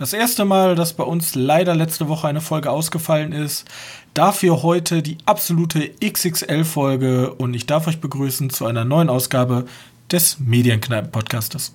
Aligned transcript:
Das 0.00 0.14
erste 0.14 0.46
Mal, 0.46 0.76
dass 0.76 0.94
bei 0.94 1.04
uns 1.04 1.34
leider 1.34 1.74
letzte 1.74 2.08
Woche 2.08 2.26
eine 2.26 2.40
Folge 2.40 2.70
ausgefallen 2.70 3.32
ist. 3.32 3.66
Dafür 4.14 4.62
heute 4.62 5.02
die 5.02 5.18
absolute 5.26 5.90
XXL-Folge 6.02 7.34
und 7.34 7.52
ich 7.52 7.66
darf 7.66 7.86
euch 7.86 8.00
begrüßen 8.00 8.48
zu 8.48 8.64
einer 8.64 8.86
neuen 8.86 9.10
Ausgabe 9.10 9.66
des 10.10 10.38
Medienkneipen-Podcastes. 10.40 11.74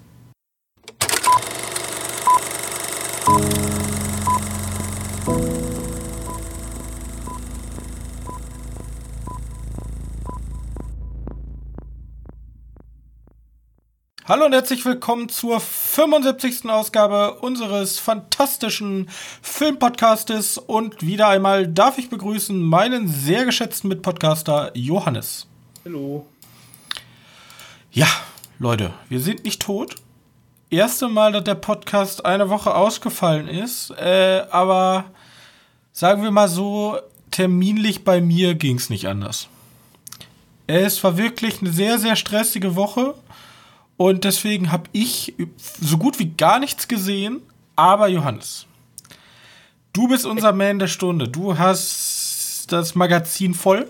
Hallo 14.28 14.46
und 14.48 14.54
herzlich 14.54 14.84
willkommen 14.86 15.30
zur 15.30 15.60
75. 15.60 16.68
Ausgabe 16.68 17.36
unseres 17.42 18.00
fantastischen 18.00 19.07
Filmpodcastes 19.44 20.57
und 20.57 21.06
wieder 21.06 21.28
einmal 21.28 21.68
darf 21.68 22.00
ich 22.00 22.10
begrüßen 22.10 22.60
meinen 22.60 23.07
sehr 23.07 23.46
geschätzten 23.46 23.88
Mitpodcaster 23.88 24.71
Johannes. 24.74 25.46
Hallo. 25.86 26.25
Ja, 27.92 28.07
Leute, 28.57 28.96
wir 29.10 29.19
sind 29.19 29.43
nicht 29.43 29.61
tot. 29.61 29.93
Erste 30.71 31.07
Mal, 31.07 31.32
dass 31.32 31.44
der 31.44 31.54
Podcast 31.54 32.25
eine 32.25 32.50
Woche 32.50 32.73
ausgefallen 32.73 33.47
ist, 33.47 33.92
äh, 33.92 34.42
aber 34.50 35.05
sagen 35.92 36.23
wir 36.23 36.31
mal 36.31 36.50
so, 36.50 36.97
terminlich 37.30 38.03
bei 38.03 38.22
mir 38.22 38.55
ging 38.55 38.78
es 38.78 38.89
nicht 38.89 39.08
anders. 39.08 39.50
Es 40.66 41.03
war 41.03 41.16
wirklich 41.16 41.61
eine 41.61 41.72
sehr, 41.72 42.00
sehr 42.00 42.16
stressige 42.16 42.75
Woche 42.75 43.14
und 43.97 44.23
deswegen 44.23 44.72
habe 44.72 44.89
ich 44.91 45.33
so 45.80 45.97
gut 45.97 46.19
wie 46.19 46.31
gar 46.31 46.59
nichts 46.59 46.88
gesehen. 46.88 47.41
Aber 47.75 48.08
Johannes, 48.08 48.66
du 49.94 50.08
bist 50.08 50.25
unser 50.25 50.53
Man 50.53 50.80
der 50.80 50.88
Stunde. 50.88 51.27
Du 51.27 51.58
hast 51.58 52.67
das 52.69 52.95
Magazin 52.95 53.53
voll. 53.53 53.87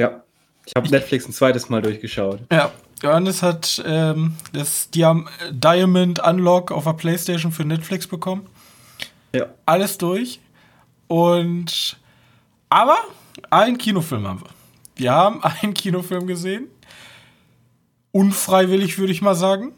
Ja, 0.00 0.22
ich 0.66 0.72
habe 0.76 0.88
Netflix 0.88 1.26
ein 1.26 1.32
zweites 1.32 1.68
Mal 1.68 1.82
durchgeschaut. 1.82 2.40
Ja, 2.50 2.72
Johannes 3.02 3.42
hat 3.42 3.82
ähm, 3.84 4.36
das 4.52 4.90
Diam 4.90 5.28
Diamond 5.50 6.20
Unlock 6.20 6.72
auf 6.72 6.84
der 6.84 6.94
PlayStation 6.94 7.52
für 7.52 7.64
Netflix 7.64 8.06
bekommen. 8.06 8.46
Ja. 9.34 9.46
Alles 9.66 9.98
durch. 9.98 10.40
Und 11.08 11.96
aber 12.70 12.96
einen 13.50 13.78
Kinofilm 13.78 14.26
haben 14.26 14.40
wir. 14.40 14.50
Wir 14.96 15.12
haben 15.12 15.42
einen 15.62 15.74
Kinofilm 15.74 16.26
gesehen 16.26 16.68
unfreiwillig, 18.14 18.98
würde 18.98 19.12
ich 19.12 19.22
mal 19.22 19.34
sagen. 19.34 19.72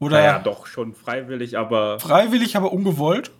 Oder 0.00 0.22
ja, 0.22 0.38
doch 0.40 0.66
schon 0.66 0.92
freiwillig, 0.92 1.56
aber 1.56 2.00
freiwillig, 2.00 2.56
aber 2.56 2.72
ungewollt. 2.72 3.30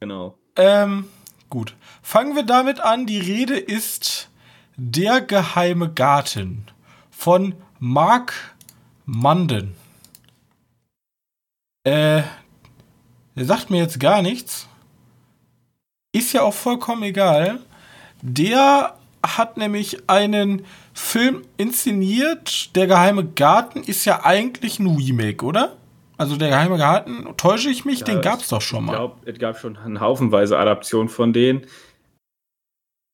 Genau. 0.00 0.36
Ähm, 0.56 1.04
gut. 1.50 1.76
Fangen 2.02 2.34
wir 2.34 2.44
damit 2.44 2.80
an. 2.80 3.06
Die 3.06 3.18
Rede 3.18 3.58
ist 3.58 4.30
Der 4.76 5.20
geheime 5.20 5.92
Garten 5.92 6.64
von 7.10 7.54
Mark 7.78 8.32
Munden. 9.04 9.76
Äh, 11.84 12.22
der 13.36 13.44
sagt 13.44 13.70
mir 13.70 13.78
jetzt 13.78 14.00
gar 14.00 14.22
nichts. 14.22 14.66
Ist 16.12 16.32
ja 16.32 16.42
auch 16.42 16.54
vollkommen 16.54 17.02
egal. 17.02 17.60
Der 18.22 18.97
hat 19.24 19.56
nämlich 19.56 20.08
einen 20.08 20.64
Film 20.94 21.42
inszeniert. 21.56 22.74
Der 22.76 22.86
geheime 22.86 23.24
Garten 23.24 23.82
ist 23.82 24.04
ja 24.04 24.24
eigentlich 24.24 24.78
ein 24.78 24.86
Remake, 24.86 25.44
oder? 25.44 25.76
Also 26.16 26.36
der 26.36 26.48
geheime 26.48 26.78
Garten, 26.78 27.28
täusche 27.36 27.70
ich 27.70 27.84
mich, 27.84 28.00
ja, 28.00 28.06
den 28.06 28.20
gab 28.20 28.40
es 28.40 28.48
doch 28.48 28.60
schon 28.60 28.84
mal. 28.84 28.92
Ich 28.92 28.98
glaube, 28.98 29.30
es 29.30 29.38
gab 29.38 29.58
schon 29.58 29.76
eine 29.76 30.00
haufenweise 30.00 30.58
Adaption 30.58 31.08
von 31.08 31.32
denen. 31.32 31.66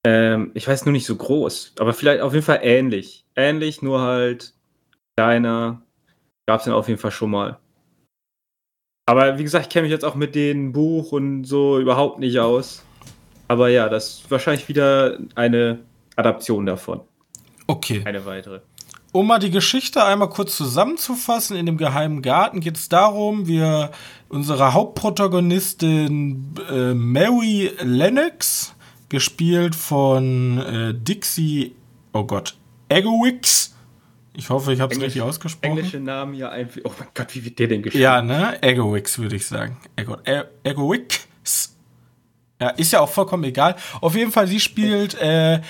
Ähm, 0.06 0.52
ich 0.54 0.66
weiß 0.66 0.86
nur 0.86 0.92
nicht 0.92 1.06
so 1.06 1.16
groß, 1.16 1.74
aber 1.78 1.92
vielleicht 1.92 2.22
auf 2.22 2.32
jeden 2.32 2.44
Fall 2.44 2.60
ähnlich. 2.62 3.26
Ähnlich, 3.36 3.82
nur 3.82 4.00
halt 4.00 4.54
kleiner. 5.16 5.82
Gab 6.46 6.60
es 6.60 6.64
den 6.64 6.72
auf 6.72 6.88
jeden 6.88 7.00
Fall 7.00 7.10
schon 7.10 7.30
mal. 7.30 7.58
Aber 9.06 9.38
wie 9.38 9.42
gesagt, 9.42 9.66
ich 9.66 9.70
kenne 9.70 9.82
mich 9.82 9.92
jetzt 9.92 10.04
auch 10.04 10.14
mit 10.14 10.34
dem 10.34 10.72
Buch 10.72 11.12
und 11.12 11.44
so 11.44 11.78
überhaupt 11.78 12.18
nicht 12.18 12.38
aus. 12.38 12.84
Aber 13.48 13.68
ja, 13.68 13.90
das 13.90 14.20
ist 14.20 14.30
wahrscheinlich 14.30 14.68
wieder 14.68 15.18
eine 15.34 15.80
Adaption 16.16 16.66
davon. 16.66 17.00
Okay. 17.66 18.02
Eine 18.04 18.24
weitere. 18.26 18.60
Um 19.12 19.28
mal 19.28 19.38
die 19.38 19.50
Geschichte 19.50 20.04
einmal 20.04 20.28
kurz 20.28 20.56
zusammenzufassen, 20.56 21.56
in 21.56 21.66
dem 21.66 21.76
geheimen 21.76 22.20
Garten 22.20 22.58
geht 22.58 22.76
es 22.76 22.88
darum, 22.88 23.46
wir, 23.46 23.92
unsere 24.28 24.74
Hauptprotagonistin 24.74 26.54
äh, 26.68 26.94
Mary 26.94 27.70
Lennox, 27.80 28.74
gespielt 29.08 29.76
von 29.76 30.58
äh, 30.58 30.94
Dixie, 30.94 31.76
oh 32.12 32.24
Gott, 32.24 32.56
Egowix. 32.88 33.76
Ich 34.32 34.50
hoffe, 34.50 34.72
ich 34.72 34.80
habe 34.80 34.92
es 34.92 35.00
richtig 35.00 35.22
ausgesprochen. 35.22 35.78
Englische 35.78 36.00
Namen 36.00 36.34
ja 36.34 36.48
einfach. 36.48 36.80
Oh 36.82 36.90
mein 36.98 37.08
Gott, 37.14 37.32
wie 37.36 37.44
wird 37.44 37.56
der 37.60 37.68
denn 37.68 37.82
geschrieben? 37.82 38.02
Ja, 38.02 38.20
ne? 38.20 38.60
Egowix 38.60 39.16
würde 39.20 39.36
ich 39.36 39.46
sagen. 39.46 39.76
Ego, 39.94 40.16
e 40.24 40.42
Egowix. 40.64 41.28
Ja, 42.60 42.70
ist 42.70 42.92
ja 42.92 43.00
auch 43.00 43.08
vollkommen 43.08 43.44
egal. 43.44 43.76
Auf 44.00 44.16
jeden 44.16 44.32
Fall, 44.32 44.48
sie 44.48 44.58
spielt 44.58 45.14
äh, 45.20 45.60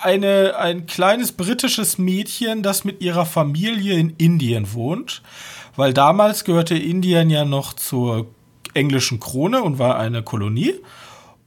eine, 0.00 0.56
ein 0.56 0.86
kleines 0.86 1.32
britisches 1.32 1.98
Mädchen, 1.98 2.62
das 2.62 2.84
mit 2.84 3.00
ihrer 3.02 3.26
Familie 3.26 3.94
in 3.94 4.10
Indien 4.16 4.72
wohnt. 4.72 5.22
Weil 5.76 5.94
damals 5.94 6.44
gehörte 6.44 6.76
Indien 6.76 7.30
ja 7.30 7.44
noch 7.44 7.72
zur 7.72 8.26
englischen 8.74 9.20
Krone 9.20 9.62
und 9.62 9.78
war 9.78 9.98
eine 9.98 10.22
Kolonie. 10.22 10.74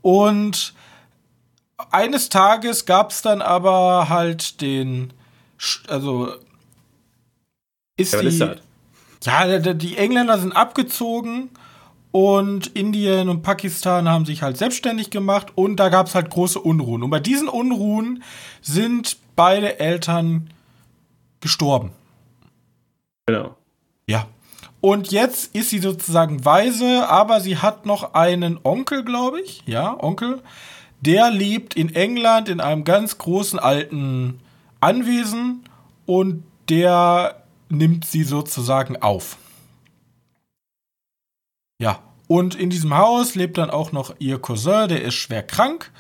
Und 0.02 0.74
eines 1.92 2.30
Tages 2.30 2.86
gab 2.86 3.12
es 3.12 3.22
dann 3.22 3.42
aber 3.42 4.10
halt 4.10 4.62
den, 4.62 5.14
also 5.88 6.34
ist 7.98 8.14
ja, 8.14 8.22
die, 8.22 8.28
ist 8.28 8.40
ja, 9.26 9.74
die 9.74 9.98
Engländer 9.98 10.40
sind 10.40 10.54
abgezogen 10.54 11.50
und 12.14 12.68
Indien 12.68 13.28
und 13.28 13.42
Pakistan 13.42 14.08
haben 14.08 14.26
sich 14.26 14.44
halt 14.44 14.56
selbstständig 14.56 15.10
gemacht 15.10 15.48
und 15.56 15.78
da 15.78 15.90
gab 15.90 16.06
es 16.06 16.14
halt 16.14 16.30
große 16.30 16.60
Unruhen. 16.60 17.02
Und 17.02 17.10
bei 17.10 17.20
diesen 17.20 17.50
Unruhen 17.50 18.24
sind 18.62 19.18
beide 19.36 19.80
Eltern 19.80 20.52
gestorben. 21.42 21.92
Genau. 23.26 23.56
Ja. 24.06 24.28
Und 24.80 25.12
jetzt 25.12 25.56
ist 25.56 25.72
sie 25.72 25.80
sozusagen 25.80 26.46
weise, 26.46 27.10
aber 27.10 27.42
sie 27.42 27.58
hat 27.58 27.88
noch 27.88 28.14
einen 28.14 28.60
Onkel, 28.62 29.04
glaube 29.04 29.42
ich. 29.42 29.64
Ja, 29.66 29.98
Onkel. 30.00 30.44
Der 31.02 31.32
lebt 31.32 31.74
in 31.74 31.96
England 31.96 32.48
in 32.48 32.62
einem 32.62 32.84
ganz 32.84 33.18
großen 33.18 33.58
alten 33.58 34.40
Anwesen 34.82 35.64
und 36.06 36.44
der 36.70 37.44
nimmt 37.70 38.06
sie 38.06 38.24
sozusagen 38.24 39.02
auf. 39.02 39.38
Ja, 41.84 42.00
und 42.28 42.56
in 42.56 42.70
diesem 42.70 42.96
Haus 42.96 43.36
lebt 43.36 43.58
dann 43.58 43.70
auch 43.70 43.92
noch 43.92 44.16
ihr 44.20 44.40
Cousin, 44.40 44.88
der 44.88 45.02
ist 45.02 45.16
schwer 45.16 45.44
krank. 45.44 45.92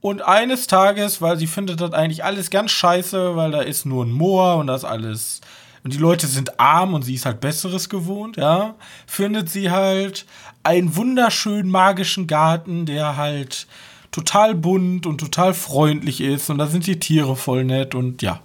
Und 0.00 0.22
eines 0.22 0.66
Tages, 0.66 1.20
weil 1.20 1.36
sie 1.36 1.46
findet 1.46 1.82
das 1.82 1.92
eigentlich 1.92 2.24
alles 2.24 2.48
ganz 2.48 2.70
scheiße, 2.70 3.36
weil 3.36 3.50
da 3.50 3.60
ist 3.60 3.84
nur 3.84 4.06
ein 4.06 4.12
Moor 4.12 4.56
und 4.56 4.66
das 4.66 4.82
alles. 4.82 5.42
Und 5.84 5.92
die 5.92 5.98
Leute 5.98 6.26
sind 6.26 6.58
arm 6.58 6.94
und 6.94 7.02
sie 7.02 7.16
ist 7.16 7.26
halt 7.26 7.40
Besseres 7.40 7.90
gewohnt, 7.90 8.38
ja. 8.38 8.76
Findet 9.06 9.50
sie 9.50 9.70
halt 9.70 10.24
einen 10.62 10.96
wunderschönen 10.96 11.70
magischen 11.70 12.26
Garten, 12.26 12.86
der 12.86 13.18
halt 13.18 13.66
total 14.12 14.54
bunt 14.54 15.04
und 15.04 15.18
total 15.18 15.52
freundlich 15.52 16.22
ist. 16.22 16.48
Und 16.48 16.56
da 16.56 16.66
sind 16.66 16.86
die 16.86 16.98
Tiere 16.98 17.36
voll 17.36 17.64
nett 17.64 17.94
und 17.94 18.22
ja. 18.22 18.40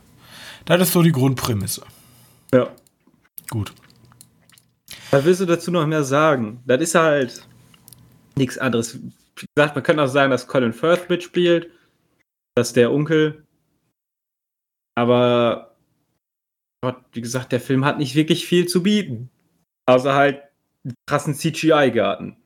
Das 0.65 0.81
ist 0.81 0.91
so 0.91 1.01
die 1.03 1.13
Grundprämisse. 1.13 1.83
Ja. 2.53 2.67
Gut. 3.49 3.71
Was 5.11 5.23
willst 5.23 5.41
du 5.41 5.45
dazu 5.45 5.71
noch 5.71 5.85
mehr 5.85 6.03
sagen? 6.03 6.61
Das 6.65 6.81
ist 6.81 6.95
halt 6.95 7.47
nichts 8.35 8.57
anderes. 8.57 8.95
Wie 8.95 9.45
gesagt, 9.55 9.75
man 9.75 9.83
könnte 9.83 10.03
auch 10.03 10.07
sagen, 10.07 10.31
dass 10.31 10.47
Colin 10.47 10.73
Firth 10.73 11.09
mitspielt. 11.09 11.69
Das 12.55 12.69
ist 12.69 12.75
der 12.75 12.91
Onkel. 12.91 13.45
Aber 14.95 15.75
Gott, 16.81 16.97
wie 17.13 17.21
gesagt, 17.21 17.51
der 17.51 17.59
Film 17.59 17.85
hat 17.85 17.97
nicht 17.97 18.15
wirklich 18.15 18.45
viel 18.45 18.67
zu 18.67 18.83
bieten. 18.83 19.29
Außer 19.85 20.13
halt 20.13 20.41
einen 20.83 20.93
krassen 21.07 21.35
CGI-Garten. 21.35 22.37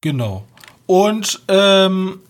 Genau. 0.00 0.46
Und 0.86 1.42
ähm, 1.48 2.20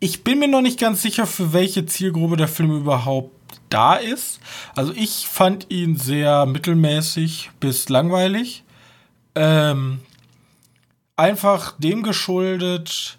ich 0.00 0.24
bin 0.24 0.38
mir 0.38 0.48
noch 0.48 0.62
nicht 0.62 0.80
ganz 0.80 1.02
sicher, 1.02 1.26
für 1.26 1.52
welche 1.52 1.86
Zielgruppe 1.86 2.36
der 2.36 2.48
Film 2.48 2.76
überhaupt 2.76 3.33
da 3.74 3.94
ist. 3.96 4.40
Also 4.76 4.92
ich 4.94 5.26
fand 5.28 5.70
ihn 5.70 5.96
sehr 5.96 6.46
mittelmäßig 6.46 7.50
bis 7.60 7.88
langweilig. 7.88 8.62
Ähm, 9.34 10.00
einfach 11.16 11.72
dem 11.78 12.02
geschuldet, 12.02 13.18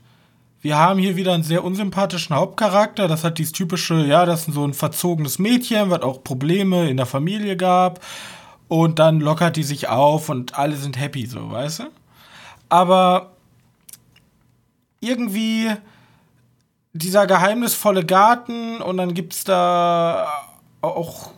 wir 0.62 0.78
haben 0.78 1.00
hier 1.00 1.16
wieder 1.16 1.34
einen 1.34 1.44
sehr 1.44 1.64
unsympathischen 1.64 2.36
Hauptcharakter. 2.36 3.08
Das 3.08 3.24
hat 3.24 3.38
dieses 3.38 3.52
typische, 3.52 4.06
ja, 4.06 4.26
das 4.26 4.48
ist 4.48 4.54
so 4.56 4.66
ein 4.66 4.74
verzogenes 4.74 5.38
Mädchen, 5.38 5.90
was 5.92 6.02
auch 6.02 6.24
Probleme 6.24 6.90
in 6.90 6.98
der 6.98 7.06
Familie 7.06 7.56
gab. 7.58 8.00
und 8.68 9.00
dann 9.00 9.20
lockert 9.20 9.56
die 9.56 9.64
sich 9.64 9.90
auf 9.90 10.30
und 10.30 10.58
alle 10.58 10.76
sind 10.76 11.00
happy, 11.00 11.26
so, 11.26 11.52
weißt 11.52 11.80
du? 11.80 11.84
Aber 12.70 13.32
irgendwie 15.00 15.72
dieser 16.94 17.28
geheimnisvolle 17.28 18.06
Garten 18.06 18.82
und 18.82 18.98
dann 18.98 19.14
gibt's 19.14 19.44
da 19.44 20.28
auch 20.86 21.32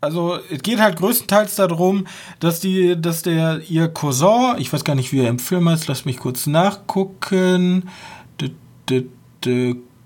also 0.00 0.38
es 0.50 0.60
geht 0.62 0.80
halt 0.80 0.98
größtenteils 0.98 1.56
darum, 1.56 2.06
dass 2.38 2.60
die, 2.60 3.00
dass 3.00 3.22
der 3.22 3.62
ihr 3.70 3.88
Cousin, 3.88 4.56
ich 4.58 4.70
weiß 4.70 4.84
gar 4.84 4.94
nicht, 4.94 5.12
wie 5.12 5.20
er 5.20 5.30
im 5.30 5.38
Film 5.38 5.66
heißt, 5.66 5.88
lass 5.88 6.04
mich 6.04 6.18
kurz 6.18 6.46
nachgucken. 6.46 7.88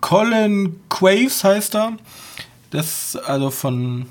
Colin 0.01 0.81
Quaves 0.89 1.43
heißt 1.43 1.75
er. 1.75 1.97
Das, 2.71 3.17
also 3.17 3.51
von. 3.51 4.07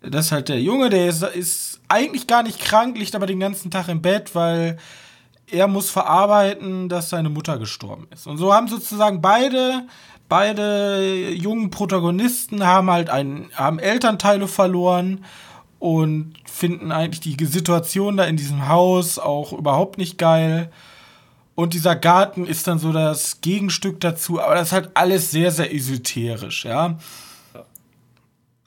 Das 0.00 0.26
ist 0.26 0.32
halt 0.32 0.48
der 0.48 0.60
Junge, 0.60 0.90
der 0.90 1.08
ist, 1.08 1.22
ist 1.22 1.80
eigentlich 1.88 2.26
gar 2.26 2.42
nicht 2.42 2.60
krank, 2.60 2.98
liegt 2.98 3.14
aber 3.14 3.26
den 3.26 3.40
ganzen 3.40 3.70
Tag 3.70 3.88
im 3.88 4.02
Bett, 4.02 4.34
weil 4.34 4.78
er 5.50 5.66
muss 5.66 5.90
verarbeiten, 5.90 6.88
dass 6.88 7.10
seine 7.10 7.30
Mutter 7.30 7.58
gestorben 7.58 8.06
ist. 8.12 8.26
Und 8.26 8.36
so 8.36 8.52
haben 8.52 8.68
sozusagen 8.68 9.22
beide, 9.22 9.86
beide 10.28 11.30
jungen 11.32 11.70
Protagonisten 11.70 12.64
haben 12.64 12.90
halt 12.90 13.10
einen, 13.10 13.50
haben 13.54 13.78
Elternteile 13.78 14.48
verloren 14.48 15.24
und 15.78 16.34
finden 16.50 16.92
eigentlich 16.92 17.20
die 17.20 17.44
Situation 17.44 18.16
da 18.16 18.24
in 18.24 18.36
diesem 18.36 18.68
Haus 18.68 19.18
auch 19.18 19.52
überhaupt 19.52 19.98
nicht 19.98 20.18
geil. 20.18 20.70
Und 21.54 21.74
dieser 21.74 21.94
Garten 21.94 22.46
ist 22.46 22.66
dann 22.66 22.78
so 22.78 22.92
das 22.92 23.40
Gegenstück 23.40 24.00
dazu, 24.00 24.40
aber 24.40 24.54
das 24.54 24.68
ist 24.68 24.72
halt 24.72 24.90
alles 24.94 25.30
sehr, 25.30 25.50
sehr 25.52 25.72
esoterisch, 25.72 26.64
ja. 26.64 26.98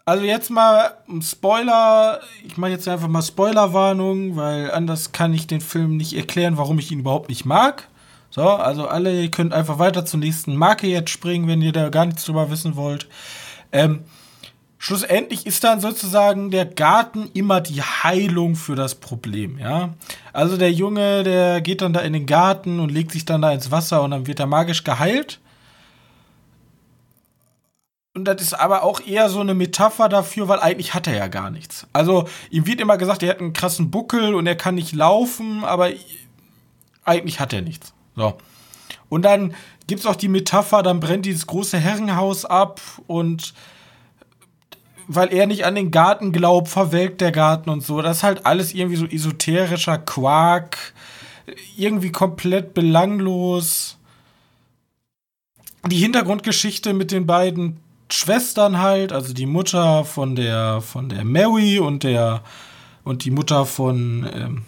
Also 0.05 0.23
jetzt 0.23 0.49
mal 0.49 0.93
Spoiler, 1.21 2.21
ich 2.45 2.55
mache 2.55 2.71
jetzt 2.71 2.87
einfach 2.87 3.09
mal 3.09 3.21
Spoilerwarnung, 3.21 4.37
weil 4.37 4.71
anders 4.71 5.11
kann 5.11 5.33
ich 5.33 5.47
den 5.47 5.59
Film 5.59 5.97
nicht 5.97 6.13
erklären, 6.13 6.55
warum 6.55 6.79
ich 6.79 6.91
ihn 6.93 6.99
überhaupt 6.99 7.27
nicht 7.27 7.43
mag. 7.43 7.89
So, 8.37 8.49
also 8.49 8.87
alle, 8.87 9.23
ihr 9.23 9.31
könnt 9.31 9.51
einfach 9.51 9.79
weiter 9.79 10.05
zur 10.05 10.19
nächsten 10.19 10.55
Marke 10.55 10.85
jetzt 10.85 11.09
springen, 11.09 11.47
wenn 11.47 11.59
ihr 11.63 11.71
da 11.71 11.89
gar 11.89 12.05
nichts 12.05 12.23
drüber 12.23 12.51
wissen 12.51 12.75
wollt. 12.75 13.07
Ähm, 13.71 14.03
schlussendlich 14.77 15.47
ist 15.47 15.63
dann 15.63 15.81
sozusagen 15.81 16.51
der 16.51 16.65
Garten 16.67 17.31
immer 17.33 17.61
die 17.61 17.81
Heilung 17.81 18.55
für 18.55 18.75
das 18.75 18.93
Problem, 18.93 19.57
ja. 19.57 19.95
Also 20.33 20.55
der 20.55 20.71
Junge, 20.71 21.23
der 21.23 21.61
geht 21.61 21.81
dann 21.81 21.93
da 21.93 22.01
in 22.01 22.13
den 22.13 22.27
Garten 22.27 22.79
und 22.79 22.91
legt 22.91 23.11
sich 23.11 23.25
dann 23.25 23.41
da 23.41 23.51
ins 23.51 23.71
Wasser 23.71 24.03
und 24.03 24.11
dann 24.11 24.27
wird 24.27 24.39
er 24.39 24.45
magisch 24.45 24.83
geheilt. 24.83 25.39
Und 28.13 28.25
das 28.25 28.39
ist 28.39 28.53
aber 28.53 28.83
auch 28.83 28.99
eher 28.99 29.29
so 29.29 29.39
eine 29.39 29.55
Metapher 29.55 30.09
dafür, 30.09 30.47
weil 30.47 30.59
eigentlich 30.59 30.93
hat 30.93 31.07
er 31.07 31.15
ja 31.15 31.27
gar 31.27 31.49
nichts. 31.49 31.87
Also 31.91 32.29
ihm 32.51 32.67
wird 32.67 32.81
immer 32.81 32.99
gesagt, 32.99 33.23
er 33.23 33.31
hat 33.31 33.39
einen 33.39 33.53
krassen 33.53 33.89
Buckel 33.89 34.35
und 34.35 34.45
er 34.45 34.55
kann 34.55 34.75
nicht 34.75 34.93
laufen, 34.93 35.63
aber 35.63 35.89
eigentlich 37.03 37.39
hat 37.39 37.51
er 37.51 37.63
nichts. 37.63 37.93
So. 38.17 38.37
Und 39.07 39.23
dann 39.23 39.53
gibt 39.85 40.01
es 40.01 40.05
auch 40.05 40.17
die 40.17 40.27
Metapher, 40.27 40.83
dann 40.83 40.99
brennt 40.99 41.25
dieses 41.25 41.47
große 41.47 41.77
Herrenhaus 41.77 42.43
ab 42.43 42.81
und 43.07 43.53
weil 45.07 45.33
er 45.33 45.47
nicht 45.47 45.63
an 45.63 45.75
den 45.75 45.91
Garten 45.91 46.33
glaubt, 46.33 46.67
verwelkt 46.67 47.21
der 47.21 47.31
Garten 47.31 47.69
und 47.69 47.81
so. 47.81 48.01
Das 48.01 48.17
ist 48.17 48.23
halt 48.23 48.45
alles 48.45 48.73
irgendwie 48.73 48.97
so 48.97 49.05
esoterischer 49.05 49.97
Quark, 49.99 50.93
irgendwie 51.77 52.11
komplett 52.11 52.73
belanglos. 52.73 53.97
Die 55.85 55.97
Hintergrundgeschichte 55.97 56.93
mit 56.93 57.13
den 57.13 57.25
beiden 57.25 57.77
Schwestern 58.11 58.79
halt, 58.79 59.13
also 59.13 59.33
die 59.33 59.45
Mutter 59.45 60.03
von 60.03 60.35
der 60.35 60.81
von 60.81 61.07
der 61.07 61.23
Mary 61.23 61.79
und 61.79 62.03
der 62.03 62.41
und 63.05 63.23
die 63.23 63.31
Mutter 63.31 63.65
von 63.65 64.29
ähm, 64.33 64.63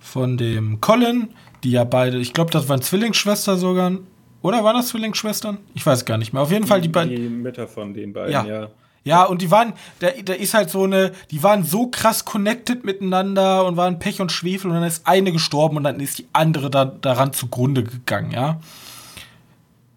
von 0.00 0.38
dem 0.38 0.80
Colin, 0.80 1.28
die 1.66 1.72
ja 1.72 1.82
beide, 1.82 2.18
ich 2.18 2.32
glaube, 2.32 2.52
das 2.52 2.68
waren 2.68 2.80
Zwillingsschwestern 2.80 3.58
sogar, 3.58 3.92
oder 4.40 4.62
waren 4.62 4.76
das 4.76 4.88
Zwillingsschwestern? 4.88 5.58
Ich 5.74 5.84
weiß 5.84 6.04
gar 6.04 6.16
nicht 6.16 6.32
mehr. 6.32 6.42
Auf 6.42 6.52
jeden 6.52 6.66
Fall 6.66 6.80
die 6.80 6.88
beiden. 6.88 7.14
Die 7.14 7.28
Mütter 7.28 7.66
von 7.66 7.92
den 7.92 8.12
beiden, 8.12 8.32
ja. 8.32 8.46
ja. 8.46 8.68
Ja, 9.02 9.22
und 9.24 9.40
die 9.40 9.52
waren, 9.52 9.72
da, 10.00 10.08
da 10.24 10.32
ist 10.32 10.54
halt 10.54 10.68
so 10.68 10.82
eine, 10.82 11.12
die 11.30 11.40
waren 11.42 11.64
so 11.64 11.88
krass 11.88 12.24
connected 12.24 12.84
miteinander 12.84 13.64
und 13.64 13.76
waren 13.76 14.00
Pech 14.00 14.20
und 14.20 14.32
Schwefel 14.32 14.68
und 14.68 14.76
dann 14.76 14.84
ist 14.84 15.06
eine 15.06 15.30
gestorben 15.30 15.76
und 15.76 15.84
dann 15.84 16.00
ist 16.00 16.18
die 16.18 16.26
andere 16.32 16.70
da, 16.70 16.84
daran 16.84 17.32
zugrunde 17.32 17.84
gegangen, 17.84 18.32
ja. 18.32 18.60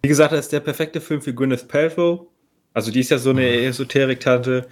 Wie 0.02 0.08
gesagt, 0.08 0.32
das 0.32 0.40
ist 0.40 0.52
der 0.52 0.60
perfekte 0.60 1.00
Film 1.00 1.20
für 1.22 1.34
Gwyneth 1.34 1.66
Paltrow. 1.66 2.26
Also 2.72 2.92
die 2.92 3.00
ist 3.00 3.10
ja 3.10 3.18
so 3.18 3.30
eine 3.30 3.48
Esoterik-Tante. 3.48 4.68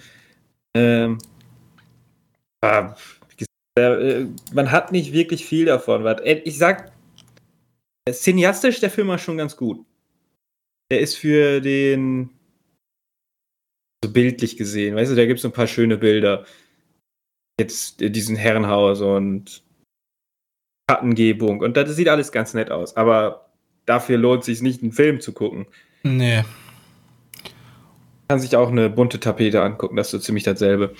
Ähm, 0.73 1.17
äh, 2.61 2.83
man 3.77 4.71
hat 4.71 4.91
nicht 4.91 5.13
wirklich 5.13 5.45
viel 5.45 5.65
davon. 5.65 6.05
Ich 6.43 6.57
sag, 6.57 6.91
cineastisch 8.09 8.79
der 8.79 8.89
Film 8.89 9.07
war 9.07 9.17
schon 9.17 9.37
ganz 9.37 9.55
gut. 9.55 9.85
Der 10.91 10.99
ist 10.99 11.15
für 11.15 11.61
den 11.61 12.31
so 14.03 14.11
bildlich 14.11 14.57
gesehen, 14.57 14.95
weißt 14.95 15.11
du, 15.11 15.15
da 15.15 15.25
gibt 15.25 15.39
es 15.39 15.45
ein 15.45 15.51
paar 15.51 15.67
schöne 15.67 15.97
Bilder. 15.97 16.45
Jetzt 17.59 17.99
diesen 17.99 18.35
Herrenhaus 18.35 19.01
und 19.01 19.63
Schattengebung 20.89 21.59
und 21.59 21.77
das 21.77 21.95
sieht 21.95 22.07
alles 22.07 22.31
ganz 22.31 22.53
nett 22.53 22.71
aus, 22.71 22.95
aber 22.95 23.51
dafür 23.85 24.17
lohnt 24.17 24.41
es 24.41 24.45
sich 24.47 24.61
nicht, 24.61 24.81
einen 24.81 24.93
Film 24.93 25.19
zu 25.19 25.33
gucken. 25.33 25.67
Nee 26.03 26.43
kann 28.29 28.39
sich 28.39 28.55
auch 28.55 28.69
eine 28.69 28.89
bunte 28.89 29.19
Tapete 29.19 29.63
angucken, 29.63 29.95
das 29.95 30.07
ist 30.07 30.11
so 30.11 30.19
ziemlich 30.19 30.43
dasselbe. 30.43 30.93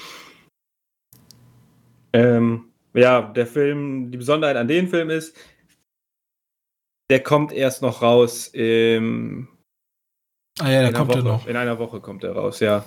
Ähm, 2.14 2.66
ja, 2.94 3.22
der 3.22 3.48
Film, 3.48 4.12
die 4.12 4.18
Besonderheit 4.18 4.58
an 4.58 4.68
dem 4.68 4.88
Film 4.88 5.10
ist, 5.10 5.36
der 7.10 7.22
kommt 7.22 7.52
erst 7.52 7.82
noch 7.82 8.02
raus 8.02 8.48
im. 8.48 9.48
Ah 10.60 10.70
ja, 10.70 10.82
der 10.82 10.94
kommt 10.94 11.16
ja 11.16 11.22
noch. 11.22 11.48
In 11.48 11.56
einer 11.56 11.80
Woche 11.80 12.00
kommt 12.00 12.24
er 12.24 12.34
raus, 12.34 12.60
ja. 12.60 12.84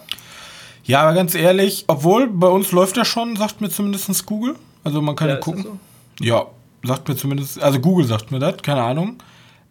Ja, 0.85 1.03
aber 1.03 1.15
ganz 1.15 1.35
ehrlich, 1.35 1.85
obwohl 1.87 2.29
bei 2.29 2.49
uns 2.49 2.73
läuft 2.73 2.97
er 2.97 3.05
schon, 3.05 3.37
sagt 3.37 3.61
mir 3.61 3.71
zumindest 3.71 4.27
Google. 4.27 4.57
Also 4.85 5.01
man 5.01 5.15
kann 5.15 5.29
ja, 5.29 5.37
gucken. 5.37 5.63
So? 5.63 5.79
Ja, 6.25 6.47
sagt 6.83 7.09
mir 7.09 7.17
zumindest, 7.17 7.63
also 7.63 7.81
Google 7.81 8.05
sagt 8.07 8.31
mir 8.31 8.41
das, 8.41 8.57
keine 8.63 8.83
Ahnung. 8.83 9.23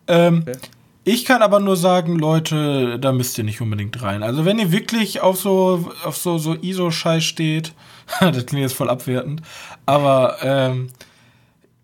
Ähm, 0.08 0.44
okay. 0.48 0.58
Ich 1.04 1.26
kann 1.26 1.42
aber 1.42 1.60
nur 1.60 1.78
sagen, 1.78 2.20
Leute, 2.20 3.00
da 3.00 3.12
müsst 3.12 3.38
ihr 3.38 3.44
nicht 3.44 3.60
unbedingt 3.60 4.02
rein. 4.04 4.22
Also 4.22 4.46
wenn 4.46 4.60
ihr 4.60 4.72
wirklich 4.72 5.22
auf 5.22 5.40
so 5.40 5.92
auf 6.04 6.16
so 6.18 6.38
so 6.38 6.54
ISO-Scheiß 6.54 7.24
steht, 7.24 7.74
das 8.20 8.46
klingt 8.46 8.62
jetzt 8.62 8.76
voll 8.76 8.90
abwertend, 8.90 9.42
aber 9.86 10.38
ähm, 10.44 10.90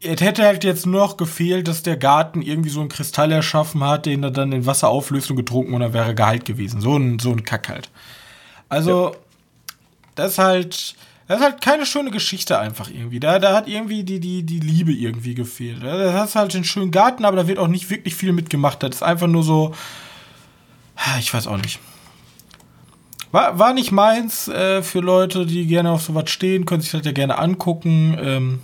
es 0.02 0.22
hätte 0.22 0.44
halt 0.44 0.64
jetzt 0.64 0.86
nur 0.86 1.02
noch 1.02 1.18
gefehlt, 1.18 1.68
dass 1.68 1.82
der 1.82 1.98
Garten 1.98 2.42
irgendwie 2.42 2.70
so 2.70 2.80
einen 2.80 2.90
Kristall 2.90 3.32
erschaffen 3.32 3.84
hat, 3.84 4.06
den 4.06 4.24
er 4.24 4.32
dann 4.32 4.52
in 4.52 4.66
Wasser 4.66 4.90
auflöst 4.90 5.32
und 5.32 5.38
getrunken 5.38 5.74
und 5.74 5.82
dann 5.82 5.94
wäre 5.94 6.14
geheilt 6.14 6.46
gewesen. 6.46 6.82
So 6.82 6.96
ein, 6.96 7.18
so 7.18 7.32
ein 7.32 7.44
Kack 7.44 7.70
halt. 7.70 7.90
Also, 8.70 9.12
ja. 9.12 9.18
das 10.16 10.38
halt, 10.38 10.96
das 11.28 11.40
ist 11.40 11.44
halt 11.44 11.62
keine 11.62 11.86
schöne 11.86 12.12
Geschichte 12.12 12.58
einfach 12.58 12.90
irgendwie. 12.90 13.20
Da, 13.20 13.40
da 13.40 13.54
hat 13.54 13.68
irgendwie 13.68 14.04
die, 14.04 14.20
die, 14.20 14.44
die 14.44 14.60
Liebe 14.60 14.94
irgendwie 14.94 15.36
gefehlt. 15.36 15.84
Da 15.84 16.14
hast 16.14 16.36
halt 16.36 16.56
einen 16.56 16.64
schönen 16.64 16.92
Garten, 16.92 17.26
aber 17.26 17.36
da 17.36 17.48
wird 17.48 17.60
auch 17.60 17.68
nicht 17.68 17.90
wirklich 17.90 18.16
viel 18.16 18.32
mitgemacht. 18.32 18.82
Das 18.82 18.96
ist 18.96 19.04
einfach 19.04 19.28
nur 19.28 19.44
so. 19.44 19.76
Ich 21.20 21.34
weiß 21.34 21.48
auch 21.48 21.58
nicht. 21.58 21.80
War, 23.32 23.60
war 23.60 23.74
nicht 23.74 23.92
meins 23.92 24.48
äh, 24.48 24.82
für 24.82 25.02
Leute, 25.02 25.46
die 25.46 25.68
gerne 25.68 25.92
auf 25.92 26.02
sowas 26.02 26.30
stehen, 26.30 26.66
können 26.66 26.82
sich 26.82 26.92
das 26.92 27.06
ja 27.06 27.12
gerne 27.12 27.38
angucken. 27.38 28.18
Ähm, 28.20 28.60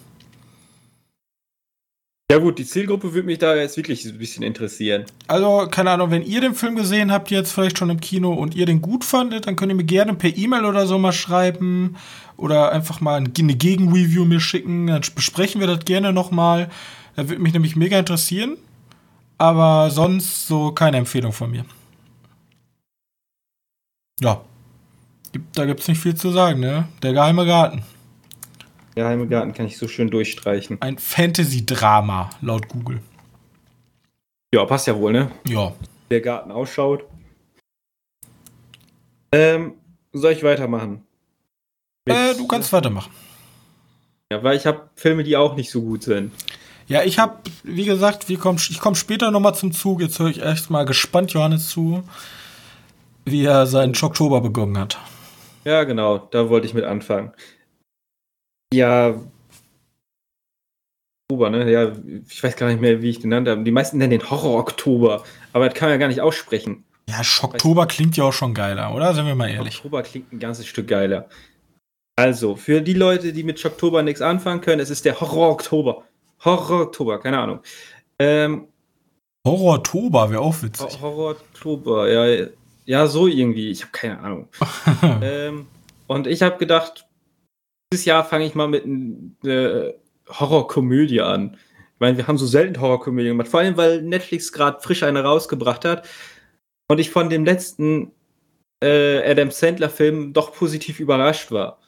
ja 2.34 2.40
gut, 2.40 2.58
die 2.58 2.66
Zielgruppe 2.66 3.14
würde 3.14 3.28
mich 3.28 3.38
da 3.38 3.56
jetzt 3.56 3.78
wirklich 3.78 4.04
ein 4.06 4.18
bisschen 4.18 4.42
interessieren. 4.42 5.06
Also, 5.28 5.68
keine 5.70 5.92
Ahnung, 5.92 6.10
wenn 6.10 6.24
ihr 6.24 6.42
den 6.42 6.56
Film 6.56 6.76
gesehen 6.76 7.12
habt, 7.12 7.30
jetzt 7.30 7.52
vielleicht 7.52 7.78
schon 7.78 7.92
im 7.92 8.00
Kino 8.00 8.34
und 8.34 8.56
ihr 8.56 8.66
den 8.66 8.82
gut 8.82 9.04
fandet, 9.04 9.46
dann 9.46 9.56
könnt 9.56 9.72
ihr 9.72 9.76
mir 9.76 9.84
gerne 9.84 10.16
per 10.16 10.36
E-Mail 10.36 10.66
oder 10.66 10.88
so 10.88 10.98
mal 10.98 11.12
schreiben 11.12 11.96
oder 12.36 12.72
einfach 12.72 13.02
mal 13.02 13.18
eine 13.18 13.30
Gegenreview 13.30 14.26
mir 14.26 14.40
schicken. 14.40 14.88
Dann 14.88 15.04
besprechen 15.14 15.62
wir 15.62 15.68
das 15.68 15.86
gerne 15.86 16.12
nochmal. 16.12 16.72
Das 17.16 17.28
würde 17.28 17.44
mich 17.44 17.54
nämlich 17.54 17.76
mega 17.76 18.00
interessieren. 18.00 18.58
Aber 19.38 19.92
sonst 19.92 20.48
so 20.48 20.72
keine 20.72 20.98
Empfehlung 20.98 21.34
von 21.34 21.52
mir. 21.52 21.66
Ja. 24.20 24.42
Da 25.54 25.66
gibt 25.68 25.82
es 25.82 25.88
nicht 25.88 26.02
viel 26.02 26.16
zu 26.16 26.32
sagen, 26.32 26.60
ne? 26.60 26.88
Der 27.04 27.14
geheime 27.14 27.46
Garten. 27.46 27.84
Geheime 28.96 29.28
Garten 29.28 29.54
kann 29.54 29.66
ich 29.66 29.78
so 29.78 29.88
schön 29.88 30.10
durchstreichen. 30.10 30.82
Ein 30.82 30.98
Fantasy-Drama, 30.98 32.30
laut 32.42 32.68
Google. 32.68 33.02
Ja, 34.54 34.66
passt 34.66 34.86
ja 34.86 34.96
wohl, 34.96 35.12
ne? 35.12 35.32
Ja. 35.48 35.74
Der 36.12 36.22
Garten 36.22 36.52
ausschaut. 36.52 37.06
Ähm, 39.32 39.74
soll 40.12 40.34
ich 40.34 40.44
weitermachen? 40.44 41.04
Äh, 42.06 42.36
du 42.36 42.46
kannst 42.46 42.72
weitermachen. 42.72 43.12
Ja, 44.32 44.44
weil 44.44 44.58
ich 44.58 44.68
habe 44.68 44.90
Filme, 44.96 45.24
die 45.24 45.38
auch 45.38 45.56
nicht 45.56 45.72
so 45.72 45.82
gut 45.82 46.04
sind. 46.04 46.32
Ja, 46.88 47.02
ich 47.04 47.18
habe, 47.18 47.38
wie 47.64 47.86
gesagt, 47.86 48.30
wir 48.30 48.38
kommen, 48.38 48.60
ich 48.70 48.80
komme 48.80 48.96
später 48.96 49.32
nochmal 49.32 49.56
zum 49.56 49.72
Zug. 49.72 50.02
Jetzt 50.02 50.20
höre 50.20 50.30
ich 50.30 50.44
echt 50.44 50.70
mal 50.70 50.86
gespannt 50.86 51.32
Johannes 51.32 51.70
zu, 51.70 52.04
wie 53.26 53.46
er 53.46 53.66
seinen 53.66 53.96
Oktober 54.00 54.42
begonnen 54.42 54.78
hat. 54.78 55.00
Ja, 55.64 55.84
genau, 55.86 56.18
da 56.18 56.50
wollte 56.50 56.68
ich 56.68 56.74
mit 56.74 56.84
anfangen. 56.84 57.32
Ja. 58.74 59.16
Oktober, 61.30 61.50
ne? 61.50 61.72
Ja, 61.72 61.92
ich 62.28 62.44
weiß 62.44 62.56
gar 62.56 62.68
nicht 62.68 62.82
mehr, 62.82 63.02
wie 63.02 63.10
ich 63.10 63.20
den 63.20 63.30
nannte. 63.30 63.58
Die 63.64 63.72
meisten 63.72 63.98
nennen 63.98 64.12
den 64.12 64.30
Horror-Oktober. 64.30 65.24
Aber 65.54 65.70
das 65.70 65.78
kann 65.78 65.88
man 65.88 65.94
ja 65.94 65.98
gar 65.98 66.08
nicht 66.08 66.22
aussprechen. 66.22 66.84
Ja, 67.10 67.24
Schocktober 67.24 67.86
klingt 67.86 68.18
ja 68.18 68.24
auch 68.24 68.34
schon 68.34 68.54
geiler, 68.54 68.94
oder? 68.96 69.14
Sind 69.14 69.26
wir 69.26 69.36
mal 69.36 69.50
ehrlich. 69.50 69.78
Oktober 69.78 70.04
klingt 70.04 70.32
ein 70.32 70.40
ganzes 70.40 70.68
Stück 70.68 70.88
geiler. 70.88 71.28
Also, 72.16 72.56
für 72.56 72.82
die 72.82 72.94
Leute, 72.94 73.34
die 73.34 73.44
mit 73.44 73.60
Schocktober 73.60 74.04
nichts 74.04 74.22
anfangen 74.22 74.62
können, 74.62 74.80
es 74.80 74.90
ist 74.90 75.06
der 75.06 75.20
Horror-Oktober. 75.20 76.04
Horror-Oktober, 76.46 77.20
keine 77.20 77.40
Ahnung. 77.40 77.60
Ähm, 78.20 78.68
Horror-Tober 79.46 80.30
wäre 80.30 80.42
auch 80.42 80.62
witzig. 80.62 81.02
Horror-Oktober, 81.02 82.10
ja, 82.10 82.48
ja, 82.86 83.08
so 83.08 83.28
irgendwie. 83.28 83.72
Ich 83.72 83.82
habe 83.82 83.92
keine 83.92 84.20
Ahnung. 84.20 84.48
ähm, 85.22 85.68
und 86.08 86.28
ich 86.28 86.42
habe 86.42 86.58
gedacht, 86.58 87.06
dieses 87.94 88.06
Jahr 88.06 88.26
fange 88.26 88.46
ich 88.46 88.56
mal 88.56 88.68
mit 88.68 88.86
einer 88.86 89.54
äh, 89.54 89.94
Horrorkomödie 90.28 91.22
an. 91.22 91.58
Ich 91.94 92.00
meine, 92.00 92.18
wir 92.18 92.28
haben 92.28 92.40
so 92.40 92.48
selten 92.48 92.82
Horrorkomödien 92.82 93.34
gemacht, 93.34 93.48
vor 93.48 93.60
allem 93.60 93.78
weil 93.78 94.02
Netflix 94.02 94.52
gerade 94.52 94.82
frisch 94.82 95.04
eine 95.04 95.24
rausgebracht 95.24 95.86
hat 95.86 96.08
und 96.90 97.00
ich 97.00 97.12
von 97.12 97.30
dem 97.30 97.46
letzten 97.46 98.12
äh, 98.84 99.20
Adam 99.30 99.52
Sandler-Film 99.52 100.34
doch 100.34 100.54
positiv 100.54 101.00
überrascht 101.00 101.52
war. 101.52 101.80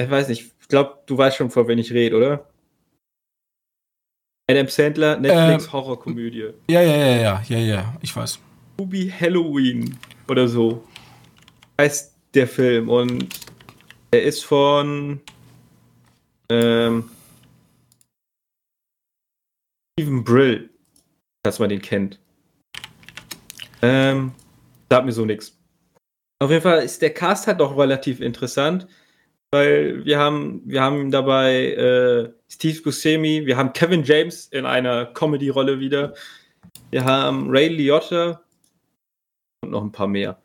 Ich 0.00 0.10
weiß 0.10 0.28
nicht, 0.28 0.52
ich 0.60 0.68
glaube, 0.68 0.98
du 1.06 1.16
weißt 1.16 1.36
schon, 1.36 1.50
vor 1.50 1.68
wen 1.68 1.78
ich 1.78 1.92
rede, 1.92 2.16
oder? 2.16 2.48
Adam 4.50 4.68
Sandler, 4.68 5.18
Netflix 5.18 5.66
ähm, 5.66 5.72
Horrorkomödie. 5.72 6.50
Ja, 6.68 6.82
ja, 6.82 6.96
ja, 6.96 7.16
ja, 7.16 7.42
ja, 7.48 7.58
ja, 7.58 7.96
ich 8.02 8.14
weiß. 8.14 8.40
Ruby 8.80 9.12
Halloween 9.20 9.96
oder 10.28 10.48
so 10.48 10.84
heißt 11.80 12.16
der 12.34 12.48
Film 12.48 12.88
und 12.88 13.28
er 14.10 14.22
ist 14.22 14.44
von 14.44 15.20
ähm, 16.50 17.10
Steven 19.98 20.24
Brill, 20.24 20.70
dass 21.42 21.58
man 21.58 21.68
den 21.68 21.82
kennt. 21.82 22.20
Ähm, 23.82 24.32
sagt 24.90 25.06
mir 25.06 25.12
so 25.12 25.24
nichts. 25.24 25.56
Auf 26.40 26.50
jeden 26.50 26.62
Fall 26.62 26.82
ist 26.82 27.02
der 27.02 27.12
Cast 27.12 27.46
halt 27.46 27.60
doch 27.60 27.76
relativ 27.76 28.20
interessant, 28.20 28.86
weil 29.50 30.04
wir 30.04 30.18
haben, 30.18 30.62
wir 30.64 30.82
haben 30.82 31.10
dabei 31.10 31.72
äh, 31.72 32.32
Steve 32.48 32.80
Buscemi, 32.82 33.44
wir 33.44 33.56
haben 33.56 33.72
Kevin 33.72 34.04
James 34.04 34.46
in 34.46 34.64
einer 34.64 35.06
Comedy-Rolle 35.06 35.80
wieder, 35.80 36.14
wir 36.90 37.04
haben 37.04 37.50
Ray 37.50 37.68
Liotta 37.68 38.40
und 39.62 39.70
noch 39.70 39.82
ein 39.82 39.92
paar 39.92 40.06
mehr. 40.06 40.40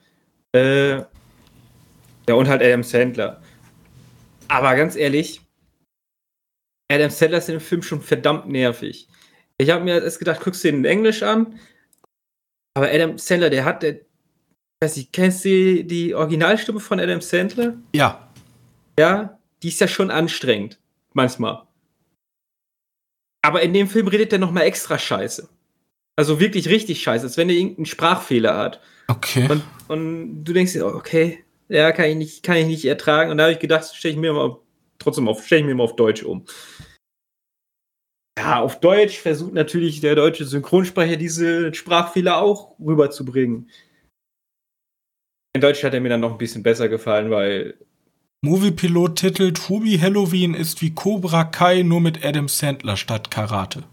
Äh, 0.55 0.97
ja, 0.97 2.35
und 2.35 2.47
halt 2.47 2.63
Adam 2.63 2.83
Sandler. 2.83 3.41
Aber 4.47 4.75
ganz 4.75 4.95
ehrlich, 4.95 5.42
Adam 6.93 7.09
Sandler 7.09 7.39
ist 7.39 7.49
in 7.49 7.55
dem 7.55 7.61
Film 7.61 7.81
schon 7.81 8.01
verdammt 8.01 8.47
nervig. 8.47 9.07
Ich 9.57 9.69
habe 9.69 9.83
mir 9.83 10.01
erst 10.01 10.19
gedacht, 10.19 10.41
guckst 10.41 10.63
du 10.63 10.69
den 10.69 10.79
in 10.79 10.85
Englisch 10.85 11.23
an, 11.23 11.59
aber 12.75 12.89
Adam 12.89 13.17
Sandler, 13.17 13.49
der 13.49 13.65
hat, 13.65 13.83
der, 13.83 14.01
weiß 14.81 14.97
ich, 14.97 15.11
kennst 15.11 15.45
du 15.45 15.83
die 15.83 16.13
Originalstimme 16.13 16.79
von 16.79 16.99
Adam 16.99 17.21
Sandler? 17.21 17.77
Ja. 17.93 18.29
Ja, 18.99 19.39
die 19.61 19.69
ist 19.69 19.81
ja 19.81 19.87
schon 19.87 20.11
anstrengend, 20.11 20.79
manchmal. 21.13 21.63
Aber 23.41 23.61
in 23.61 23.73
dem 23.73 23.87
Film 23.87 24.07
redet 24.07 24.31
er 24.31 24.39
nochmal 24.39 24.63
extra 24.63 24.97
scheiße. 24.97 25.49
Also 26.15 26.39
wirklich 26.39 26.69
richtig 26.69 27.01
scheiße, 27.01 27.25
als 27.25 27.37
wenn 27.37 27.49
er 27.49 27.55
irgendeinen 27.55 27.85
Sprachfehler 27.85 28.55
hat. 28.55 28.81
Okay. 29.07 29.47
Und, 29.49 29.63
und 29.87 30.43
du 30.43 30.53
denkst 30.53 30.73
dir, 30.73 30.85
okay, 30.85 31.43
ja, 31.69 31.91
kann 31.91 32.05
ich 32.05 32.15
nicht, 32.15 32.43
kann 32.43 32.57
ich 32.57 32.67
nicht 32.67 32.85
ertragen. 32.85 33.31
Und 33.31 33.37
da 33.37 33.45
habe 33.45 33.53
ich 33.53 33.59
gedacht, 33.59 33.95
stelle 33.95 34.13
ich 34.13 34.19
mir 34.19 34.33
mal 34.33 34.57
trotzdem 35.03 35.27
auf, 35.27 35.45
stelle 35.45 35.61
ich 35.61 35.67
mir 35.67 35.75
mal 35.75 35.83
auf 35.83 35.95
Deutsch 35.95 36.23
um. 36.23 36.45
Ja, 38.37 38.61
auf 38.61 38.79
Deutsch 38.79 39.19
versucht 39.19 39.53
natürlich 39.53 40.01
der 40.01 40.15
deutsche 40.15 40.45
Synchronsprecher 40.45 41.17
diese 41.17 41.73
Sprachfehler 41.73 42.37
auch 42.37 42.77
rüberzubringen. 42.79 43.69
In 45.55 45.61
Deutsch 45.61 45.83
hat 45.83 45.93
er 45.93 46.01
mir 46.01 46.09
dann 46.09 46.21
noch 46.21 46.31
ein 46.31 46.37
bisschen 46.39 46.63
besser 46.63 46.89
gefallen, 46.89 47.29
weil. 47.29 47.77
Moviepilot 48.41 49.17
titelt 49.17 49.69
Hubi 49.69 49.99
Halloween 49.99 50.55
ist 50.55 50.81
wie 50.81 50.93
Cobra 50.93 51.43
Kai 51.43 51.83
nur 51.83 52.01
mit 52.01 52.25
Adam 52.25 52.47
Sandler 52.47 52.97
statt 52.97 53.29
Karate. 53.29 53.83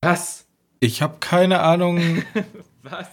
Was? 0.00 0.46
Ich 0.80 1.02
habe 1.02 1.18
keine 1.20 1.60
Ahnung. 1.60 2.24
Was? 2.82 3.06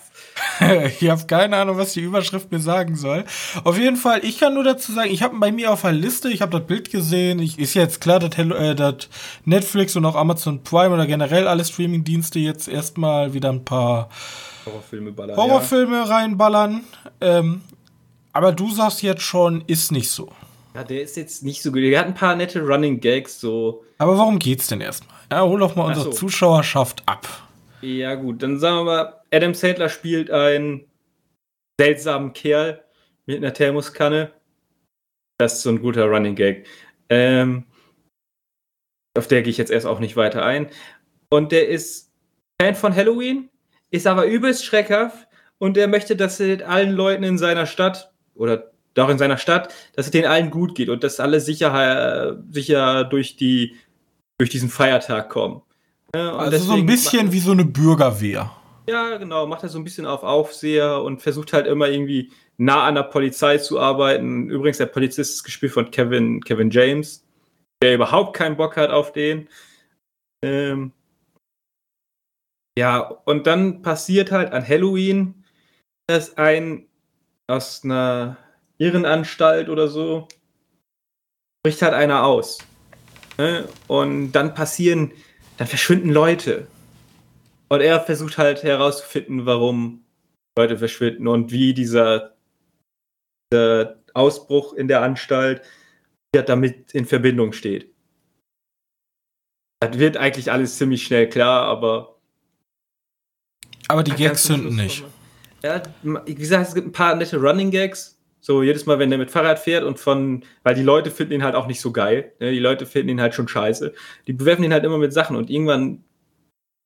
ich 1.00 1.10
habe 1.10 1.26
keine 1.28 1.58
Ahnung, 1.58 1.78
was 1.78 1.94
die 1.94 2.02
Überschrift 2.02 2.52
mir 2.52 2.60
sagen 2.60 2.96
soll. 2.96 3.24
Auf 3.64 3.78
jeden 3.78 3.98
Fall, 3.98 4.26
ich 4.26 4.40
kann 4.40 4.56
nur 4.56 4.64
dazu 4.64 4.92
sagen, 4.92 5.12
ich 5.12 5.22
habe 5.22 5.38
bei 5.38 5.52
mir 5.52 5.72
auf 5.72 5.82
der 5.82 5.92
Liste, 5.92 6.30
ich 6.30 6.42
habe 6.42 6.58
das 6.58 6.68
Bild 6.68 6.90
gesehen. 6.90 7.40
Ich, 7.40 7.60
ist 7.60 7.76
jetzt 7.76 8.02
klar, 8.02 8.20
dass, 8.20 8.38
äh, 8.38 8.74
dass 8.74 9.10
Netflix 9.46 9.96
und 9.96 10.06
auch 10.06 10.16
Amazon 10.16 10.64
Prime 10.64 10.94
oder 10.94 11.06
generell 11.06 11.48
alle 11.48 11.64
Streaming-Dienste 11.64 12.40
jetzt 12.40 12.68
erstmal 12.68 13.34
wieder 13.34 13.50
ein 13.50 13.64
paar 13.64 14.10
Horrorfilme, 14.66 15.12
ballern, 15.12 15.38
Horrorfilme 15.38 15.98
ja. 15.98 16.04
reinballern. 16.04 16.84
Ähm, 17.22 17.62
aber 18.34 18.52
du 18.52 18.72
sagst 18.72 19.04
jetzt 19.04 19.22
schon, 19.22 19.64
ist 19.68 19.92
nicht 19.92 20.10
so. 20.10 20.32
Ja, 20.74 20.84
der 20.84 21.02
ist 21.02 21.16
jetzt 21.16 21.44
nicht 21.44 21.62
so 21.62 21.72
gut. 21.72 21.82
Der 21.82 22.00
hat 22.00 22.08
ein 22.08 22.16
paar 22.16 22.36
nette 22.36 22.62
Running 22.62 23.00
Gags 23.00 23.40
so. 23.40 23.84
Aber 23.98 24.18
warum 24.18 24.40
geht's 24.40 24.68
denn 24.68 24.82
erstmal? 24.82 25.16
Ja, 25.32 25.42
hol 25.44 25.60
doch 25.60 25.76
mal 25.76 25.86
unsere 25.86 26.06
so. 26.06 26.12
Zuschauerschaft 26.12 27.04
ab. 27.06 27.28
Ja, 27.82 28.16
gut, 28.16 28.44
dann 28.44 28.60
sagen 28.60 28.78
wir 28.78 28.84
mal, 28.84 29.22
Adam 29.32 29.54
Sandler 29.54 29.90
spielt 29.90 30.30
einen 30.32 30.90
seltsamen 31.80 32.34
Kerl 32.34 32.84
mit 33.26 33.38
einer 33.38 33.54
Thermoskanne. 33.54 34.34
Das 35.38 35.56
ist 35.56 35.62
so 35.62 35.70
ein 35.70 35.82
guter 35.82 36.06
Running 36.06 36.36
Gag. 36.36 36.68
Ähm, 37.08 37.66
auf 39.18 39.28
der 39.28 39.42
gehe 39.42 39.52
ich 39.52 39.58
jetzt 39.58 39.72
erst 39.72 39.86
auch 39.86 40.00
nicht 40.00 40.18
weiter 40.18 40.44
ein. 40.44 40.70
Und 41.30 41.52
der 41.52 41.70
ist 41.70 42.12
Fan 42.62 42.76
von 42.76 42.94
Halloween, 42.94 43.50
ist 43.92 44.08
aber 44.08 44.26
übelst 44.26 44.66
schreckhaft 44.66 45.28
und 45.58 45.78
er 45.78 45.88
möchte, 45.88 46.16
dass 46.16 46.40
es 46.40 46.62
allen 46.62 46.92
Leuten 46.92 47.24
in 47.24 47.38
seiner 47.38 47.66
Stadt 47.66 48.12
oder 48.36 48.72
doch 48.94 49.10
in 49.10 49.18
seiner 49.18 49.38
Stadt, 49.38 49.74
dass 49.96 50.08
es 50.08 50.12
denen 50.12 50.28
allen 50.28 50.50
gut 50.50 50.76
geht 50.76 50.90
und 50.90 51.04
dass 51.04 51.20
alle 51.22 51.40
sicher, 51.40 52.44
sicher 52.50 53.06
durch, 53.06 53.38
die, 53.38 53.78
durch 54.38 54.50
diesen 54.50 54.70
Feiertag 54.70 55.30
kommen. 55.30 55.62
Also 56.14 56.58
so 56.58 56.74
ein 56.74 56.86
bisschen 56.86 57.32
wie 57.32 57.40
so 57.40 57.52
eine 57.52 57.66
Bürgerwehr. 57.66 58.52
Ja, 58.88 59.18
genau, 59.18 59.46
macht 59.46 59.64
er 59.64 59.70
so 59.70 59.78
ein 59.78 59.84
bisschen 59.84 60.06
auf 60.06 60.24
Aufseher 60.24 61.04
und 61.04 61.22
versucht 61.22 61.54
halt 61.54 61.68
immer 61.68 61.90
irgendwie 61.90 62.32
nah 62.58 62.86
an 62.86 62.96
der 62.96 63.04
Polizei 63.04 63.58
zu 63.60 63.80
arbeiten. 63.80 64.50
Übrigens, 64.50 64.80
der 64.80 64.88
Polizist 64.88 65.36
ist 65.36 65.44
gespielt 65.44 65.74
von 65.74 65.92
Kevin, 65.92 66.44
Kevin 66.44 66.72
James, 66.72 67.24
der 67.84 67.96
überhaupt 67.96 68.36
keinen 68.36 68.58
Bock 68.58 68.78
hat 68.78 68.90
auf 68.90 69.12
den. 69.12 69.48
Ähm 70.44 70.92
ja, 72.78 73.00
und 73.26 73.46
dann 73.46 73.82
passiert 73.82 74.32
halt 74.32 74.52
an 74.54 74.68
Halloween, 74.68 75.44
dass 76.08 76.38
ein 76.38 76.88
aus 77.48 77.84
einer 77.84 78.38
Irrenanstalt 78.78 79.70
oder 79.70 79.88
so 79.88 80.28
bricht 81.64 81.82
halt 81.82 81.94
einer 81.94 82.24
aus. 82.24 82.60
Ne? 83.38 83.68
Und 83.88 84.32
dann 84.32 84.54
passieren, 84.54 85.12
dann 85.60 85.68
verschwinden 85.68 86.10
Leute. 86.10 86.68
Und 87.68 87.82
er 87.82 88.00
versucht 88.00 88.38
halt 88.38 88.64
herauszufinden, 88.64 89.46
warum 89.46 90.06
Leute 90.58 90.78
verschwinden 90.78 91.28
und 91.28 91.52
wie 91.52 91.74
dieser, 91.74 92.36
dieser 93.52 94.00
Ausbruch 94.14 94.74
in 94.74 94.88
der 94.88 95.02
Anstalt 95.02 95.62
damit 96.32 96.94
in 96.94 97.06
Verbindung 97.06 97.52
steht. 97.52 97.94
Das 99.82 99.98
wird 100.00 100.16
eigentlich 100.16 100.52
alles 100.52 100.78
ziemlich 100.78 101.04
schnell 101.04 101.28
klar, 101.28 101.64
aber. 101.64 102.20
Aber 103.88 104.04
die 104.04 104.12
Gags 104.12 104.44
zünden 104.44 104.76
nicht. 104.76 105.04
Ja, 105.64 105.82
wie 106.04 106.36
gesagt, 106.36 106.70
es 106.70 106.76
gibt 106.76 106.88
ein 106.88 106.92
paar 106.92 107.16
nette 107.16 107.38
Running 107.38 107.72
Gags. 107.72 108.19
So 108.50 108.64
jedes 108.64 108.88
Mal, 108.88 108.98
wenn 108.98 109.12
der 109.12 109.20
mit 109.20 109.30
Fahrrad 109.30 109.60
fährt 109.60 109.84
und 109.84 110.00
von, 110.00 110.44
weil 110.64 110.74
die 110.74 110.82
Leute 110.82 111.12
finden 111.12 111.34
ihn 111.34 111.44
halt 111.44 111.54
auch 111.54 111.68
nicht 111.68 111.80
so 111.80 111.92
geil. 111.92 112.34
Ne? 112.40 112.50
Die 112.50 112.58
Leute 112.58 112.88
finden 112.88 113.10
ihn 113.10 113.22
halt 113.22 113.36
schon 113.36 113.48
scheiße. 113.48 113.94
Die 114.26 114.34
bewerfen 114.34 114.64
ihn 114.64 114.74
halt 114.74 114.84
immer 114.84 114.98
mit 114.98 115.14
Sachen 115.14 115.36
und 115.36 115.52
irgendwann 115.52 116.04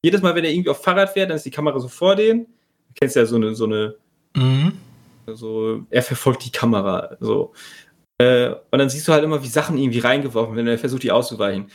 jedes 0.04 0.22
Mal, 0.22 0.36
wenn 0.36 0.44
er 0.44 0.52
irgendwie 0.52 0.72
auf 0.72 0.84
Fahrrad 0.84 1.12
fährt, 1.12 1.30
dann 1.30 1.38
ist 1.38 1.46
die 1.46 1.52
Kamera 1.52 1.80
so 1.80 1.88
vor 1.88 2.18
denen. 2.18 2.48
Du 2.48 2.94
kennst 3.00 3.16
ja 3.16 3.26
so 3.26 3.38
eine, 3.38 3.56
so 3.56 3.64
eine, 3.64 3.96
mhm. 4.36 4.74
so, 5.26 5.86
er 5.90 6.04
verfolgt 6.04 6.44
die 6.44 6.52
Kamera, 6.52 7.16
so. 7.22 7.54
Äh, 8.18 8.50
und 8.50 8.80
dann 8.80 8.90
siehst 8.90 9.08
du 9.08 9.14
halt 9.14 9.24
immer, 9.24 9.42
wie 9.42 9.48
Sachen 9.48 9.78
irgendwie 9.78 10.00
reingeworfen 10.00 10.58
werden, 10.58 10.68
er 10.68 10.78
versucht, 10.78 11.04
die 11.04 11.14
auszuweichen. 11.14 11.72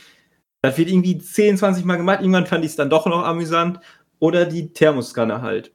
Das 0.61 0.77
wird 0.77 0.89
irgendwie 0.89 1.17
10, 1.17 1.57
20 1.57 1.83
Mal 1.83 1.95
gemacht, 1.95 2.19
irgendwann 2.21 2.45
fand 2.45 2.63
ich 2.63 2.69
es 2.69 2.77
dann 2.77 2.91
doch 2.91 3.07
noch 3.07 3.23
amüsant. 3.23 3.79
Oder 4.19 4.45
die 4.45 4.71
Thermoskanne 4.71 5.41
halt. 5.41 5.73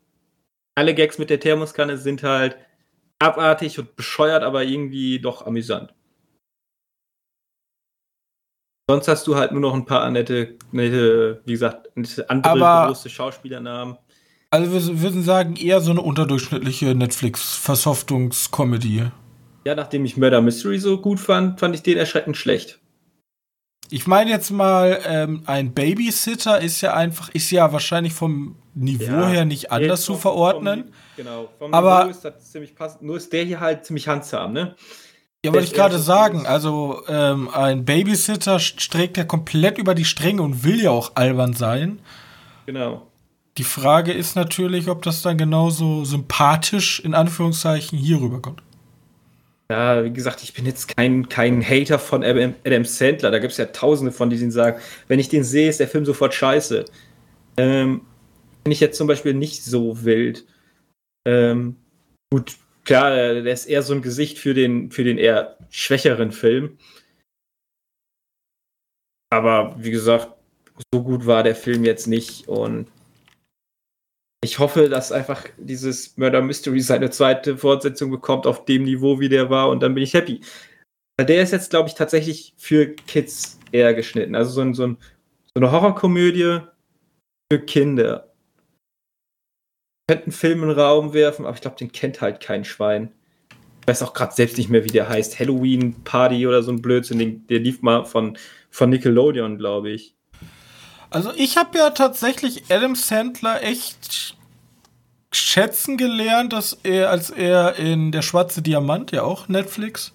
Alle 0.76 0.94
Gags 0.94 1.18
mit 1.18 1.30
der 1.30 1.40
Thermoskanne 1.40 1.99
sind 1.99 2.23
halt 2.23 2.56
abartig 3.24 3.78
und 3.78 3.96
bescheuert, 3.96 4.42
aber 4.42 4.64
irgendwie 4.64 5.20
doch 5.20 5.46
amüsant. 5.46 5.94
Sonst 8.88 9.08
hast 9.08 9.26
du 9.26 9.36
halt 9.36 9.52
nur 9.52 9.60
noch 9.62 9.72
ein 9.72 9.86
paar 9.86 10.10
nette, 10.10 10.58
nette 10.70 11.40
wie 11.46 11.52
gesagt, 11.52 11.88
andere 12.28 12.52
Aber 12.52 12.88
große 12.88 13.08
Schauspielernamen. 13.08 13.96
Also 14.50 14.70
wir 14.72 15.00
würden 15.00 15.22
sagen, 15.22 15.56
eher 15.56 15.80
so 15.80 15.90
eine 15.90 16.02
unterdurchschnittliche 16.02 16.94
Netflix-Versoftungskomödie. 16.94 19.06
Ja, 19.64 19.74
nachdem 19.74 20.04
ich 20.04 20.18
Murder 20.18 20.42
Mystery 20.42 20.78
so 20.78 21.00
gut 21.00 21.18
fand, 21.18 21.58
fand 21.58 21.74
ich 21.74 21.82
den 21.82 21.96
erschreckend 21.96 22.36
schlecht. 22.36 22.78
Ich 23.90 24.06
meine 24.06 24.30
jetzt 24.30 24.50
mal, 24.50 25.00
ähm, 25.06 25.42
ein 25.46 25.72
Babysitter 25.72 26.60
ist 26.60 26.82
ja 26.82 26.94
einfach, 26.94 27.30
ist 27.30 27.50
ja 27.50 27.72
wahrscheinlich 27.72 28.12
vom 28.12 28.56
Niveau 28.74 29.04
ja, 29.04 29.28
her 29.28 29.44
nicht 29.44 29.72
anders 29.72 30.02
zu 30.02 30.16
verordnen. 30.16 30.84
Vom, 30.84 30.92
genau, 31.16 31.49
vom 31.59 31.73
aber 31.73 32.04
Niveau 32.04 32.11
ist 32.11 32.25
das 32.25 32.50
ziemlich 32.50 32.75
passend. 32.75 33.02
Nur 33.02 33.16
ist 33.16 33.33
der 33.33 33.44
hier 33.44 33.61
halt 33.61 33.85
ziemlich 33.85 34.09
handsam, 34.09 34.52
ne? 34.52 34.75
Ja, 35.44 35.52
wollte 35.52 35.66
ich 35.66 35.75
gerade 35.75 35.99
sagen. 35.99 36.47
Also, 36.47 37.02
ähm, 37.06 37.50
ein 37.52 37.85
Babysitter 37.85 38.59
streckt 38.59 39.18
ja 39.18 39.25
komplett 39.25 39.76
über 39.76 39.94
die 39.94 40.06
Stränge 40.06 40.40
und 40.40 40.64
will 40.64 40.83
ja 40.83 40.90
auch 40.90 41.12
albern 41.16 41.52
sein. 41.52 41.99
Genau. 42.64 43.06
Die 43.59 43.64
Frage 43.64 44.12
ist 44.12 44.37
natürlich, 44.37 44.88
ob 44.88 45.02
das 45.02 45.23
dann 45.23 45.37
genauso 45.38 46.04
sympathisch 46.04 46.99
in 47.00 47.14
Anführungszeichen 47.14 47.99
hier 47.99 48.21
rüberkommt. 48.21 48.62
Ja, 49.71 50.04
wie 50.04 50.12
gesagt, 50.12 50.42
ich 50.42 50.52
bin 50.54 50.66
jetzt 50.66 50.94
kein, 50.97 51.28
kein 51.28 51.62
Hater 51.62 51.99
von 51.99 52.25
Adam 52.25 52.85
Sandler. 52.85 53.30
Da 53.30 53.38
gibt 53.38 53.52
es 53.52 53.59
ja 53.59 53.66
tausende 53.66 54.12
von, 54.12 54.30
die 54.30 54.50
sagen, 54.50 54.80
wenn 55.09 55.18
ich 55.18 55.28
den 55.28 55.44
sehe, 55.44 55.68
ist 55.68 55.80
der 55.80 55.88
Film 55.88 56.04
sofort 56.04 56.35
scheiße. 56.35 56.85
Ähm, 57.56 58.02
Finde 58.62 58.75
ich 58.75 58.80
jetzt 58.80 58.97
zum 58.97 59.06
Beispiel 59.06 59.35
nicht 59.35 59.64
so 59.64 60.04
wild. 60.04 60.44
Ähm, 61.26 61.76
gut, 62.32 62.56
klar, 62.84 63.10
der 63.10 63.52
ist 63.52 63.66
eher 63.66 63.82
so 63.82 63.94
ein 63.94 64.02
Gesicht 64.02 64.38
für 64.38 64.54
den, 64.54 64.90
für 64.90 65.04
den 65.04 65.18
eher 65.18 65.58
schwächeren 65.70 66.32
Film. 66.32 66.78
Aber 69.30 69.74
wie 69.78 69.90
gesagt, 69.90 70.28
so 70.92 71.02
gut 71.02 71.26
war 71.26 71.42
der 71.42 71.56
Film 71.56 71.84
jetzt 71.84 72.06
nicht 72.06 72.48
und 72.48 72.88
ich 74.44 74.58
hoffe, 74.58 74.90
dass 74.90 75.10
einfach 75.10 75.46
dieses 75.56 76.16
Murder 76.18 76.42
Mystery 76.42 76.80
seine 76.80 77.10
zweite 77.10 77.56
Fortsetzung 77.56 78.10
bekommt 78.10 78.46
auf 78.46 78.66
dem 78.66 78.84
Niveau, 78.84 79.18
wie 79.18 79.30
der 79.30 79.48
war, 79.48 79.70
und 79.70 79.82
dann 79.82 79.94
bin 79.94 80.04
ich 80.04 80.12
happy. 80.12 80.40
Weil 81.16 81.26
der 81.26 81.42
ist 81.42 81.52
jetzt, 81.52 81.70
glaube 81.70 81.88
ich, 81.88 81.94
tatsächlich 81.94 82.54
für 82.58 82.88
Kids 82.88 83.58
eher 83.72 83.94
geschnitten. 83.94 84.34
Also 84.34 84.50
so, 84.50 84.60
ein, 84.60 84.74
so, 84.74 84.86
ein, 84.86 84.98
so 85.46 85.54
eine 85.56 85.72
Horrorkomödie 85.72 86.60
für 87.50 87.60
Kinder. 87.60 88.33
Ich 90.06 90.12
könnte 90.12 90.25
einen 90.25 90.32
Film 90.32 90.62
in 90.64 90.68
den 90.68 90.78
Raum 90.78 91.14
werfen, 91.14 91.46
aber 91.46 91.54
ich 91.54 91.62
glaube, 91.62 91.78
den 91.78 91.90
kennt 91.90 92.20
halt 92.20 92.38
kein 92.40 92.66
Schwein. 92.66 93.11
Ich 93.80 93.88
weiß 93.88 94.02
auch 94.02 94.12
gerade 94.12 94.34
selbst 94.34 94.58
nicht 94.58 94.68
mehr, 94.68 94.84
wie 94.84 94.90
der 94.90 95.08
heißt. 95.08 95.40
Halloween 95.40 95.94
Party 96.04 96.46
oder 96.46 96.62
so 96.62 96.70
ein 96.73 96.82
Blödsinn. 96.82 97.46
Der 97.49 97.58
lief 97.58 97.80
mal 97.80 98.04
von, 98.04 98.37
von 98.70 98.90
Nickelodeon, 98.90 99.56
glaube 99.56 99.92
ich. 99.92 100.14
Also 101.08 101.32
ich 101.34 101.56
habe 101.56 101.78
ja 101.78 101.88
tatsächlich 101.88 102.64
Adam 102.68 102.94
Sandler 102.94 103.62
echt 103.62 104.37
schätzen 105.32 105.96
gelernt, 105.96 106.52
dass 106.52 106.78
er, 106.82 107.08
als 107.08 107.30
er 107.30 107.76
in 107.76 108.12
Der 108.12 108.20
schwarze 108.20 108.61
Diamant, 108.61 109.11
ja 109.11 109.23
auch 109.23 109.49
Netflix. 109.49 110.12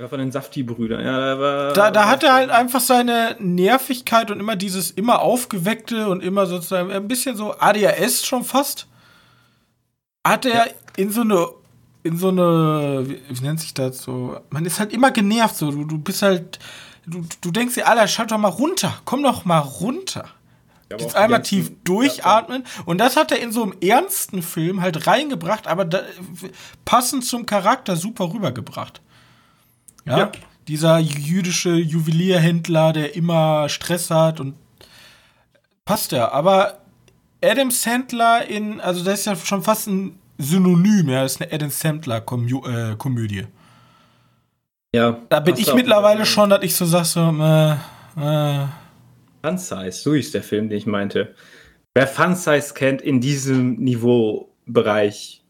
Ja, 0.00 0.08
von 0.08 0.18
den 0.18 0.32
Safti-Brüdern, 0.32 1.04
ja, 1.04 1.16
da 1.16 1.38
war. 1.38 1.72
Da, 1.74 1.92
da 1.92 2.08
hat 2.08 2.24
er 2.24 2.32
halt 2.32 2.50
einfach 2.50 2.80
seine 2.80 3.36
Nervigkeit 3.38 4.32
und 4.32 4.40
immer 4.40 4.56
dieses 4.56 4.90
immer 4.90 5.20
aufgeweckte 5.22 6.08
und 6.08 6.24
immer 6.24 6.46
sozusagen 6.46 6.90
ein 6.90 7.06
bisschen 7.06 7.36
so 7.36 7.54
ADHS 7.56 8.26
schon 8.26 8.42
fast. 8.42 8.88
Hat 10.28 10.44
er 10.44 10.66
ja. 10.66 10.72
in 10.96 11.10
so 11.10 11.22
eine, 11.22 11.48
in 12.02 12.18
so 12.18 12.28
eine, 12.28 13.04
wie, 13.06 13.20
wie, 13.28 13.44
nennt 13.44 13.60
sich 13.60 13.74
das 13.74 14.02
so? 14.02 14.38
Man 14.50 14.64
ist 14.64 14.78
halt 14.78 14.92
immer 14.92 15.10
genervt, 15.10 15.56
so. 15.56 15.70
Du, 15.70 15.84
du 15.84 15.98
bist 15.98 16.22
halt, 16.22 16.58
du, 17.06 17.24
du 17.40 17.50
denkst 17.50 17.74
dir, 17.74 17.88
Alter, 17.88 18.06
schalt 18.08 18.30
doch 18.30 18.38
mal 18.38 18.48
runter, 18.48 18.94
komm 19.04 19.22
doch 19.22 19.44
mal 19.44 19.58
runter. 19.58 20.26
Jetzt 20.90 21.16
einmal 21.16 21.42
tief 21.42 21.70
durchatmen. 21.84 22.64
Und 22.86 22.98
das 22.98 23.16
hat 23.16 23.30
er 23.30 23.40
in 23.40 23.52
so 23.52 23.62
einem 23.62 23.74
ernsten 23.82 24.42
Film 24.42 24.80
halt 24.80 25.06
reingebracht, 25.06 25.66
aber 25.66 25.84
da, 25.84 26.00
passend 26.84 27.26
zum 27.26 27.44
Charakter 27.44 27.96
super 27.96 28.32
rübergebracht. 28.32 29.02
Ja? 30.06 30.18
ja. 30.18 30.32
Dieser 30.66 30.98
jüdische 30.98 31.74
Juwelierhändler, 31.74 32.92
der 32.92 33.16
immer 33.16 33.68
Stress 33.68 34.10
hat 34.10 34.40
und 34.40 34.54
passt 35.84 36.12
ja. 36.12 36.30
Aber 36.32 36.77
Adam 37.42 37.70
Sandler 37.70 38.46
in, 38.46 38.80
also 38.80 39.04
das 39.04 39.20
ist 39.20 39.26
ja 39.26 39.36
schon 39.36 39.62
fast 39.62 39.86
ein 39.86 40.18
Synonym, 40.38 41.08
ja, 41.08 41.22
das 41.22 41.34
ist 41.34 41.42
eine 41.42 41.52
Adam 41.52 41.70
Sandler 41.70 42.18
äh, 42.18 42.96
Komödie. 42.96 43.46
Ja. 44.94 45.20
Da 45.28 45.40
bin 45.40 45.56
ich 45.56 45.72
mittlerweile 45.74 46.24
schon, 46.24 46.50
dass 46.50 46.62
ich 46.62 46.74
so 46.74 46.84
sag 46.84 47.04
so, 47.04 47.20
äh, 47.20 47.72
äh, 48.16 48.66
Fun 49.44 49.58
Size, 49.58 49.92
so 49.92 50.14
ist 50.14 50.34
der 50.34 50.42
Film, 50.42 50.68
den 50.68 50.78
ich 50.78 50.86
meinte. 50.86 51.34
Wer 51.94 52.06
Fun 52.06 52.34
Size 52.34 52.74
kennt 52.74 53.02
in 53.02 53.20
diesem 53.20 53.76
Niveaubereich, 53.76 55.44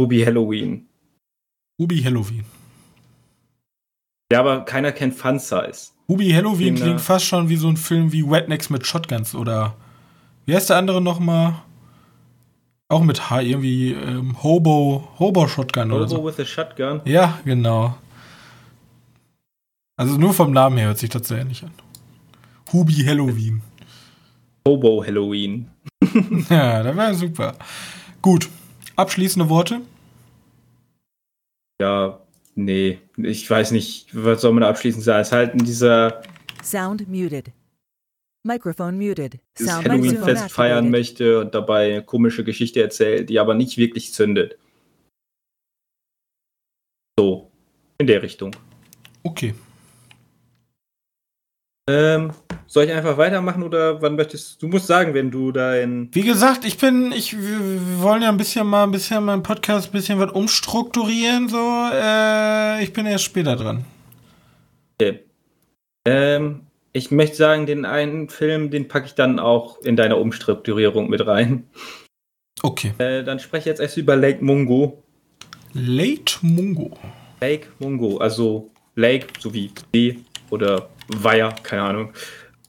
Ruby 0.00 0.22
Halloween. 0.24 0.88
Ruby 1.80 2.02
Halloween. 2.02 2.44
Ja, 4.32 4.40
aber 4.40 4.64
keiner 4.64 4.92
kennt 4.92 5.14
Fun 5.14 5.38
Size. 5.38 5.92
Ruby 6.10 6.30
Halloween 6.30 6.74
Den, 6.74 6.82
klingt 6.82 7.00
fast 7.00 7.26
schon 7.26 7.48
wie 7.48 7.56
so 7.56 7.68
ein 7.68 7.76
Film 7.76 8.12
wie 8.12 8.22
Rednecks 8.22 8.70
mit 8.70 8.86
Shotguns 8.86 9.34
oder 9.34 9.74
wie 10.46 10.54
heißt 10.54 10.70
der 10.70 10.76
andere 10.78 11.02
nochmal? 11.02 11.62
Auch 12.88 13.02
mit 13.02 13.28
H, 13.28 13.42
irgendwie 13.42 13.92
ähm, 13.92 14.42
Hobo, 14.42 15.06
Hobo 15.18 15.46
Shotgun 15.46 15.90
Hobo 15.90 15.96
oder 15.96 16.08
so. 16.08 16.16
Hobo 16.16 16.28
with 16.28 16.40
a 16.40 16.44
Shotgun? 16.46 17.02
Ja, 17.04 17.38
genau. 17.44 17.98
Also 19.98 20.16
nur 20.16 20.32
vom 20.32 20.52
Namen 20.52 20.78
her 20.78 20.86
hört 20.86 20.98
sich 20.98 21.10
das 21.10 21.28
sehr 21.28 21.40
ähnlich 21.40 21.62
an. 21.62 21.72
Hubi 22.72 22.94
Halloween. 23.04 23.60
Hobo 24.66 25.04
Halloween. 25.04 25.68
ja, 26.48 26.82
das 26.82 26.96
wäre 26.96 27.14
super. 27.14 27.54
Gut. 28.22 28.48
Abschließende 28.96 29.48
Worte? 29.50 29.82
Ja, 31.80 32.18
nee. 32.58 32.98
Ich 33.16 33.48
weiß 33.48 33.70
nicht, 33.70 34.08
was 34.12 34.42
soll 34.42 34.52
man 34.52 34.62
abschließend 34.62 35.04
sagen? 35.04 35.22
Es 35.22 35.28
ist 35.28 35.32
halt 35.32 35.54
in 35.54 35.64
dieser. 35.64 36.22
Sound 36.62 37.08
muted. 37.08 37.52
Microphone 38.44 38.96
muted. 38.96 39.38
Sound 39.56 39.88
Halloween-Fest 39.88 40.50
feiern 40.50 40.90
möchte 40.90 41.40
und 41.40 41.54
dabei 41.54 41.92
eine 41.92 42.04
komische 42.04 42.44
Geschichte 42.44 42.82
erzählt, 42.82 43.30
die 43.30 43.38
aber 43.38 43.54
nicht 43.54 43.78
wirklich 43.78 44.12
zündet. 44.12 44.58
So. 47.18 47.50
In 47.98 48.06
der 48.06 48.22
Richtung. 48.22 48.54
Okay. 49.24 49.54
Ähm, 51.88 52.32
soll 52.66 52.84
ich 52.84 52.92
einfach 52.92 53.16
weitermachen 53.16 53.62
oder 53.62 54.02
wann 54.02 54.14
möchtest 54.14 54.62
du? 54.62 54.68
Musst 54.68 54.86
sagen, 54.86 55.14
wenn 55.14 55.30
du 55.30 55.52
dein. 55.52 56.10
Wie 56.12 56.22
gesagt, 56.22 56.66
ich 56.66 56.76
bin, 56.76 57.12
ich, 57.12 57.34
wir 57.34 58.02
wollen 58.02 58.20
ja 58.20 58.28
ein 58.28 58.36
bisschen 58.36 58.66
mal, 58.66 58.84
ein 58.84 58.90
bisschen 58.90 59.24
meinen 59.24 59.42
Podcast 59.42 59.88
ein 59.88 59.92
bisschen 59.92 60.18
was 60.18 60.30
umstrukturieren, 60.30 61.48
so. 61.48 61.88
Äh, 61.90 62.84
ich 62.84 62.92
bin 62.92 63.06
erst 63.06 63.24
später 63.24 63.56
dran. 63.56 63.86
Okay. 65.00 65.20
Ähm, 66.06 66.66
ich 66.92 67.10
möchte 67.10 67.36
sagen, 67.36 67.64
den 67.64 67.86
einen 67.86 68.28
Film, 68.28 68.70
den 68.70 68.86
packe 68.86 69.06
ich 69.06 69.14
dann 69.14 69.38
auch 69.38 69.80
in 69.80 69.96
deine 69.96 70.16
Umstrukturierung 70.16 71.08
mit 71.08 71.26
rein. 71.26 71.64
Okay. 72.62 72.92
Äh, 72.98 73.24
dann 73.24 73.38
spreche 73.38 73.60
ich 73.60 73.66
jetzt 73.66 73.80
erst 73.80 73.96
über 73.96 74.14
Lake 74.14 74.44
Mungo. 74.44 75.02
Lake 75.72 76.38
Mungo. 76.42 76.90
Lake 77.40 77.68
Mungo, 77.78 78.18
also 78.18 78.70
Lake 78.94 79.28
sowie 79.38 79.70
See 79.94 80.18
oder 80.50 80.88
Weiher, 81.08 81.54
keine 81.62 81.82
Ahnung. 81.82 82.12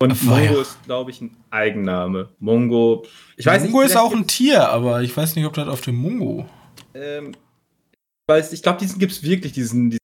Und 0.02 0.24
Mongo 0.24 0.62
ist, 0.62 0.82
glaube 0.86 1.12
ich, 1.12 1.20
ein 1.22 1.36
Eigenname. 1.50 2.30
Mongo, 2.40 3.06
ich 3.36 3.46
weiß 3.46 3.64
Mongo 3.64 3.82
nicht. 3.82 3.92
ist 3.92 3.98
auch 3.98 4.14
ein 4.14 4.28
Tier, 4.28 4.70
aber 4.70 5.02
ich 5.02 5.16
weiß 5.16 5.36
nicht, 5.36 5.46
ob 5.46 5.54
das 5.54 5.68
auf 5.68 5.82
dem 5.82 5.96
Mongo. 5.96 6.46
Ähm, 6.94 7.34
weiß, 8.28 8.54
ich 8.54 8.64
glaube, 8.64 8.80
diesen 8.80 9.00
gibt 9.00 9.12
es 9.12 9.24
wirklich, 9.24 9.52
diesen, 9.52 9.90
diesen 9.90 10.00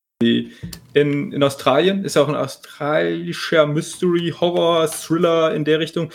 in, 0.93 1.31
in 1.31 1.43
Australien. 1.43 2.03
Ist 2.03 2.15
ja 2.15 2.23
auch 2.23 2.27
ein 2.27 2.35
australischer 2.35 3.65
Mystery, 3.65 4.33
Horror, 4.37 4.87
Thriller 4.87 5.53
in 5.53 5.63
der 5.63 5.79
Richtung. 5.79 6.11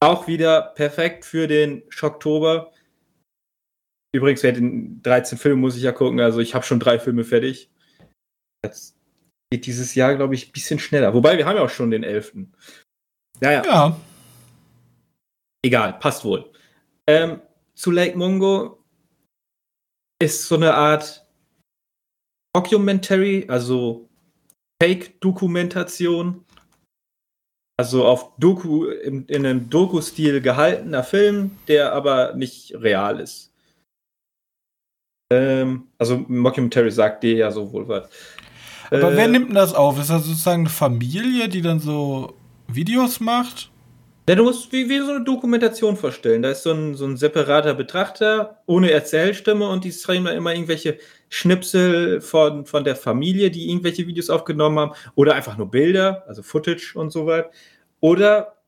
Auch 0.00 0.26
wieder 0.26 0.60
perfekt 0.60 1.24
für 1.24 1.46
den 1.46 1.82
Schocktober. 1.88 2.72
Übrigens, 4.12 4.42
wer 4.42 4.52
den 4.52 5.02
13 5.02 5.38
Filme 5.38 5.60
muss 5.60 5.76
ich 5.76 5.82
ja 5.82 5.92
gucken. 5.92 6.20
Also 6.20 6.40
ich 6.40 6.54
habe 6.54 6.64
schon 6.64 6.80
drei 6.80 6.98
Filme 6.98 7.24
fertig. 7.24 7.70
Jetzt 8.64 8.97
geht 9.50 9.66
dieses 9.66 9.94
Jahr, 9.94 10.14
glaube 10.14 10.34
ich, 10.34 10.48
ein 10.48 10.52
bisschen 10.52 10.78
schneller. 10.78 11.14
Wobei, 11.14 11.36
wir 11.36 11.46
haben 11.46 11.56
ja 11.56 11.62
auch 11.62 11.70
schon 11.70 11.90
den 11.90 12.04
11. 12.04 12.32
Naja. 13.40 13.62
Ja. 13.64 14.00
Egal, 15.64 15.98
passt 15.98 16.24
wohl. 16.24 16.50
Ähm, 17.06 17.40
zu 17.74 17.90
Lake 17.90 18.16
Mungo 18.16 18.84
ist 20.20 20.46
so 20.46 20.56
eine 20.56 20.74
Art 20.74 21.26
Documentary, 22.54 23.46
also 23.48 24.08
Fake-Dokumentation. 24.82 26.44
Also 27.80 28.04
auf 28.04 28.32
Doku, 28.38 28.86
in, 28.86 29.24
in 29.26 29.46
einem 29.46 29.70
Doku-Stil 29.70 30.40
gehaltener 30.40 31.04
Film, 31.04 31.56
der 31.68 31.92
aber 31.92 32.34
nicht 32.34 32.74
real 32.74 33.20
ist. 33.20 33.52
Ähm, 35.32 35.88
also 35.98 36.18
Mockumentary 36.26 36.90
sagt 36.90 37.22
dir 37.22 37.36
ja 37.36 37.50
so 37.50 37.72
wohl 37.72 37.86
was. 37.86 38.08
Aber 38.90 39.12
äh, 39.12 39.16
wer 39.16 39.28
nimmt 39.28 39.48
denn 39.48 39.54
das 39.54 39.74
auf? 39.74 40.00
Ist 40.00 40.10
das 40.10 40.24
sozusagen 40.24 40.62
eine 40.62 40.70
Familie, 40.70 41.48
die 41.48 41.62
dann 41.62 41.80
so 41.80 42.34
Videos 42.68 43.20
macht? 43.20 43.70
Ja, 44.28 44.34
du 44.34 44.44
musst 44.44 44.70
wie, 44.72 44.90
wie 44.90 44.98
so 44.98 45.12
eine 45.12 45.24
Dokumentation 45.24 45.96
vorstellen. 45.96 46.42
Da 46.42 46.50
ist 46.50 46.62
so 46.62 46.72
ein, 46.72 46.94
so 46.94 47.06
ein 47.06 47.16
separater 47.16 47.72
Betrachter 47.72 48.62
ohne 48.66 48.90
Erzählstimme 48.90 49.66
und 49.66 49.84
die 49.84 49.92
streamen 49.92 50.26
da 50.26 50.32
immer 50.32 50.52
irgendwelche 50.52 50.98
Schnipsel 51.30 52.20
von, 52.20 52.66
von 52.66 52.84
der 52.84 52.94
Familie, 52.94 53.50
die 53.50 53.70
irgendwelche 53.70 54.06
Videos 54.06 54.28
aufgenommen 54.28 54.78
haben, 54.78 54.92
oder 55.14 55.34
einfach 55.34 55.56
nur 55.56 55.70
Bilder, 55.70 56.24
also 56.26 56.42
Footage 56.42 56.92
und 56.94 57.10
so 57.10 57.26
weiter. 57.26 57.50
Oder 58.00 58.58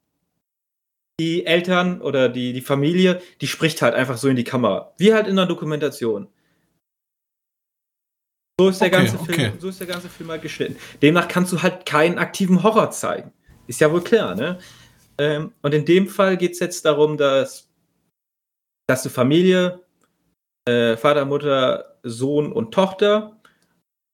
die 1.21 1.45
Eltern 1.45 2.01
oder 2.01 2.31
die, 2.31 2.55
die 2.55 2.63
Familie, 2.63 3.21
die 3.43 3.47
spricht 3.47 3.83
halt 3.83 3.95
einfach 3.95 4.17
so 4.17 4.29
in 4.29 4.37
die 4.37 4.45
Kamera. 4.45 4.95
Wie 4.97 5.13
halt 5.13 5.27
in 5.27 5.39
einer 5.39 5.47
Dokumentation. 5.47 6.29
So 8.61 8.69
ist, 8.69 8.81
der 8.83 8.89
Okay, 8.89 8.97
ganze 8.97 9.19
okay. 9.19 9.33
Film, 9.33 9.53
so 9.59 9.69
ist 9.71 9.81
der 9.81 9.87
ganze 9.87 10.09
Film 10.11 10.31
halt 10.31 10.43
geschnitten. 10.43 10.77
Demnach 11.01 11.29
kannst 11.29 11.51
du 11.51 11.63
halt 11.63 11.87
keinen 11.87 12.19
aktiven 12.19 12.63
Horror 12.63 12.91
zeigen. 12.91 13.33
Ist 13.67 13.81
ja 13.81 13.91
wohl 13.91 14.03
klar, 14.03 14.35
ne? 14.35 14.59
Ähm, 15.17 15.55
und 15.63 15.73
in 15.73 15.87
dem 15.87 16.07
Fall 16.07 16.37
geht 16.37 16.53
es 16.53 16.59
jetzt 16.59 16.85
darum, 16.85 17.17
dass, 17.17 17.71
dass 18.87 19.03
du 19.03 19.09
Familie, 19.09 19.83
äh, 20.69 20.99
Vater, 20.99 21.25
Mutter, 21.25 21.99
Sohn 22.03 22.53
und 22.53 22.75
Tochter 22.75 23.41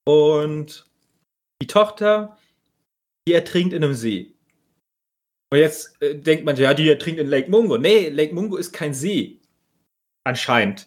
und 0.06 0.86
die 1.60 1.66
Tochter, 1.66 2.38
die 3.26 3.32
ertrinkt 3.32 3.72
in 3.74 3.82
einem 3.82 3.94
See. 3.94 4.36
Und 5.52 5.58
jetzt 5.58 6.00
äh, 6.00 6.14
denkt 6.14 6.44
man, 6.44 6.54
ja, 6.54 6.72
die 6.72 6.88
ertrinkt 6.88 7.18
in 7.18 7.26
Lake 7.26 7.50
Mungo. 7.50 7.78
Nee, 7.78 8.10
Lake 8.10 8.32
Mungo 8.32 8.56
ist 8.56 8.72
kein 8.72 8.94
See. 8.94 9.40
Anscheinend. 10.24 10.86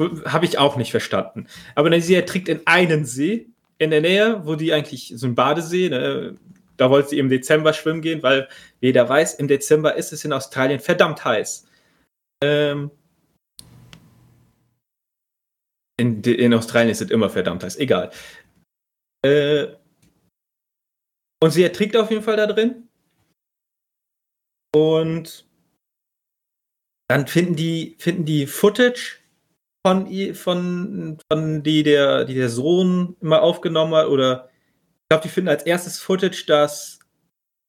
Habe 0.00 0.44
ich 0.44 0.58
auch 0.58 0.76
nicht 0.76 0.90
verstanden. 0.90 1.46
Aber 1.74 2.00
sie 2.00 2.14
ertrinkt 2.14 2.48
in 2.48 2.66
einen 2.66 3.04
See 3.04 3.48
in 3.78 3.90
der 3.90 4.02
Nähe, 4.02 4.44
wo 4.44 4.54
die 4.54 4.72
eigentlich 4.72 5.12
so 5.16 5.26
ein 5.26 5.34
Badesee, 5.34 5.88
ne, 5.88 6.36
da 6.76 6.90
wollte 6.90 7.10
sie 7.10 7.18
im 7.18 7.28
Dezember 7.28 7.72
schwimmen 7.72 8.02
gehen, 8.02 8.22
weil 8.22 8.48
jeder 8.80 9.08
weiß, 9.08 9.34
im 9.34 9.48
Dezember 9.48 9.94
ist 9.94 10.12
es 10.12 10.24
in 10.24 10.32
Australien 10.32 10.80
verdammt 10.80 11.24
heiß. 11.24 11.66
Ähm, 12.42 12.90
in, 15.98 16.22
in 16.22 16.52
Australien 16.52 16.90
ist 16.90 17.00
es 17.00 17.10
immer 17.10 17.30
verdammt 17.30 17.64
heiß, 17.64 17.76
egal. 17.76 18.10
Äh, 19.24 19.68
und 21.42 21.50
sie 21.50 21.62
ertrinkt 21.62 21.96
auf 21.96 22.10
jeden 22.10 22.22
Fall 22.22 22.36
da 22.36 22.46
drin. 22.46 22.88
Und 24.74 25.46
dann 27.08 27.26
finden 27.26 27.56
die, 27.56 27.96
finden 27.98 28.24
die 28.26 28.46
Footage 28.46 29.20
von, 29.86 30.34
von, 30.34 31.18
von 31.30 31.62
die, 31.62 31.84
der, 31.84 32.24
die 32.24 32.34
der 32.34 32.48
Sohn 32.48 33.16
immer 33.20 33.42
aufgenommen 33.42 33.94
hat. 33.94 34.08
Oder 34.08 34.48
ich 35.02 35.08
glaube, 35.10 35.22
die 35.22 35.28
finden 35.28 35.48
als 35.48 35.62
erstes 35.62 36.00
Footage, 36.00 36.44
dass 36.46 36.98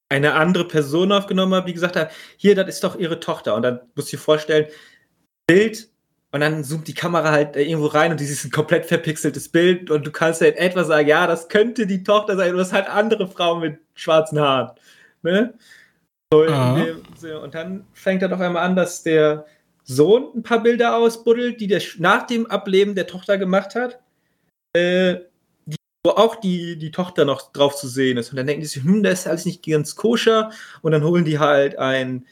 eine 0.08 0.34
andere 0.34 0.66
Person 0.66 1.12
aufgenommen 1.12 1.54
hat, 1.54 1.68
die 1.68 1.74
gesagt 1.74 1.94
hat, 1.94 2.10
hier, 2.36 2.56
das 2.56 2.68
ist 2.68 2.82
doch 2.82 2.98
ihre 2.98 3.20
Tochter. 3.20 3.54
Und 3.54 3.62
dann 3.62 3.80
musst 3.94 4.12
du 4.12 4.16
dir 4.16 4.22
vorstellen, 4.22 4.66
Bild 5.46 5.90
und 6.32 6.40
dann 6.40 6.64
zoomt 6.64 6.88
die 6.88 6.94
Kamera 6.94 7.30
halt 7.30 7.54
äh, 7.54 7.62
irgendwo 7.62 7.86
rein 7.86 8.10
und 8.10 8.18
dieses 8.18 8.44
ein 8.44 8.50
komplett 8.50 8.86
verpixeltes 8.86 9.48
Bild 9.50 9.88
und 9.88 10.04
du 10.04 10.10
kannst 10.10 10.40
halt 10.40 10.56
etwa 10.56 10.82
sagen, 10.82 11.08
ja, 11.08 11.26
das 11.26 11.48
könnte 11.48 11.86
die 11.86 12.02
Tochter 12.02 12.36
sein, 12.36 12.52
du 12.52 12.58
hast 12.58 12.72
halt 12.72 12.88
andere 12.88 13.28
Frauen 13.28 13.60
mit 13.60 13.78
schwarzen 13.94 14.40
Haaren. 14.40 14.72
Ne? 15.22 15.54
In 16.34 17.02
so, 17.16 17.40
und 17.40 17.54
dann 17.54 17.86
fängt 17.94 18.22
er 18.22 18.28
doch 18.28 18.40
einmal 18.40 18.64
an, 18.64 18.76
dass 18.76 19.02
der 19.04 19.46
Sohn 19.90 20.28
ein 20.36 20.42
paar 20.42 20.62
Bilder 20.62 20.96
ausbuddelt, 20.96 21.60
die 21.62 21.66
der 21.66 21.80
nach 21.96 22.26
dem 22.26 22.46
Ableben 22.46 22.94
der 22.94 23.06
Tochter 23.06 23.38
gemacht 23.38 23.74
hat, 23.74 23.98
äh, 24.74 25.16
die, 25.64 25.76
wo 26.04 26.10
auch 26.10 26.36
die, 26.36 26.76
die 26.76 26.90
Tochter 26.90 27.24
noch 27.24 27.52
drauf 27.52 27.74
zu 27.74 27.88
sehen 27.88 28.18
ist. 28.18 28.30
Und 28.30 28.36
dann 28.36 28.46
denken 28.46 28.60
die 28.60 28.66
sich, 28.66 28.84
hm, 28.84 29.02
das 29.02 29.20
ist 29.20 29.26
alles 29.26 29.46
nicht 29.46 29.64
ganz 29.64 29.96
koscher. 29.96 30.52
Und 30.82 30.92
dann 30.92 31.04
holen 31.04 31.24
die 31.24 31.38
halt 31.38 31.78
einen 31.78 32.26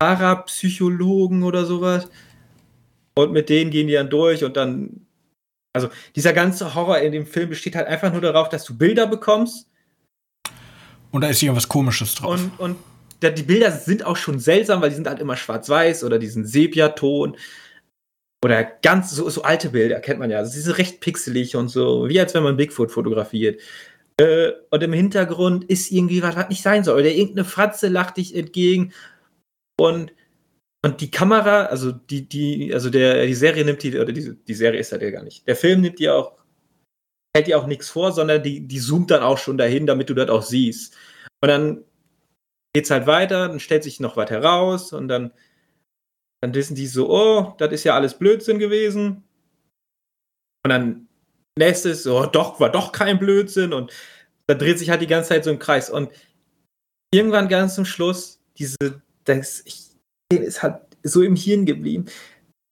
Parapsychologen 0.00 1.42
oder 1.42 1.66
sowas. 1.66 2.08
Und 3.18 3.32
mit 3.32 3.50
denen 3.50 3.70
gehen 3.70 3.86
die 3.86 3.94
dann 3.94 4.08
durch 4.10 4.42
und 4.42 4.56
dann. 4.56 5.06
Also, 5.74 5.90
dieser 6.16 6.32
ganze 6.32 6.74
Horror 6.74 7.00
in 7.00 7.12
dem 7.12 7.26
Film 7.26 7.50
besteht 7.50 7.76
halt 7.76 7.86
einfach 7.86 8.10
nur 8.10 8.22
darauf, 8.22 8.48
dass 8.48 8.64
du 8.64 8.78
Bilder 8.78 9.06
bekommst 9.06 9.68
Und 11.10 11.20
da 11.20 11.28
ist 11.28 11.42
irgendwas 11.42 11.68
Komisches 11.68 12.14
drauf. 12.14 12.30
und, 12.30 12.58
und 12.58 12.76
da, 13.26 13.30
die 13.30 13.42
Bilder 13.42 13.72
sind 13.72 14.04
auch 14.04 14.16
schon 14.16 14.38
seltsam, 14.38 14.80
weil 14.80 14.90
die 14.90 14.96
sind 14.96 15.08
halt 15.08 15.20
immer 15.20 15.36
schwarz-weiß 15.36 16.04
oder 16.04 16.18
diesen 16.18 16.46
Sepiaton. 16.46 17.36
Oder 18.44 18.64
ganz 18.64 19.10
so, 19.10 19.28
so 19.28 19.42
alte 19.42 19.70
Bilder, 19.70 20.00
kennt 20.00 20.20
man 20.20 20.30
ja. 20.30 20.38
Also, 20.38 20.52
sie 20.52 20.60
sind 20.60 20.78
recht 20.78 21.00
pixelig 21.00 21.56
und 21.56 21.68
so, 21.68 22.08
wie 22.08 22.20
als 22.20 22.34
wenn 22.34 22.42
man 22.42 22.56
Bigfoot 22.56 22.92
fotografiert. 22.92 23.60
Äh, 24.20 24.52
und 24.70 24.82
im 24.82 24.92
Hintergrund 24.92 25.64
ist 25.64 25.90
irgendwie 25.90 26.22
was, 26.22 26.36
was 26.36 26.48
nicht 26.48 26.62
sein 26.62 26.84
soll. 26.84 27.00
Oder 27.00 27.10
irgendeine 27.10 27.44
Fratze 27.44 27.88
lacht 27.88 28.18
dich 28.18 28.36
entgegen. 28.36 28.92
Und, 29.78 30.12
und 30.84 31.00
die 31.00 31.10
Kamera, 31.10 31.64
also 31.66 31.92
die, 31.92 32.28
die, 32.28 32.72
also 32.72 32.90
der, 32.90 33.26
die 33.26 33.34
Serie 33.34 33.64
nimmt 33.64 33.82
die, 33.82 33.98
oder 33.98 34.12
die, 34.12 34.36
die 34.36 34.54
Serie 34.54 34.80
ist 34.80 34.92
halt 34.92 35.02
ja 35.02 35.10
gar 35.10 35.24
nicht. 35.24 35.46
Der 35.48 35.56
Film 35.56 35.80
nimmt 35.80 35.98
dir 35.98 36.14
auch, 36.14 36.36
hält 37.34 37.48
dir 37.48 37.58
auch 37.58 37.66
nichts 37.66 37.90
vor, 37.90 38.12
sondern 38.12 38.42
die, 38.42 38.60
die 38.60 38.80
zoomt 38.80 39.10
dann 39.10 39.22
auch 39.22 39.38
schon 39.38 39.58
dahin, 39.58 39.86
damit 39.86 40.08
du 40.08 40.14
das 40.14 40.30
auch 40.30 40.42
siehst. 40.42 40.96
Und 41.42 41.48
dann 41.48 41.84
geht's 42.76 42.90
halt 42.90 43.06
weiter, 43.06 43.48
dann 43.48 43.58
stellt 43.58 43.82
sich 43.82 44.00
noch 44.00 44.18
was 44.18 44.28
heraus 44.28 44.92
und 44.92 45.08
dann, 45.08 45.32
dann 46.42 46.52
wissen 46.52 46.74
die 46.74 46.86
so, 46.86 47.08
oh, 47.08 47.54
das 47.56 47.72
ist 47.72 47.84
ja 47.84 47.94
alles 47.94 48.18
Blödsinn 48.18 48.58
gewesen. 48.58 49.24
Und 50.62 50.68
dann 50.68 51.08
nächstes, 51.58 52.06
oh, 52.06 52.26
doch, 52.26 52.60
war 52.60 52.70
doch 52.70 52.92
kein 52.92 53.18
Blödsinn 53.18 53.72
und 53.72 53.94
dann 54.46 54.58
dreht 54.58 54.78
sich 54.78 54.90
halt 54.90 55.00
die 55.00 55.06
ganze 55.06 55.30
Zeit 55.30 55.44
so 55.44 55.50
im 55.50 55.58
Kreis 55.58 55.88
und 55.88 56.10
irgendwann 57.14 57.48
ganz 57.48 57.76
zum 57.76 57.86
Schluss, 57.86 58.42
diese, 58.58 58.76
das, 59.24 59.64
ist 60.30 60.62
halt 60.62 60.82
so 61.02 61.22
im 61.22 61.34
Hirn 61.34 61.64
geblieben. 61.64 62.04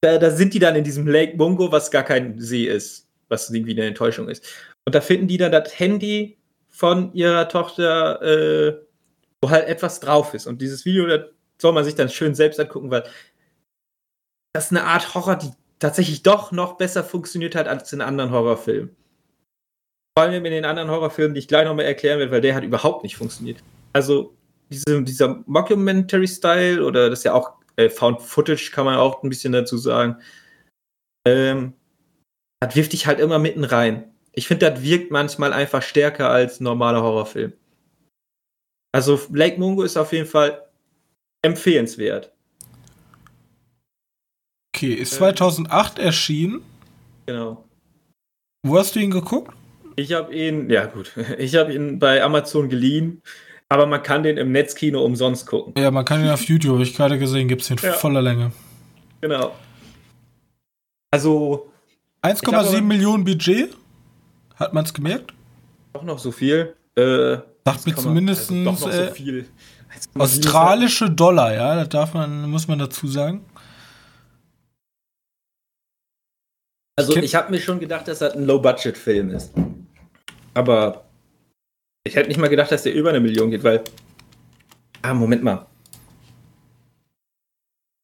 Da, 0.02 0.18
da 0.18 0.30
sind 0.32 0.52
die 0.52 0.58
dann 0.58 0.76
in 0.76 0.84
diesem 0.84 1.06
Lake 1.06 1.38
Mungo, 1.38 1.72
was 1.72 1.90
gar 1.90 2.02
kein 2.02 2.38
See 2.38 2.66
ist, 2.66 3.08
was 3.28 3.48
irgendwie 3.48 3.72
eine 3.72 3.86
Enttäuschung 3.86 4.28
ist. 4.28 4.44
Und 4.84 4.94
da 4.94 5.00
finden 5.00 5.28
die 5.28 5.38
dann 5.38 5.52
das 5.52 5.78
Handy 5.78 6.36
von 6.68 7.14
ihrer 7.14 7.48
Tochter, 7.48 8.20
äh, 8.20 8.83
wo 9.44 9.50
halt 9.50 9.68
etwas 9.68 10.00
drauf 10.00 10.32
ist. 10.32 10.46
Und 10.46 10.62
dieses 10.62 10.86
Video, 10.86 11.06
das 11.06 11.26
soll 11.60 11.72
man 11.72 11.84
sich 11.84 11.94
dann 11.94 12.08
schön 12.08 12.34
selbst 12.34 12.58
angucken, 12.58 12.90
weil 12.90 13.04
das 14.54 14.66
ist 14.66 14.70
eine 14.70 14.84
Art 14.84 15.14
Horror, 15.14 15.36
die 15.36 15.50
tatsächlich 15.78 16.22
doch 16.22 16.50
noch 16.50 16.78
besser 16.78 17.04
funktioniert 17.04 17.54
hat 17.54 17.68
als 17.68 17.92
in 17.92 18.00
anderen 18.00 18.30
Horrorfilmen. 18.30 18.96
Vor 20.16 20.24
allem 20.24 20.44
in 20.46 20.52
den 20.52 20.64
anderen 20.64 20.90
Horrorfilmen, 20.90 21.34
die 21.34 21.40
ich 21.40 21.48
gleich 21.48 21.66
nochmal 21.66 21.84
erklären 21.84 22.18
werde, 22.20 22.32
weil 22.32 22.40
der 22.40 22.54
hat 22.54 22.64
überhaupt 22.64 23.02
nicht 23.02 23.16
funktioniert. 23.16 23.62
Also 23.92 24.34
diese, 24.70 25.02
dieser 25.02 25.42
Mockumentary-Style 25.46 26.82
oder 26.82 27.10
das 27.10 27.18
ist 27.18 27.24
ja 27.24 27.34
auch 27.34 27.52
äh, 27.76 27.90
Found 27.90 28.22
Footage, 28.22 28.70
kann 28.72 28.86
man 28.86 28.96
auch 28.96 29.22
ein 29.22 29.28
bisschen 29.28 29.52
dazu 29.52 29.76
sagen. 29.76 30.22
Ähm, 31.26 31.74
das 32.60 32.76
wirft 32.76 32.94
dich 32.94 33.06
halt 33.06 33.20
immer 33.20 33.38
mitten 33.38 33.64
rein. 33.64 34.10
Ich 34.32 34.48
finde, 34.48 34.70
das 34.70 34.82
wirkt 34.82 35.10
manchmal 35.10 35.52
einfach 35.52 35.82
stärker 35.82 36.30
als 36.30 36.60
normaler 36.60 37.02
Horrorfilm. 37.02 37.52
Also 38.94 39.20
Lake 39.32 39.58
Mungo 39.58 39.82
ist 39.82 39.96
auf 39.96 40.12
jeden 40.12 40.26
Fall 40.28 40.62
empfehlenswert. 41.42 42.30
Okay, 44.74 44.94
ist 44.94 45.14
2008 45.14 45.98
erschienen. 45.98 46.62
Genau. 47.26 47.64
Wo 48.64 48.78
hast 48.78 48.94
du 48.94 49.00
ihn 49.00 49.10
geguckt? 49.10 49.52
Ich 49.96 50.12
habe 50.12 50.32
ihn, 50.32 50.70
ja 50.70 50.86
gut, 50.86 51.12
ich 51.38 51.56
habe 51.56 51.74
ihn 51.74 51.98
bei 51.98 52.22
Amazon 52.22 52.68
geliehen, 52.68 53.20
aber 53.68 53.86
man 53.86 54.02
kann 54.02 54.22
den 54.22 54.36
im 54.36 54.52
Netzkino 54.52 55.04
umsonst 55.04 55.46
gucken. 55.46 55.74
Ja, 55.76 55.90
man 55.90 56.04
kann 56.04 56.22
ihn 56.22 56.30
auf 56.30 56.44
YouTube, 56.44 56.74
habe 56.74 56.82
ich 56.84 56.94
gerade 56.94 57.18
gesehen, 57.18 57.48
gibt 57.48 57.62
es 57.62 57.70
in 57.70 57.78
Ja. 57.78 57.92
voller 57.94 58.22
Länge. 58.22 58.52
Genau. 59.20 59.56
Also 61.10 61.70
1,7 62.22 62.68
Ich 62.70 62.76
habe- 62.76 62.82
Millionen 62.82 63.24
Budget. 63.24 63.76
Hat 64.54 64.72
man 64.72 64.84
es 64.84 64.94
gemerkt? 64.94 65.34
doch 65.94 66.02
noch 66.04 66.18
so 66.20 66.30
viel. 66.32 66.74
Äh, 66.96 67.38
Sagt 67.66 67.86
mir 67.86 67.96
zumindest 67.96 68.50
also 68.50 68.64
doch 68.64 68.80
noch 68.80 68.88
äh, 68.92 69.08
so 69.08 69.14
viel. 69.14 69.48
australische 70.18 71.10
Dollar, 71.10 71.54
ja, 71.54 71.76
das 71.76 71.88
darf 71.88 72.14
man, 72.14 72.50
muss 72.50 72.68
man 72.68 72.78
dazu 72.78 73.06
sagen. 73.06 73.44
Also 76.96 77.16
ich 77.16 77.34
habe 77.34 77.50
mir 77.50 77.60
schon 77.60 77.80
gedacht, 77.80 78.06
dass 78.06 78.20
das 78.20 78.34
ein 78.34 78.44
Low-Budget-Film 78.44 79.30
ist. 79.30 79.52
Aber 80.52 81.04
ich 82.04 82.14
hätte 82.14 82.28
nicht 82.28 82.38
mal 82.38 82.48
gedacht, 82.48 82.70
dass 82.70 82.84
der 82.84 82.94
über 82.94 83.08
eine 83.08 83.20
Million 83.20 83.50
geht, 83.50 83.64
weil. 83.64 83.82
Ah, 85.02 85.14
Moment 85.14 85.42
mal. 85.42 85.66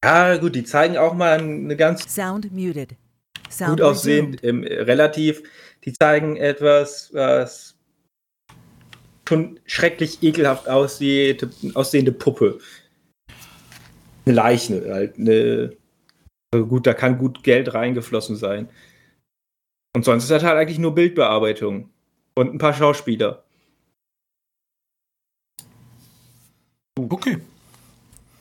Ja, 0.03 0.37
gut, 0.39 0.55
die 0.55 0.65
zeigen 0.65 0.97
auch 0.97 1.15
mal 1.15 1.39
eine 1.39 1.77
ganz 1.77 2.13
Sound 2.13 2.51
muted. 2.51 2.97
Sound 3.51 3.73
gut 3.73 3.83
aussehend, 3.83 4.43
ähm, 4.43 4.65
relativ. 4.65 5.43
Die 5.85 5.93
zeigen 5.93 6.37
etwas, 6.37 7.11
was 7.13 7.77
schon 9.31 9.61
schrecklich 9.65 10.25
ekelhaft 10.25 10.69
aussieht, 10.69 11.47
aussehende 11.75 12.11
Puppe. 12.11 12.59
Eine 14.27 14.35
Leiche, 14.35 14.93
halt. 14.93 15.19
Eine, 15.19 15.77
also 16.53 16.67
gut, 16.67 16.87
da 16.87 16.95
kann 16.95 17.17
gut 17.17 17.45
Geld 17.45 17.73
reingeflossen 17.73 18.35
sein. 18.35 18.69
Und 19.95 20.05
sonst 20.05 20.25
ist 20.25 20.31
das 20.31 20.43
halt 20.43 20.59
eigentlich 20.59 20.81
nur 20.81 20.97
Bildbearbeitung. 20.97 21.91
Und 22.35 22.53
ein 22.53 22.59
paar 22.59 22.75
Schauspieler. 22.75 23.45
Okay. 26.99 27.39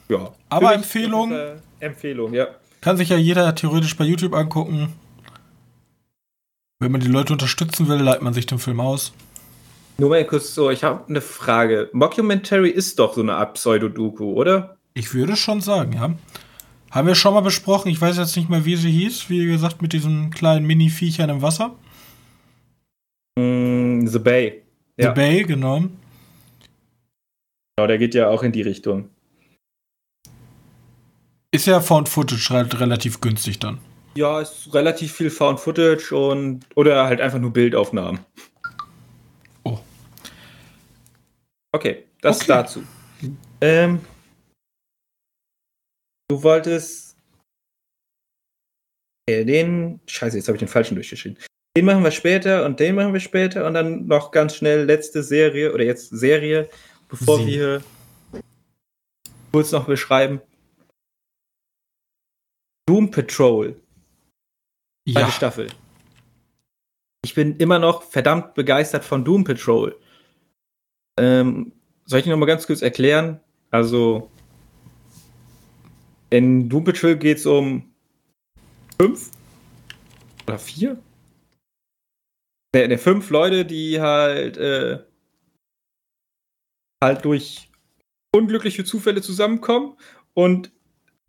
Ja. 0.09 0.33
Aber 0.49 0.73
Empfehlung? 0.73 1.29
jeden 1.29 1.41
Fall 1.41 1.61
Empfehlung, 1.81 2.33
ja. 2.33 2.47
Kann 2.81 2.97
sich 2.97 3.09
ja 3.09 3.17
jeder 3.17 3.53
theoretisch 3.53 3.95
bei 3.95 4.05
YouTube 4.05 4.33
angucken. 4.33 4.93
Wenn 6.79 6.91
man 6.91 7.01
die 7.01 7.07
Leute 7.07 7.33
unterstützen 7.33 7.87
will, 7.87 7.99
leitet 7.99 8.23
man 8.23 8.33
sich 8.33 8.47
den 8.47 8.57
Film 8.57 8.79
aus. 8.79 9.13
Nur 9.99 10.09
mal 10.09 10.25
kurz 10.25 10.55
so, 10.55 10.69
ich 10.69 10.83
habe 10.83 11.07
eine 11.09 11.21
Frage. 11.21 11.89
Mockumentary 11.91 12.69
ist 12.69 12.99
doch 12.99 13.13
so 13.13 13.21
eine 13.21 13.35
Art 13.35 13.55
Pseudodoku, 13.55 14.33
oder? 14.33 14.77
Ich 14.93 15.13
würde 15.13 15.35
schon 15.35 15.61
sagen, 15.61 15.93
ja. 15.93 16.13
Haben 16.91 17.07
wir 17.07 17.15
schon 17.15 17.33
mal 17.33 17.41
besprochen. 17.41 17.89
Ich 17.89 18.01
weiß 18.01 18.17
jetzt 18.17 18.35
nicht 18.35 18.49
mehr, 18.49 18.65
wie 18.65 18.75
sie 18.75 18.91
hieß. 18.91 19.29
Wie 19.29 19.45
gesagt, 19.45 19.81
mit 19.81 19.93
diesen 19.93 20.31
kleinen 20.31 20.65
Mini-Viechern 20.65 21.29
im 21.29 21.41
Wasser. 21.41 21.75
Mm, 23.37 24.07
The 24.07 24.19
Bay. 24.19 24.63
The 24.97 25.03
Ja. 25.03 25.11
Bay, 25.11 25.43
genau. 25.43 25.83
Genau, 27.75 27.87
der 27.87 27.97
geht 27.97 28.15
ja 28.15 28.29
auch 28.29 28.41
in 28.43 28.51
die 28.51 28.61
Richtung. 28.63 29.09
Ist 31.51 31.67
ja 31.67 31.79
Found 31.81 32.09
Footage 32.09 32.49
halt 32.51 32.79
relativ 32.79 33.21
günstig 33.21 33.59
dann. 33.59 33.79
Ja, 34.15 34.39
ist 34.41 34.73
relativ 34.73 35.13
viel 35.13 35.29
Found 35.29 35.59
Footage 35.59 36.15
und 36.15 36.65
oder 36.75 37.05
halt 37.05 37.21
einfach 37.21 37.39
nur 37.39 37.51
Bildaufnahmen. 37.53 38.19
Oh. 39.63 39.79
Okay, 41.71 42.05
das 42.21 42.37
Okay. 42.37 42.47
dazu. 42.47 42.83
Ähm, 43.61 44.01
du 46.29 46.41
wolltest 46.41 47.15
äh, 49.29 49.45
den. 49.45 49.99
Scheiße, 50.07 50.37
jetzt 50.37 50.47
habe 50.47 50.55
ich 50.55 50.59
den 50.59 50.67
falschen 50.67 50.95
durchgeschrieben. 50.95 51.37
Den 51.77 51.85
machen 51.85 52.03
wir 52.03 52.11
später 52.11 52.65
und 52.65 52.79
den 52.79 52.95
machen 52.95 53.13
wir 53.13 53.19
später 53.19 53.67
und 53.67 53.75
dann 53.75 54.07
noch 54.07 54.31
ganz 54.31 54.55
schnell 54.55 54.85
letzte 54.85 55.21
Serie 55.21 55.71
oder 55.73 55.83
jetzt 55.83 56.09
Serie, 56.09 56.69
bevor 57.07 57.37
Sie. 57.37 57.45
wir 57.47 57.83
kurz 59.51 59.71
noch 59.71 59.85
beschreiben. 59.85 60.41
Doom 62.87 63.11
Patrol. 63.11 63.79
Zweite 65.07 65.19
Ja. 65.27 65.31
Staffel. 65.31 65.67
Ich 67.23 67.35
bin 67.35 67.57
immer 67.57 67.77
noch 67.77 68.01
verdammt 68.03 68.55
begeistert 68.55 69.03
von 69.05 69.23
Doom 69.23 69.43
Patrol. 69.43 69.95
Ähm, 71.19 71.73
soll 72.05 72.19
ich 72.19 72.25
noch 72.25 72.37
mal 72.37 72.45
ganz 72.45 72.65
kurz 72.65 72.81
erklären? 72.81 73.39
Also, 73.71 74.31
in 76.29 76.69
Doom 76.69 76.85
Patrol 76.85 77.17
geht 77.17 77.37
es 77.37 77.45
um 77.45 77.93
fünf 78.99 79.31
oder 80.47 80.57
vier? 80.57 80.97
Ne, 82.73 82.87
ne, 82.87 82.97
fünf 82.97 83.29
Leute, 83.29 83.65
die 83.65 83.99
halt, 83.99 84.57
äh, 84.57 84.99
halt 87.03 87.25
durch 87.25 87.69
unglückliche 88.33 88.83
Zufälle 88.83 89.21
zusammenkommen 89.21 89.97
und 90.33 90.71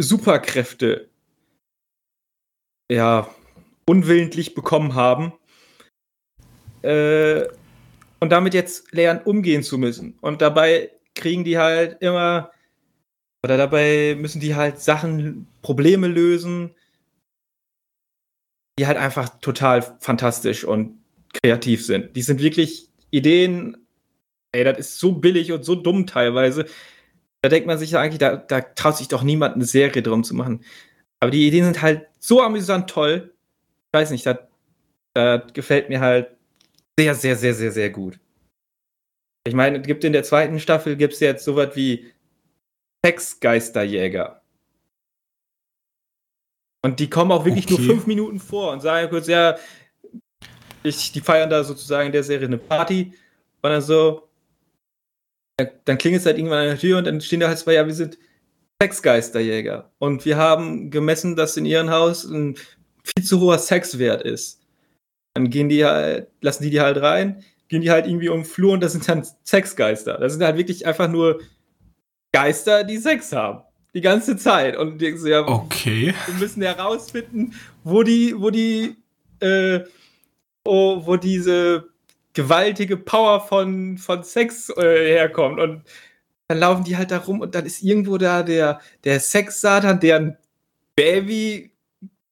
Superkräfte 0.01 1.11
ja, 2.91 3.33
unwillentlich 3.87 4.55
bekommen 4.55 4.95
haben. 4.95 5.33
Äh, 6.83 7.47
und 8.21 8.31
damit 8.31 8.55
jetzt 8.55 8.93
lernen, 8.93 9.23
umgehen 9.25 9.63
zu 9.63 9.79
müssen. 9.79 10.17
Und 10.21 10.43
dabei 10.43 10.91
kriegen 11.15 11.45
die 11.45 11.59
halt 11.59 12.01
immer, 12.01 12.51
oder 13.43 13.57
dabei 13.57 14.17
müssen 14.19 14.41
die 14.41 14.55
halt 14.55 14.81
Sachen, 14.81 15.47
Probleme 15.63 16.07
lösen, 16.07 16.75
die 18.79 18.87
halt 18.87 18.99
einfach 18.99 19.41
total 19.41 19.83
fantastisch 20.01 20.65
und 20.65 20.99
kreativ 21.43 21.85
sind. 21.85 22.15
Die 22.17 22.23
sind 22.23 22.41
wirklich 22.41 22.89
Ideen, 23.11 23.77
ey, 24.53 24.65
das 24.65 24.79
ist 24.79 24.99
so 24.99 25.13
billig 25.13 25.53
und 25.53 25.65
so 25.65 25.75
dumm 25.75 26.07
teilweise. 26.07 26.67
Da 27.43 27.49
denkt 27.49 27.67
man 27.67 27.79
sich 27.79 27.93
ja 27.93 28.01
eigentlich, 28.01 28.19
da, 28.19 28.37
da 28.37 28.61
traut 28.61 28.97
sich 28.97 29.09
doch 29.09 29.23
niemand 29.23 29.55
eine 29.55 29.65
Serie 29.65 30.03
drum 30.03 30.25
zu 30.25 30.35
machen. 30.35 30.65
Aber 31.21 31.31
die 31.31 31.47
Ideen 31.47 31.65
sind 31.65 31.83
halt 31.83 32.07
so 32.19 32.43
amüsant 32.43 32.89
toll. 32.91 33.35
Ich 33.93 33.99
weiß 33.99 34.11
nicht, 34.11 34.27
das, 34.27 34.39
das 35.15 35.53
gefällt 35.53 35.89
mir 35.89 36.01
halt 36.01 36.29
sehr, 37.01 37.15
sehr, 37.15 37.37
sehr, 37.37 37.55
sehr, 37.55 37.73
sehr 37.73 37.91
gut. 37.91 38.21
Ich 39.47 39.55
meine, 39.55 39.81
es 39.81 39.87
gibt 39.87 40.05
in 40.05 40.13
der 40.13 40.23
zweiten 40.23 40.61
Staffel 40.61 40.97
gibt's 40.97 41.21
jetzt 41.21 41.45
sowas 41.45 41.75
wie 41.75 42.13
Sexgeisterjäger. 43.05 44.43
Und 46.85 47.01
die 47.01 47.09
kommen 47.09 47.33
auch 47.33 47.47
wirklich 47.47 47.65
Okay. 47.65 47.79
nur 47.79 47.95
fünf 47.95 48.07
Minuten 48.07 48.39
vor 48.39 48.73
und 48.73 48.81
sagen 48.81 49.09
kurz, 49.09 49.29
ja, 49.29 49.57
ich, 50.83 51.13
die 51.13 51.21
feiern 51.21 51.49
da 51.49 51.65
sozusagen 51.65 52.07
in 52.07 52.13
der 52.13 52.23
Serie 52.23 52.47
eine 52.47 52.59
Party 52.59 53.13
und 53.63 53.71
dann 53.71 53.83
so, 53.83 54.29
dann, 55.85 55.99
klingelt 55.99 56.21
es 56.21 56.27
halt 56.27 56.37
irgendwann 56.37 56.61
an 56.61 56.69
der 56.69 56.79
Tür 56.79 56.99
und 56.99 57.07
dann 57.07 57.21
stehen 57.23 57.41
da 57.41 57.49
halt 57.49 57.59
zwei, 57.59 57.75
ja, 57.75 57.87
wir 57.87 57.95
sind 57.95 58.19
Sexgeisterjäger. 58.83 59.91
Und 59.99 60.27
wir 60.27 60.37
haben 60.37 60.91
gemessen, 60.91 61.35
dass 61.37 61.57
in 61.57 61.65
ihrem 61.65 61.91
Haus 61.91 62.25
ein 62.25 62.57
viel 63.03 63.25
zu 63.25 63.41
hoher 63.41 63.59
Sexwert 63.59 64.23
ist. 64.23 64.60
Dann 65.35 65.51
gehen 65.51 65.69
die 65.69 65.85
halt, 65.85 66.29
lassen 66.41 66.63
die 66.65 66.71
die 66.71 66.81
halt 66.81 67.01
rein, 67.01 67.45
gehen 67.69 67.83
die 67.83 67.91
halt 67.91 68.07
irgendwie 68.07 68.29
um 68.29 68.41
den 68.41 68.45
Flur 68.45 68.73
und 68.73 68.81
das 68.83 68.93
sind 68.93 69.09
dann 69.09 69.27
Sexgeister. 69.45 70.19
Das 70.19 70.33
sind 70.33 70.43
halt 70.43 70.57
wirklich 70.57 70.87
einfach 70.87 71.09
nur 71.09 71.41
Geister, 72.33 72.85
die 72.85 72.99
Sex 72.99 73.33
haben. 73.33 73.63
Die 73.95 74.01
ganze 74.01 74.37
Zeit. 74.37 74.77
Und 74.77 74.99
die 74.99 75.17
so, 75.17 75.29
ja, 75.29 75.47
Okay. 75.47 76.15
wir 76.27 76.35
müssen 76.35 76.63
herausfinden, 76.63 77.55
wo 77.83 78.03
die, 78.03 78.35
wo 78.37 78.51
die, 78.51 78.97
äh, 79.41 79.81
wo, 80.65 81.05
wo 81.07 81.17
diese 81.17 81.89
gewaltige 82.33 82.97
Power 82.97 83.41
von, 83.41 83.99
von 83.99 84.23
Sex 84.23 84.69
äh, 84.77 85.13
herkommt. 85.13 85.59
Und 85.59 85.83
dann 86.49 86.59
laufen 86.59 86.85
die 86.85 86.97
halt 86.97 87.11
da 87.11 87.19
rum 87.19 87.41
und 87.41 87.55
dann 87.55 87.67
ist 87.67 87.83
irgendwo 87.83 88.19
da 88.19 88.43
der, 88.43 88.81
der 89.05 89.19
Sex-Satan, 89.21 90.01
der 90.01 90.17
ein 90.17 90.37
Baby 90.95 91.70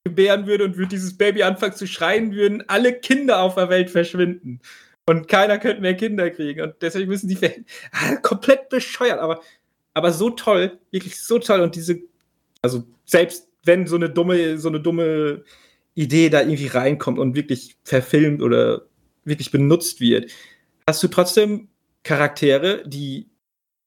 gebären 0.04 0.46
würde 0.46 0.64
und 0.64 0.76
würde 0.76 0.88
dieses 0.88 1.16
Baby 1.16 1.42
anfangen 1.42 1.74
zu 1.74 1.86
schreien, 1.86 2.34
würden 2.34 2.64
alle 2.68 2.92
Kinder 2.94 3.40
auf 3.40 3.54
der 3.54 3.68
Welt 3.68 3.90
verschwinden. 3.90 4.60
Und 5.06 5.28
keiner 5.28 5.58
könnte 5.58 5.80
mehr 5.80 5.96
Kinder 5.96 6.30
kriegen. 6.30 6.60
Und 6.60 6.74
deswegen 6.82 7.08
müssen 7.08 7.28
die 7.28 7.38
ah, 7.92 8.16
komplett 8.16 8.68
bescheuert, 8.68 9.18
aber, 9.18 9.40
aber 9.94 10.12
so 10.12 10.30
toll, 10.30 10.78
wirklich 10.90 11.20
so 11.20 11.38
toll. 11.38 11.60
Und 11.60 11.74
diese, 11.76 12.00
also 12.62 12.84
selbst 13.04 13.48
wenn 13.64 13.86
so 13.86 13.96
eine 13.96 14.10
dumme, 14.10 14.58
so 14.58 14.68
eine 14.68 14.80
dumme 14.80 15.44
Idee 15.94 16.28
da 16.28 16.40
irgendwie 16.40 16.66
reinkommt 16.66 17.18
und 17.18 17.34
wirklich 17.34 17.76
verfilmt 17.84 18.42
oder 18.42 18.82
wirklich 19.24 19.50
benutzt 19.50 20.00
wird, 20.00 20.30
hast 20.86 21.02
du 21.02 21.08
trotzdem 21.08 21.68
Charaktere, 22.02 22.86
die 22.86 23.28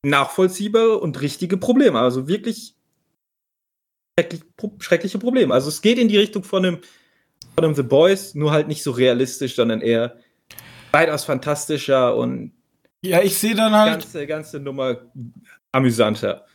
nachvollziehbare 0.04 0.98
und 0.98 1.22
richtige 1.22 1.58
Probleme, 1.58 2.00
also 2.00 2.28
wirklich 2.28 2.76
schrecklich, 4.18 4.42
schreckliche 4.80 5.20
Probleme. 5.20 5.54
Also 5.54 5.70
es 5.70 5.82
geht 5.82 5.98
in 5.98 6.08
die 6.08 6.18
Richtung 6.18 6.44
von 6.44 6.66
einem, 6.66 6.80
von 7.56 7.66
einem 7.66 7.76
The 7.76 7.84
Boys, 7.84 8.36
nur 8.36 8.52
halt 8.52 8.68
nicht 8.68 8.84
so 8.84 8.92
realistisch, 8.92 9.56
sondern 9.56 9.82
eher 9.82 10.18
weitaus 10.92 11.24
fantastischer 11.24 12.16
und 12.16 12.54
Ja, 13.04 13.22
ich 13.22 13.38
sehe 13.38 13.56
dann 13.56 13.74
halt. 13.74 14.02
ganze, 14.02 14.28
ganze 14.28 14.60
Nummer 14.60 14.98
amüsanter. 15.72 16.46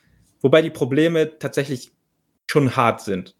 Wobei 0.40 0.62
die 0.62 0.70
Probleme 0.70 1.38
tatsächlich 1.38 1.92
schon 2.50 2.76
hart 2.76 3.00
sind. 3.00 3.34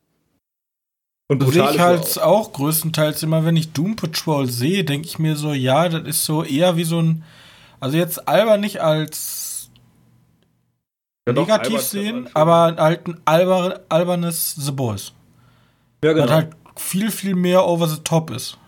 Und 1.29 1.43
Sehe 1.53 1.71
ich 1.73 1.81
halt 1.81 2.05
es 2.05 2.19
auch 2.19 2.53
größtenteils 2.53 3.23
immer, 3.25 3.45
wenn 3.45 3.57
ich 3.57 3.73
Doom 3.73 3.97
Patrol 3.97 4.49
sehe, 4.49 4.85
denke 4.85 5.09
ich 5.09 5.19
mir 5.19 5.35
so, 5.35 5.53
ja, 5.53 5.89
das 5.89 6.07
ist 6.07 6.25
so 6.25 6.45
eher 6.45 6.77
wie 6.77 6.85
so 6.85 7.03
ein, 7.03 7.25
also 7.81 7.97
jetzt 7.97 8.29
albern 8.29 8.61
nicht 8.61 8.81
als 8.81 9.46
Ja, 11.27 11.33
doch, 11.33 11.47
negativ 11.47 11.73
man 11.73 11.83
sehen, 11.83 12.31
aber 12.35 12.77
halt 12.77 13.07
ein 13.09 13.21
alber, 13.25 13.81
albernes 13.89 14.55
The 14.55 14.73
Boys. 14.73 15.13
ja, 16.05 16.13
genau. 16.13 16.27
Das 16.27 16.35
halt 16.35 16.53
viel, 16.77 17.11
viel 17.11 17.35
mehr 17.35 17.67
over 17.67 17.89
the 17.89 18.01
top 18.05 18.31
ist. 18.31 18.59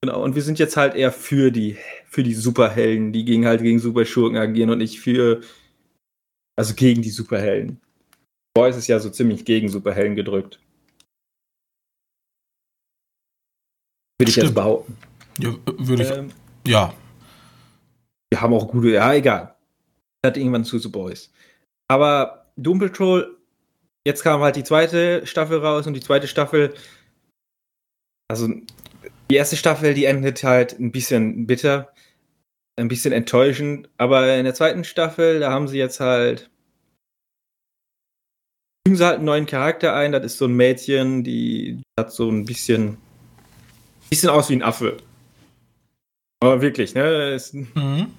genau. 0.00 0.22
Und 0.22 0.34
wir 0.34 0.42
sind 0.42 0.58
jetzt 0.58 0.76
halt 0.76 0.94
eher 0.94 1.12
für 1.12 1.50
die, 1.50 1.76
für 2.06 2.22
die 2.22 2.34
Superhelden, 2.34 3.12
die 3.12 3.24
gegen 3.24 3.46
halt 3.46 3.62
gegen 3.62 3.78
Superschurken 3.80 4.38
agieren 4.38 4.70
und 4.70 4.78
nicht 4.78 5.00
für, 5.00 5.40
also 6.56 6.74
gegen 6.74 7.02
die 7.02 7.10
Superhelden. 7.10 7.80
Boys 8.54 8.76
ist 8.76 8.86
ja 8.88 8.98
so 9.00 9.10
ziemlich 9.10 9.44
gegen 9.44 9.68
Superhelden 9.68 10.16
gedrückt. 10.16 10.60
Würde 14.20 14.30
ich 14.30 14.36
jetzt 14.36 14.54
behaupten. 14.54 14.96
Ja, 15.38 15.54
würde 15.66 16.02
ich, 16.02 16.10
Ähm, 16.10 16.32
ja. 16.66 16.92
Wir 18.30 18.40
haben 18.40 18.52
auch 18.52 18.68
gute, 18.68 18.90
ja, 18.90 19.14
egal. 19.14 19.56
Hat 20.24 20.36
irgendwann 20.36 20.64
zu 20.64 20.78
The 20.78 20.88
Boys. 20.88 21.32
Aber 21.90 22.46
Doom 22.54 22.78
Patrol, 22.78 23.36
jetzt 24.06 24.22
kam 24.22 24.42
halt 24.42 24.54
die 24.54 24.62
zweite 24.62 25.26
Staffel 25.26 25.58
raus 25.58 25.88
und 25.88 25.94
die 25.94 26.00
zweite 26.00 26.28
Staffel, 26.28 26.72
also 28.28 28.46
die 29.28 29.34
erste 29.34 29.56
Staffel, 29.56 29.92
die 29.94 30.04
endet 30.04 30.44
halt 30.44 30.78
ein 30.78 30.92
bisschen 30.92 31.48
bitter, 31.48 31.92
ein 32.78 32.86
bisschen 32.86 33.12
enttäuschend, 33.12 33.88
aber 33.98 34.36
in 34.36 34.44
der 34.44 34.54
zweiten 34.54 34.84
Staffel, 34.84 35.40
da 35.40 35.50
haben 35.50 35.66
sie 35.66 35.78
jetzt 35.78 35.98
halt, 35.98 36.48
fügen 38.86 38.96
sie 38.96 39.04
halt 39.04 39.16
einen 39.16 39.24
neuen 39.24 39.46
Charakter 39.46 39.92
ein, 39.92 40.12
das 40.12 40.24
ist 40.24 40.38
so 40.38 40.44
ein 40.44 40.54
Mädchen, 40.54 41.24
die 41.24 41.82
hat 41.98 42.12
so 42.12 42.30
ein 42.30 42.44
bisschen, 42.44 42.98
bisschen 44.10 44.30
aus 44.30 44.48
wie 44.48 44.54
ein 44.54 44.62
Affe. 44.62 44.98
Aber 46.40 46.62
wirklich, 46.62 46.94
ne? 46.94 47.34
Ist, 47.34 47.52
Mhm. 47.52 48.14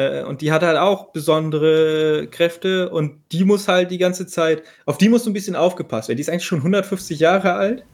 Äh, 0.00 0.24
und 0.24 0.40
die 0.40 0.50
hat 0.50 0.62
halt 0.62 0.78
auch 0.78 1.12
besondere 1.12 2.26
Kräfte 2.30 2.90
und 2.90 3.20
die 3.32 3.44
muss 3.44 3.68
halt 3.68 3.90
die 3.90 3.98
ganze 3.98 4.26
Zeit, 4.26 4.62
auf 4.86 4.98
die 4.98 5.08
muss 5.08 5.24
so 5.24 5.30
ein 5.30 5.34
bisschen 5.34 5.56
aufgepasst 5.56 6.08
werden. 6.08 6.16
Die 6.16 6.22
ist 6.22 6.30
eigentlich 6.30 6.44
schon 6.46 6.58
150 6.60 7.20
Jahre 7.20 7.52
alt. 7.52 7.84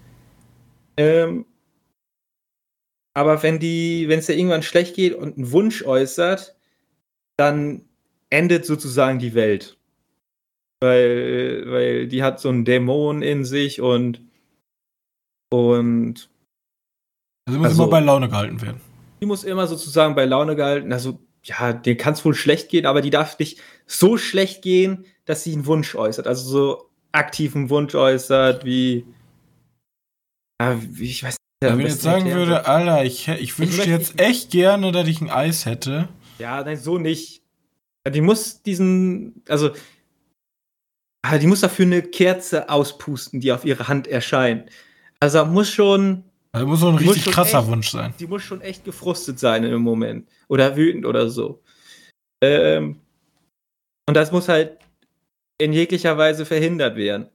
Ähm, 0.96 1.44
aber 3.14 3.42
wenn 3.42 3.58
die, 3.58 4.08
wenn 4.08 4.18
es 4.20 4.28
ja 4.28 4.34
irgendwann 4.34 4.62
schlecht 4.62 4.94
geht 4.94 5.14
und 5.14 5.36
einen 5.36 5.50
Wunsch 5.52 5.84
äußert, 5.84 6.54
dann 7.38 7.84
endet 8.30 8.66
sozusagen 8.66 9.18
die 9.18 9.34
Welt. 9.34 9.76
Weil, 10.82 11.64
weil 11.66 12.06
die 12.08 12.22
hat 12.22 12.38
so 12.40 12.50
einen 12.50 12.64
Dämon 12.66 13.22
in 13.22 13.44
sich 13.44 13.80
und 13.80 14.20
und 15.52 16.28
Also 17.48 17.58
muss 17.58 17.68
Also- 17.68 17.82
immer 17.84 17.90
bei 17.90 18.00
Laune 18.00 18.28
gehalten 18.28 18.60
werden. 18.60 18.80
die 19.22 19.26
muss 19.26 19.44
immer 19.44 19.66
sozusagen 19.66 20.14
bei 20.14 20.24
Laune 20.26 20.56
gehalten. 20.56 20.92
Also, 20.92 21.18
ja, 21.46 21.72
dir 21.72 21.96
kann 21.96 22.14
es 22.14 22.24
wohl 22.24 22.34
schlecht 22.34 22.68
gehen, 22.70 22.86
aber 22.86 23.00
die 23.00 23.10
darf 23.10 23.38
nicht 23.38 23.60
so 23.86 24.16
schlecht 24.18 24.62
gehen, 24.62 25.06
dass 25.24 25.44
sie 25.44 25.52
einen 25.52 25.66
Wunsch 25.66 25.94
äußert. 25.94 26.26
Also 26.26 26.48
so 26.48 26.90
aktiven 27.12 27.70
Wunsch 27.70 27.94
äußert, 27.94 28.64
wie. 28.64 29.06
Ja, 30.60 30.76
wie 30.82 31.04
ich 31.04 31.22
weiß 31.22 31.36
nicht. 31.62 31.70
Wenn 31.72 31.80
ich 31.80 31.86
jetzt 31.86 32.02
sagen 32.02 32.30
würde, 32.32 32.66
Alter, 32.66 33.04
ich, 33.04 33.28
ich 33.28 33.58
wünschte 33.58 33.88
jetzt 33.88 34.20
echt 34.20 34.50
gerne, 34.50 34.92
dass 34.92 35.08
ich 35.08 35.20
ein 35.20 35.30
Eis 35.30 35.66
hätte. 35.66 36.08
Ja, 36.38 36.62
nein, 36.62 36.76
so 36.76 36.98
nicht. 36.98 37.42
Die 38.06 38.20
muss 38.20 38.62
diesen, 38.62 39.42
also, 39.48 39.70
ah, 41.22 41.38
die 41.38 41.46
muss 41.46 41.60
dafür 41.60 41.86
eine 41.86 42.02
Kerze 42.02 42.68
auspusten, 42.68 43.40
die 43.40 43.52
auf 43.52 43.64
ihre 43.64 43.88
Hand 43.88 44.06
erscheint. 44.06 44.70
Also 45.18 45.44
muss 45.46 45.70
schon, 45.70 46.24
Also 46.56 46.66
muss 46.68 46.80
so 46.80 46.88
ein 46.88 46.96
Die 46.96 47.04
richtig 47.04 47.24
schon 47.24 47.32
krasser 47.34 47.58
echt- 47.60 47.68
Wunsch 47.68 47.90
sein. 47.90 48.14
die 48.18 48.26
muss 48.26 48.42
schon 48.42 48.60
echt 48.62 48.84
gefrustet 48.84 49.38
sein 49.38 49.62
im 49.64 49.82
Moment. 49.82 50.28
Oder 50.48 50.76
wütend 50.76 51.04
oder 51.04 51.28
so. 51.28 51.62
Ähm, 52.42 53.00
und 54.08 54.14
das 54.14 54.32
muss 54.32 54.48
halt 54.48 54.78
in 55.58 55.72
jeglicher 55.72 56.16
Weise 56.16 56.46
verhindert 56.46 56.96
werden. 56.96 57.28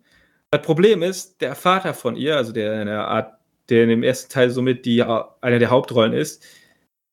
Das 0.51 0.61
Problem 0.63 1.01
ist, 1.03 1.39
der 1.41 1.55
Vater 1.55 1.93
von 1.93 2.15
ihr, 2.15 2.35
also 2.35 2.51
der 2.51 2.81
in 2.81 2.87
der 2.87 3.07
Art, 3.07 3.39
der 3.69 3.83
in 3.83 3.89
dem 3.89 4.03
ersten 4.03 4.31
Teil 4.31 4.49
somit 4.49 4.85
die, 4.85 5.01
einer 5.03 5.59
der 5.59 5.69
Hauptrollen 5.69 6.13
ist, 6.13 6.43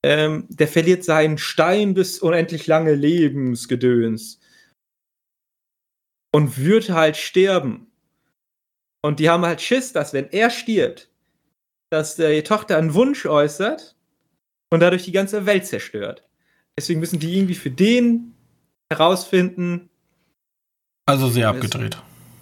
ähm, 0.05 0.47
der 0.49 0.69
verliert 0.69 1.05
seinen 1.05 1.39
Stein 1.39 1.95
bis 1.95 2.21
unendlich 2.21 2.67
lange 2.67 2.95
Lebensgedöns. 2.95 4.41
Und 6.35 6.59
wird 6.59 6.91
halt 6.91 7.17
sterben. 7.17 7.91
Und 9.03 9.19
die 9.21 9.29
haben 9.31 9.45
halt 9.45 9.61
Schiss, 9.61 9.93
dass 9.93 10.13
wenn 10.13 10.31
er 10.31 10.51
stirbt, 10.51 11.09
dass 11.91 12.17
die 12.17 12.43
Tochter 12.43 12.77
einen 12.77 12.95
Wunsch 12.95 13.27
äußert 13.27 13.97
und 14.71 14.81
dadurch 14.81 15.05
die 15.05 15.13
ganze 15.13 15.47
Welt 15.47 15.67
zerstört. 15.67 16.25
Deswegen 16.79 17.01
müssen 17.01 17.19
die 17.19 17.37
irgendwie 17.37 17.55
für 17.55 17.71
den 17.71 18.35
herausfinden, 18.93 19.91
Also 21.07 21.29
sehr 21.29 21.49
abgedreht. 21.49 21.99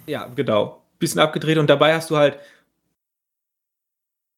ja, 0.07 0.27
genau, 0.27 0.83
bisschen 0.99 1.19
abgedreht 1.21 1.57
und 1.57 1.69
dabei 1.69 1.93
hast 1.95 2.09
du 2.09 2.17
halt 2.17 2.37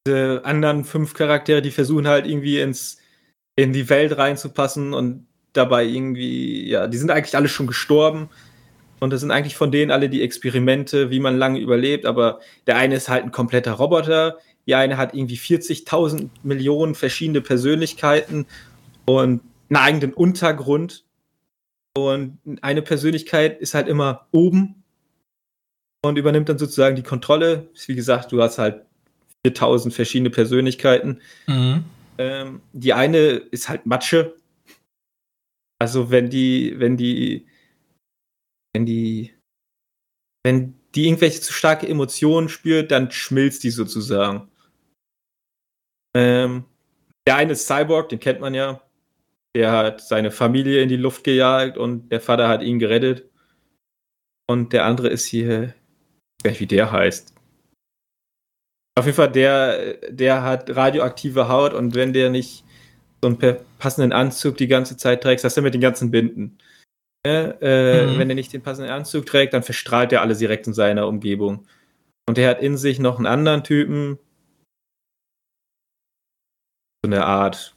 diese 0.08 0.41
anderen 0.45 0.86
fünf 0.86 1.13
Charaktere, 1.13 1.62
die 1.62 1.72
versuchen 1.72 2.08
halt 2.08 2.26
irgendwie 2.26 2.60
ins 2.60 2.98
in 3.56 3.74
die 3.74 3.89
Welt 3.89 4.17
reinzupassen 4.17 4.93
und 4.93 5.28
dabei 5.52 5.84
irgendwie, 5.84 6.69
ja, 6.69 6.88
die 6.88 6.98
sind 6.98 7.12
eigentlich 7.12 7.36
alle 7.36 7.50
schon 7.50 7.67
gestorben 7.67 8.30
und 9.00 9.12
das 9.12 9.19
sind 9.22 9.32
eigentlich 9.32 9.56
von 9.58 9.72
denen 9.72 9.91
alle 9.91 10.10
die 10.10 10.22
Experimente, 10.22 11.10
wie 11.10 11.19
man 11.19 11.38
lange 11.38 11.60
überlebt, 11.60 12.06
aber 12.06 12.39
der 12.67 12.78
eine 12.78 12.95
ist 12.95 13.10
halt 13.10 13.26
ein 13.26 13.32
kompletter 13.32 13.74
Roboter, 13.74 14.38
die 14.70 14.76
eine 14.76 14.98
hat 14.98 15.16
irgendwie 15.16 15.38
40.000 15.38 16.30
Millionen 16.44 16.94
verschiedene 16.94 17.42
Persönlichkeiten 17.42 18.46
und 19.06 19.42
einen 19.68 19.78
eigenen 19.78 20.14
Untergrund 20.14 21.06
und 21.98 22.38
eine 22.62 22.84
Persönlichkeit 22.84 23.60
ist 23.60 23.74
halt 23.74 23.88
immer 23.88 24.28
oben 24.32 24.84
und 26.06 26.20
übernimmt 26.20 26.50
dann 26.50 26.60
sozusagen 26.60 26.96
die 26.96 27.02
Kontrolle. 27.02 27.72
Wie 27.88 27.96
gesagt, 27.96 28.32
du 28.32 28.44
hast 28.44 28.60
halt 28.60 28.86
4000 29.44 29.92
verschiedene 29.92 30.30
Persönlichkeiten. 30.30 31.20
Mhm. 31.48 31.86
Ähm, 32.20 32.62
die 32.72 32.94
eine 32.94 33.18
ist 33.18 33.70
halt 33.70 33.88
Matsche. 33.88 34.36
Also 35.80 36.12
wenn 36.12 36.30
die, 36.30 36.76
wenn 36.78 36.96
die, 36.96 37.48
wenn 38.76 38.86
die, 38.86 39.34
wenn 40.44 40.76
die 40.94 41.08
irgendwelche 41.08 41.42
zu 41.42 41.54
starke 41.54 41.88
Emotionen 41.88 42.50
spürt, 42.50 42.92
dann 42.92 43.10
schmilzt 43.10 43.64
die 43.64 43.72
sozusagen. 43.72 44.49
Ähm, 46.15 46.65
der 47.28 47.36
eine 47.36 47.54
ist 47.54 47.67
Cyborg, 47.67 48.10
den 48.10 48.19
kennt 48.19 48.39
man 48.39 48.54
ja. 48.54 48.82
Der 49.56 49.72
hat 49.72 50.02
seine 50.02 50.32
Familie 50.32 50.82
in 50.82 50.89
die 50.89 50.95
Luft 50.95 51.24
gejagt 51.24 51.78
und 51.78 52.10
der 52.12 52.22
Vater 52.22 52.48
hat 52.48 52.62
ihn 52.62 52.80
gerettet. 52.80 53.30
Und 54.48 54.74
der 54.74 54.86
andere 54.86 55.10
ist 55.10 55.26
hier, 55.26 55.74
ich 56.39 56.45
weiß 56.45 56.52
nicht, 56.54 56.60
wie 56.62 56.67
der 56.67 56.91
heißt. 56.91 57.36
Auf 58.98 59.06
jeden 59.06 59.15
Fall, 59.15 59.32
der, 59.32 59.93
der 60.10 60.43
hat 60.43 60.76
radioaktive 60.76 61.48
Haut 61.48 61.74
und 61.74 61.95
wenn 61.95 62.13
der 62.13 62.30
nicht 62.30 62.65
so 63.22 63.30
einen 63.30 63.58
passenden 63.78 64.12
Anzug 64.12 64.58
die 64.58 64.67
ganze 64.67 64.98
Zeit 64.98 65.22
trägt, 65.24 65.43
das 65.43 65.54
ist 65.54 65.58
ja 65.58 65.62
mit 65.62 65.74
den 65.74 65.82
ganzen 65.82 66.12
Binden. 66.12 66.58
Ja, 67.26 67.52
äh, 67.62 68.08
Mhm. 68.08 68.19
Wenn 68.19 68.30
er 68.30 68.36
nicht 68.36 68.54
den 68.54 68.62
passenden 68.62 68.91
Anzug 68.91 69.26
trägt, 69.26 69.54
dann 69.54 69.63
verstrahlt 69.63 70.12
er 70.13 70.22
alles 70.22 70.39
direkt 70.39 70.67
in 70.67 70.74
seiner 70.74 71.08
Umgebung. 71.08 71.67
Und 72.28 72.38
der 72.38 72.50
hat 72.50 72.62
in 72.62 72.78
sich 72.78 73.00
noch 73.00 73.17
einen 73.17 73.26
anderen 73.26 73.63
Typen. 73.63 74.19
So 77.04 77.12
eine 77.12 77.26
Art 77.26 77.76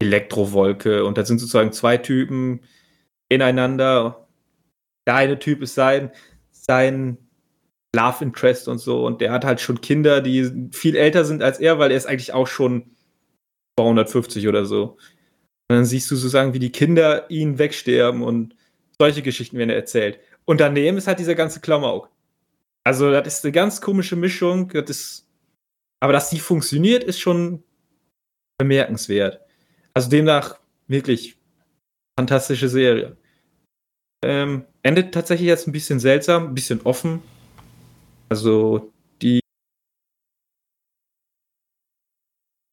Elektrowolke. 0.00 1.04
Und 1.04 1.18
da 1.18 1.24
sind 1.24 1.38
sozusagen 1.38 1.72
zwei 1.72 1.96
Typen 1.96 2.60
ineinander. 3.28 4.28
Der 5.06 5.14
eine 5.14 5.38
Typ 5.38 5.62
ist 5.62 5.74
sein, 5.74 6.10
sein 6.50 7.18
Love 7.94 8.24
Interest 8.24 8.68
und 8.68 8.78
so. 8.78 9.04
Und 9.04 9.20
der 9.20 9.32
hat 9.32 9.44
halt 9.44 9.60
schon 9.60 9.80
Kinder, 9.80 10.20
die 10.20 10.70
viel 10.72 10.96
älter 10.96 11.24
sind 11.24 11.42
als 11.42 11.58
er, 11.58 11.78
weil 11.78 11.90
er 11.90 11.96
ist 11.96 12.06
eigentlich 12.06 12.32
auch 12.32 12.46
schon 12.46 12.96
250 13.78 14.48
oder 14.48 14.64
so. 14.64 14.96
Und 15.68 15.76
dann 15.76 15.84
siehst 15.84 16.10
du 16.10 16.16
sozusagen, 16.16 16.52
wie 16.54 16.58
die 16.58 16.72
Kinder 16.72 17.30
ihn 17.30 17.58
wegsterben 17.58 18.22
und 18.22 18.56
solche 18.98 19.22
Geschichten 19.22 19.56
werden 19.56 19.70
erzählt. 19.70 20.18
Und 20.44 20.60
daneben 20.60 20.98
ist 20.98 21.06
halt 21.06 21.18
dieser 21.18 21.34
ganze 21.34 21.60
Klamauk. 21.60 22.10
Also, 22.84 23.10
das 23.10 23.38
ist 23.38 23.44
eine 23.44 23.52
ganz 23.52 23.80
komische 23.80 24.16
Mischung. 24.16 24.68
Das 24.68 24.90
ist, 24.90 25.28
aber 26.00 26.12
dass 26.12 26.30
die 26.30 26.40
funktioniert, 26.40 27.04
ist 27.04 27.20
schon 27.20 27.62
bemerkenswert. 28.60 29.40
Also 29.94 30.10
demnach 30.10 30.60
wirklich 30.86 31.38
fantastische 32.18 32.68
Serie. 32.68 33.16
Ähm, 34.22 34.66
endet 34.82 35.14
tatsächlich 35.14 35.48
jetzt 35.48 35.66
ein 35.66 35.72
bisschen 35.72 35.98
seltsam, 35.98 36.48
ein 36.48 36.54
bisschen 36.54 36.82
offen. 36.82 37.22
Also 38.28 38.92
die, 39.22 39.40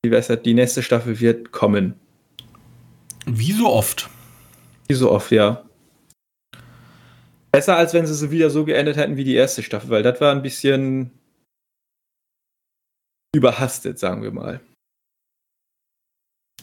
die, 0.05 0.09
besser, 0.09 0.35
die 0.35 0.53
nächste 0.53 0.83
Staffel 0.83 1.19
wird 1.21 1.53
kommen. 1.53 1.97
Wie 3.25 3.53
so 3.53 3.69
oft. 3.69 4.09
Wie 4.89 4.93
so 4.93 5.09
oft, 5.09 5.31
ja. 5.31 5.63
Besser, 7.53 7.77
als 7.77 7.93
wenn 7.93 8.05
sie 8.05 8.13
sie 8.13 8.29
wieder 8.29 8.49
so 8.49 8.65
geendet 8.65 8.97
hätten 8.97 9.15
wie 9.15 9.23
die 9.23 9.35
erste 9.35 9.63
Staffel, 9.63 9.89
weil 9.89 10.03
das 10.03 10.19
war 10.19 10.33
ein 10.33 10.41
bisschen 10.41 11.11
überhastet, 13.33 13.99
sagen 13.99 14.21
wir 14.21 14.31
mal. 14.31 14.59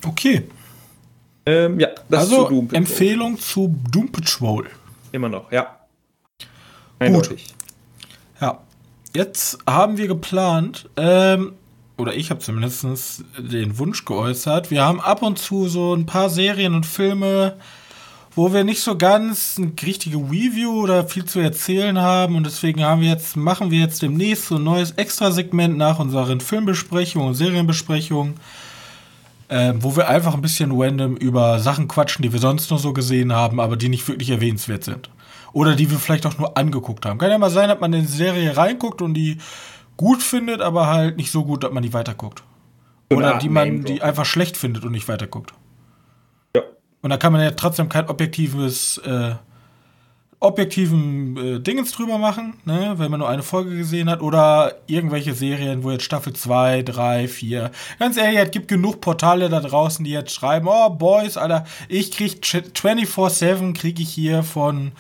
Okay. 0.07 0.49
Ähm, 1.47 1.79
ja, 1.79 1.89
das 2.09 2.21
also 2.25 2.49
zu. 2.49 2.69
Empfehlung 2.73 3.39
zu 3.39 3.75
Doom 3.91 4.11
Patrol. 4.11 4.67
Immer 5.13 5.29
noch, 5.29 5.53
ja. 5.53 5.79
Eindeutig. 6.99 7.47
Ja. 8.41 8.61
Jetzt 9.15 9.59
haben 9.65 9.97
wir 9.97 10.09
geplant, 10.09 10.89
ähm, 10.97 11.53
oder 11.97 12.15
ich 12.15 12.31
habe 12.31 12.41
zumindest 12.41 13.25
den 13.39 13.79
Wunsch 13.79 14.05
geäußert, 14.05 14.73
wir 14.73 14.83
haben 14.83 15.01
ab 15.01 15.23
und 15.23 15.39
zu 15.39 15.69
so 15.69 15.95
ein 15.95 16.07
paar 16.07 16.29
Serien 16.29 16.75
und 16.75 16.85
Filme, 16.85 17.57
wo 18.35 18.53
wir 18.53 18.65
nicht 18.65 18.83
so 18.83 18.99
ganz 18.99 19.55
eine 19.57 19.73
richtige 19.81 20.17
Review 20.17 20.83
oder 20.83 21.07
viel 21.07 21.25
zu 21.25 21.39
erzählen 21.39 22.01
haben 22.01 22.35
und 22.35 22.45
deswegen 22.45 22.83
haben 22.83 23.03
wir 23.03 23.11
jetzt, 23.11 23.37
machen 23.37 23.71
wir 23.71 23.79
jetzt 23.79 24.03
demnächst 24.03 24.47
so 24.47 24.57
ein 24.57 24.65
neues 24.65 24.91
Extra-Segment 24.93 25.77
nach 25.77 26.01
unseren 26.01 26.41
Filmbesprechungen 26.41 27.29
und 27.29 27.35
Serienbesprechungen, 27.35 28.35
ähm, 29.49 29.83
wo 29.83 29.97
wir 29.97 30.09
einfach 30.09 30.35
ein 30.35 30.43
bisschen 30.43 30.71
random 30.73 31.17
über 31.17 31.59
Sachen 31.59 31.89
quatschen, 31.89 32.23
die 32.23 32.33
wir 32.33 32.41
sonst 32.41 32.71
nur 32.71 32.79
so 32.79 32.93
gesehen 32.93 33.33
haben, 33.33 33.61
aber 33.61 33.77
die 33.77 33.89
nicht 33.89 34.07
wirklich 34.09 34.31
erwähnenswert 34.31 34.85
sind. 34.85 35.11
Oder 35.53 35.77
die 35.77 35.91
wir 35.91 35.99
vielleicht 35.99 36.27
auch 36.27 36.39
nur 36.39 36.57
angeguckt 36.57 37.07
haben. 37.07 37.19
Kann 37.19 37.31
ja 37.31 37.39
mal 37.39 37.51
sein, 37.51 37.69
dass 37.69 37.79
man 37.79 37.93
in 37.93 38.03
die 38.03 38.09
Serie 38.09 38.57
reinguckt 38.57 39.03
und 39.03 39.15
die 39.15 39.39
gut 39.97 40.23
findet, 40.23 40.61
aber 40.61 40.89
halt 40.89 41.17
nicht 41.17 41.31
so 41.31 41.45
gut, 41.45 41.63
dass 41.63 41.73
man 41.73 41.83
die 41.83 41.93
weiterguckt. 41.93 42.43
Eine 43.11 43.19
Oder 43.19 43.39
die 43.39 43.49
man 43.49 43.85
die 43.85 44.03
einfach 44.03 44.25
schlecht 44.25 44.57
findet 44.57 44.85
und 44.85 44.93
nicht 44.93 45.09
weiterguckt. 45.09 45.53
Ja. 46.57 46.63
Und 47.03 47.11
da 47.11 47.17
kann 47.17 47.33
man 47.33 47.43
ja 47.43 47.53
trotzdem 47.53 47.89
kein 47.89 48.09
objektives, 48.09 48.99
äh, 48.99 49.35
objektiven 50.45 51.37
äh, 51.37 51.61
Dingens 51.61 51.93
drüber 51.93 52.19
machen, 52.19 52.55
ne, 52.65 52.95
wenn 52.97 53.11
man 53.11 53.21
nur 53.21 53.29
eine 53.29 53.43
Folge 53.43 53.77
gesehen 53.77 54.11
hat, 54.11 54.21
oder 54.21 54.75
irgendwelche 54.87 55.33
Serien, 55.33 55.83
wo 55.83 55.91
jetzt 55.91 56.05
Staffel 56.05 56.35
2, 56.35 56.83
3, 56.83 57.29
4. 57.29 57.71
Ganz 57.99 58.17
ehrlich, 58.17 58.39
es 58.39 58.51
gibt 58.51 58.69
genug 58.69 59.01
Portale 59.01 59.49
da 59.49 59.61
draußen, 59.61 60.05
die 60.05 60.11
jetzt 60.11 60.35
schreiben, 60.35 60.69
oh 60.69 60.91
Boys, 60.91 61.37
Alter, 61.37 61.65
ich 61.89 62.11
krieg 62.11 62.41
24-7 62.43 63.75
kriege 63.75 64.03
ich 64.03 64.11
hier 64.11 64.43
von 64.43 64.93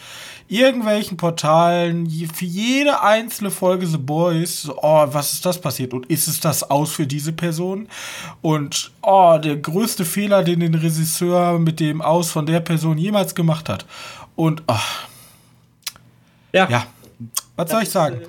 irgendwelchen 0.48 1.16
Portalen 1.16 2.08
für 2.32 2.44
jede 2.44 3.02
einzelne 3.02 3.50
Folge 3.50 3.86
The 3.86 3.98
Boys, 3.98 4.68
oh, 4.68 5.06
was 5.08 5.34
ist 5.34 5.44
das 5.44 5.60
passiert? 5.60 5.92
Und 5.92 6.06
ist 6.06 6.28
es 6.28 6.40
das 6.40 6.70
aus 6.70 6.92
für 6.92 7.06
diese 7.06 7.32
Person? 7.32 7.88
Und 8.40 8.92
oh, 9.02 9.38
der 9.42 9.56
größte 9.56 10.04
Fehler, 10.04 10.42
den 10.42 10.60
den 10.60 10.74
Regisseur 10.74 11.58
mit 11.58 11.80
dem 11.80 12.00
Aus 12.00 12.30
von 12.30 12.46
der 12.46 12.60
Person 12.60 12.98
jemals 12.98 13.34
gemacht 13.34 13.68
hat. 13.68 13.86
Und 14.36 14.62
oh, 14.68 14.74
Ja. 16.54 16.68
ja, 16.70 16.86
was 17.56 17.68
soll 17.68 17.82
ich 17.82 17.90
sagen? 17.90 18.20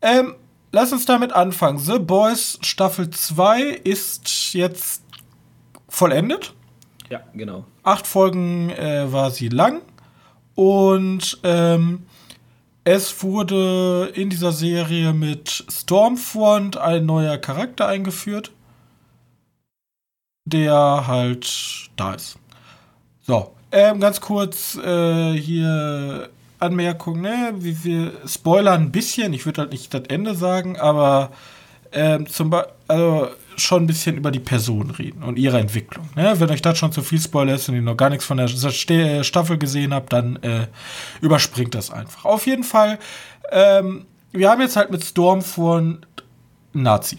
Ähm, 0.00 0.36
lass 0.70 0.92
uns 0.92 1.04
damit 1.06 1.32
anfangen. 1.32 1.78
The 1.78 1.98
Boys 1.98 2.60
Staffel 2.62 3.10
2 3.10 3.62
ist 3.62 4.54
jetzt 4.54 5.02
vollendet. 5.88 6.54
Ja, 7.10 7.20
genau. 7.34 7.64
Acht 7.82 8.06
Folgen 8.06 8.70
äh, 8.70 9.12
war 9.12 9.32
sie 9.32 9.48
lang. 9.48 9.82
Und 10.54 11.40
ähm, 11.42 12.06
es 12.84 13.24
wurde 13.24 14.12
in 14.14 14.30
dieser 14.30 14.52
Serie 14.52 15.12
mit 15.12 15.64
Stormfront 15.68 16.76
ein 16.76 17.06
neuer 17.06 17.38
Charakter 17.38 17.88
eingeführt, 17.88 18.52
der 20.44 21.08
halt 21.08 21.90
da 21.96 22.14
ist. 22.14 22.38
So, 23.22 23.52
ähm, 23.72 23.98
ganz 23.98 24.20
kurz 24.20 24.76
äh, 24.76 25.32
hier 25.32 26.30
Anmerkung, 26.62 27.20
ne? 27.20 27.52
Wir, 27.56 27.84
wir 27.84 28.12
spoilern 28.26 28.82
ein 28.82 28.92
bisschen. 28.92 29.32
Ich 29.34 29.44
würde 29.44 29.62
halt 29.62 29.72
nicht 29.72 29.92
das 29.92 30.04
Ende 30.08 30.34
sagen, 30.34 30.78
aber 30.78 31.32
ähm, 31.92 32.26
zum 32.26 32.50
Beispiel, 32.50 32.72
also 32.88 33.28
schon 33.56 33.82
ein 33.82 33.86
bisschen 33.86 34.16
über 34.16 34.30
die 34.30 34.40
Person 34.40 34.90
reden 34.90 35.22
und 35.22 35.38
ihre 35.38 35.58
Entwicklung. 35.58 36.08
Ne? 36.16 36.34
Wenn 36.38 36.50
euch 36.50 36.62
das 36.62 36.78
schon 36.78 36.90
zu 36.90 37.02
viel 37.02 37.20
Spoiler 37.20 37.54
ist 37.54 37.68
und 37.68 37.74
ihr 37.74 37.82
noch 37.82 37.98
gar 37.98 38.08
nichts 38.08 38.24
von 38.24 38.38
der 38.38 38.48
Ste- 38.48 39.24
Staffel 39.24 39.58
gesehen 39.58 39.92
habt, 39.92 40.10
dann 40.12 40.36
äh, 40.36 40.68
überspringt 41.20 41.74
das 41.74 41.90
einfach. 41.90 42.24
Auf 42.24 42.46
jeden 42.46 42.64
Fall, 42.64 42.98
ähm, 43.50 44.06
wir 44.32 44.50
haben 44.50 44.62
jetzt 44.62 44.76
halt 44.76 44.90
mit 44.90 45.04
Storm 45.04 45.42
von 45.42 46.06
Nazi. 46.72 47.18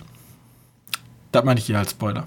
Das 1.31 1.43
meine 1.43 1.59
ich 1.59 1.67
hier 1.67 1.77
als 1.77 1.91
Spoiler. 1.91 2.25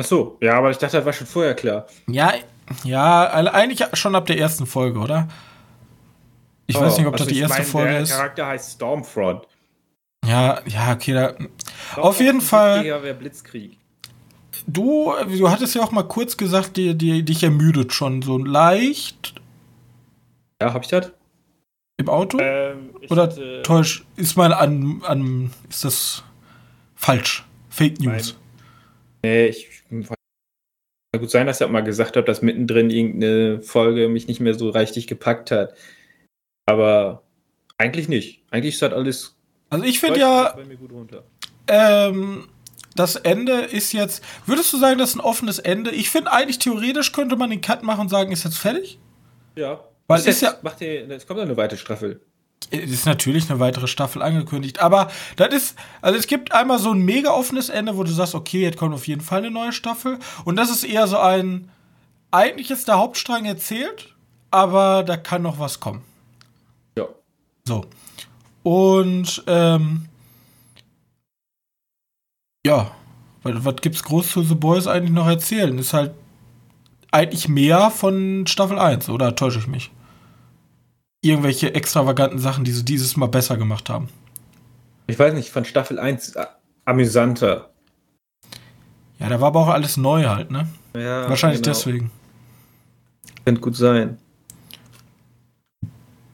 Ach 0.00 0.04
so, 0.04 0.38
ja, 0.40 0.56
aber 0.56 0.70
ich 0.70 0.78
dachte, 0.78 0.98
das 0.98 1.06
war 1.06 1.12
schon 1.12 1.26
vorher 1.26 1.54
klar. 1.54 1.86
Ja, 2.06 2.34
ja, 2.84 3.26
eigentlich 3.28 3.84
schon 3.94 4.14
ab 4.14 4.26
der 4.26 4.38
ersten 4.38 4.66
Folge, 4.66 4.98
oder? 4.98 5.28
Ich 6.66 6.78
weiß 6.78 6.98
nicht, 6.98 7.06
ob 7.06 7.14
also 7.14 7.24
das 7.24 7.28
die 7.32 7.36
ich 7.36 7.40
erste 7.42 7.58
meine, 7.58 7.66
Folge 7.68 7.90
der 7.92 8.00
ist. 8.00 8.10
Charakter 8.10 8.46
heißt 8.46 8.72
Stormfront. 8.74 9.46
Ja, 10.26 10.60
ja, 10.66 10.92
okay, 10.92 11.12
da, 11.14 11.34
Auf 11.96 12.20
jeden 12.20 12.40
Fall- 12.40 13.14
Blitzkrieg. 13.14 13.78
Du, 14.66 15.14
du 15.38 15.50
hattest 15.50 15.74
ja 15.74 15.82
auch 15.82 15.92
mal 15.92 16.02
kurz 16.02 16.36
gesagt, 16.36 16.76
die, 16.76 16.94
die, 16.94 17.24
dich 17.24 17.42
ermüdet 17.42 17.92
schon 17.94 18.20
so 18.20 18.36
leicht 18.36 19.34
Ja, 20.60 20.74
hab 20.74 20.82
ich 20.82 20.88
das? 20.88 21.12
im 21.96 22.08
Auto. 22.10 22.38
Ähm, 22.40 22.90
Oder 23.08 23.22
hatte- 23.22 23.62
täusch, 23.62 24.04
ist 24.16 24.36
mal 24.36 24.52
an, 24.52 25.00
an, 25.06 25.50
ist 25.70 25.84
das 25.84 26.22
falsch? 26.94 27.44
Fake 27.70 28.00
News. 28.00 28.36
Nee, 29.22 29.46
ich. 29.46 29.68
Kann 31.12 31.20
gut 31.22 31.30
sein, 31.30 31.46
dass 31.46 31.60
ich 31.60 31.66
auch 31.66 31.70
mal 31.70 31.80
gesagt 31.82 32.16
habe, 32.16 32.26
dass 32.26 32.42
mittendrin 32.42 32.90
irgendeine 32.90 33.62
Folge 33.62 34.08
mich 34.08 34.26
nicht 34.28 34.40
mehr 34.40 34.54
so 34.54 34.68
richtig 34.68 35.06
gepackt 35.06 35.50
hat. 35.50 35.74
Aber 36.66 37.22
eigentlich 37.78 38.08
nicht. 38.08 38.42
Eigentlich 38.50 38.74
ist 38.74 38.82
das 38.82 38.92
alles. 38.92 39.36
Also 39.70 39.84
ich 39.84 40.00
finde 40.00 40.20
ja, 40.20 40.52
bei 40.54 40.64
mir 40.64 40.76
gut 40.76 40.92
runter. 40.92 41.24
ähm, 41.66 42.48
das 42.94 43.16
Ende 43.16 43.52
ist 43.52 43.92
jetzt, 43.92 44.22
würdest 44.44 44.72
du 44.72 44.76
sagen, 44.76 44.98
das 44.98 45.10
ist 45.10 45.16
ein 45.16 45.20
offenes 45.20 45.58
Ende? 45.58 45.90
Ich 45.92 46.10
finde 46.10 46.32
eigentlich 46.32 46.58
theoretisch 46.58 47.12
könnte 47.12 47.36
man 47.36 47.48
den 47.50 47.60
Cut 47.60 47.82
machen 47.82 48.02
und 48.02 48.08
sagen, 48.08 48.32
ist 48.32 48.44
jetzt 48.44 48.58
fertig? 48.58 48.98
Ja. 49.56 49.82
Weil 50.08 50.18
Ist 50.20 50.26
ist 50.26 50.40
jetzt, 50.42 50.52
ja- 50.54 50.58
macht 50.62 50.80
ihr, 50.82 51.08
es 51.10 51.26
kommt 51.26 51.38
ja 51.38 51.44
eine 51.44 51.56
weitere 51.56 51.78
Staffel. 51.78 52.20
Es 52.70 52.90
ist 52.90 53.06
natürlich 53.06 53.50
eine 53.50 53.60
weitere 53.60 53.86
Staffel 53.86 54.20
angekündigt, 54.20 54.80
aber 54.80 55.10
das 55.36 55.54
ist, 55.54 55.78
also 56.02 56.18
es 56.18 56.26
gibt 56.26 56.52
einmal 56.52 56.78
so 56.78 56.92
ein 56.92 57.00
mega 57.00 57.30
offenes 57.30 57.70
Ende, 57.70 57.96
wo 57.96 58.04
du 58.04 58.10
sagst, 58.10 58.34
okay, 58.34 58.62
jetzt 58.62 58.76
kommt 58.76 58.94
auf 58.94 59.06
jeden 59.06 59.22
Fall 59.22 59.38
eine 59.38 59.50
neue 59.50 59.72
Staffel. 59.72 60.18
Und 60.44 60.56
das 60.56 60.70
ist 60.70 60.84
eher 60.84 61.06
so 61.06 61.18
ein, 61.18 61.70
eigentlich 62.30 62.70
ist 62.70 62.88
der 62.88 62.98
Hauptstrang 62.98 63.46
erzählt, 63.46 64.14
aber 64.50 65.02
da 65.02 65.16
kann 65.16 65.42
noch 65.42 65.58
was 65.58 65.80
kommen. 65.80 66.02
Ja. 66.96 67.06
So. 67.64 67.86
Und, 68.62 69.42
ähm, 69.46 70.06
ja, 72.66 72.90
was, 73.42 73.64
was 73.64 73.76
gibt's 73.76 74.02
groß 74.02 74.30
zu 74.30 74.42
The 74.42 74.54
Boys 74.54 74.86
eigentlich 74.86 75.12
noch 75.12 75.26
erzählen? 75.26 75.78
Ist 75.78 75.94
halt 75.94 76.12
eigentlich 77.10 77.48
mehr 77.48 77.90
von 77.90 78.46
Staffel 78.46 78.78
1, 78.78 79.08
oder 79.08 79.34
täusche 79.34 79.60
ich 79.60 79.66
mich? 79.66 79.90
Irgendwelche 81.20 81.74
extravaganten 81.74 82.38
Sachen, 82.38 82.64
die 82.64 82.70
sie 82.72 82.84
dieses 82.84 83.16
Mal 83.16 83.26
besser 83.26 83.56
gemacht 83.56 83.88
haben. 83.90 84.08
Ich 85.06 85.18
weiß 85.18 85.34
nicht, 85.34 85.50
von 85.50 85.64
Staffel 85.64 85.98
1 85.98 86.36
a- 86.36 86.56
amüsanter. 86.84 87.70
Ja, 89.18 89.28
da 89.28 89.40
war 89.40 89.48
aber 89.48 89.60
auch 89.60 89.68
alles 89.68 89.96
neu 89.96 90.26
halt, 90.26 90.50
ne? 90.50 90.68
Ja, 90.94 91.28
Wahrscheinlich 91.28 91.60
genau. 91.62 91.74
deswegen. 91.74 92.10
Könnte 93.44 93.60
gut 93.60 93.76
sein. 93.76 94.18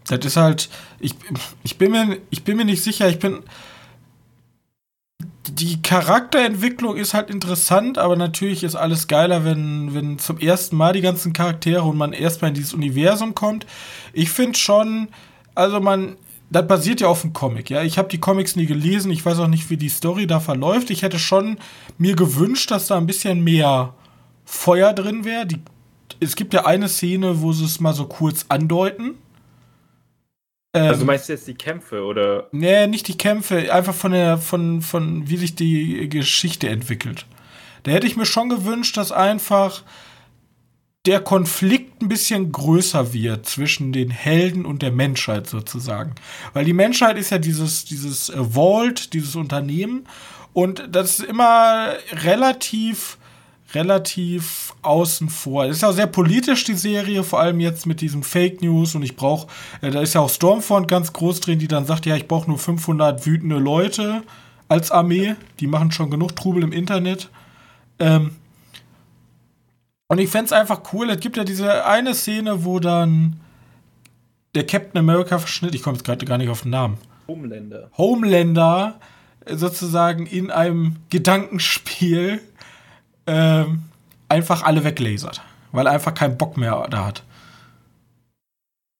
Das 0.07 0.24
ist 0.24 0.37
halt, 0.37 0.68
ich, 1.01 1.14
ich, 1.62 1.78
bin 1.78 1.93
mir, 1.93 2.18
ich 2.30 2.45
bin 2.45 2.57
mir 2.59 2.64
nicht 2.66 2.82
sicher, 2.82 3.09
ich 3.09 3.18
bin. 3.18 3.43
Die 5.47 5.82
Charakterentwicklung 5.82 6.97
ist 6.97 7.12
halt 7.12 7.28
interessant, 7.28 7.99
aber 7.99 8.16
natürlich 8.16 8.64
ist 8.64 8.76
alles 8.76 9.09
geiler, 9.09 9.45
wenn, 9.45 9.92
wenn 9.92 10.18
zum 10.18 10.38
ersten 10.38 10.76
Mal 10.76 10.95
die 10.95 11.03
ganzen 11.03 11.34
Charaktere 11.34 11.82
und 11.82 11.99
man 11.99 12.14
erstmal 12.14 12.49
in 12.49 12.55
dieses 12.55 12.72
Universum 12.72 13.34
kommt. 13.34 13.66
Ich 14.14 14.30
finde 14.30 14.59
schon, 14.59 15.09
also 15.55 15.80
man, 15.80 16.16
das 16.49 16.66
basiert 16.66 17.03
ja 17.03 17.09
auf 17.09 17.20
dem 17.20 17.34
Comic, 17.34 17.68
ja. 17.68 17.82
Ich 17.82 17.99
habe 17.99 18.09
die 18.09 18.20
Comics 18.20 18.57
nie 18.57 18.64
gelesen, 18.64 19.11
ich 19.11 19.24
weiß 19.24 19.38
auch 19.40 19.49
nicht, 19.49 19.68
wie 19.68 19.76
die 19.76 19.90
Story 19.90 20.26
da 20.26 20.40
verläuft. 20.40 20.88
Ich 20.88 21.03
hätte 21.03 21.18
schon 21.18 21.59
mir 21.99 22.16
gewünscht, 22.16 22.70
dass 22.70 22.86
da 22.86 22.97
ein 22.97 23.07
bisschen 23.07 23.45
mehr 23.45 23.92
Feuer 24.47 24.95
drin 24.95 25.26
wäre. 25.26 25.47
Es 26.20 26.36
gibt 26.36 26.55
ja 26.55 26.64
eine 26.64 26.88
Szene, 26.88 27.42
wo 27.42 27.53
sie 27.53 27.66
es 27.66 27.80
mal 27.80 27.92
so 27.92 28.07
kurz 28.07 28.47
andeuten. 28.49 29.16
Ähm, 30.74 30.88
Also 30.88 31.04
meinst 31.04 31.28
du 31.28 31.32
jetzt 31.32 31.46
die 31.46 31.54
Kämpfe 31.54 32.02
oder? 32.04 32.48
Nee, 32.52 32.86
nicht 32.86 33.08
die 33.08 33.16
Kämpfe, 33.16 33.72
einfach 33.72 33.94
von 33.94 34.12
der, 34.12 34.38
von, 34.38 34.82
von 34.82 35.28
wie 35.28 35.36
sich 35.36 35.54
die 35.54 36.08
Geschichte 36.08 36.68
entwickelt. 36.68 37.26
Da 37.84 37.92
hätte 37.92 38.06
ich 38.06 38.16
mir 38.16 38.26
schon 38.26 38.48
gewünscht, 38.48 38.96
dass 38.96 39.12
einfach 39.12 39.82
der 41.06 41.20
Konflikt 41.20 42.00
ein 42.02 42.08
bisschen 42.08 42.50
größer 42.50 43.12
wird 43.12 43.46
zwischen 43.46 43.92
den 43.92 44.10
Helden 44.10 44.64
und 44.64 44.80
der 44.80 44.90
Menschheit 44.90 45.46
sozusagen. 45.46 46.14
Weil 46.54 46.64
die 46.64 46.72
Menschheit 46.72 47.18
ist 47.18 47.30
ja 47.30 47.38
dieses, 47.38 47.84
dieses 47.84 48.32
Vault, 48.34 49.12
dieses 49.12 49.36
Unternehmen. 49.36 50.06
Und 50.54 50.88
das 50.90 51.18
ist 51.18 51.28
immer 51.28 51.92
relativ, 52.12 53.18
relativ 53.74 54.74
außen 54.82 55.28
vor. 55.28 55.64
Es 55.64 55.76
ist 55.76 55.82
ja 55.82 55.92
sehr 55.92 56.06
politisch, 56.06 56.64
die 56.64 56.74
Serie, 56.74 57.22
vor 57.22 57.40
allem 57.40 57.60
jetzt 57.60 57.86
mit 57.86 58.00
diesem 58.00 58.22
Fake 58.22 58.62
News. 58.62 58.94
Und 58.94 59.02
ich 59.02 59.16
brauche, 59.16 59.48
äh, 59.80 59.90
da 59.90 60.00
ist 60.00 60.14
ja 60.14 60.20
auch 60.20 60.30
Stormfront 60.30 60.88
ganz 60.88 61.12
groß 61.12 61.40
drin, 61.40 61.58
die 61.58 61.68
dann 61.68 61.86
sagt, 61.86 62.06
ja, 62.06 62.16
ich 62.16 62.28
brauche 62.28 62.48
nur 62.48 62.58
500 62.58 63.26
wütende 63.26 63.58
Leute 63.58 64.22
als 64.68 64.90
Armee. 64.90 65.36
Die 65.60 65.66
machen 65.66 65.90
schon 65.90 66.10
genug 66.10 66.36
Trubel 66.36 66.62
im 66.62 66.72
Internet. 66.72 67.30
Ähm, 67.98 68.36
und 70.08 70.18
ich 70.18 70.28
fände 70.28 70.46
es 70.46 70.52
einfach 70.52 70.82
cool, 70.92 71.10
es 71.10 71.20
gibt 71.20 71.36
ja 71.36 71.44
diese 71.44 71.86
eine 71.86 72.14
Szene, 72.14 72.64
wo 72.64 72.78
dann 72.78 73.40
der 74.54 74.66
Captain 74.66 74.98
America 74.98 75.38
Verschnitt, 75.38 75.74
ich 75.74 75.82
komme 75.82 75.96
jetzt 75.96 76.04
gerade 76.04 76.24
gar 76.26 76.38
nicht 76.38 76.50
auf 76.50 76.62
den 76.62 76.70
Namen, 76.70 76.98
Homelander. 77.26 77.90
Homelander 77.96 79.00
sozusagen 79.48 80.26
in 80.26 80.50
einem 80.50 80.96
Gedankenspiel 81.10 82.40
ähm, 83.26 83.82
einfach 84.28 84.62
alle 84.62 84.84
weglasert, 84.84 85.42
weil 85.72 85.86
er 85.86 85.92
einfach 85.92 86.14
keinen 86.14 86.38
Bock 86.38 86.56
mehr 86.56 86.86
da 86.90 87.06
hat. 87.06 87.22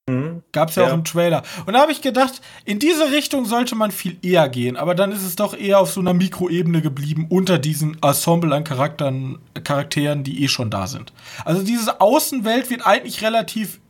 Mhm. 0.07 0.43
Gab's 0.53 0.75
ja, 0.77 0.83
Ja. 0.83 0.91
auch 0.91 0.95
im 0.95 1.05
Trailer. 1.05 1.43
Und 1.65 1.73
da 1.73 1.81
habe 1.81 1.93
ich 1.93 2.03
gedacht, 2.03 2.43
in 2.67 2.79
diese 2.79 3.11
Richtung 3.11 3.47
sollte 3.47 3.75
man 3.75 3.91
viel 3.91 4.19
eher 4.23 4.49
gehen, 4.51 4.77
aber 4.77 4.95
dann 4.95 5.13
ist 5.13 5.23
es 5.23 5.35
doch 5.37 5.57
eher 5.57 5.79
auf 5.79 5.91
so 5.91 6.01
einer 6.01 6.13
Mikroebene 6.13 6.83
geblieben, 6.83 7.27
unter 7.31 7.59
diesen 7.59 7.97
Ensemble 8.03 8.55
an 8.55 8.65
Charakteren, 8.65 9.39
Charakteren, 9.63 10.23
die 10.23 10.45
eh 10.45 10.49
schon 10.49 10.71
da 10.71 10.87
sind. 10.87 11.13
Also 11.45 11.63
diese 11.63 12.01
Außenwelt 12.03 12.69
wird 12.69 12.87
eigentlich 12.87 13.23
relativ 13.23 13.81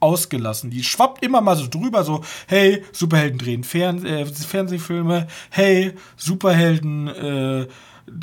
ausgelassen. 0.00 0.70
Die 0.70 0.82
schwappt 0.82 1.22
immer 1.24 1.40
mal 1.40 1.56
so 1.56 1.66
drüber, 1.68 2.04
so, 2.04 2.24
hey, 2.46 2.82
Superhelden 2.92 3.38
drehen 3.38 3.64
Fern 3.64 4.04
äh, 4.06 4.24
Fernsehfilme, 4.26 5.26
hey, 5.50 5.92
Superhelden 6.16 7.08
äh, 7.08 7.66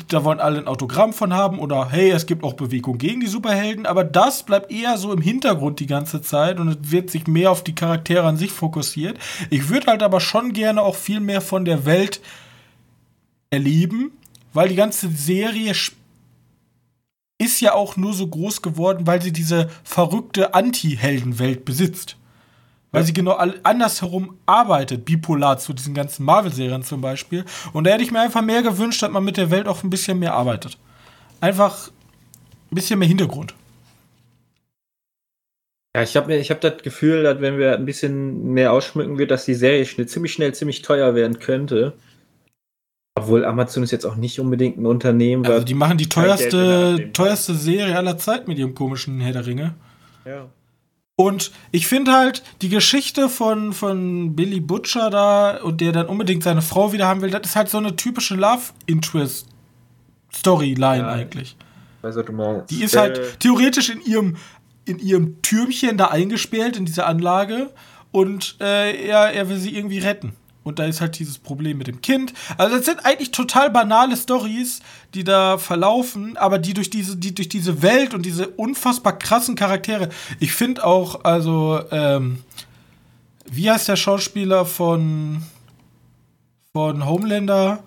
da 0.08 0.24
wollen 0.24 0.40
alle 0.40 0.58
ein 0.58 0.68
Autogramm 0.68 1.12
von 1.12 1.32
haben 1.32 1.58
oder 1.58 1.90
hey, 1.90 2.10
es 2.10 2.26
gibt 2.26 2.44
auch 2.44 2.54
Bewegung 2.54 2.98
gegen 2.98 3.20
die 3.20 3.26
Superhelden, 3.26 3.86
aber 3.86 4.04
das 4.04 4.42
bleibt 4.42 4.70
eher 4.70 4.98
so 4.98 5.12
im 5.12 5.20
Hintergrund 5.20 5.80
die 5.80 5.86
ganze 5.86 6.22
Zeit 6.22 6.60
und 6.60 6.68
es 6.68 6.90
wird 6.90 7.10
sich 7.10 7.26
mehr 7.26 7.50
auf 7.50 7.64
die 7.64 7.74
Charaktere 7.74 8.26
an 8.26 8.36
sich 8.36 8.52
fokussiert. 8.52 9.18
Ich 9.50 9.68
würde 9.68 9.88
halt 9.88 10.02
aber 10.02 10.20
schon 10.20 10.52
gerne 10.52 10.82
auch 10.82 10.96
viel 10.96 11.20
mehr 11.20 11.40
von 11.40 11.64
der 11.64 11.84
Welt 11.86 12.20
erleben, 13.50 14.12
weil 14.52 14.68
die 14.68 14.76
ganze 14.76 15.08
Serie 15.08 15.72
ist 17.38 17.60
ja 17.60 17.74
auch 17.74 17.96
nur 17.96 18.14
so 18.14 18.26
groß 18.26 18.62
geworden, 18.62 19.06
weil 19.06 19.20
sie 19.20 19.32
diese 19.32 19.68
verrückte 19.84 20.54
Anti-Heldenwelt 20.54 21.64
besitzt. 21.64 22.16
Weil 22.96 23.04
sie 23.04 23.12
genau 23.12 23.32
andersherum 23.62 24.38
arbeitet, 24.46 25.04
bipolar 25.04 25.58
zu 25.58 25.74
diesen 25.74 25.92
ganzen 25.92 26.24
Marvel-Serien 26.24 26.82
zum 26.82 27.02
Beispiel. 27.02 27.44
Und 27.74 27.84
da 27.84 27.90
hätte 27.90 28.02
ich 28.02 28.10
mir 28.10 28.22
einfach 28.22 28.40
mehr 28.40 28.62
gewünscht, 28.62 29.02
dass 29.02 29.10
man 29.10 29.22
mit 29.22 29.36
der 29.36 29.50
Welt 29.50 29.68
auch 29.68 29.84
ein 29.84 29.90
bisschen 29.90 30.18
mehr 30.18 30.32
arbeitet. 30.32 30.78
Einfach 31.42 31.88
ein 32.70 32.74
bisschen 32.74 32.98
mehr 32.98 33.06
Hintergrund. 33.06 33.52
Ja, 35.94 36.04
ich 36.04 36.16
habe 36.16 36.34
ich 36.34 36.50
hab 36.50 36.62
das 36.62 36.82
Gefühl, 36.82 37.22
dass 37.22 37.42
wenn 37.42 37.58
wir 37.58 37.74
ein 37.74 37.84
bisschen 37.84 38.54
mehr 38.54 38.72
ausschmücken 38.72 39.18
wird, 39.18 39.30
dass 39.30 39.44
die 39.44 39.52
Serie 39.52 39.84
schnell, 39.84 40.08
ziemlich 40.08 40.32
schnell 40.32 40.54
ziemlich 40.54 40.80
teuer 40.80 41.14
werden 41.14 41.38
könnte. 41.38 41.92
Obwohl 43.14 43.44
Amazon 43.44 43.82
ist 43.82 43.90
jetzt 43.90 44.06
auch 44.06 44.16
nicht 44.16 44.40
unbedingt 44.40 44.78
ein 44.78 44.86
Unternehmen. 44.86 45.44
Also 45.44 45.66
die 45.66 45.74
machen 45.74 45.98
die 45.98 46.08
teuerste, 46.08 47.10
teuerste 47.12 47.54
Serie 47.54 47.94
aller 47.94 48.16
Zeit 48.16 48.48
mit 48.48 48.56
ihrem 48.56 48.74
komischen 48.74 49.20
Herr 49.20 49.34
der 49.34 49.44
Ringe. 49.44 49.74
Ja. 50.24 50.48
Und 51.16 51.50
ich 51.72 51.86
finde 51.86 52.12
halt, 52.12 52.42
die 52.60 52.68
Geschichte 52.68 53.30
von, 53.30 53.72
von 53.72 54.36
Billy 54.36 54.60
Butcher 54.60 55.08
da 55.08 55.56
und 55.62 55.80
der 55.80 55.92
dann 55.92 56.04
unbedingt 56.06 56.42
seine 56.42 56.60
Frau 56.60 56.92
wieder 56.92 57.06
haben 57.06 57.22
will, 57.22 57.30
das 57.30 57.46
ist 57.46 57.56
halt 57.56 57.70
so 57.70 57.78
eine 57.78 57.96
typische 57.96 58.34
Love-Interest-Storyline 58.34 60.98
ja, 60.98 61.08
eigentlich. 61.08 61.56
Weiß, 62.02 62.16
was 62.16 62.26
du 62.26 62.32
meinst. 62.32 62.70
Die 62.70 62.82
ist 62.82 62.96
halt 62.96 63.16
äh. 63.16 63.22
theoretisch 63.38 63.88
in 63.88 64.02
ihrem, 64.02 64.36
in 64.84 64.98
ihrem 64.98 65.40
Türmchen 65.40 65.96
da 65.96 66.08
eingesperrt, 66.08 66.76
in 66.76 66.84
dieser 66.84 67.06
Anlage. 67.06 67.70
Und 68.12 68.56
äh, 68.60 69.06
er, 69.06 69.32
er 69.32 69.48
will 69.48 69.56
sie 69.56 69.74
irgendwie 69.74 70.00
retten. 70.00 70.34
Und 70.66 70.80
da 70.80 70.84
ist 70.86 71.00
halt 71.00 71.16
dieses 71.20 71.38
Problem 71.38 71.78
mit 71.78 71.86
dem 71.86 72.00
Kind. 72.00 72.32
Also 72.58 72.76
das 72.76 72.86
sind 72.86 73.06
eigentlich 73.06 73.30
total 73.30 73.70
banale 73.70 74.16
Stories, 74.16 74.80
die 75.14 75.22
da 75.22 75.58
verlaufen, 75.58 76.36
aber 76.36 76.58
die 76.58 76.74
durch 76.74 76.90
diese, 76.90 77.16
die 77.16 77.32
durch 77.32 77.48
diese 77.48 77.82
Welt 77.82 78.14
und 78.14 78.26
diese 78.26 78.48
unfassbar 78.48 79.16
krassen 79.16 79.54
Charaktere. 79.54 80.08
Ich 80.40 80.50
finde 80.50 80.84
auch, 80.84 81.22
also, 81.22 81.80
ähm, 81.92 82.42
wie 83.48 83.70
heißt 83.70 83.86
der 83.86 83.94
Schauspieler 83.94 84.66
von, 84.66 85.42
von 86.72 87.06
Homelander? 87.06 87.84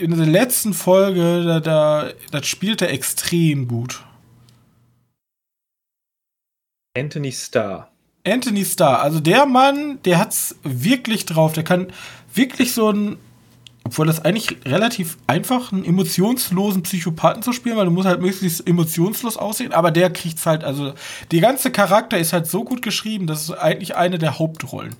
In 0.00 0.16
der 0.16 0.24
letzten 0.24 0.72
Folge, 0.72 1.44
da, 1.44 1.60
da, 1.60 2.10
das 2.30 2.46
spielt 2.46 2.80
er 2.80 2.88
extrem 2.88 3.68
gut. 3.68 4.02
Anthony 6.96 7.32
Starr. 7.32 7.93
Anthony 8.26 8.64
Starr, 8.64 9.02
also 9.02 9.20
der 9.20 9.46
Mann, 9.46 9.98
der 10.04 10.18
hat's 10.18 10.56
wirklich 10.62 11.26
drauf. 11.26 11.52
Der 11.52 11.62
kann 11.62 11.88
wirklich 12.32 12.72
so 12.72 12.90
ein, 12.90 13.18
obwohl 13.84 14.06
das 14.06 14.24
eigentlich 14.24 14.56
relativ 14.64 15.18
einfach, 15.26 15.72
einen 15.72 15.84
emotionslosen 15.84 16.82
Psychopathen 16.82 17.42
zu 17.42 17.52
spielen, 17.52 17.76
weil 17.76 17.84
du 17.84 17.90
musst 17.90 18.08
halt 18.08 18.22
möglichst 18.22 18.66
emotionslos 18.66 19.36
aussehen, 19.36 19.72
aber 19.72 19.90
der 19.90 20.10
kriegt's 20.10 20.46
halt, 20.46 20.64
also 20.64 20.94
der 21.30 21.40
ganze 21.40 21.70
Charakter 21.70 22.18
ist 22.18 22.32
halt 22.32 22.46
so 22.46 22.64
gut 22.64 22.80
geschrieben, 22.80 23.26
das 23.26 23.42
ist 23.42 23.50
eigentlich 23.50 23.94
eine 23.94 24.18
der 24.18 24.38
Hauptrollen. 24.38 24.96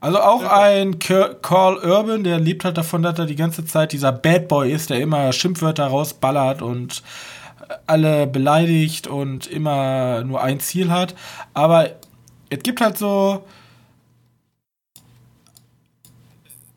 Also 0.00 0.20
auch 0.20 0.44
ein 0.44 1.00
Carl 1.00 1.78
Urban, 1.78 2.22
der 2.22 2.38
lebt 2.38 2.64
halt 2.64 2.78
davon, 2.78 3.02
dass 3.02 3.18
er 3.18 3.26
die 3.26 3.34
ganze 3.34 3.64
Zeit 3.64 3.92
dieser 3.92 4.12
Bad 4.12 4.46
Boy 4.46 4.70
ist, 4.72 4.90
der 4.90 5.00
immer 5.00 5.32
Schimpfwörter 5.32 5.86
rausballert 5.86 6.62
und 6.62 7.02
alle 7.86 8.26
beleidigt 8.26 9.08
und 9.08 9.46
immer 9.48 10.22
nur 10.22 10.40
ein 10.40 10.60
Ziel 10.60 10.90
hat. 10.90 11.16
Aber 11.52 11.90
es 12.50 12.62
gibt 12.62 12.80
halt 12.80 12.98
so 12.98 13.44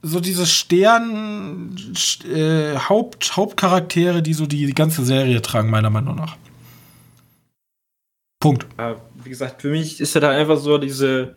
so 0.04 0.20
diese 0.20 0.46
Stern 0.46 1.76
äh, 2.26 2.76
Haupt, 2.76 3.38
Hauptcharaktere, 3.38 4.22
die 4.22 4.34
so 4.34 4.48
die, 4.48 4.74
ganze 4.74 5.06
Serie 5.06 5.42
tragen, 5.42 5.70
meiner 5.70 5.90
Meinung 5.90 6.16
nach. 6.16 6.38
Punkt. 8.40 8.66
Wie 9.24 9.30
gesagt, 9.30 9.62
für 9.62 9.70
mich 9.70 10.02
ist 10.02 10.16
ja 10.16 10.22
da 10.22 10.32
einfach 10.32 10.58
so 10.58 10.80
diese. 10.80 11.36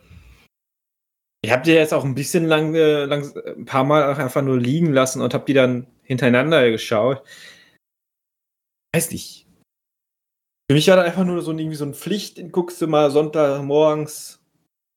Ich 1.42 1.52
habe 1.52 1.62
die 1.62 1.72
jetzt 1.72 1.92
auch 1.92 2.04
ein 2.04 2.14
bisschen 2.14 2.46
lang, 2.46 2.74
äh, 2.74 3.04
lang, 3.04 3.30
ein 3.58 3.66
paar 3.66 3.84
Mal 3.84 4.14
einfach 4.14 4.40
nur 4.40 4.58
liegen 4.58 4.94
lassen 4.94 5.20
und 5.20 5.34
habe 5.34 5.44
die 5.44 5.52
dann 5.52 5.86
hintereinander 6.02 6.70
geschaut. 6.70 7.22
Weiß 8.94 9.10
nicht. 9.10 9.43
Für 10.68 10.74
mich 10.74 10.88
war 10.88 10.96
das 10.96 11.06
einfach 11.06 11.24
nur 11.24 11.42
so 11.42 11.52
irgendwie 11.52 11.76
so 11.76 11.84
eine 11.84 11.94
Pflicht. 11.94 12.40
Guckst 12.52 12.80
du 12.80 12.86
mal 12.86 13.10
Sonntagmorgens 13.10 14.40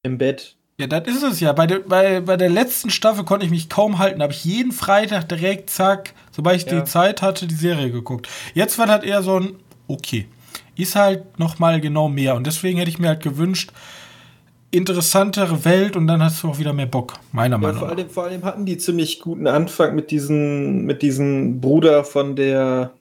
im 0.03 0.17
Bett. 0.17 0.55
Ja, 0.79 0.87
das 0.87 1.07
ist 1.07 1.23
es 1.23 1.39
ja. 1.39 1.53
Bei 1.53 1.65
der, 1.67 1.79
bei, 1.79 2.21
bei 2.21 2.37
der 2.37 2.49
letzten 2.49 2.89
Staffel 2.89 3.25
konnte 3.25 3.45
ich 3.45 3.51
mich 3.51 3.67
kaum 3.67 3.97
halten. 3.97 4.19
Da 4.19 4.23
habe 4.23 4.33
ich 4.33 4.45
jeden 4.45 4.71
Freitag 4.71 5.27
direkt, 5.27 5.69
zack, 5.69 6.13
sobald 6.31 6.57
ich 6.57 6.71
ja. 6.71 6.79
die 6.79 6.85
Zeit 6.85 7.21
hatte, 7.21 7.47
die 7.47 7.55
Serie 7.55 7.91
geguckt. 7.91 8.29
Jetzt 8.53 8.77
war 8.77 8.85
das 8.85 9.03
eher 9.03 9.23
so 9.23 9.39
ein, 9.39 9.55
okay, 9.87 10.27
ist 10.75 10.95
halt 10.95 11.39
noch 11.39 11.57
mal 11.59 11.81
genau 11.81 12.09
mehr. 12.09 12.35
Und 12.35 12.45
deswegen 12.45 12.77
hätte 12.77 12.91
ich 12.91 12.99
mir 12.99 13.07
halt 13.09 13.23
gewünscht, 13.23 13.71
interessantere 14.69 15.65
Welt 15.65 15.95
und 15.95 16.07
dann 16.07 16.21
hast 16.21 16.43
du 16.43 16.49
auch 16.49 16.59
wieder 16.59 16.73
mehr 16.73 16.85
Bock, 16.85 17.13
meiner 17.31 17.55
ja, 17.55 17.57
Meinung 17.57 17.81
nach. 17.81 17.87
Vor 17.87 17.97
allem, 17.97 18.09
vor 18.09 18.23
allem 18.25 18.43
hatten 18.43 18.65
die 18.65 18.77
ziemlich 18.77 19.19
guten 19.19 19.47
Anfang 19.47 19.95
mit 19.95 20.11
diesem 20.11 20.85
mit 20.85 21.01
diesem 21.01 21.59
Bruder 21.61 22.03
von 22.03 22.35
der 22.35 22.91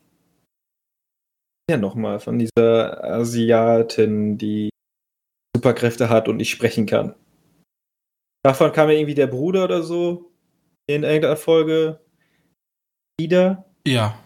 ja 1.70 1.76
nochmal, 1.76 2.20
von 2.20 2.38
dieser 2.38 3.02
Asiatin, 3.04 4.38
die 4.38 4.70
Superkräfte 5.56 6.08
hat 6.08 6.28
und 6.28 6.36
nicht 6.36 6.50
sprechen 6.50 6.86
kann. 6.86 7.14
Davon 8.44 8.72
kam 8.72 8.88
ja 8.88 8.96
irgendwie 8.96 9.14
der 9.14 9.26
Bruder 9.26 9.64
oder 9.64 9.82
so 9.82 10.30
in 10.88 11.02
irgendeiner 11.02 11.36
Folge 11.36 12.00
wieder. 13.18 13.64
Ja. 13.86 14.18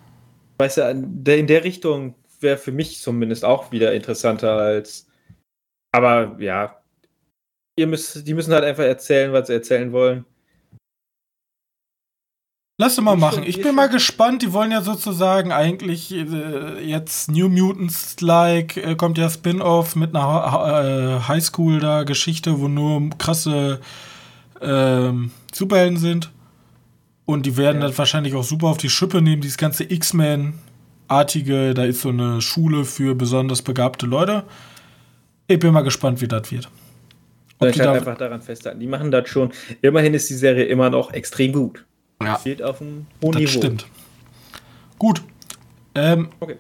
Weißt 0.59 0.77
du, 0.77 0.83
in 0.91 1.25
der 1.47 1.65
Richtung 1.65 2.15
wäre 2.41 2.59
für 2.59 2.73
mich 2.73 3.01
zumindest 3.01 3.45
auch 3.45 3.73
wieder 3.73 3.95
interessanter 3.95 4.53
als. 4.53 5.09
Aber 5.93 6.37
ja, 6.39 6.83
ihr 7.77 7.87
müsst, 7.87 8.27
die 8.27 8.35
müssen 8.35 8.53
halt 8.53 8.65
einfach 8.65 8.85
erzählen, 8.85 9.33
was 9.33 9.47
sie 9.47 9.55
erzählen 9.55 9.93
wollen. 9.93 10.27
Lass 12.81 12.97
doch 12.97 13.03
mal 13.03 13.15
machen. 13.15 13.43
Ich 13.45 13.61
bin 13.61 13.75
mal 13.75 13.91
gespannt. 13.91 14.41
Die 14.41 14.55
wollen 14.55 14.71
ja 14.71 14.81
sozusagen 14.81 15.53
eigentlich 15.53 16.15
äh, 16.15 16.83
jetzt 16.83 17.31
New 17.31 17.51
Mutants-like, 17.51 18.79
äh, 18.79 18.95
kommt 18.95 19.19
ja 19.19 19.29
Spin-off 19.29 19.97
mit 19.97 20.15
einer 20.15 20.25
ha 20.25 20.81
äh, 20.81 21.21
Highschool 21.29 21.79
da 21.81 22.05
Geschichte, 22.05 22.59
wo 22.59 22.69
nur 22.69 23.11
krasse 23.19 23.81
ähm, 24.63 25.31
Superhelden 25.53 25.99
sind. 25.99 26.31
Und 27.27 27.45
die 27.45 27.59
werden 27.59 27.83
ja. 27.83 27.89
dann 27.89 27.99
wahrscheinlich 27.99 28.35
auch 28.35 28.45
super 28.45 28.69
auf 28.69 28.79
die 28.79 28.89
Schippe 28.89 29.21
nehmen. 29.21 29.43
Dieses 29.43 29.59
ganze 29.59 29.85
X-Men-artige, 29.85 31.75
da 31.75 31.85
ist 31.85 32.01
so 32.01 32.09
eine 32.09 32.41
Schule 32.41 32.87
für 32.87 33.15
besonders 33.15 33.61
begabte 33.61 34.07
Leute. 34.07 34.45
Ich 35.49 35.59
bin 35.59 35.75
mal 35.75 35.83
gespannt, 35.83 36.23
wie 36.23 36.29
das 36.29 36.51
wird. 36.51 36.71
Ob 37.59 37.69
ich 37.69 37.79
halt 37.79 37.91
einfach 37.91 38.17
daran 38.17 38.41
festhalten. 38.41 38.81
Die 38.81 38.87
machen 38.87 39.11
das 39.11 39.29
schon. 39.29 39.53
Immerhin 39.83 40.15
ist 40.15 40.31
die 40.31 40.35
Serie 40.35 40.65
immer 40.65 40.89
noch 40.89 41.13
extrem 41.13 41.53
gut. 41.53 41.85
Ja. 42.23 42.39
Steht 42.39 42.63
auf 42.63 42.81
einem 42.81 43.07
hohen 43.23 43.33
das 43.33 43.43
Niveau. 43.43 43.59
stimmt. 43.59 43.87
Gut. 44.99 45.23
Ähm, 45.95 46.29
okay. 46.41 46.57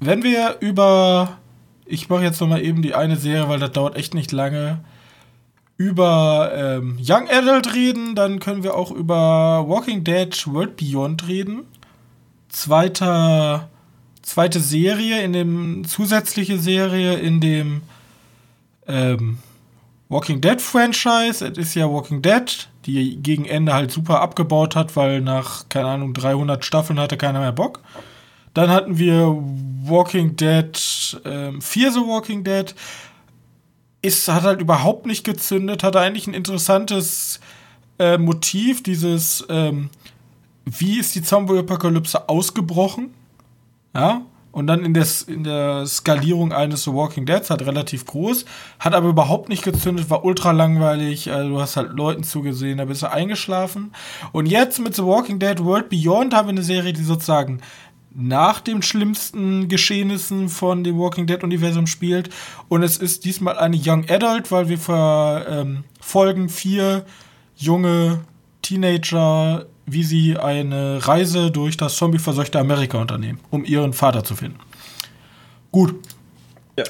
Wenn 0.00 0.22
wir 0.22 0.56
über. 0.60 1.38
Ich 1.86 2.08
mache 2.10 2.22
jetzt 2.22 2.40
noch 2.40 2.48
mal 2.48 2.62
eben 2.62 2.82
die 2.82 2.94
eine 2.94 3.16
Serie, 3.16 3.48
weil 3.48 3.58
das 3.58 3.72
dauert 3.72 3.96
echt 3.96 4.12
nicht 4.12 4.30
lange. 4.30 4.80
Über 5.78 6.52
ähm, 6.54 6.98
Young 7.00 7.28
Adult 7.30 7.72
reden, 7.74 8.14
dann 8.14 8.40
können 8.40 8.62
wir 8.62 8.74
auch 8.74 8.90
über 8.90 9.64
Walking 9.66 10.04
Dead 10.04 10.46
World 10.46 10.76
Beyond 10.76 11.28
reden. 11.28 11.62
Zweiter, 12.48 13.70
zweite 14.20 14.60
Serie 14.60 15.22
in 15.22 15.32
dem 15.32 15.84
zusätzliche 15.86 16.58
Serie 16.58 17.14
in 17.14 17.40
dem 17.40 17.82
ähm, 18.86 19.38
Walking 20.08 20.40
Dead 20.40 20.60
Franchise. 20.60 21.46
Es 21.46 21.58
ist 21.58 21.74
ja 21.74 21.90
Walking 21.90 22.22
Dead 22.22 22.68
die 22.88 23.22
gegen 23.22 23.44
Ende 23.44 23.74
halt 23.74 23.92
super 23.92 24.20
abgebaut 24.20 24.74
hat, 24.74 24.96
weil 24.96 25.20
nach, 25.20 25.68
keine 25.68 25.88
Ahnung, 25.88 26.14
300 26.14 26.64
Staffeln 26.64 26.98
hatte 26.98 27.18
keiner 27.18 27.40
mehr 27.40 27.52
Bock. 27.52 27.80
Dann 28.54 28.70
hatten 28.70 28.96
wir 28.98 29.36
Walking 29.84 30.34
Dead, 30.36 31.20
ähm, 31.24 31.60
Fear 31.60 31.92
the 31.92 32.00
Walking 32.00 32.44
Dead. 32.44 32.74
Ist, 34.00 34.26
hat 34.28 34.44
halt 34.44 34.62
überhaupt 34.62 35.04
nicht 35.04 35.22
gezündet, 35.22 35.82
hatte 35.82 36.00
eigentlich 36.00 36.26
ein 36.26 36.34
interessantes 36.34 37.40
äh, 37.98 38.16
Motiv, 38.16 38.82
dieses, 38.82 39.44
ähm, 39.50 39.90
wie 40.64 40.98
ist 40.98 41.14
die 41.14 41.22
Zombie-Apokalypse 41.22 42.28
ausgebrochen? 42.28 43.12
Ja, 43.94 44.22
und 44.50 44.66
dann 44.66 44.84
in 44.84 44.94
der, 44.94 45.06
in 45.26 45.44
der 45.44 45.86
Skalierung 45.86 46.52
eines 46.52 46.84
The 46.84 46.92
Walking 46.92 47.26
Deads 47.26 47.50
halt 47.50 47.62
relativ 47.66 48.06
groß, 48.06 48.44
hat 48.78 48.94
aber 48.94 49.08
überhaupt 49.08 49.48
nicht 49.48 49.62
gezündet, 49.62 50.10
war 50.10 50.24
ultra 50.24 50.52
langweilig, 50.52 51.30
also 51.30 51.50
du 51.50 51.60
hast 51.60 51.76
halt 51.76 51.92
Leuten 51.92 52.22
zugesehen, 52.22 52.78
da 52.78 52.86
bist 52.86 53.02
du 53.02 53.10
eingeschlafen. 53.10 53.92
Und 54.32 54.46
jetzt 54.46 54.80
mit 54.80 54.94
The 54.94 55.04
Walking 55.04 55.38
Dead 55.38 55.62
World 55.62 55.88
Beyond 55.90 56.34
haben 56.34 56.48
wir 56.48 56.52
eine 56.52 56.62
Serie, 56.62 56.92
die 56.92 57.04
sozusagen 57.04 57.60
nach 58.14 58.60
den 58.60 58.82
schlimmsten 58.82 59.68
Geschehnissen 59.68 60.48
von 60.48 60.82
dem 60.82 60.98
Walking 60.98 61.26
Dead 61.26 61.44
Universum 61.44 61.86
spielt. 61.86 62.30
Und 62.68 62.82
es 62.82 62.96
ist 62.96 63.24
diesmal 63.24 63.58
eine 63.58 63.78
Young 63.80 64.08
Adult, 64.08 64.50
weil 64.50 64.68
wir 64.68 64.78
verfolgen 64.78 66.42
ähm, 66.42 66.48
vier 66.48 67.04
junge 67.54 68.20
Teenager, 68.62 69.66
wie 69.88 70.04
sie 70.04 70.36
eine 70.36 71.06
Reise 71.06 71.50
durch 71.50 71.76
das 71.76 71.96
zombieverseuchte 71.96 72.58
Amerika 72.58 72.98
unternehmen, 72.98 73.40
um 73.50 73.64
ihren 73.64 73.92
Vater 73.92 74.24
zu 74.24 74.36
finden. 74.36 74.58
Gut. 75.72 75.94
Ja. 76.78 76.84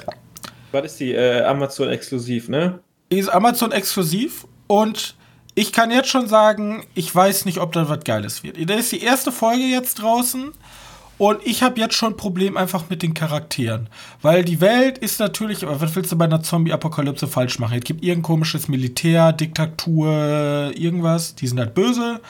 Was 0.73 0.85
ist 0.85 1.01
die? 1.01 1.13
Äh, 1.13 1.43
Amazon 1.43 1.89
exklusiv, 1.89 2.49
ne? 2.49 2.81
Ist 3.09 3.29
Amazon 3.29 3.73
exklusiv 3.73 4.47
und 4.67 5.17
ich 5.55 5.73
kann 5.73 5.91
jetzt 5.91 6.09
schon 6.09 6.29
sagen, 6.29 6.85
ich 6.95 7.13
weiß 7.13 7.45
nicht, 7.45 7.59
ob 7.59 7.73
da 7.73 7.89
was 7.89 8.05
Geiles 8.05 8.43
wird. 8.45 8.59
Da 8.69 8.75
ist 8.75 8.93
die 8.93 9.03
erste 9.03 9.33
Folge 9.33 9.65
jetzt 9.65 9.97
draußen 9.97 10.53
und 11.19 11.41
ich 11.45 11.65
habe 11.65 11.81
jetzt 11.81 11.95
schon 11.95 12.13
ein 12.13 12.17
Problem 12.17 12.57
einfach 12.57 12.89
mit 12.89 13.03
den 13.03 13.13
Charakteren. 13.13 13.89
Weil 14.23 14.45
die 14.45 14.61
Welt 14.61 14.99
ist 14.99 15.19
natürlich, 15.19 15.65
aber 15.65 15.81
was 15.81 15.97
willst 15.97 16.13
du 16.13 16.17
bei 16.17 16.27
einer 16.27 16.45
Zombie-Apokalypse 16.45 17.27
falsch 17.27 17.59
machen? 17.59 17.77
Es 17.77 17.85
gibt 17.85 18.05
irgendein 18.05 18.23
komisches 18.23 18.69
Militär, 18.69 19.33
Diktatur, 19.33 20.71
irgendwas, 20.77 21.35
die 21.35 21.49
sind 21.49 21.59
halt 21.59 21.75
böse. 21.75 22.21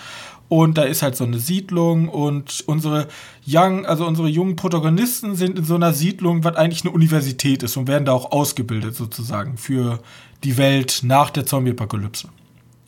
Und 0.49 0.78
da 0.78 0.82
ist 0.82 1.03
halt 1.03 1.14
so 1.14 1.24
eine 1.24 1.38
Siedlung 1.38 2.09
und 2.09 2.64
unsere 2.66 3.07
young, 3.46 3.84
also 3.84 4.07
unsere 4.07 4.28
jungen 4.28 4.57
Protagonisten 4.57 5.36
sind 5.36 5.59
in 5.59 5.64
so 5.64 5.74
einer 5.74 5.92
Siedlung, 5.92 6.42
was 6.42 6.57
eigentlich 6.57 6.84
eine 6.84 6.92
Universität 6.92 7.62
ist 7.62 7.76
und 7.76 7.86
werden 7.86 8.07
da 8.07 8.12
auch 8.12 8.32
ausgebildet 8.32 8.96
sozusagen 8.96 9.59
für 9.59 10.01
die 10.44 10.57
Welt 10.57 11.01
nach 11.03 11.28
der 11.30 11.44
Zombie-Apokalypse. 11.44 12.28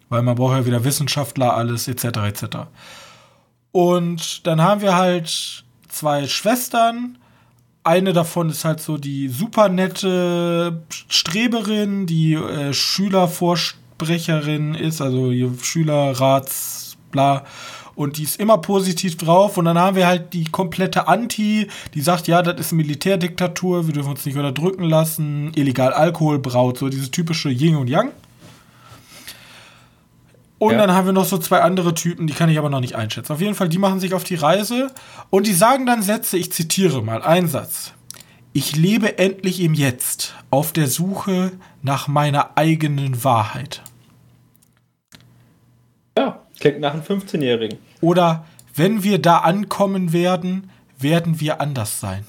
Weil 0.08 0.22
man 0.22 0.36
braucht 0.36 0.56
ja 0.56 0.64
wieder 0.64 0.84
Wissenschaftler, 0.84 1.54
alles 1.54 1.86
etc. 1.86 2.04
etc. 2.04 2.44
Und 3.72 4.46
dann 4.46 4.62
haben 4.62 4.80
wir 4.80 4.96
halt 4.96 5.64
zwei 5.88 6.26
Schwestern. 6.26 7.18
Eine 7.84 8.14
davon 8.14 8.50
ist 8.50 8.64
halt 8.64 8.80
so 8.80 8.96
die 8.96 9.28
super 9.28 9.68
nette 9.68 10.82
Streberin, 11.08 12.06
die 12.06 12.34
äh, 12.34 12.72
Schülervorsprecherin 12.72 14.74
ist, 14.74 15.00
also 15.00 15.32
Schülerrats, 15.62 16.79
bla. 17.10 17.44
Und 17.94 18.16
die 18.16 18.22
ist 18.22 18.40
immer 18.40 18.58
positiv 18.58 19.16
drauf. 19.16 19.58
Und 19.58 19.66
dann 19.66 19.78
haben 19.78 19.96
wir 19.96 20.06
halt 20.06 20.32
die 20.32 20.44
komplette 20.44 21.08
Anti, 21.08 21.68
die 21.94 22.00
sagt, 22.00 22.28
ja, 22.28 22.42
das 22.42 22.58
ist 22.58 22.72
eine 22.72 22.82
Militärdiktatur, 22.82 23.86
wir 23.86 23.94
dürfen 23.94 24.10
uns 24.10 24.24
nicht 24.24 24.36
unterdrücken 24.36 24.84
lassen, 24.84 25.52
illegal 25.54 25.92
Alkohol 25.92 26.38
braut, 26.38 26.78
so 26.78 26.88
dieses 26.88 27.10
typische 27.10 27.50
Yin 27.50 27.76
und 27.76 27.88
Yang. 27.88 28.12
Und 30.60 30.72
ja. 30.72 30.78
dann 30.78 30.92
haben 30.92 31.06
wir 31.06 31.14
noch 31.14 31.24
so 31.24 31.38
zwei 31.38 31.62
andere 31.62 31.94
Typen, 31.94 32.26
die 32.26 32.34
kann 32.34 32.50
ich 32.50 32.58
aber 32.58 32.68
noch 32.68 32.80
nicht 32.80 32.94
einschätzen. 32.94 33.32
Auf 33.32 33.40
jeden 33.40 33.54
Fall, 33.54 33.70
die 33.70 33.78
machen 33.78 33.98
sich 33.98 34.12
auf 34.12 34.24
die 34.24 34.34
Reise 34.34 34.90
und 35.30 35.46
die 35.46 35.54
sagen 35.54 35.86
dann 35.86 36.02
Sätze, 36.02 36.36
ich 36.36 36.52
zitiere 36.52 37.02
mal 37.02 37.22
einen 37.22 37.48
Satz. 37.48 37.92
Ich 38.52 38.76
lebe 38.76 39.16
endlich 39.16 39.60
im 39.60 39.72
Jetzt, 39.72 40.34
auf 40.50 40.72
der 40.72 40.86
Suche 40.86 41.52
nach 41.80 42.08
meiner 42.08 42.58
eigenen 42.58 43.24
Wahrheit. 43.24 43.82
Ja, 46.18 46.40
klingt 46.60 46.80
nach 46.80 46.92
einem 46.92 47.02
15-Jährigen. 47.02 47.78
Oder 48.00 48.46
wenn 48.74 49.02
wir 49.02 49.20
da 49.20 49.38
ankommen 49.38 50.12
werden, 50.12 50.70
werden 50.98 51.40
wir 51.40 51.60
anders 51.60 52.00
sein. 52.00 52.24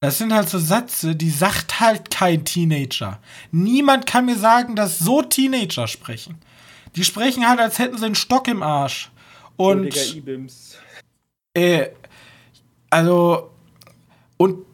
Das 0.00 0.18
sind 0.18 0.32
halt 0.32 0.48
so 0.48 0.58
Sätze, 0.58 1.14
die 1.14 1.30
sagt 1.30 1.80
halt 1.80 2.10
kein 2.10 2.44
Teenager. 2.44 3.20
Niemand 3.52 4.04
kann 4.06 4.26
mir 4.26 4.36
sagen, 4.36 4.74
dass 4.74 4.98
so 4.98 5.22
Teenager 5.22 5.86
sprechen. 5.86 6.38
Die 6.96 7.04
sprechen 7.04 7.48
halt, 7.48 7.60
als 7.60 7.78
hätten 7.78 7.98
sie 7.98 8.06
einen 8.06 8.14
Stock 8.14 8.48
im 8.48 8.62
Arsch. 8.62 9.10
Und. 9.56 9.94
Äh, 11.54 11.88
also. 12.90 13.50
Und 14.36 14.64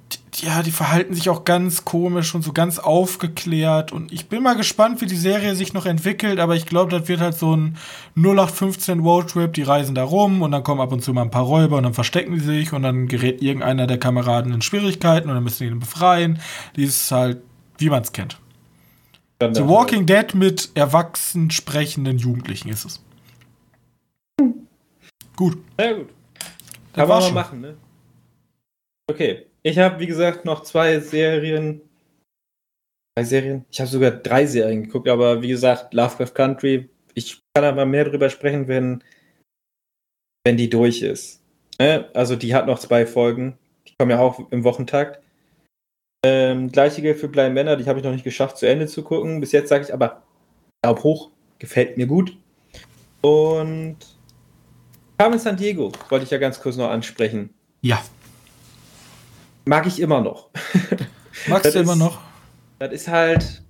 ja, 0.42 0.62
die 0.62 0.70
verhalten 0.70 1.14
sich 1.14 1.28
auch 1.28 1.44
ganz 1.44 1.84
komisch 1.84 2.34
und 2.34 2.42
so 2.42 2.52
ganz 2.52 2.78
aufgeklärt. 2.78 3.92
Und 3.92 4.12
ich 4.12 4.28
bin 4.28 4.42
mal 4.42 4.56
gespannt, 4.56 5.00
wie 5.00 5.06
die 5.06 5.16
Serie 5.16 5.54
sich 5.54 5.72
noch 5.72 5.86
entwickelt. 5.86 6.38
Aber 6.40 6.56
ich 6.56 6.66
glaube, 6.66 6.90
das 6.90 7.08
wird 7.08 7.20
halt 7.20 7.36
so 7.36 7.56
ein 7.56 7.76
0815 8.16 9.00
Roadtrip. 9.00 9.52
Die 9.52 9.62
reisen 9.62 9.94
da 9.94 10.04
rum 10.04 10.42
und 10.42 10.50
dann 10.50 10.62
kommen 10.62 10.80
ab 10.80 10.92
und 10.92 11.02
zu 11.02 11.12
mal 11.12 11.22
ein 11.22 11.30
paar 11.30 11.44
Räuber 11.44 11.76
und 11.76 11.84
dann 11.84 11.94
verstecken 11.94 12.34
die 12.34 12.40
sich 12.40 12.72
und 12.72 12.82
dann 12.82 13.08
gerät 13.08 13.42
irgendeiner 13.42 13.86
der 13.86 13.98
Kameraden 13.98 14.52
in 14.52 14.62
Schwierigkeiten 14.62 15.28
und 15.28 15.34
dann 15.34 15.44
müssen 15.44 15.64
die 15.64 15.70
ihn 15.70 15.80
befreien. 15.80 16.38
Die 16.76 16.84
ist 16.84 17.10
halt, 17.10 17.42
wie 17.78 17.90
man 17.90 18.02
es 18.02 18.12
kennt. 18.12 18.38
The 19.40 19.68
Walking 19.68 20.04
Dead 20.06 20.34
mit 20.34 20.70
erwachsen 20.74 21.50
sprechenden 21.50 22.18
Jugendlichen 22.18 22.68
ist 22.68 22.84
es. 22.84 23.00
Gut. 25.36 25.58
Sehr 25.78 25.94
gut. 25.94 26.08
Kann 26.92 27.08
man 27.08 27.22
mal 27.22 27.32
machen, 27.32 27.60
ne? 27.60 27.76
Okay. 29.08 29.47
Ich 29.62 29.78
habe, 29.78 29.98
wie 30.00 30.06
gesagt, 30.06 30.44
noch 30.44 30.62
zwei 30.62 31.00
Serien. 31.00 31.80
Zwei 33.16 33.24
Serien? 33.24 33.64
Ich 33.70 33.80
habe 33.80 33.90
sogar 33.90 34.10
drei 34.10 34.46
Serien 34.46 34.84
geguckt, 34.84 35.08
aber 35.08 35.42
wie 35.42 35.48
gesagt, 35.48 35.94
Lovecraft 35.94 36.34
Country. 36.34 36.88
Ich 37.14 37.40
kann 37.54 37.64
aber 37.64 37.84
mehr 37.84 38.04
darüber 38.04 38.30
sprechen, 38.30 38.68
wenn, 38.68 39.02
wenn 40.44 40.56
die 40.56 40.70
durch 40.70 41.02
ist. 41.02 41.42
Ne? 41.78 42.08
Also, 42.14 42.36
die 42.36 42.54
hat 42.54 42.66
noch 42.66 42.78
zwei 42.78 43.06
Folgen. 43.06 43.58
Die 43.86 43.94
kommen 43.98 44.10
ja 44.10 44.20
auch 44.20 44.50
im 44.50 44.64
Wochentakt. 44.64 45.20
Ähm, 46.24 46.70
gleiche 46.70 47.00
gilt 47.00 47.18
für 47.18 47.28
Blind 47.28 47.54
Männer, 47.54 47.76
die 47.76 47.86
habe 47.86 47.98
ich 48.00 48.04
noch 48.04 48.12
nicht 48.12 48.24
geschafft, 48.24 48.58
zu 48.58 48.66
Ende 48.66 48.86
zu 48.86 49.02
gucken. 49.02 49.40
Bis 49.40 49.52
jetzt 49.52 49.68
sage 49.68 49.84
ich 49.84 49.94
aber 49.94 50.22
Daumen 50.82 51.02
hoch, 51.02 51.30
gefällt 51.58 51.96
mir 51.96 52.06
gut. 52.06 52.36
Und 53.20 53.96
Carmen 55.18 55.38
San 55.38 55.56
Diego 55.56 55.92
wollte 56.08 56.24
ich 56.24 56.30
ja 56.30 56.38
ganz 56.38 56.60
kurz 56.60 56.76
noch 56.76 56.90
ansprechen. 56.90 57.50
Ja. 57.82 58.02
Mag 59.68 59.86
ich 59.86 60.00
immer 60.00 60.22
noch. 60.22 60.48
Magst 61.46 61.66
du 61.66 61.68
ist, 61.68 61.74
immer 61.84 61.94
noch? 61.94 62.22
Das 62.78 62.90
ist 62.90 63.06
halt, 63.06 63.62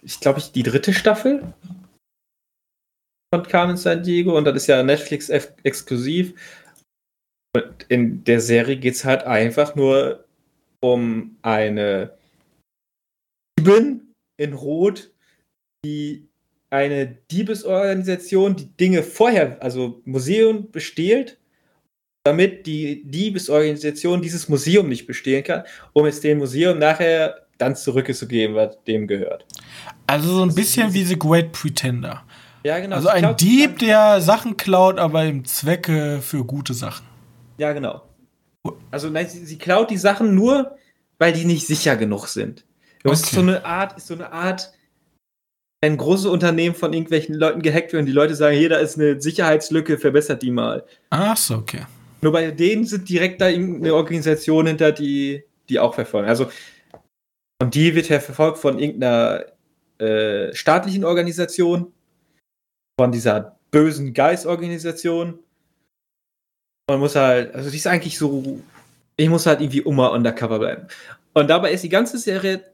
ich 0.00 0.20
glaube, 0.20 0.38
ich 0.38 0.52
die 0.52 0.62
dritte 0.62 0.94
Staffel 0.94 1.52
von 3.34 3.42
Carmen 3.42 3.76
San 3.76 4.04
Diego 4.04 4.38
und 4.38 4.44
das 4.44 4.54
ist 4.54 4.68
ja 4.68 4.80
Netflix 4.84 5.28
exklusiv. 5.28 6.34
Und 7.56 7.86
in 7.88 8.22
der 8.22 8.40
Serie 8.40 8.76
geht 8.76 8.94
es 8.94 9.04
halt 9.04 9.24
einfach 9.24 9.74
nur 9.74 10.24
um 10.78 11.36
eine 11.42 12.16
Diebin 13.58 14.14
in 14.36 14.52
Rot, 14.52 15.10
die 15.84 16.28
eine 16.70 17.08
Diebesorganisation, 17.32 18.54
die 18.54 18.68
Dinge 18.76 19.02
vorher, 19.02 19.60
also 19.60 20.00
Museum 20.04 20.70
bestehlt, 20.70 21.40
damit 22.28 22.66
die 22.66 23.02
Diebesorganisation 23.04 24.20
dieses 24.20 24.48
Museum 24.48 24.88
nicht 24.88 25.06
bestehlen 25.06 25.42
kann, 25.42 25.62
um 25.94 26.04
es 26.04 26.20
dem 26.20 26.38
Museum 26.38 26.78
nachher 26.78 27.46
dann 27.56 27.74
zurückzugeben, 27.74 28.54
was 28.54 28.76
dem 28.86 29.06
gehört. 29.06 29.46
Also 30.06 30.28
so 30.36 30.42
ein 30.42 30.54
bisschen 30.54 30.92
wie 30.92 31.04
The 31.04 31.18
Great 31.18 31.52
Pretender. 31.52 32.22
Ja, 32.64 32.78
genau. 32.80 32.96
Also 32.96 33.08
ein 33.08 33.36
Dieb, 33.36 33.78
der 33.78 34.20
Sachen 34.20 34.56
klaut, 34.56 34.98
aber 34.98 35.24
im 35.24 35.44
Zwecke 35.44 36.20
für 36.20 36.44
gute 36.44 36.74
Sachen. 36.74 37.06
Ja, 37.56 37.72
genau. 37.72 38.02
Also 38.90 39.08
nein, 39.08 39.26
sie, 39.26 39.44
sie, 39.46 39.56
klaut 39.56 39.90
die 39.90 39.96
Sachen 39.96 40.34
nur, 40.34 40.76
weil 41.18 41.32
die 41.32 41.46
nicht 41.46 41.66
sicher 41.66 41.96
genug 41.96 42.26
sind. 42.26 42.64
Okay. 43.04 43.14
ist 43.14 43.30
so 43.30 43.40
eine 43.40 43.64
Art, 43.64 43.96
ist 43.96 44.08
so 44.08 44.14
eine 44.14 44.32
Art, 44.32 44.72
ein 45.80 45.96
großes 45.96 46.26
Unternehmen 46.26 46.74
von 46.74 46.92
irgendwelchen 46.92 47.34
Leuten 47.34 47.62
gehackt 47.62 47.92
wird 47.92 48.00
und 48.00 48.06
die 48.06 48.12
Leute 48.12 48.34
sagen, 48.34 48.56
hier, 48.56 48.68
da 48.68 48.76
ist 48.76 48.98
eine 48.98 49.20
Sicherheitslücke, 49.20 49.96
verbessert 49.96 50.42
die 50.42 50.50
mal. 50.50 50.84
Ach 51.10 51.36
so, 51.36 51.54
okay. 51.54 51.86
Nur 52.20 52.32
bei 52.32 52.50
denen 52.50 52.84
sind 52.84 53.08
direkt 53.08 53.40
da 53.40 53.48
irgendeine 53.48 53.94
Organisation 53.94 54.66
hinter, 54.66 54.92
die, 54.92 55.44
die 55.68 55.78
auch 55.78 55.94
verfolgen. 55.94 56.28
Also, 56.28 56.50
und 57.60 57.74
die 57.74 57.94
wird 57.94 58.08
ja 58.08 58.20
verfolgt 58.20 58.58
von 58.58 58.78
irgendeiner 58.78 59.44
äh, 59.98 60.54
staatlichen 60.54 61.04
Organisation, 61.04 61.92
von 62.98 63.12
dieser 63.12 63.58
bösen 63.70 64.14
Geistorganisation 64.14 65.38
man 66.88 67.00
muss 67.00 67.14
halt, 67.14 67.54
also 67.54 67.70
die 67.70 67.76
ist 67.76 67.86
eigentlich 67.86 68.18
so, 68.18 68.60
ich 69.16 69.28
muss 69.28 69.46
halt 69.46 69.60
irgendwie 69.60 69.80
immer 69.80 70.10
undercover 70.12 70.58
bleiben. 70.58 70.88
Und 71.34 71.48
dabei 71.48 71.72
ist 71.72 71.84
die 71.84 71.88
ganze 71.88 72.18
Serie 72.18 72.64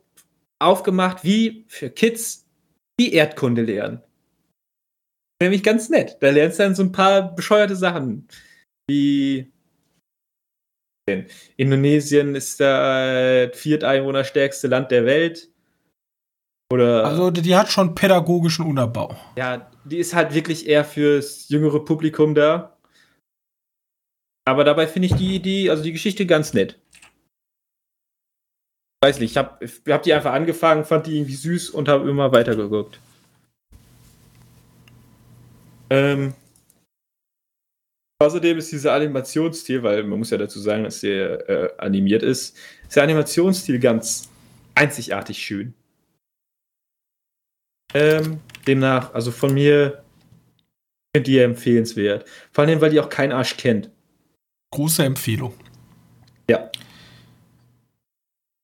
aufgemacht 0.61 1.25
wie 1.25 1.65
für 1.69 1.91
Kids, 1.91 2.47
die 2.99 3.13
Erdkunde 3.13 3.63
lernen. 3.63 4.01
Nämlich 5.43 5.65
ganz 5.65 5.89
nett. 5.89 6.17
Da 6.21 6.31
lernst 6.31 6.59
du 6.59 6.63
dann 6.63 6.75
so 6.77 6.85
ein 6.85 6.93
paar 6.93 7.35
bescheuerte 7.35 7.75
Sachen. 7.75 8.29
Wie 8.89 9.53
Indonesien 11.57 12.35
ist 12.35 12.61
das 12.61 13.57
vierteinwohnerstärkste 13.57 14.69
Land 14.69 14.91
der 14.91 15.05
Welt. 15.05 15.51
Oder 16.73 17.05
also 17.05 17.31
die 17.31 17.55
hat 17.57 17.71
schon 17.71 17.95
pädagogischen 17.95 18.65
Unterbau. 18.65 19.17
Ja, 19.37 19.71
die 19.85 19.99
ist 19.99 20.15
halt 20.15 20.35
wirklich 20.35 20.67
eher 20.67 20.85
fürs 20.85 21.49
jüngere 21.49 21.85
Publikum 21.85 22.35
da. 22.35 22.77
Aber 24.47 24.65
dabei 24.65 24.87
finde 24.87 25.07
ich 25.07 25.15
die 25.15 25.35
Idee, 25.35 25.71
also 25.71 25.83
die 25.83 25.93
Geschichte 25.93 26.27
ganz 26.27 26.53
nett. 26.53 26.79
Weiß 29.03 29.21
nicht, 29.21 29.33
ich 29.33 29.37
habe 29.37 29.67
hab 29.89 30.03
die 30.03 30.15
einfach 30.15 30.33
angefangen, 30.33 30.85
fand 30.85 31.07
die 31.07 31.19
irgendwie 31.19 31.35
süß 31.35 31.71
und 31.71 31.89
habe 31.89 32.09
immer 32.09 32.33
weitergeguckt. 32.33 32.99
Ähm, 35.91 36.35
Außerdem 38.25 38.59
ist 38.59 38.73
dieser 38.73 38.93
Animationsstil, 38.93 39.83
weil 39.83 40.03
man 40.05 40.19
muss 40.19 40.31
ja 40.31 40.39
dazu 40.39 40.59
sagen, 40.61 40.85
dass 40.85 41.01
der 41.01 41.49
äh, 41.49 41.71
animiert 41.79 42.23
ist, 42.23 42.57
ist 42.87 42.97
der 42.97 43.03
Animationsstil 43.03 43.79
ganz 43.79 44.31
einzigartig 44.75 45.39
schön. 45.39 45.75
Ähm, 47.93 48.41
demnach, 48.67 49.15
also 49.15 49.31
von 49.31 49.55
mir 49.55 50.03
finde 51.15 51.31
die 51.31 51.39
empfehlenswert. 51.39 52.25
Vor 52.51 52.65
allem, 52.65 52.81
weil 52.81 52.91
die 52.91 53.01
auch 53.01 53.09
kein 53.09 53.31
Arsch 53.31 53.57
kennt. 53.57 53.91
Große 54.73 55.05
Empfehlung. 55.05 55.55
Ja. 56.51 56.71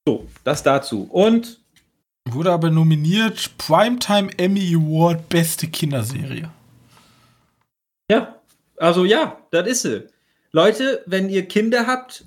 So, 0.06 0.26
das 0.42 0.62
dazu. 0.62 1.04
Und 1.04 1.60
Wurde 2.28 2.52
aber 2.52 2.70
nominiert 2.70 3.56
Primetime 3.58 4.30
Emmy 4.38 4.74
Award 4.74 5.28
Beste 5.28 5.66
Kinderserie. 5.66 6.50
ja, 8.10 8.39
also 8.80 9.04
ja, 9.04 9.38
das 9.50 9.66
ist 9.68 9.82
sie. 9.82 10.08
Leute, 10.52 11.02
wenn 11.06 11.28
ihr 11.28 11.46
Kinder 11.46 11.86
habt 11.86 12.24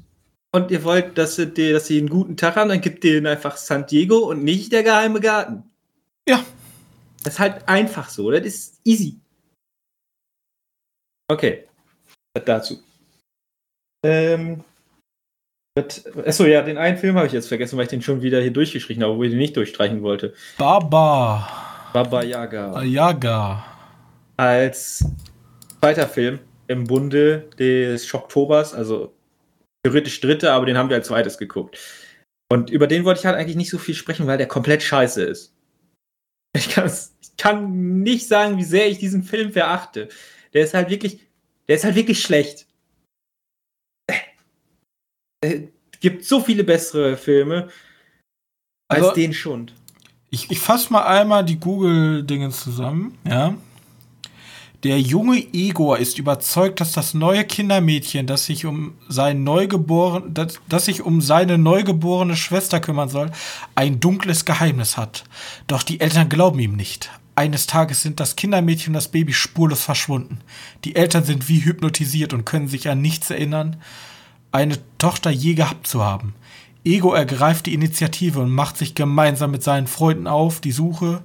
und 0.53 0.71
ihr 0.71 0.83
wollt, 0.83 1.17
dass 1.17 1.35
sie, 1.35 1.51
dass 1.53 1.87
sie 1.87 1.97
einen 1.99 2.09
guten 2.09 2.37
Tag 2.37 2.55
haben, 2.55 2.69
dann 2.69 2.79
gibt 2.81 3.03
ihr 3.03 3.17
ihnen 3.17 3.27
einfach 3.27 3.57
San 3.57 3.85
Diego 3.87 4.19
und 4.29 4.43
nicht 4.43 4.71
der 4.71 4.83
geheime 4.83 5.19
Garten. 5.19 5.63
Ja, 6.29 6.43
Das 7.23 7.33
ist 7.33 7.39
halt 7.39 7.67
einfach 7.67 8.09
so. 8.09 8.31
Das 8.31 8.41
ist 8.45 8.79
easy. 8.85 9.19
Okay. 11.29 11.67
Das 12.33 12.45
dazu. 12.45 12.79
Ähm. 14.05 14.63
das- 15.75 16.05
Achso, 16.25 16.45
ja, 16.45 16.61
den 16.61 16.77
einen 16.77 16.97
Film 16.97 17.15
habe 17.15 17.27
ich 17.27 17.33
jetzt 17.33 17.47
vergessen, 17.47 17.77
weil 17.77 17.83
ich 17.85 17.89
den 17.89 18.01
schon 18.01 18.21
wieder 18.21 18.41
hier 18.41 18.51
durchgestrichen 18.51 19.03
habe, 19.03 19.13
obwohl 19.13 19.25
ich 19.27 19.31
den 19.31 19.39
nicht 19.39 19.55
durchstreichen 19.57 20.01
wollte. 20.03 20.33
Baba 20.57 21.89
Baba 21.93 22.23
Yaga. 22.23 22.81
Yaga. 22.83 23.65
Als 24.37 25.05
zweiter 25.83 26.07
Film 26.07 26.39
im 26.67 26.85
Bunde 26.85 27.49
des 27.59 28.07
Schocktobers, 28.07 28.73
also 28.73 29.13
theoretisch 29.85 30.21
dritter, 30.21 30.53
aber 30.53 30.65
den 30.65 30.77
haben 30.77 30.87
wir 30.87 30.95
als 30.95 31.07
zweites 31.07 31.37
geguckt. 31.37 31.77
Und 32.49 32.69
über 32.69 32.87
den 32.87 33.03
wollte 33.03 33.19
ich 33.19 33.25
halt 33.25 33.35
eigentlich 33.35 33.57
nicht 33.57 33.69
so 33.69 33.77
viel 33.77 33.93
sprechen, 33.93 34.25
weil 34.25 34.37
der 34.37 34.47
komplett 34.47 34.81
scheiße 34.81 35.21
ist. 35.23 35.53
Ich, 36.55 36.77
ich 36.77 37.37
kann 37.37 37.99
nicht 38.01 38.29
sagen, 38.29 38.57
wie 38.57 38.63
sehr 38.63 38.87
ich 38.89 38.97
diesen 38.99 39.23
Film 39.23 39.51
verachte. 39.51 40.07
Der 40.53 40.63
ist 40.63 40.73
halt 40.73 40.89
wirklich, 40.89 41.19
der 41.67 41.75
ist 41.75 41.83
halt 41.83 41.95
wirklich 41.95 42.21
schlecht. 42.21 42.67
Es 45.41 45.63
gibt 45.99 46.23
so 46.23 46.39
viele 46.39 46.63
bessere 46.63 47.17
Filme 47.17 47.69
als 48.89 49.03
Also- 49.03 49.15
den 49.15 49.33
Schund. 49.33 49.73
Ich, 50.29 50.49
ich 50.49 50.59
fasse 50.59 50.93
mal 50.93 51.03
einmal 51.05 51.43
die 51.43 51.59
Google-Dinge 51.59 52.51
zusammen, 52.51 53.17
ja. 53.27 53.57
Der 54.83 54.99
junge 54.99 55.37
Igor 55.53 55.97
ist 55.97 56.19
überzeugt, 56.19 56.81
dass 56.81 56.91
das 56.91 57.13
neue 57.13 57.45
Kindermädchen, 57.45 58.27
das 58.27 58.45
sich 58.45 58.65
um 58.65 58.95
sein 59.07 59.45
neugeboren, 59.45 60.33
das, 60.33 60.59
das 60.67 60.85
sich 60.85 61.01
um 61.01 61.21
seine 61.21 61.57
neugeborene 61.57 62.35
Schwester 62.35 62.81
kümmern 62.81 63.07
soll, 63.07 63.31
ein 63.75 64.01
dunkles 64.01 64.43
Geheimnis 64.43 64.97
hat. 64.97 65.23
Doch 65.67 65.83
die 65.83 66.01
Eltern 66.01 66.27
glauben 66.27 66.59
ihm 66.59 66.75
nicht. 66.75 67.09
Eines 67.35 67.65
Tages 67.65 68.01
sind 68.01 68.19
das 68.19 68.35
Kindermädchen 68.35 68.91
und 68.91 68.95
das 68.95 69.07
Baby 69.07 69.31
spurlos 69.31 69.83
verschwunden. 69.83 70.39
Die 70.83 70.97
Eltern 70.97 71.23
sind 71.23 71.47
wie 71.47 71.63
hypnotisiert 71.63 72.33
und 72.33 72.45
können 72.45 72.67
sich 72.67 72.89
an 72.89 73.01
nichts 73.01 73.29
erinnern, 73.29 73.77
eine 74.51 74.77
Tochter 74.97 75.31
je 75.31 75.53
gehabt 75.53 75.87
zu 75.87 76.03
haben. 76.03 76.35
Ego 76.83 77.13
ergreift 77.13 77.67
die 77.67 77.73
Initiative 77.73 78.41
und 78.41 78.51
macht 78.51 78.77
sich 78.77 78.95
gemeinsam 78.95 79.51
mit 79.51 79.63
seinen 79.63 79.87
Freunden 79.87 80.27
auf 80.27 80.59
die 80.59 80.73
Suche. 80.73 81.23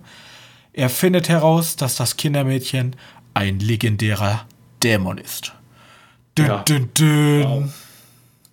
Er 0.72 0.88
findet 0.88 1.28
heraus, 1.28 1.74
dass 1.74 1.96
das 1.96 2.16
Kindermädchen 2.16 2.94
ein 3.38 3.60
legendärer 3.60 4.46
Dämon 4.82 5.18
ist. 5.18 5.52
Dün, 6.36 6.46
Ja. 6.46 6.62
dün, 6.64 6.90
dün. 6.98 7.44
Wow. 7.44 7.64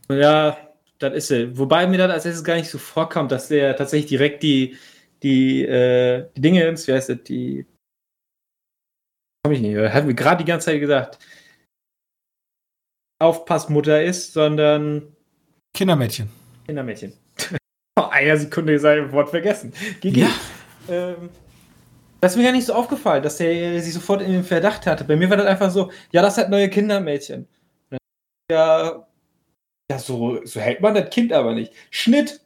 Ja, 0.10 0.58
das 1.00 1.14
ist 1.16 1.32
er. 1.32 1.58
Wobei 1.58 1.88
mir 1.88 1.98
das 1.98 2.12
als 2.12 2.26
erstes 2.26 2.44
gar 2.44 2.56
nicht 2.56 2.70
so 2.70 2.78
vorkommt, 2.78 3.32
dass 3.32 3.48
der 3.48 3.76
tatsächlich 3.76 4.10
direkt 4.10 4.44
die, 4.44 4.78
die, 5.24 5.64
äh, 5.66 6.30
die 6.36 6.42
Dinge 6.42 6.64
ins, 6.68 6.88
wie 6.88 6.94
heißt 6.94 7.10
das, 7.10 7.24
die. 7.24 7.66
Komm 9.44 9.54
ich 9.54 9.62
nicht, 9.62 9.76
hat 9.78 10.06
mir 10.06 10.14
gerade 10.14 10.44
die 10.44 10.48
ganze 10.48 10.66
Zeit 10.68 10.80
gesagt. 10.80 11.18
Aufpassmutter 13.20 14.04
ist, 14.04 14.34
sondern 14.34 15.16
Kindermädchen. 15.76 16.30
Kindermädchen. 16.68 17.14
Vor 17.98 18.12
einer 18.12 18.38
Sekunde 18.38 18.78
sein 18.80 19.12
Wort 19.12 19.30
vergessen. 19.30 19.74
GG. 20.02 20.22
Ja. 20.22 20.30
Ähm, 20.90 21.30
das 22.26 22.32
ist 22.32 22.38
mir 22.38 22.46
gar 22.46 22.54
nicht 22.54 22.66
so 22.66 22.74
aufgefallen, 22.74 23.22
dass 23.22 23.38
der 23.38 23.80
sie 23.84 23.92
sofort 23.92 24.20
in 24.24 24.32
den 24.32 24.44
Verdacht 24.44 24.88
hatte. 24.88 25.04
Bei 25.04 25.16
mir 25.16 25.30
war 25.30 25.38
das 25.38 25.46
einfach 25.46 25.70
so, 25.70 25.92
ja, 26.12 26.24
das 26.24 26.40
hat 26.40 26.50
neue 26.50 26.72
Kindermädchen. 26.72 27.48
Ja, 28.52 29.08
ja 29.92 30.00
so, 30.00 30.44
so 30.44 30.60
hält 30.60 30.82
man 30.82 30.96
das 30.96 31.12
Kind 31.12 31.32
aber 31.32 31.54
nicht. 31.54 31.72
Schnitt. 31.92 32.42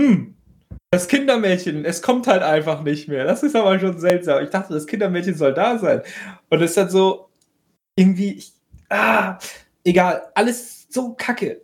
Hm. 0.00 0.36
Das 0.92 1.08
Kindermädchen, 1.08 1.84
es 1.84 2.02
kommt 2.02 2.28
halt 2.28 2.44
einfach 2.44 2.84
nicht 2.84 3.08
mehr. 3.08 3.24
Das 3.24 3.42
ist 3.42 3.56
aber 3.56 3.80
schon 3.80 3.98
seltsam. 3.98 4.44
Ich 4.44 4.50
dachte, 4.50 4.74
das 4.74 4.86
Kindermädchen 4.86 5.34
soll 5.34 5.54
da 5.54 5.76
sein. 5.78 6.02
Und 6.48 6.62
es 6.62 6.70
ist 6.70 6.76
dann 6.76 6.88
so, 6.88 7.30
irgendwie, 7.96 8.34
ich, 8.34 8.52
ah, 8.90 9.38
egal, 9.82 10.30
alles 10.36 10.86
so 10.88 11.14
kacke. 11.14 11.62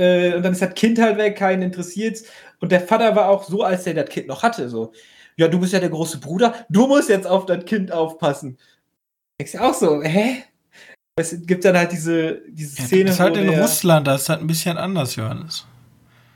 Äh, 0.00 0.36
und 0.36 0.42
dann 0.42 0.52
ist 0.52 0.62
das 0.62 0.72
Kind 0.72 0.98
halt 0.98 1.18
weg, 1.18 1.36
keinen 1.36 1.60
interessiert. 1.60 2.22
Und 2.60 2.72
der 2.72 2.80
Vater 2.80 3.14
war 3.14 3.28
auch 3.28 3.44
so, 3.44 3.62
als 3.62 3.84
der 3.84 3.92
das 3.92 4.08
Kind 4.08 4.26
noch 4.26 4.42
hatte, 4.42 4.70
so. 4.70 4.92
Ja, 5.40 5.48
du 5.48 5.58
bist 5.58 5.72
ja 5.72 5.80
der 5.80 5.88
große 5.88 6.18
Bruder, 6.20 6.66
du 6.68 6.86
musst 6.86 7.08
jetzt 7.08 7.26
auf 7.26 7.46
das 7.46 7.64
Kind 7.64 7.90
aufpassen. 7.90 8.58
Denkst 9.40 9.52
du 9.52 9.58
auch 9.58 9.72
so, 9.72 10.02
hä? 10.02 10.44
Es 11.18 11.34
gibt 11.46 11.64
dann 11.64 11.78
halt 11.78 11.92
diese, 11.92 12.42
diese 12.50 12.78
Ja, 12.78 12.84
Szene. 12.84 13.04
das 13.06 13.14
ist 13.14 13.20
halt 13.20 13.36
in 13.38 13.50
der- 13.50 13.62
Russland, 13.62 14.06
das 14.06 14.22
ist 14.22 14.28
halt 14.28 14.40
ein 14.42 14.46
bisschen 14.46 14.76
anders, 14.76 15.16
Johannes. 15.16 15.66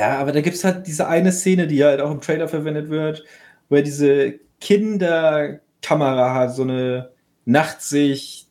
Ja, 0.01 0.19
aber 0.19 0.33
da 0.33 0.41
gibt 0.41 0.57
es 0.57 0.65
halt 0.65 0.87
diese 0.87 1.07
eine 1.07 1.33
Szene, 1.33 1.67
die 1.67 1.85
halt 1.85 2.01
auch 2.01 2.11
im 2.11 2.23
Trailer 2.23 2.49
verwendet 2.49 2.89
wird, 2.89 3.25
wo 3.69 3.77
er 3.77 3.83
diese 3.83 4.41
Kinderkamera 4.61 6.33
hat, 6.35 6.55
so 6.55 6.63
eine 6.63 7.13
Nachtsicht, 7.45 8.49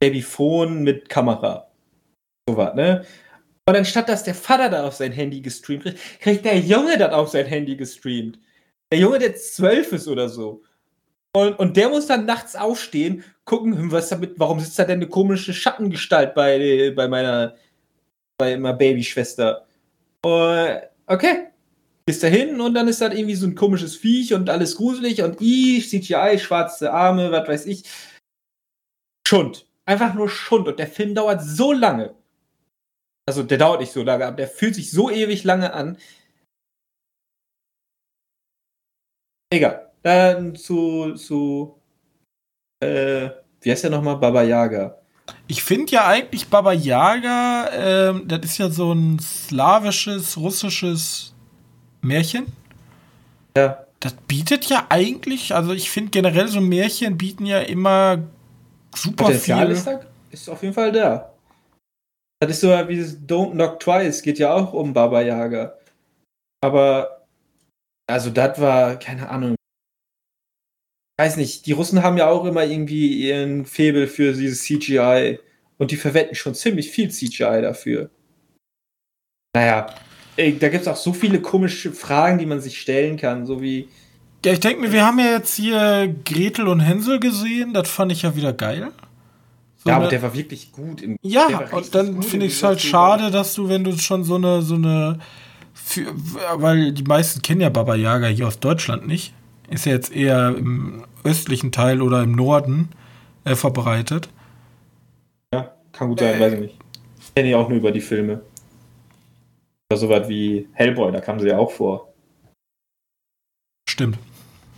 Babyphone 0.00 0.82
mit 0.82 1.08
Kamera. 1.08 1.70
So 2.46 2.54
was, 2.56 2.74
ne? 2.74 3.04
Und 3.66 3.76
anstatt 3.76 4.10
dass 4.10 4.24
der 4.24 4.34
Vater 4.34 4.68
da 4.68 4.86
auf 4.86 4.94
sein 4.94 5.12
Handy 5.12 5.40
gestreamt 5.40 5.84
kriegt, 5.84 6.20
kriegt 6.20 6.44
der 6.44 6.58
Junge 6.58 6.98
das 6.98 7.12
auf 7.12 7.28
sein 7.30 7.46
Handy 7.46 7.76
gestreamt. 7.76 8.38
Der 8.92 8.98
Junge, 8.98 9.18
der 9.18 9.36
zwölf 9.36 9.92
ist 9.92 10.08
oder 10.08 10.28
so. 10.28 10.62
Und, 11.34 11.58
und 11.58 11.76
der 11.76 11.88
muss 11.88 12.06
dann 12.06 12.24
nachts 12.24 12.56
aufstehen, 12.56 13.22
gucken, 13.44 13.76
hm, 13.76 13.92
was 13.92 14.08
damit, 14.08 14.34
warum 14.38 14.60
sitzt 14.60 14.78
da 14.78 14.84
denn 14.84 14.98
eine 14.98 15.08
komische 15.08 15.52
Schattengestalt 15.52 16.34
bei, 16.34 16.92
bei 16.96 17.06
meiner, 17.06 17.54
bei 18.38 18.56
meiner 18.56 18.76
Babyschwester? 18.76 19.66
Und, 20.22 20.80
okay. 21.06 21.48
Bis 22.06 22.20
dahin 22.20 22.58
und 22.60 22.72
dann 22.72 22.88
ist 22.88 23.02
das 23.02 23.12
irgendwie 23.12 23.34
so 23.34 23.46
ein 23.46 23.54
komisches 23.54 23.94
Viech 23.94 24.32
und 24.32 24.48
alles 24.48 24.76
gruselig 24.76 25.22
und 25.22 25.42
i, 25.42 25.82
CGI, 25.82 26.38
schwarze 26.38 26.90
Arme, 26.90 27.30
was 27.30 27.46
weiß 27.46 27.66
ich. 27.66 27.84
Schund. 29.26 29.66
Einfach 29.84 30.14
nur 30.14 30.30
Schund. 30.30 30.68
Und 30.68 30.78
der 30.78 30.86
Film 30.86 31.14
dauert 31.14 31.42
so 31.42 31.72
lange. 31.72 32.14
Also 33.26 33.42
der 33.42 33.58
dauert 33.58 33.80
nicht 33.80 33.92
so 33.92 34.02
lange, 34.02 34.24
aber 34.24 34.36
der 34.36 34.48
fühlt 34.48 34.74
sich 34.74 34.90
so 34.90 35.10
ewig 35.10 35.44
lange 35.44 35.74
an. 35.74 35.98
Egal. 39.50 39.90
Dann 40.02 40.54
zu, 40.54 41.14
zu, 41.14 41.78
äh, 42.80 43.30
wie 43.60 43.70
heißt 43.70 43.84
der 43.84 43.90
nochmal? 43.90 44.16
Baba 44.16 44.42
Yaga. 44.42 44.98
Ich 45.46 45.62
finde 45.62 45.92
ja 45.92 46.06
eigentlich 46.06 46.48
Baba 46.48 46.72
Yaga, 46.72 47.70
ähm, 47.72 48.28
das 48.28 48.44
ist 48.44 48.58
ja 48.58 48.70
so 48.70 48.92
ein 48.92 49.18
slawisches, 49.18 50.36
russisches 50.36 51.34
Märchen. 52.02 52.46
Ja. 53.56 53.84
Das 54.00 54.14
bietet 54.28 54.66
ja 54.66 54.86
eigentlich, 54.90 55.54
also 55.54 55.72
ich 55.72 55.90
finde 55.90 56.10
generell 56.10 56.46
so 56.46 56.60
Märchen 56.60 57.18
bieten 57.18 57.46
ja 57.46 57.60
immer 57.60 58.18
super 58.94 59.24
Potenzial 59.24 59.66
viel. 59.66 59.76
ist 59.76 59.86
da, 59.86 60.00
ist 60.30 60.48
auf 60.48 60.62
jeden 60.62 60.74
Fall 60.74 60.92
da. 60.92 61.32
Das 62.40 62.50
ist 62.50 62.60
so 62.60 62.68
wie 62.68 62.94
dieses 62.94 63.20
Don't 63.26 63.52
Knock 63.52 63.80
Twice, 63.80 64.22
geht 64.22 64.38
ja 64.38 64.54
auch 64.54 64.72
um 64.72 64.92
Baba 64.92 65.20
Yaga. 65.20 65.74
Aber, 66.60 67.17
also 68.08 68.30
das 68.30 68.60
war, 68.60 68.96
keine 68.96 69.28
Ahnung. 69.28 69.54
Weiß 71.18 71.36
nicht, 71.36 71.66
die 71.66 71.72
Russen 71.72 72.02
haben 72.02 72.16
ja 72.16 72.28
auch 72.28 72.44
immer 72.44 72.64
irgendwie 72.64 73.28
ihren 73.28 73.66
Febel 73.66 74.06
für 74.06 74.32
dieses 74.32 74.62
CGI 74.62 75.38
und 75.76 75.90
die 75.90 75.96
verwenden 75.96 76.34
schon 76.34 76.54
ziemlich 76.54 76.90
viel 76.90 77.10
CGI 77.10 77.60
dafür. 77.62 78.10
Naja, 79.54 79.86
da 80.36 80.68
gibt 80.68 80.82
es 80.82 80.88
auch 80.88 80.96
so 80.96 81.12
viele 81.12 81.40
komische 81.40 81.92
Fragen, 81.92 82.38
die 82.38 82.46
man 82.46 82.60
sich 82.60 82.80
stellen 82.80 83.16
kann, 83.16 83.46
so 83.46 83.60
wie, 83.60 83.88
Ja, 84.44 84.52
ich 84.52 84.60
denke 84.60 84.80
mir, 84.80 84.92
wir 84.92 85.04
haben 85.04 85.18
ja 85.18 85.32
jetzt 85.32 85.56
hier 85.56 86.14
Gretel 86.24 86.68
und 86.68 86.80
Hänsel 86.80 87.18
gesehen, 87.18 87.74
das 87.74 87.90
fand 87.90 88.12
ich 88.12 88.22
ja 88.22 88.36
wieder 88.36 88.52
geil. 88.52 88.92
So 89.78 89.90
ja, 89.90 89.96
aber 89.96 90.08
der 90.08 90.22
war 90.22 90.34
wirklich 90.34 90.70
gut. 90.70 91.02
Im, 91.02 91.18
Ja, 91.22 91.68
und 91.72 91.94
dann 91.94 92.22
finde 92.22 92.46
in 92.46 92.50
ich 92.50 92.56
es 92.56 92.62
halt 92.62 92.80
schade, 92.80 93.30
dass 93.30 93.54
du, 93.54 93.68
wenn 93.68 93.82
du 93.82 93.96
schon 93.98 94.22
so 94.22 94.36
eine, 94.36 94.62
so 94.62 94.76
eine, 94.76 95.18
für, 95.88 96.12
weil 96.60 96.92
die 96.92 97.02
meisten 97.04 97.40
kennen 97.42 97.60
ja 97.62 97.70
Baba 97.70 97.94
Yaga 97.94 98.26
hier 98.26 98.46
aus 98.46 98.60
Deutschland 98.60 99.06
nicht. 99.06 99.32
Ist 99.70 99.86
ja 99.86 99.92
jetzt 99.92 100.12
eher 100.12 100.54
im 100.56 101.04
östlichen 101.24 101.72
Teil 101.72 102.00
oder 102.02 102.22
im 102.22 102.32
Norden 102.32 102.90
äh, 103.44 103.54
verbreitet. 103.54 104.28
Ja. 105.52 105.74
kann 105.92 106.08
gut 106.08 106.20
sein, 106.20 106.34
Äh. 106.36 106.40
weiß 106.40 106.52
ich 106.54 106.60
nicht. 106.60 106.78
Ich 107.20 107.34
kenne 107.34 107.48
ihn 107.50 107.54
auch 107.54 107.68
nur 107.68 107.78
über 107.78 107.90
die 107.92 108.00
Filme. 108.00 108.42
Oder 109.90 109.98
sowas 109.98 110.28
wie 110.28 110.68
Hellboy, 110.72 111.10
da 111.12 111.20
kamen 111.20 111.40
sie 111.40 111.48
ja 111.48 111.58
auch 111.58 111.70
vor. 111.70 112.12
Stimmt. 113.88 114.18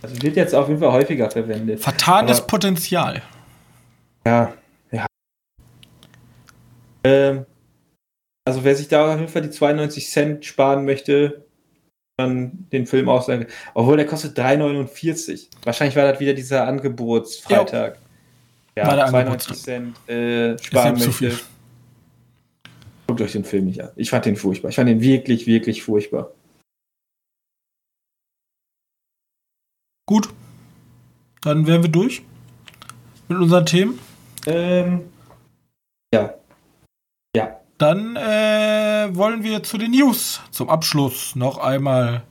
Also 0.01 0.21
wird 0.21 0.35
jetzt 0.35 0.55
auf 0.55 0.67
jeden 0.67 0.79
Fall 0.79 0.91
häufiger 0.93 1.29
verwendet. 1.29 1.79
Vertanes 1.81 2.39
Aber- 2.39 2.47
Potenzial. 2.47 3.21
Ja, 4.25 4.53
ja. 4.91 5.05
Ähm, 7.03 7.45
also 8.45 8.63
wer 8.63 8.75
sich 8.75 8.87
da 8.87 9.13
auf 9.13 9.19
jeden 9.19 9.31
Fall 9.31 9.43
die 9.43 9.51
92 9.51 10.09
Cent 10.09 10.45
sparen 10.45 10.85
möchte, 10.85 11.45
dann 12.17 12.67
den 12.71 12.85
Film 12.85 13.09
auch 13.09 13.23
sagen. 13.23 13.47
Obwohl 13.73 13.97
der 13.97 14.05
kostet 14.05 14.37
3,49. 14.37 15.47
Wahrscheinlich 15.63 15.95
war 15.95 16.11
das 16.11 16.19
wieder 16.19 16.33
dieser 16.33 16.67
Angebotsfreitag. 16.67 17.97
Ja, 18.75 18.95
der 18.95 19.07
92 19.07 19.57
Cent 19.57 20.09
äh, 20.09 20.57
sparen 20.59 20.95
Ist 20.95 21.05
ja 21.05 21.11
zu 21.11 21.23
möchte. 21.23 21.37
viel. 21.37 21.39
Guckt 23.07 23.21
euch 23.21 23.31
den 23.33 23.43
Film 23.43 23.65
nicht 23.65 23.81
an. 23.81 23.89
Ich 23.95 24.09
fand 24.09 24.25
den 24.25 24.37
furchtbar. 24.37 24.69
Ich 24.69 24.75
fand 24.75 24.89
den 24.89 25.01
wirklich, 25.01 25.45
wirklich 25.45 25.83
furchtbar. 25.83 26.31
Gut. 30.07 30.29
Dann 31.41 31.67
wären 31.67 31.81
wir 31.81 31.89
durch 31.89 32.21
mit 33.27 33.37
unseren 33.37 33.65
Themen. 33.65 33.99
Ähm, 34.45 34.91
ja. 34.91 34.93
Ja. 34.93 35.10
Dann 37.81 38.15
äh, 38.15 39.09
wollen 39.15 39.43
wir 39.43 39.63
zu 39.63 39.79
den 39.79 39.89
News 39.89 40.39
zum 40.51 40.69
Abschluss 40.69 41.35
noch 41.35 41.57
einmal. 41.57 42.21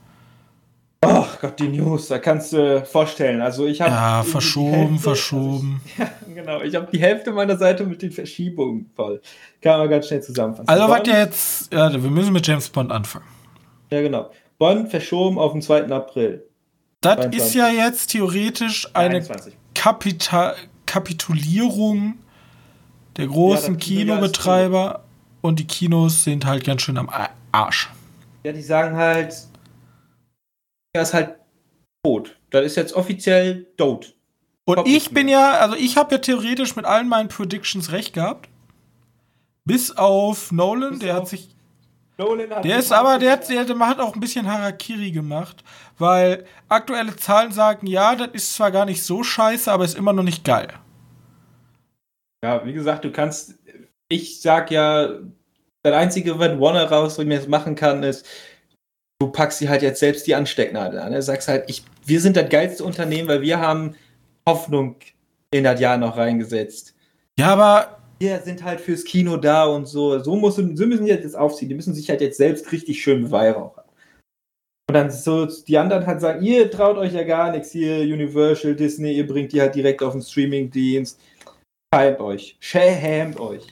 Ach 1.01 1.41
Gott, 1.41 1.59
die 1.59 1.67
News, 1.67 2.07
da 2.07 2.19
kannst 2.19 2.53
du 2.53 2.85
vorstellen. 2.85 3.41
Also 3.41 3.65
ich 3.65 3.81
habe 3.81 3.91
Ja, 3.91 4.23
verschoben, 4.23 4.97
verschoben. 4.97 5.81
Also 5.97 6.11
ich, 6.25 6.27
ja, 6.29 6.35
genau. 6.35 6.61
Ich 6.61 6.73
habe 6.75 6.87
die 6.89 7.01
Hälfte 7.01 7.33
meiner 7.33 7.57
Seite 7.57 7.85
mit 7.85 8.01
den 8.01 8.11
Verschiebungen 8.13 8.91
voll. 8.95 9.21
Kann 9.61 9.79
man 9.79 9.89
ganz 9.89 10.07
schnell 10.07 10.23
zusammenfassen. 10.23 10.69
Also, 10.69 10.87
was 10.87 11.03
Bond, 11.03 11.07
jetzt. 11.07 11.73
Ja, 11.73 11.91
wir 11.91 12.09
müssen 12.09 12.31
mit 12.31 12.47
James 12.47 12.69
Bond 12.69 12.89
anfangen. 12.89 13.25
Ja, 13.89 14.01
genau. 14.01 14.31
Bonn 14.57 14.87
verschoben 14.87 15.37
auf 15.37 15.51
den 15.51 15.61
2. 15.61 15.87
April. 15.87 16.45
Das 17.01 17.15
22. 17.15 17.41
ist 17.41 17.55
ja 17.55 17.67
jetzt 17.67 18.11
theoretisch 18.11 18.87
eine 18.93 19.15
21. 19.15 19.57
Kapita 19.75 20.53
Kapitulierung 20.85 22.19
der 23.17 23.27
großen 23.27 23.73
ja 23.73 23.79
Kinobetreiber 23.79 25.03
und 25.41 25.59
die 25.59 25.67
Kinos 25.67 26.23
sind 26.23 26.45
halt 26.45 26.63
ganz 26.63 26.81
schön 26.81 26.97
am 26.97 27.09
Arsch. 27.51 27.89
Ja, 28.43 28.51
die 28.53 28.61
sagen 28.61 28.95
halt, 28.95 29.35
er 30.93 31.01
ist 31.03 31.13
halt 31.13 31.35
tot. 32.03 32.37
Das 32.49 32.65
ist 32.65 32.75
jetzt 32.75 32.93
offiziell 32.93 33.67
tot. 33.77 34.15
Und 34.65 34.75
Kommt 34.75 34.87
ich 34.87 35.11
bin 35.11 35.27
ja, 35.27 35.53
also 35.59 35.75
ich 35.75 35.97
habe 35.97 36.15
ja 36.15 36.17
theoretisch 36.19 36.75
mit 36.75 36.85
allen 36.85 37.07
meinen 37.07 37.29
Predictions 37.29 37.91
recht 37.91 38.13
gehabt. 38.13 38.49
Bis 39.65 39.91
auf 39.95 40.51
Nolan, 40.51 40.91
Bis 40.91 40.99
der 40.99 41.13
hat 41.15 41.21
auf- 41.23 41.29
sich 41.29 41.55
Nolan 42.17 42.49
hat 42.51 42.65
Der 42.65 42.77
ist 42.77 42.91
aber, 42.91 43.17
der 43.19 43.31
hat, 43.33 43.49
der, 43.49 43.63
der 43.65 43.79
hat 43.79 43.99
auch 43.99 44.13
ein 44.13 44.19
bisschen 44.19 44.47
Harakiri 44.51 45.11
gemacht, 45.11 45.63
weil 45.97 46.45
aktuelle 46.67 47.15
Zahlen 47.15 47.51
sagen, 47.51 47.87
ja, 47.87 48.15
das 48.15 48.29
ist 48.33 48.53
zwar 48.53 48.71
gar 48.71 48.85
nicht 48.85 49.03
so 49.03 49.23
scheiße, 49.23 49.71
aber 49.71 49.85
ist 49.85 49.95
immer 49.97 50.13
noch 50.13 50.23
nicht 50.23 50.43
geil. 50.43 50.67
Ja, 52.43 52.65
wie 52.65 52.73
gesagt, 52.73 53.05
du 53.05 53.11
kannst, 53.11 53.55
ich 54.11 54.41
sag 54.41 54.71
ja, 54.71 55.19
das 55.83 55.93
Einzige, 55.93 56.37
was 56.37 56.59
Warner 56.59 56.85
raus 56.85 57.17
mir 57.17 57.35
jetzt 57.35 57.49
machen 57.49 57.75
kann, 57.75 58.03
ist, 58.03 58.25
du 59.19 59.31
packst 59.31 59.59
sie 59.59 59.69
halt 59.69 59.81
jetzt 59.81 59.99
selbst 59.99 60.27
die 60.27 60.35
Anstecknadel 60.35 60.99
an. 60.99 61.13
Du 61.13 61.21
sagst 61.21 61.47
halt, 61.47 61.69
ich, 61.69 61.83
wir 62.05 62.19
sind 62.19 62.35
das 62.37 62.49
geilste 62.49 62.83
Unternehmen, 62.83 63.27
weil 63.27 63.41
wir 63.41 63.59
haben 63.59 63.95
Hoffnung 64.47 64.95
in 65.51 65.63
das 65.63 65.79
Jahr 65.79 65.97
noch 65.97 66.17
reingesetzt. 66.17 66.95
Ja, 67.39 67.53
aber 67.53 67.97
Wir 68.21 68.39
sind 68.41 68.63
halt 68.63 68.79
fürs 68.79 69.03
Kino 69.03 69.35
da 69.35 69.65
und 69.65 69.87
so. 69.87 70.19
So, 70.19 70.35
muss, 70.35 70.55
so 70.55 70.61
müssen 70.61 71.05
die 71.05 71.11
jetzt 71.11 71.35
aufziehen. 71.35 71.69
Die 71.69 71.75
müssen 71.75 71.95
sich 71.95 72.07
halt 72.07 72.21
jetzt 72.21 72.37
selbst 72.37 72.71
richtig 72.71 73.01
schön 73.01 73.23
beweihräuchern. 73.23 73.85
Und 74.87 74.93
dann 74.93 75.09
so 75.09 75.47
die 75.47 75.77
anderen 75.79 76.05
halt 76.05 76.21
sagen, 76.21 76.43
ihr 76.45 76.69
traut 76.69 76.97
euch 76.97 77.13
ja 77.13 77.23
gar 77.23 77.51
nichts 77.51 77.71
hier, 77.71 78.01
Universal, 78.01 78.75
Disney, 78.75 79.13
ihr 79.13 79.25
bringt 79.25 79.53
die 79.53 79.61
halt 79.61 79.73
direkt 79.73 80.03
auf 80.03 80.11
den 80.13 80.21
Streamingdienst. 80.21 81.19
Schämt 81.93 82.19
euch. 82.21 82.55
Schämt 82.59 83.39
euch. 83.39 83.63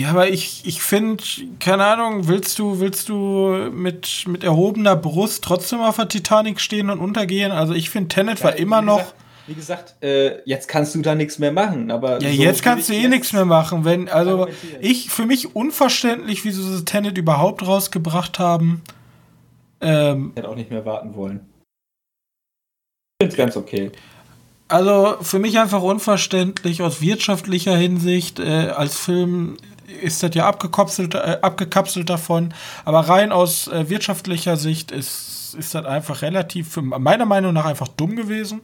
Ja, 0.00 0.10
aber 0.10 0.28
ich, 0.28 0.64
ich 0.64 0.80
finde, 0.80 1.22
keine 1.58 1.84
Ahnung, 1.84 2.26
willst 2.26 2.58
du, 2.58 2.80
willst 2.80 3.08
du 3.08 3.70
mit, 3.72 4.24
mit 4.26 4.44
erhobener 4.44 4.96
Brust 4.96 5.44
trotzdem 5.44 5.80
auf 5.80 5.96
der 5.96 6.08
Titanic 6.08 6.60
stehen 6.60 6.88
und 6.88 7.00
untergehen? 7.00 7.52
Also 7.52 7.74
ich 7.74 7.90
finde, 7.90 8.08
Tenet 8.08 8.42
war 8.42 8.52
Ja, 8.52 8.58
immer 8.58 8.80
wie 8.80 8.86
noch. 8.86 8.98
Gesagt, 8.98 9.14
wie 9.46 9.54
gesagt, 9.54 9.96
äh, 10.02 10.40
jetzt 10.44 10.68
kannst 10.68 10.94
du 10.94 11.02
da 11.02 11.14
nichts 11.14 11.38
mehr 11.38 11.52
machen, 11.52 11.90
aber. 11.90 12.22
Ja, 12.22 12.30
so 12.30 12.42
jetzt 12.42 12.62
kannst 12.62 12.88
du 12.88 12.92
eh 12.92 13.02
ich 13.02 13.08
nichts 13.08 13.32
mehr 13.32 13.44
machen. 13.44 13.84
Wenn, 13.84 14.08
also 14.08 14.46
ich, 14.80 15.10
für 15.10 15.26
mich 15.26 15.54
unverständlich, 15.54 16.44
wieso 16.44 16.62
sie 16.62 16.84
Tenet 16.84 17.18
überhaupt 17.18 17.66
rausgebracht 17.66 18.38
haben. 18.38 18.82
Ähm, 19.80 20.32
hätte 20.36 20.48
auch 20.48 20.54
nicht 20.54 20.70
mehr 20.70 20.86
warten 20.86 21.14
wollen. 21.16 21.40
Ich 23.18 23.26
finde 23.26 23.32
es 23.32 23.36
ganz 23.36 23.56
okay. 23.56 23.90
Also 24.70 25.16
für 25.20 25.40
mich 25.40 25.58
einfach 25.58 25.82
unverständlich 25.82 26.80
aus 26.80 27.00
wirtschaftlicher 27.00 27.76
Hinsicht. 27.76 28.38
Äh, 28.38 28.68
als 28.68 28.96
Film 28.96 29.56
ist 30.00 30.22
das 30.22 30.32
ja 30.34 30.46
abgekapselt, 30.46 31.16
äh, 31.16 31.38
abgekapselt 31.42 32.08
davon. 32.08 32.54
Aber 32.84 33.00
rein 33.00 33.32
aus 33.32 33.66
äh, 33.66 33.88
wirtschaftlicher 33.88 34.56
Sicht 34.56 34.92
ist, 34.92 35.56
ist 35.58 35.74
das 35.74 35.84
einfach 35.84 36.22
relativ, 36.22 36.76
meiner 36.76 37.26
Meinung 37.26 37.52
nach, 37.52 37.64
einfach 37.64 37.88
dumm 37.88 38.14
gewesen. 38.14 38.60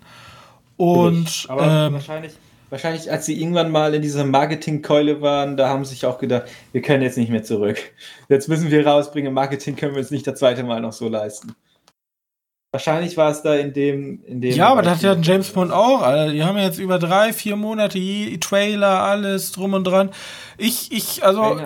Und 0.77 1.47
aber 1.49 1.87
ähm, 1.87 1.95
wahrscheinlich, 1.95 2.35
wahrscheinlich, 2.71 3.11
als 3.11 3.27
sie 3.27 3.41
irgendwann 3.41 3.73
mal 3.73 3.93
in 3.93 4.03
dieser 4.03 4.25
Marketingkeule 4.25 5.21
waren, 5.21 5.57
da 5.57 5.69
haben 5.69 5.85
sie 5.85 5.95
sich 5.95 6.07
auch 6.07 6.19
gedacht, 6.19 6.45
wir 6.71 6.83
können 6.83 7.03
jetzt 7.03 7.19
nicht 7.19 7.31
mehr 7.31 7.43
zurück. 7.43 7.79
Jetzt 8.29 8.49
müssen 8.49 8.71
wir 8.71 8.87
rausbringen, 8.87 9.35
Marketing 9.35 9.75
können 9.75 9.95
wir 9.95 10.01
uns 10.01 10.13
nicht 10.13 10.27
das 10.27 10.39
zweite 10.39 10.63
Mal 10.63 10.81
noch 10.81 10.93
so 10.93 11.09
leisten. 11.09 11.57
Wahrscheinlich 12.77 13.17
war 13.17 13.31
es 13.31 13.41
da 13.41 13.55
in 13.55 13.73
dem, 13.73 14.23
in 14.27 14.43
dem. 14.43 14.55
ja, 14.55 14.69
aber 14.69 14.83
das 14.83 14.97
hat 14.97 15.03
ja 15.03 15.15
James 15.15 15.49
Bond 15.49 15.73
auch. 15.73 16.03
Alter. 16.03 16.31
Die 16.31 16.45
haben 16.45 16.59
ja 16.59 16.65
jetzt 16.65 16.79
über 16.79 16.99
drei, 16.99 17.33
vier 17.33 17.57
Monate 17.57 17.99
Trailer, 18.39 19.03
alles 19.03 19.53
drum 19.53 19.73
und 19.73 19.85
dran. 19.85 20.11
Ich, 20.59 20.93
ich, 20.93 21.25
also. 21.25 21.59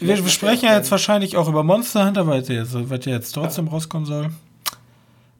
Wir, 0.00 0.16
wir 0.16 0.28
sprechen 0.28 0.64
ja 0.64 0.74
jetzt 0.74 0.90
wahrscheinlich 0.90 1.36
auch 1.36 1.48
über 1.48 1.62
Monster 1.62 2.04
Hunter, 2.04 2.26
weil 2.26 2.42
der 2.42 2.56
jetzt, 2.56 2.74
weil 2.90 2.98
der 2.98 3.12
jetzt 3.12 3.30
trotzdem 3.30 3.68
rauskommen 3.68 4.06
soll. 4.06 4.30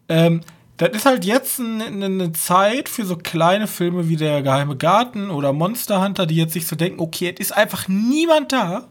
Ähm, 0.09 0.43
das 0.77 0.91
ist 0.91 1.07
halt 1.07 1.25
jetzt 1.25 1.59
eine 1.59 2.09
ne 2.09 2.33
Zeit 2.33 2.89
für 2.89 3.05
so 3.05 3.17
kleine 3.17 3.67
Filme 3.67 4.09
wie 4.09 4.15
Der 4.15 4.43
Geheime 4.43 4.77
Garten 4.77 5.31
oder 5.31 5.53
Monster 5.53 6.05
Hunter, 6.05 6.25
die 6.25 6.37
jetzt 6.37 6.53
sich 6.53 6.69
so 6.69 6.77
denken, 6.77 7.01
okay, 7.01 7.35
es 7.35 7.47
ist 7.47 7.53
einfach 7.57 7.89
niemand 7.89 8.53
da. 8.53 8.87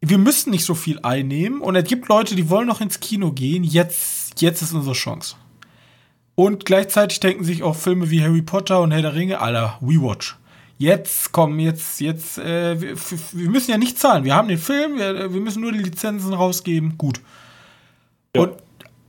Wir 0.00 0.18
müssen 0.18 0.50
nicht 0.50 0.64
so 0.64 0.74
viel 0.74 0.98
einnehmen 1.04 1.60
und 1.60 1.76
es 1.76 1.84
gibt 1.84 2.08
Leute, 2.08 2.34
die 2.34 2.50
wollen 2.50 2.66
noch 2.66 2.80
ins 2.80 2.98
Kino 2.98 3.30
gehen. 3.30 3.62
Jetzt, 3.62 4.19
jetzt 4.40 4.62
ist 4.62 4.72
unsere 4.72 4.94
Chance. 4.94 5.36
Und 6.34 6.64
gleichzeitig 6.64 7.20
denken 7.20 7.44
sich 7.44 7.62
auch 7.62 7.76
Filme 7.76 8.10
wie 8.10 8.22
Harry 8.22 8.42
Potter 8.42 8.80
und 8.80 8.92
Herr 8.92 9.02
der 9.02 9.14
Ringe, 9.14 9.40
Alter, 9.40 9.76
we 9.80 10.00
watch. 10.00 10.36
Jetzt 10.78 11.32
kommen, 11.32 11.60
jetzt, 11.60 12.00
jetzt, 12.00 12.38
äh, 12.38 12.80
wir, 12.80 12.96
wir 13.32 13.50
müssen 13.50 13.70
ja 13.70 13.76
nicht 13.76 13.98
zahlen. 13.98 14.24
Wir 14.24 14.34
haben 14.34 14.48
den 14.48 14.56
Film, 14.56 14.96
wir, 14.96 15.32
wir 15.32 15.40
müssen 15.40 15.60
nur 15.60 15.72
die 15.72 15.82
Lizenzen 15.82 16.32
rausgeben. 16.32 16.96
Gut. 16.96 17.20
Ja. 18.34 18.42
Und 18.42 18.54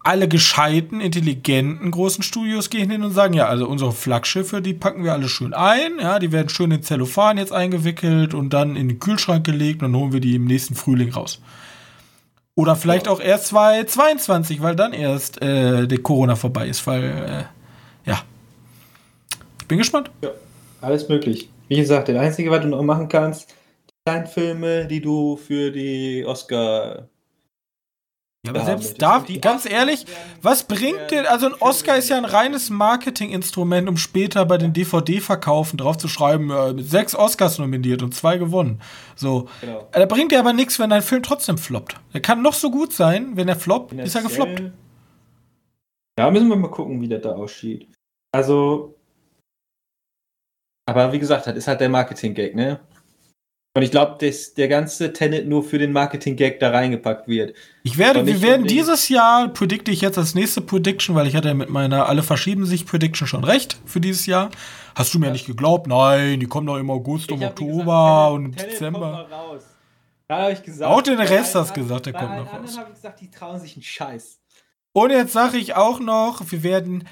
alle 0.03 0.27
gescheiten, 0.27 0.99
intelligenten 0.99 1.91
großen 1.91 2.23
Studios 2.23 2.69
gehen 2.69 2.89
hin 2.89 3.03
und 3.03 3.11
sagen, 3.11 3.33
ja, 3.33 3.47
also 3.47 3.67
unsere 3.67 3.91
Flaggschiffe, 3.91 4.61
die 4.61 4.73
packen 4.73 5.03
wir 5.03 5.13
alle 5.13 5.29
schön 5.29 5.53
ein, 5.53 5.99
ja, 5.99 6.19
die 6.19 6.31
werden 6.31 6.49
schön 6.49 6.71
in 6.71 6.81
Zellophan 6.81 7.37
jetzt 7.37 7.53
eingewickelt 7.53 8.33
und 8.33 8.51
dann 8.51 8.75
in 8.75 8.87
den 8.87 8.99
Kühlschrank 8.99 9.45
gelegt 9.45 9.83
und 9.83 9.91
dann 9.91 10.01
holen 10.01 10.13
wir 10.13 10.19
die 10.19 10.35
im 10.35 10.45
nächsten 10.45 10.75
Frühling 10.75 11.13
raus. 11.13 11.39
Oder 12.61 12.75
vielleicht 12.75 13.07
auch 13.07 13.19
erst 13.19 13.47
2022, 13.47 14.61
weil 14.61 14.75
dann 14.75 14.93
erst 14.93 15.41
äh, 15.41 15.87
der 15.87 15.97
Corona 15.97 16.35
vorbei 16.35 16.67
ist, 16.67 16.85
weil, 16.85 17.05
äh, 17.05 18.07
ja. 18.07 18.21
Ich 19.59 19.67
bin 19.67 19.79
gespannt. 19.79 20.11
Ja, 20.21 20.29
alles 20.79 21.09
möglich. 21.09 21.49
Wie 21.69 21.77
gesagt, 21.77 22.07
das 22.09 22.17
Einzige, 22.17 22.51
was 22.51 22.61
du 22.61 22.67
noch 22.67 22.83
machen 22.83 23.07
kannst, 23.07 23.49
die 23.89 23.93
kleinen 24.05 24.27
Filme, 24.27 24.85
die 24.85 25.01
du 25.01 25.37
für 25.37 25.71
die 25.71 26.23
Oscar. 26.23 27.07
Ja, 28.43 28.53
aber 28.55 28.65
selbst 28.65 28.99
da, 28.99 29.23
ganz 29.39 29.69
ehrlich, 29.69 30.05
was 30.41 30.63
bringt 30.63 31.11
denn, 31.11 31.27
also 31.27 31.45
ein 31.45 31.53
Oscar 31.59 31.97
ist 31.97 32.09
ja 32.09 32.17
ein 32.17 32.25
reines 32.25 32.71
Marketinginstrument, 32.71 33.87
um 33.87 33.97
später 33.97 34.47
bei 34.47 34.57
den 34.57 34.73
DVD-Verkaufen 34.73 35.77
drauf 35.77 35.99
zu 35.99 36.07
schreiben, 36.07 36.49
äh, 36.49 36.73
mit 36.73 36.89
sechs 36.89 37.15
Oscars 37.15 37.59
nominiert 37.59 38.01
und 38.01 38.15
zwei 38.15 38.39
gewonnen. 38.39 38.81
So. 39.15 39.47
Genau. 39.61 39.87
Da 39.91 40.05
bringt 40.07 40.31
dir 40.31 40.39
aber 40.39 40.53
nichts, 40.53 40.79
wenn 40.79 40.89
dein 40.89 41.03
Film 41.03 41.21
trotzdem 41.21 41.59
floppt. 41.59 41.97
Er 42.13 42.19
kann 42.21 42.41
noch 42.41 42.55
so 42.55 42.71
gut 42.71 42.93
sein, 42.93 43.37
wenn 43.37 43.47
er 43.47 43.55
floppt, 43.55 43.93
ist 43.93 44.15
er 44.15 44.23
gefloppt. 44.23 44.63
Ja, 46.17 46.31
müssen 46.31 46.49
wir 46.49 46.55
mal 46.55 46.71
gucken, 46.71 46.99
wie 46.99 47.07
das 47.07 47.21
da 47.21 47.33
aussieht. 47.33 47.89
Also. 48.31 48.95
Aber 50.89 51.13
wie 51.13 51.19
gesagt, 51.19 51.45
das 51.45 51.55
ist 51.55 51.67
halt 51.67 51.79
der 51.79 51.89
Marketing-Gag, 51.89 52.55
ne? 52.55 52.79
Und 53.73 53.83
ich 53.83 53.91
glaube, 53.91 54.17
dass 54.19 54.53
der 54.53 54.67
ganze 54.67 55.13
Tenet 55.13 55.47
nur 55.47 55.63
für 55.63 55.77
den 55.79 55.93
Marketing-Gag 55.93 56.59
da 56.59 56.71
reingepackt 56.71 57.29
wird. 57.29 57.55
Ich 57.83 57.97
werde, 57.97 58.19
Und 58.19 58.25
wir 58.25 58.41
werden 58.41 58.67
dieses 58.67 59.07
Jahr, 59.07 59.47
predikte 59.47 59.91
ich 59.91 60.01
jetzt 60.01 60.17
als 60.17 60.35
nächste 60.35 60.59
Prediction, 60.59 61.15
weil 61.15 61.25
ich 61.25 61.37
hatte 61.37 61.47
ja 61.47 61.53
mit 61.53 61.69
meiner 61.69 62.07
Alle 62.09 62.21
verschieben 62.21 62.65
sich 62.65 62.85
Prediction 62.85 63.27
schon 63.27 63.45
recht 63.45 63.79
für 63.85 64.01
dieses 64.01 64.25
Jahr. 64.25 64.49
Hast 64.93 65.13
du 65.13 65.19
mir 65.19 65.31
nicht 65.31 65.45
geglaubt? 65.47 65.87
Nein, 65.87 66.41
die 66.41 66.47
kommen 66.47 66.67
doch 66.67 66.77
im 66.77 66.89
August, 66.89 67.31
im 67.31 67.39
wie 67.39 67.45
Oktober 67.45 67.75
gesagt, 67.77 68.31
und 68.33 68.43
Tenet- 68.43 68.57
Tenet 68.57 68.71
Dezember. 68.73 69.27
Da 70.27 70.37
habe 70.43 70.51
ich 70.53 70.63
gesagt. 70.63 70.91
Auch 70.91 71.01
den 71.01 71.19
Rest 71.19 71.55
hast 71.55 71.73
gesagt, 71.73 72.05
der 72.07 72.13
kommt 72.13 72.37
noch 72.37 72.53
raus. 72.53 72.77
habe 72.77 72.89
ich 72.89 72.95
gesagt, 72.95 73.21
die 73.21 73.31
trauen 73.31 73.59
sich 73.59 73.75
einen 73.75 73.83
Scheiß. 73.83 74.39
Und 74.93 75.11
jetzt 75.11 75.31
sage 75.31 75.57
ich 75.57 75.75
auch 75.75 76.01
noch, 76.01 76.41
wir 76.51 76.63
werden 76.63 77.07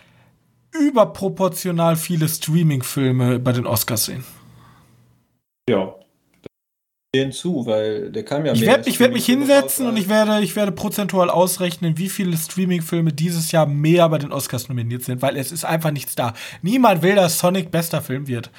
überproportional 0.73 1.95
viele 1.95 2.27
Streaming-Filme 2.27 3.39
bei 3.39 3.53
den 3.53 3.65
Oscars 3.65 4.05
sehen. 4.05 4.25
Ja. 5.69 5.95
Den 7.15 7.31
zu, 7.31 7.65
weil 7.65 8.11
der 8.11 8.23
kam 8.23 8.45
ja 8.45 8.53
Ich 8.53 8.61
werde 8.61 8.99
werd 8.99 9.13
mich 9.13 9.25
hinsetzen 9.25 9.87
und 9.87 9.97
ich 9.97 10.09
werde, 10.09 10.41
ich 10.41 10.55
werde 10.55 10.71
prozentual 10.71 11.31
ausrechnen, 11.31 11.97
wie 11.97 12.07
viele 12.07 12.37
Streaming-Filme 12.37 13.13
dieses 13.13 13.51
Jahr 13.51 13.65
mehr 13.65 14.07
bei 14.09 14.19
den 14.19 14.31
Oscars 14.31 14.69
nominiert 14.69 15.03
sind, 15.03 15.23
weil 15.23 15.35
es 15.35 15.51
ist 15.51 15.65
einfach 15.65 15.89
nichts 15.89 16.13
da. 16.13 16.33
Niemand 16.61 17.01
will, 17.01 17.15
dass 17.15 17.39
Sonic 17.39 17.71
bester 17.71 18.03
Film 18.03 18.27
wird. 18.27 18.51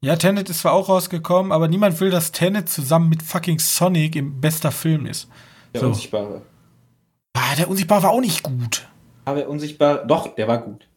Ja, 0.00 0.16
Tenet 0.16 0.50
ist 0.50 0.60
zwar 0.60 0.72
auch 0.72 0.88
rausgekommen, 0.88 1.52
aber 1.52 1.68
niemand 1.68 2.00
will, 2.00 2.10
dass 2.10 2.32
Tenet 2.32 2.68
zusammen 2.68 3.08
mit 3.08 3.22
fucking 3.22 3.60
Sonic 3.60 4.16
im 4.16 4.40
bester 4.40 4.72
Film 4.72 5.06
ist. 5.06 5.28
Der 5.74 5.82
So. 5.82 5.86
Unsichtbare. 5.88 6.42
Ah, 7.34 7.54
der 7.56 7.68
Unsichtbar 7.68 8.02
war 8.02 8.10
auch 8.10 8.20
nicht 8.20 8.42
gut. 8.42 8.88
Aber 9.24 9.38
der 9.38 9.48
Unsichtbare, 9.48 10.04
doch, 10.08 10.34
der 10.34 10.48
war 10.48 10.58
gut. 10.58 10.88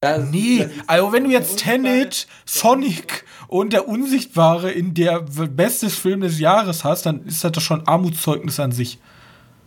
Das- 0.00 0.30
Nee, 0.30 0.58
das 0.60 0.70
also 0.88 1.12
wenn 1.12 1.24
du 1.24 1.30
jetzt 1.30 1.58
Tenet, 1.58 2.28
Sonic 2.46 3.24
und 3.48 3.72
der 3.72 3.88
Unsichtbare 3.88 4.70
in 4.70 4.94
der 4.94 5.20
bestes 5.22 5.96
Film 5.96 6.20
des 6.20 6.38
Jahres 6.38 6.84
hast, 6.84 7.04
dann 7.06 7.24
ist 7.26 7.42
das 7.42 7.50
doch 7.52 7.60
schon 7.60 7.86
Armutszeugnis 7.86 8.60
an 8.60 8.70
sich. 8.70 8.98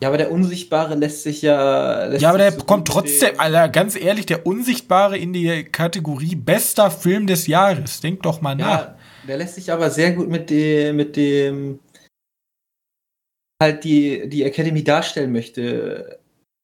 Ja, 0.01 0.07
aber 0.07 0.17
der 0.17 0.31
Unsichtbare 0.31 0.95
lässt 0.95 1.23
sich 1.23 1.41
ja. 1.41 2.05
Lässt 2.05 2.21
Ja, 2.21 2.29
aber 2.29 2.37
der 2.39 2.53
so 2.53 2.63
kommt 2.63 2.87
trotzdem, 2.87 3.31
dem- 3.33 3.39
Alter, 3.39 3.69
ganz 3.69 3.95
ehrlich, 3.95 4.25
der 4.25 4.47
Unsichtbare 4.47 5.17
in 5.17 5.33
die 5.33 5.65
Kategorie 5.65 6.35
bester 6.35 6.89
Film 6.89 7.27
des 7.27 7.45
Jahres. 7.47 7.99
Denk 7.99 8.23
doch 8.23 8.41
mal 8.41 8.55
nach. 8.55 8.67
Ja, 8.85 8.97
der 9.27 9.37
lässt 9.37 9.55
sich 9.55 9.71
aber 9.71 9.89
sehr 9.91 10.13
gut 10.13 10.29
mit 10.29 10.49
dem, 10.49 10.95
mit 10.95 11.15
dem 11.17 11.79
halt 13.61 13.83
die, 13.83 14.27
die 14.27 14.43
Academy 14.43 14.83
darstellen 14.83 15.31
möchte, 15.33 16.19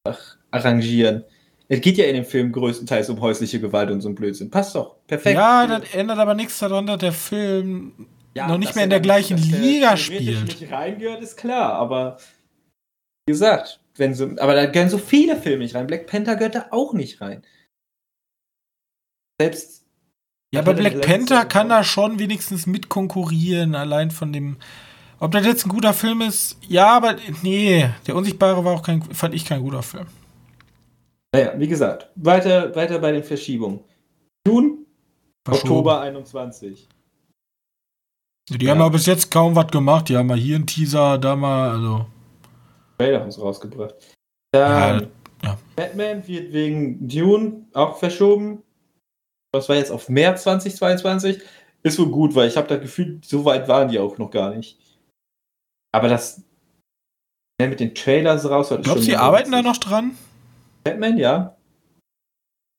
ach, 0.08 0.38
arrangieren. 0.50 1.24
Es 1.70 1.82
geht 1.82 1.98
ja 1.98 2.06
in 2.06 2.16
dem 2.16 2.26
Film 2.26 2.52
größtenteils 2.52 3.10
um 3.10 3.20
häusliche 3.20 3.60
Gewalt 3.60 3.92
und 3.92 4.02
so 4.02 4.10
ein 4.10 4.16
Blödsinn. 4.16 4.50
Passt 4.50 4.74
doch. 4.76 4.96
Perfekt. 5.06 5.36
Ja, 5.36 5.68
das 5.68 5.94
ändert 5.94 6.18
aber 6.18 6.34
nichts 6.34 6.60
daran, 6.60 6.88
dass 6.88 7.00
der 7.00 7.12
Film 7.12 8.08
Ja, 8.34 8.48
noch 8.48 8.58
nicht 8.58 8.74
mehr 8.76 8.86
in 8.86 8.92
er 8.92 9.00
der 9.00 9.02
gleichen 9.02 9.36
der 9.38 9.60
Liga 9.60 9.96
theoretisch 9.96 10.06
spielt. 10.06 10.62
nicht 10.62 10.72
reingehört, 10.72 11.22
ist 11.22 11.36
klar, 11.36 11.74
aber 11.74 12.18
wie 13.28 13.34
gesagt, 13.34 13.82
wenn 13.96 14.14
so, 14.14 14.30
aber 14.40 14.56
da 14.56 14.68
gehören 14.68 14.90
so 14.90 14.98
viele 14.98 15.36
Filme 15.36 15.64
nicht 15.64 15.76
rein. 15.76 15.88
Black 15.88 16.08
Panther 16.08 16.36
gehört 16.38 16.56
da 16.56 16.68
auch 16.72 16.94
nicht 16.94 17.20
rein. 17.20 17.44
Selbst 19.42 19.84
Ja, 20.54 20.62
aber 20.62 20.72
er 20.72 20.78
Black 20.78 21.02
Panther 21.02 21.46
kann 21.46 21.68
da 21.70 21.84
schon 21.84 22.20
wenigstens 22.20 22.66
mit 22.66 22.88
konkurrieren, 22.90 23.76
allein 23.76 24.12
von 24.12 24.32
dem. 24.32 24.58
Ob 25.20 25.32
das 25.32 25.46
jetzt 25.46 25.66
ein 25.66 25.70
guter 25.70 25.94
Film 25.94 26.22
ist? 26.22 26.58
Ja, 26.68 26.96
aber 26.96 27.18
nee, 27.42 27.90
der 28.06 28.16
Unsichtbare 28.16 28.64
war 28.64 28.74
auch 28.76 28.84
kein, 28.84 29.02
fand 29.02 29.34
ich 29.34 29.46
kein 29.46 29.62
guter 29.62 29.84
Film. 29.84 30.06
Naja, 31.34 31.54
wie 31.60 31.68
gesagt, 31.68 32.10
weiter, 32.16 32.74
weiter 32.76 33.00
bei 33.00 33.12
den 33.12 33.24
Verschiebungen. 33.24 33.82
June. 34.48 34.78
Oktober 35.48 36.02
21. 36.02 36.88
Die 38.50 38.66
Ja. 38.66 38.72
haben 38.72 38.82
aber 38.82 38.92
bis 38.92 39.06
jetzt 39.06 39.30
kaum 39.32 39.56
was 39.56 39.68
gemacht. 39.68 40.10
Die 40.10 40.18
haben 40.18 40.28
mal 40.28 40.38
hier 40.38 40.56
einen 40.56 40.68
Teaser, 40.68 41.18
da 41.18 41.36
mal, 41.36 41.72
also. 41.72 42.06
Trailer 42.98 43.22
haben 43.22 43.32
sie 43.32 43.42
rausgebracht. 43.42 43.96
Dann 44.52 45.10
Ja, 45.44 45.50
ja. 45.50 45.58
Batman 45.76 46.26
wird 46.28 46.54
wegen 46.54 47.08
Dune 47.08 47.66
auch 47.74 47.98
verschoben. 47.98 48.64
Das 49.54 49.70
war 49.70 49.76
jetzt 49.76 49.92
auf 49.92 50.10
März 50.10 50.44
2022. 50.44 51.42
Ist 51.84 52.00
wohl 52.00 52.10
gut, 52.10 52.36
weil 52.36 52.48
ich 52.48 52.58
habe 52.58 52.68
das 52.68 52.82
Gefühl, 52.82 53.20
so 53.24 53.46
weit 53.46 53.68
waren 53.68 53.90
die 53.90 54.00
auch 54.00 54.18
noch 54.18 54.32
gar 54.32 54.54
nicht. 54.54 54.78
Aber 55.94 56.08
das 56.08 56.44
mit 57.62 57.80
den 57.80 57.96
Trailers 57.96 58.50
raus. 58.50 58.70
Glaubst 58.70 59.04
du, 59.04 59.08
die 59.08 59.16
arbeiten 59.16 59.52
da 59.52 59.62
noch 59.62 59.78
dran? 59.78 60.18
Batman, 60.88 61.18
ja. 61.18 61.56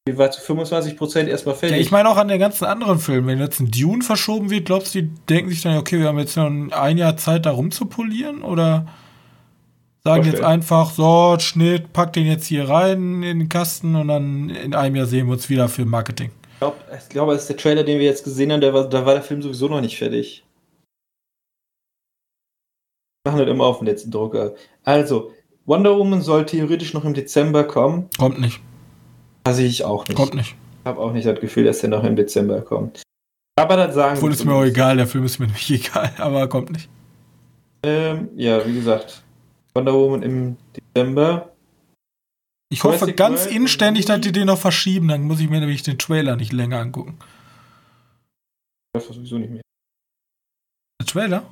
Die 0.09 0.17
war 0.17 0.31
zu 0.31 0.41
25% 0.41 1.27
erstmal 1.27 1.55
Ja, 1.55 1.59
fertig. 1.59 1.81
ich 1.81 1.91
meine 1.91 2.09
auch 2.09 2.17
an 2.17 2.29
den 2.29 2.39
ganzen 2.39 2.65
anderen 2.65 2.99
Filmen. 2.99 3.27
Wenn 3.27 3.41
jetzt 3.41 3.61
ein 3.61 3.71
Dune 3.71 4.03
verschoben 4.03 4.49
wird, 4.49 4.65
glaubst 4.65 4.95
du, 4.95 5.03
die 5.03 5.11
denken 5.29 5.51
sich 5.51 5.61
dann, 5.61 5.77
okay, 5.77 5.99
wir 5.99 6.09
haben 6.09 6.19
jetzt 6.19 6.37
noch 6.37 6.47
ein 6.47 6.97
Jahr 6.97 7.19
Zeit, 7.19 7.45
da 7.45 7.51
rumzupolieren? 7.51 8.43
Oder 8.43 8.87
sagen 10.05 10.25
jetzt 10.25 10.43
einfach, 10.43 10.91
so, 10.93 11.37
Schnitt, 11.39 11.93
pack 11.93 12.15
den 12.15 12.27
jetzt 12.27 12.47
hier 12.47 12.69
rein 12.71 13.23
in 13.23 13.39
den 13.41 13.49
Kasten 13.51 13.97
und 13.97 14.09
dann 14.09 14.49
in 14.49 14.75
einem 14.75 14.97
Jahr 14.97 15.07
sehen 15.07 15.27
wir 15.27 15.35
uns 15.35 15.51
wieder 15.51 15.69
für 15.69 15.85
Marketing. 15.85 16.31
Ich 16.53 16.59
glaube, 16.61 16.77
ich 16.97 17.09
glaube, 17.11 17.33
das 17.35 17.43
ist 17.43 17.51
der 17.51 17.57
Trailer, 17.59 17.85
den 17.85 17.99
wir 17.99 18.07
jetzt 18.07 18.25
gesehen 18.25 18.51
haben, 18.51 18.63
der 18.63 18.73
war, 18.73 18.89
da 18.89 19.05
war 19.05 19.13
der 19.13 19.23
Film 19.23 19.43
sowieso 19.43 19.69
noch 19.69 19.83
nicht 19.83 19.99
fertig. 19.99 20.43
Machen 23.27 23.41
das 23.41 23.49
immer 23.49 23.65
auf 23.67 23.79
den 23.79 23.87
letzten 23.87 24.11
Drucker. 24.11 24.55
Also, 24.85 25.33
Wonder 25.69 25.99
Woman 25.99 26.23
soll 26.23 26.47
theoretisch 26.47 26.95
noch 26.95 27.05
im 27.05 27.13
Dezember 27.13 27.63
kommen. 27.63 28.09
Kommt 28.19 28.41
nicht. 28.41 28.59
Sehe 29.51 29.67
ich 29.67 29.85
auch 29.85 30.09
nicht. 30.09 30.17
Kommt 30.17 30.33
nicht. 30.33 30.57
Ich 30.81 30.87
habe 30.87 30.99
auch 30.99 31.13
nicht 31.13 31.27
das 31.27 31.39
Gefühl, 31.39 31.65
dass 31.65 31.81
der 31.81 31.91
noch 31.91 32.05
im 32.05 32.17
Dezember 32.17 32.63
kommt. 32.63 33.03
Aber 33.57 33.77
das 33.77 33.95
sagen 33.95 34.17
Obwohl 34.17 34.33
ist 34.33 34.45
mir 34.47 34.55
auch 34.55 34.65
egal, 34.65 34.97
der 34.97 35.07
Film 35.07 35.25
ist 35.25 35.39
mir 35.39 35.47
nicht 35.49 35.71
egal, 35.71 36.11
aber 36.17 36.49
kommt 36.49 36.71
nicht. 36.71 36.89
Ähm, 37.83 38.31
ja, 38.35 38.67
wie 38.67 38.75
gesagt, 38.75 39.23
Wonder 39.75 39.93
Woman 39.93 40.23
im 40.23 40.57
Dezember. 40.75 41.53
Ich 42.71 42.83
hoffe 42.83 42.97
Jurassic 42.97 43.17
ganz 43.19 43.45
World 43.45 43.57
inständig, 43.57 44.07
dass 44.07 44.21
die 44.23 44.33
den 44.33 44.47
noch 44.47 44.59
verschieben, 44.59 45.09
dann 45.09 45.23
muss 45.23 45.41
ich 45.41 45.51
mir 45.51 45.61
nämlich 45.61 45.83
den 45.83 45.99
Trailer 45.99 46.37
nicht 46.37 46.55
länger 46.55 46.79
angucken. 46.79 47.19
Weiß 48.95 49.07
sowieso 49.07 49.37
nicht 49.37 49.51
mehr. 49.51 49.63
Der 51.01 51.07
Trailer? 51.07 51.43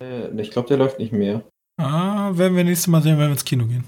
Äh, 0.00 0.40
ich 0.40 0.50
glaube, 0.50 0.66
der 0.66 0.78
läuft 0.78 0.98
nicht 0.98 1.12
mehr. 1.12 1.44
Ah, 1.76 2.30
werden 2.34 2.56
wir 2.56 2.64
nächstes 2.64 2.86
Mal 2.86 3.02
sehen, 3.02 3.18
wenn 3.18 3.26
wir 3.26 3.32
ins 3.32 3.44
Kino 3.44 3.66
gehen. 3.66 3.84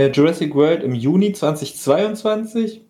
Äh, 0.00 0.10
Jurassic 0.10 0.54
World 0.54 0.82
im 0.82 0.94
Juni 0.94 1.32
2022. 1.32 2.82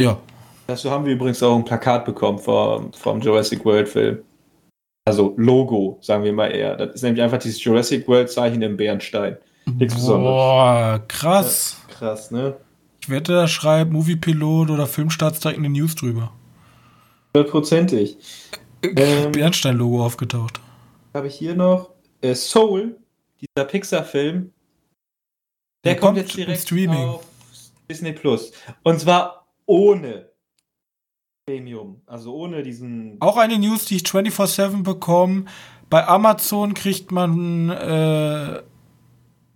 Ja. 0.00 0.18
Dazu 0.66 0.90
haben 0.90 1.04
wir 1.04 1.12
übrigens 1.12 1.42
auch 1.42 1.56
ein 1.56 1.64
Plakat 1.64 2.04
bekommen 2.04 2.38
vom, 2.38 2.92
vom 2.92 3.20
Jurassic 3.20 3.64
World 3.64 3.88
Film. 3.88 4.22
Also 5.04 5.34
Logo, 5.36 5.98
sagen 6.00 6.24
wir 6.24 6.32
mal 6.32 6.48
eher. 6.48 6.76
Das 6.76 6.94
ist 6.94 7.02
nämlich 7.02 7.22
einfach 7.22 7.38
dieses 7.38 7.62
Jurassic 7.62 8.06
World 8.08 8.30
Zeichen 8.30 8.62
im 8.62 8.76
Bärenstein. 8.76 9.36
Nichts 9.66 9.94
Besonderes. 9.94 10.32
Boah, 10.32 11.04
krass. 11.08 11.76
Krass, 11.88 12.30
ne? 12.30 12.56
Ich 13.00 13.10
wette, 13.10 13.32
da 13.32 13.48
schreibt 13.48 13.92
Moviepilot 13.92 14.70
oder 14.70 14.86
Filmstarts 14.86 15.40
direkt 15.40 15.58
in 15.58 15.64
den 15.64 15.72
News 15.72 15.94
drüber. 15.96 16.32
Hundertprozentig. 17.34 18.16
Ähm, 18.82 19.32
Bernstein-Logo 19.32 20.04
aufgetaucht. 20.04 20.60
Habe 21.14 21.28
ich 21.28 21.34
hier 21.34 21.54
noch 21.54 21.90
äh, 22.20 22.34
Soul, 22.34 22.96
dieser 23.40 23.66
Pixar-Film. 23.66 24.52
Der, 25.84 25.94
Der 25.94 26.00
kommt, 26.00 26.16
jetzt 26.18 26.36
direkt 26.36 26.62
Streaming. 26.62 27.08
auf 27.08 27.24
Disney 27.90 28.12
Plus. 28.12 28.52
Und 28.82 29.00
zwar 29.00 29.46
ohne 29.66 30.28
Premium. 31.46 32.00
Also 32.06 32.34
ohne 32.34 32.62
diesen. 32.62 33.16
Auch 33.20 33.36
eine 33.36 33.58
News, 33.58 33.84
die 33.86 33.96
ich 33.96 34.02
24-7 34.04 34.82
bekomme. 34.82 35.44
Bei 35.90 36.06
Amazon 36.06 36.74
kriegt 36.74 37.10
man 37.12 37.68
äh, 37.70 38.62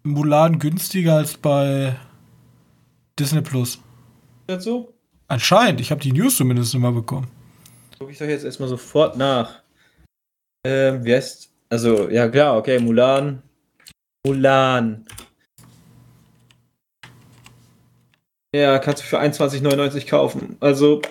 Mulan 0.02 0.58
günstiger 0.58 1.14
als 1.16 1.36
bei 1.38 1.96
Disney 3.18 3.40
Plus. 3.40 3.78
dazu. 4.46 4.92
Anscheinend, 5.28 5.80
ich 5.80 5.90
habe 5.90 6.00
die 6.00 6.12
News 6.12 6.36
zumindest 6.36 6.74
immer 6.74 6.92
bekommen. 6.92 7.28
Gucke 7.98 8.12
ich 8.12 8.18
doch 8.18 8.26
jetzt 8.26 8.44
erstmal 8.44 8.68
sofort 8.68 9.16
nach. 9.16 9.62
Ähm, 10.66 11.04
wie 11.04 11.14
heißt. 11.14 11.50
Also, 11.68 12.08
ja 12.10 12.28
klar, 12.28 12.56
okay, 12.58 12.78
Mulan. 12.78 13.42
Mulan. 14.26 15.04
Ja, 18.54 18.78
kannst 18.78 19.02
du 19.02 19.06
für 19.06 19.20
21,99 19.20 20.08
kaufen. 20.08 20.56
Also. 20.60 21.02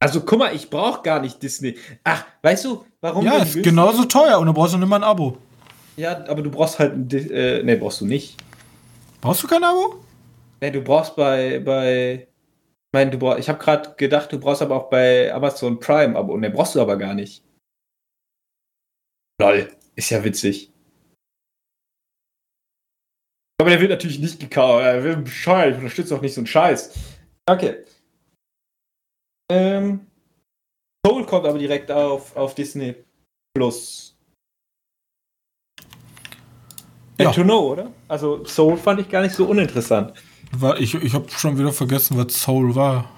Also, 0.00 0.20
guck 0.22 0.38
mal, 0.38 0.54
ich 0.54 0.68
brauche 0.68 1.02
gar 1.02 1.20
nicht 1.20 1.42
Disney. 1.42 1.76
Ach, 2.04 2.24
weißt 2.42 2.64
du, 2.64 2.84
warum? 3.00 3.24
ja, 3.24 3.38
ist 3.38 3.62
genauso 3.62 4.04
teuer 4.04 4.38
und 4.38 4.46
du 4.46 4.52
brauchst 4.52 4.76
nicht 4.76 4.88
mal 4.88 4.96
ein 4.96 5.04
Abo. 5.04 5.38
Ja, 5.96 6.24
aber 6.26 6.42
du 6.42 6.50
brauchst 6.50 6.78
halt 6.78 6.94
ein. 6.94 7.08
Di- 7.08 7.28
Äh, 7.30 7.62
nee, 7.62 7.76
brauchst 7.76 8.00
du 8.00 8.06
nicht. 8.06 8.36
Brauchst 9.20 9.42
du 9.42 9.46
kein 9.48 9.62
Abo? 9.62 9.96
Nee, 10.60 10.70
du 10.70 10.80
brauchst 10.80 11.14
bei. 11.16 11.60
bei 11.60 12.26
ich 12.92 12.98
meine, 12.98 13.10
du 13.10 13.18
brauchst. 13.18 13.38
Ich 13.38 13.48
habe 13.48 13.58
gerade 13.58 13.94
gedacht, 13.96 14.30
du 14.30 14.38
brauchst 14.38 14.60
aber 14.60 14.76
auch 14.76 14.90
bei 14.90 15.32
Amazon 15.32 15.80
Prime 15.80 16.14
Abo. 16.14 16.36
Ne, 16.36 16.50
brauchst 16.50 16.74
du 16.74 16.82
aber 16.82 16.98
gar 16.98 17.14
nicht. 17.14 17.42
Lol, 19.40 19.74
ist 19.96 20.10
ja 20.10 20.22
witzig. 20.22 20.70
Aber 23.58 23.70
der 23.70 23.80
wird 23.80 23.92
natürlich 23.92 24.18
nicht 24.18 24.40
gekauft. 24.40 24.84
Er 24.84 25.02
wird 25.02 25.24
bescheuert. 25.24 25.70
Ich 25.70 25.76
unterstütze 25.78 26.14
auch 26.14 26.20
nicht 26.20 26.34
so 26.34 26.40
einen 26.40 26.46
Scheiß. 26.46 26.92
Okay. 27.48 27.82
Ähm, 29.50 30.06
Soul 31.06 31.24
kommt 31.24 31.46
aber 31.46 31.58
direkt 31.58 31.90
auf, 31.90 32.36
auf 32.36 32.54
Disney 32.54 32.94
Plus. 33.54 34.14
Ja. 37.18 37.24
Ja. 37.24 37.32
To 37.32 37.42
know, 37.42 37.72
oder? 37.72 37.90
Also 38.08 38.44
Soul 38.44 38.76
fand 38.76 39.00
ich 39.00 39.08
gar 39.08 39.22
nicht 39.22 39.34
so 39.34 39.46
uninteressant. 39.46 40.12
War, 40.50 40.78
ich 40.80 40.94
ich 40.94 41.14
habe 41.14 41.30
schon 41.30 41.58
wieder 41.58 41.72
vergessen, 41.72 42.16
was 42.18 42.34
Soul 42.42 42.74
war. 42.74 43.08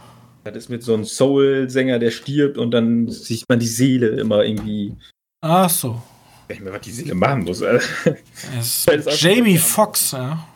Das 0.44 0.54
ist 0.56 0.68
mit 0.68 0.82
so 0.82 0.92
einem 0.94 1.04
Soul-Sänger, 1.04 1.98
der 1.98 2.10
stirbt 2.10 2.58
und 2.58 2.70
dann 2.70 3.08
sieht 3.08 3.44
man 3.48 3.58
die 3.58 3.66
Seele 3.66 4.08
immer 4.20 4.44
irgendwie. 4.44 4.94
Ach 5.40 5.70
so. 5.70 6.02
Ich 6.48 6.50
weiß 6.50 6.56
nicht 6.56 6.64
mehr, 6.64 6.72
was 6.74 6.80
die 6.82 6.90
Seele 6.92 7.14
machen 7.14 7.44
muss. 7.44 7.62
Auf- 7.62 8.04
Jamie 9.20 9.56
Foxx, 9.56 10.12
ja. 10.12 10.46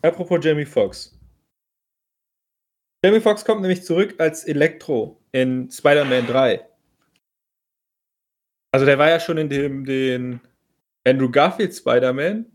Apropos 0.00 0.38
Jamie 0.42 0.64
Foxx. 0.64 1.14
Jamie 3.04 3.20
Foxx 3.20 3.44
kommt 3.44 3.60
nämlich 3.60 3.84
zurück 3.84 4.14
als 4.18 4.44
Elektro 4.44 5.20
in 5.32 5.70
Spider-Man 5.70 6.26
3. 6.26 6.66
Also 8.72 8.86
der 8.86 8.98
war 8.98 9.08
ja 9.10 9.20
schon 9.20 9.38
in 9.38 9.48
dem 9.48 9.84
den 9.84 10.40
Andrew 11.06 11.30
Garfield 11.30 11.74
Spider-Man 11.74 12.46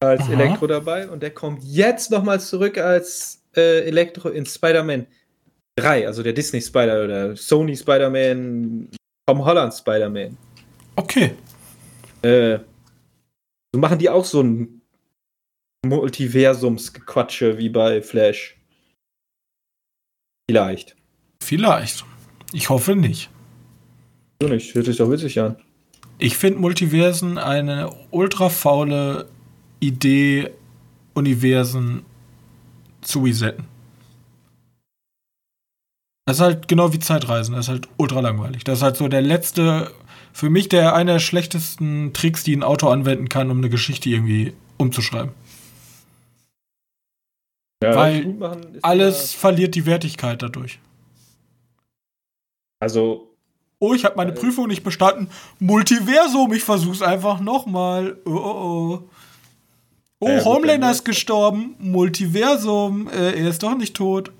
als 0.00 0.22
Aha. 0.22 0.32
Elektro 0.32 0.66
dabei 0.66 1.08
und 1.08 1.22
der 1.22 1.30
kommt 1.30 1.62
jetzt 1.64 2.10
nochmal 2.10 2.40
zurück 2.40 2.78
als 2.78 3.42
äh, 3.56 3.84
Elektro 3.86 4.28
in 4.28 4.46
Spider-Man 4.46 5.06
3, 5.76 6.06
also 6.06 6.22
der 6.22 6.32
Disney 6.32 6.60
Spider 6.60 7.04
oder 7.04 7.36
Sony 7.36 7.76
Spider-Man, 7.76 8.90
Tom 9.26 9.44
Holland 9.44 9.74
Spider-Man. 9.74 10.36
Okay. 10.96 11.34
Äh, 12.22 12.58
so 13.72 13.80
machen 13.80 13.98
die 13.98 14.08
auch 14.08 14.24
so 14.24 14.42
ein 14.42 14.80
Multiversumsgequatsche 15.86 17.58
wie 17.58 17.68
bei 17.68 18.02
Flash. 18.02 18.56
Vielleicht. 20.50 20.96
Vielleicht. 21.42 22.04
Ich 22.52 22.68
hoffe 22.70 22.96
nicht. 22.96 23.30
So 24.40 24.48
nicht, 24.48 24.74
hört 24.74 24.86
sich 24.86 24.96
doch 24.96 25.10
witzig 25.10 25.38
an. 25.40 25.56
Ich 26.18 26.36
finde 26.36 26.58
Multiversen 26.58 27.38
eine 27.38 27.94
ultra 28.10 28.48
faule 28.48 29.28
Idee, 29.80 30.50
Universen 31.14 32.04
zu 33.00 33.20
resetten. 33.20 33.64
Das 36.26 36.36
ist 36.36 36.42
halt 36.42 36.68
genau 36.68 36.92
wie 36.92 36.98
Zeitreisen. 36.98 37.54
Das 37.54 37.66
ist 37.66 37.70
halt 37.70 37.88
ultra 37.96 38.20
langweilig. 38.20 38.64
Das 38.64 38.78
ist 38.78 38.82
halt 38.82 38.96
so 38.96 39.08
der 39.08 39.22
letzte, 39.22 39.92
für 40.32 40.50
mich 40.50 40.68
der 40.68 40.94
einer 40.94 41.14
der 41.14 41.18
schlechtesten 41.20 42.12
Tricks, 42.12 42.44
die 42.44 42.54
ein 42.54 42.62
Autor 42.62 42.92
anwenden 42.92 43.28
kann, 43.28 43.50
um 43.50 43.58
eine 43.58 43.70
Geschichte 43.70 44.10
irgendwie 44.10 44.52
umzuschreiben. 44.76 45.32
Ja, 47.82 47.94
Weil 47.94 48.36
Alles 48.82 49.32
verliert 49.32 49.74
die 49.74 49.86
Wertigkeit 49.86 50.42
dadurch. 50.42 50.80
Also, 52.80 53.24
Oh, 53.80 53.94
ich 53.94 54.04
habe 54.04 54.16
meine 54.16 54.32
Weil- 54.34 54.40
Prüfung 54.40 54.66
nicht 54.66 54.82
bestanden. 54.82 55.28
Multiversum, 55.60 56.52
ich 56.52 56.64
versuch's 56.64 57.00
einfach 57.00 57.38
nochmal. 57.38 58.18
Oh, 58.24 58.30
oh, 58.32 58.98
oh. 59.04 59.08
Oh, 60.20 60.26
gut, 60.26 60.44
Homelander 60.44 60.90
ist 60.90 61.04
gestorben. 61.04 61.76
Multiversum, 61.78 63.08
äh, 63.08 63.40
er 63.40 63.48
ist 63.48 63.62
doch 63.62 63.76
nicht 63.76 63.94
tot. 63.94 64.32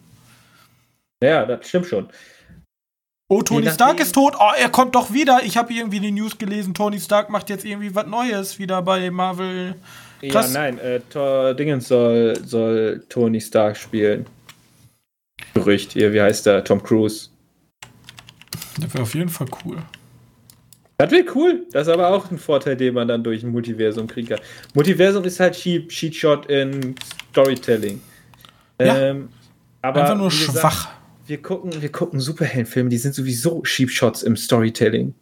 ja, 1.22 1.47
das 1.47 1.68
stimmt 1.68 1.87
schon. 1.87 2.09
Oh, 3.31 3.43
Tony 3.43 3.66
Je 3.66 3.72
Stark 3.72 4.01
ist 4.01 4.14
tot. 4.14 4.35
Oh, 4.41 4.53
er 4.59 4.70
kommt 4.70 4.95
doch 4.95 5.12
wieder. 5.12 5.41
Ich 5.45 5.59
habe 5.59 5.72
irgendwie 5.72 6.01
die 6.01 6.11
News 6.11 6.39
gelesen. 6.39 6.72
Tony 6.72 6.99
Stark 6.99 7.29
macht 7.29 7.51
jetzt 7.51 7.64
irgendwie 7.64 7.95
was 7.95 8.07
Neues 8.07 8.59
wieder 8.59 8.81
bei 8.81 9.11
Marvel. 9.11 9.74
Krass. 10.31 10.55
Ja, 10.55 10.61
nein, 10.61 10.79
äh, 10.79 11.55
Dingens 11.55 11.89
soll, 11.89 12.43
soll 12.45 13.05
Tony 13.11 13.41
Stark 13.41 13.76
spielen. 13.76 14.26
Gerücht, 15.53 15.93
hier, 15.93 16.12
wie 16.12 16.22
heißt 16.22 16.47
der? 16.47 16.64
Tom 16.64 16.83
Cruise. 16.83 17.29
Das 18.81 18.95
wäre 18.95 19.03
auf 19.03 19.14
jeden 19.14 19.29
Fall 19.29 19.49
cool. 19.64 19.76
Das 21.01 21.12
wäre 21.12 21.24
cool. 21.36 21.64
Das 21.70 21.86
ist 21.86 21.94
aber 21.94 22.09
auch 22.09 22.28
ein 22.30 22.38
Vorteil, 22.38 22.76
den 22.76 22.94
man 22.94 23.07
dann 23.07 23.22
durch 23.22 23.44
ein 23.44 23.51
Multiversum 23.51 24.09
kriegen 24.09 24.28
kann. 24.28 24.40
Multiversum 24.74 25.22
ist 25.24 25.38
halt 25.38 25.55
Cheat, 25.55 25.88
Cheat 25.88 26.14
Shot 26.14 26.46
in 26.46 26.96
Storytelling. 27.30 28.01
Ja. 28.80 28.99
Ähm, 28.99 29.28
aber 29.80 30.03
Einfach 30.03 30.16
nur 30.16 30.28
gesagt, 30.28 30.59
schwach. 30.59 30.88
Wir 31.26 31.40
gucken, 31.40 31.80
wir 31.80 31.92
gucken 31.92 32.18
Superheldenfilme, 32.20 32.90
die 32.90 32.99
sind 32.99 33.14
sowieso 33.14 33.62
Cheap 33.62 33.90
Shots 33.90 34.24
im 34.24 34.36
Storytelling. 34.36 35.14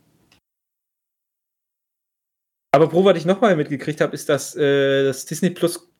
Aber 2.72 2.88
Pro, 2.88 3.04
was 3.04 3.18
ich 3.18 3.26
nochmal 3.26 3.56
mitgekriegt 3.56 4.00
habe, 4.00 4.14
ist, 4.14 4.28
dass 4.28 4.54
äh, 4.56 5.04
das 5.04 5.26
Disney 5.26 5.50
Plus 5.50 5.90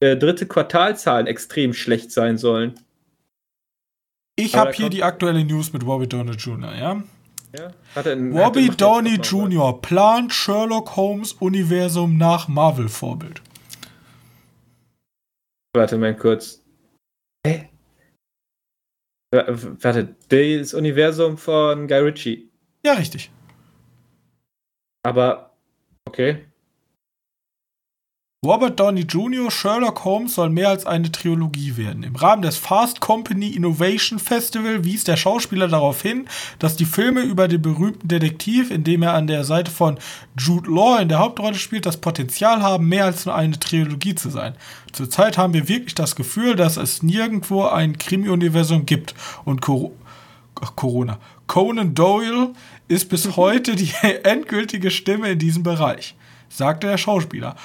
äh, 0.00 0.16
dritte 0.16 0.46
Quartalzahlen 0.46 1.26
extrem 1.26 1.72
schlecht 1.72 2.10
sein 2.12 2.36
sollen. 2.36 2.74
Ich 4.38 4.54
habe 4.54 4.72
hier 4.72 4.90
die 4.90 5.02
aktuelle 5.02 5.44
News 5.44 5.72
mit 5.72 5.84
Robbie 5.84 6.08
Downey 6.08 6.32
Jr., 6.32 6.74
ja? 6.74 7.02
Ja? 7.52 7.72
Robbie 7.96 8.68
Downey 8.68 9.16
Jr. 9.16 9.80
plant 9.80 10.32
Sherlock 10.32 10.96
Holmes 10.96 11.32
Universum 11.34 12.16
nach 12.16 12.48
Marvel-Vorbild. 12.48 13.42
Warte 15.74 15.98
mal 15.98 16.16
kurz. 16.16 16.62
Hä? 17.46 17.68
Warte, 19.30 20.16
das 20.28 20.74
Universum 20.74 21.36
von 21.36 21.86
Guy 21.86 21.98
Ritchie. 21.98 22.50
Ja, 22.84 22.94
richtig. 22.94 23.30
Aber, 25.02 25.56
okay. 26.08 26.46
Robert 28.44 28.78
Downey 28.78 29.00
Jr. 29.00 29.50
Sherlock 29.50 30.04
Holmes 30.04 30.34
soll 30.34 30.50
mehr 30.50 30.68
als 30.68 30.84
eine 30.84 31.10
Trilogie 31.10 31.76
werden. 31.78 32.02
Im 32.02 32.14
Rahmen 32.14 32.42
des 32.42 32.58
Fast 32.58 33.00
Company 33.00 33.48
Innovation 33.48 34.18
Festival 34.18 34.84
wies 34.84 35.04
der 35.04 35.16
Schauspieler 35.16 35.68
darauf 35.68 36.02
hin, 36.02 36.28
dass 36.58 36.76
die 36.76 36.84
Filme 36.84 37.22
über 37.22 37.48
den 37.48 37.62
berühmten 37.62 38.06
Detektiv, 38.06 38.70
in 38.70 38.84
dem 38.84 39.02
er 39.02 39.14
an 39.14 39.26
der 39.26 39.42
Seite 39.42 39.70
von 39.70 39.98
Jude 40.38 40.70
Law 40.70 41.00
in 41.00 41.08
der 41.08 41.18
Hauptrolle 41.18 41.56
spielt, 41.56 41.86
das 41.86 41.96
Potenzial 41.96 42.62
haben, 42.62 42.88
mehr 42.88 43.06
als 43.06 43.24
nur 43.24 43.34
eine 43.34 43.58
Trilogie 43.58 44.14
zu 44.14 44.28
sein. 44.28 44.54
Zurzeit 44.92 45.38
haben 45.38 45.54
wir 45.54 45.66
wirklich 45.68 45.94
das 45.94 46.14
Gefühl, 46.14 46.56
dass 46.56 46.76
es 46.76 47.02
nirgendwo 47.02 47.64
ein 47.64 47.96
Krimi-Universum 47.96 48.84
gibt 48.84 49.14
und 49.44 49.62
Cor 49.62 49.90
Ach, 50.60 50.74
Corona. 50.76 51.18
Conan 51.46 51.94
Doyle 51.94 52.52
ist 52.86 53.08
bis 53.08 53.36
heute 53.36 53.76
die 53.76 53.92
endgültige 54.22 54.90
Stimme 54.90 55.30
in 55.30 55.38
diesem 55.38 55.62
Bereich, 55.62 56.14
sagte 56.48 56.86
der 56.86 56.98
Schauspieler. 56.98 57.56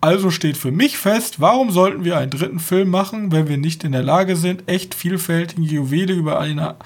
Also 0.00 0.30
steht 0.30 0.56
für 0.56 0.70
mich 0.70 0.98
fest, 0.98 1.40
warum 1.40 1.70
sollten 1.70 2.04
wir 2.04 2.18
einen 2.18 2.30
dritten 2.30 2.60
Film 2.60 2.90
machen, 2.90 3.32
wenn 3.32 3.48
wir 3.48 3.56
nicht 3.56 3.82
in 3.82 3.92
der 3.92 4.02
Lage 4.02 4.36
sind, 4.36 4.68
echt 4.68 4.94
vielfältige 4.94 5.62
Juwele 5.62 6.12
über, 6.14 6.38
eine, 6.38 6.76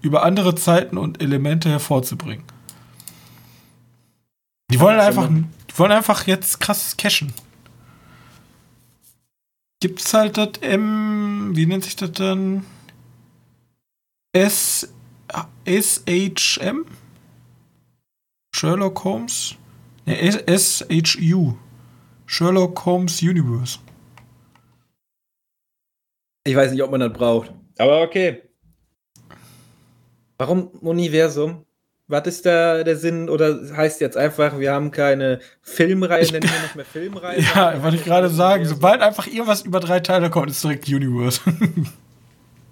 über 0.00 0.22
andere 0.22 0.54
Zeiten 0.54 0.96
und 0.96 1.20
Elemente 1.22 1.68
hervorzubringen. 1.68 2.44
Die 4.70 4.80
wollen 4.80 5.00
einfach, 5.00 5.28
die 5.28 5.78
wollen 5.78 5.92
einfach 5.92 6.26
jetzt 6.26 6.60
krass 6.60 6.96
cashen. 6.96 7.34
Gibt's 9.80 10.14
halt 10.14 10.36
das 10.38 10.58
M, 10.60 11.50
wie 11.54 11.66
nennt 11.66 11.84
sich 11.84 11.96
das 11.96 12.12
dann? 12.12 12.64
S, 14.34 14.88
SHM? 15.66 16.86
Sherlock 18.54 19.02
Holmes? 19.04 19.56
Ne, 20.06 20.18
S- 20.46 20.84
SHU. 20.88 21.54
Sherlock 22.32 22.86
Holmes 22.86 23.20
Universe. 23.20 23.78
Ich 26.44 26.56
weiß 26.56 26.72
nicht, 26.72 26.82
ob 26.82 26.90
man 26.90 27.00
das 27.00 27.12
braucht. 27.12 27.52
Aber 27.76 28.00
okay. 28.00 28.40
Warum 30.38 30.68
Universum? 30.80 31.66
Was 32.08 32.26
ist 32.26 32.46
da 32.46 32.84
der 32.84 32.96
Sinn? 32.96 33.28
Oder 33.28 33.76
heißt 33.76 34.00
jetzt 34.00 34.16
einfach, 34.16 34.58
wir 34.58 34.72
haben 34.72 34.90
keine 34.90 35.40
Filmreihe, 35.60 36.24
nennen 36.32 36.48
wir 36.50 36.62
nicht 36.62 36.76
mehr 36.76 36.84
Filmreihe? 36.86 37.38
Ja, 37.54 37.82
wollte 37.82 37.98
ich 37.98 38.04
gerade 38.04 38.30
sagen. 38.30 38.62
Universum. 38.62 38.76
Sobald 38.76 39.02
einfach 39.02 39.26
irgendwas 39.26 39.60
über 39.60 39.80
drei 39.80 40.00
Teile 40.00 40.30
kommt, 40.30 40.50
ist 40.50 40.64
direkt 40.64 40.88
Universe. 40.88 41.40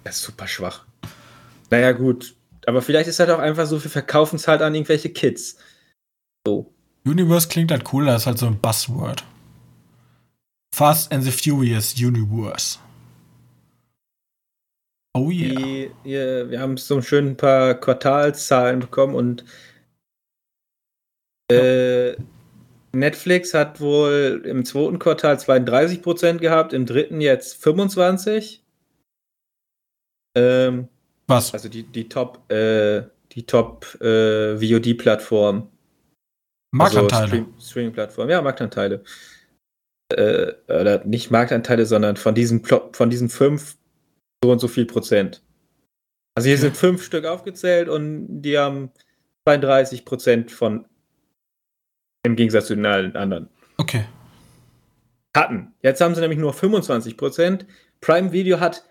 Das 0.03 0.15
ist 0.15 0.23
super 0.23 0.47
schwach. 0.47 0.83
Naja, 1.69 1.91
gut. 1.91 2.33
Aber 2.65 2.81
vielleicht 2.81 3.07
ist 3.07 3.19
halt 3.19 3.29
auch 3.29 3.37
einfach 3.37 3.67
so, 3.67 3.83
wir 3.83 3.91
verkaufen 3.91 4.37
es 4.37 4.47
halt 4.47 4.63
an 4.63 4.73
irgendwelche 4.73 5.09
Kids. 5.09 5.57
So. 6.47 6.73
Universe 7.05 7.47
klingt 7.47 7.69
halt 7.69 7.93
cool, 7.93 8.07
das 8.07 8.23
ist 8.23 8.25
halt 8.25 8.39
so 8.39 8.47
ein 8.47 8.59
Buzzword. 8.59 9.23
Fast 10.73 11.11
and 11.11 11.23
the 11.23 11.31
Furious 11.31 11.95
Universe. 11.97 12.79
Oh 15.13 15.29
yeah. 15.29 15.55
Die, 15.55 15.91
ihr, 16.05 16.49
wir 16.49 16.59
haben 16.59 16.77
so 16.77 17.01
schön 17.01 17.29
ein 17.29 17.37
paar 17.37 17.75
Quartalszahlen 17.75 18.79
bekommen 18.79 19.15
und 19.15 19.43
äh, 21.51 22.15
Netflix 22.93 23.53
hat 23.53 23.81
wohl 23.81 24.41
im 24.45 24.63
zweiten 24.63 24.99
Quartal 24.99 25.35
32% 25.35 26.37
gehabt, 26.37 26.73
im 26.73 26.85
dritten 26.85 27.19
jetzt 27.19 27.63
25%. 27.63 28.59
Ähm, 30.35 30.87
Was? 31.27 31.53
also 31.53 31.67
die, 31.67 31.83
die 31.83 32.07
Top, 32.07 32.49
äh, 32.49 33.03
die 33.33 33.45
Top 33.45 33.99
äh, 34.01 34.55
VOD-Plattform. 34.57 35.69
Marktanteile. 36.73 37.21
Also 37.21 37.27
Stream, 37.27 37.53
Streaming-Plattform, 37.59 38.29
ja, 38.29 38.41
Marktanteile. 38.41 39.03
Äh, 40.17 40.55
oder 40.67 41.03
nicht 41.05 41.31
Marktanteile, 41.31 41.85
sondern 41.85 42.17
von 42.17 42.35
diesen, 42.35 42.63
von 42.63 43.09
diesen 43.09 43.29
fünf 43.29 43.77
so 44.43 44.51
und 44.51 44.59
so 44.59 44.67
viel 44.67 44.85
Prozent. 44.85 45.41
Also 46.35 46.47
hier 46.47 46.57
sind 46.57 46.77
fünf 46.77 47.03
Stück 47.03 47.25
aufgezählt 47.25 47.89
und 47.89 48.41
die 48.41 48.57
haben 48.57 48.91
32 49.45 50.05
Prozent 50.05 50.51
von 50.51 50.85
im 52.23 52.35
Gegensatz 52.35 52.67
zu 52.67 52.75
den 52.75 52.85
allen 52.85 53.15
anderen 53.15 53.49
Okay. 53.77 54.05
hatten. 55.35 55.73
Jetzt 55.81 56.01
haben 56.01 56.13
sie 56.15 56.21
nämlich 56.21 56.39
nur 56.39 56.53
25 56.53 57.17
Prozent. 57.17 57.65
Prime 57.99 58.31
Video 58.31 58.59
hat 58.59 58.85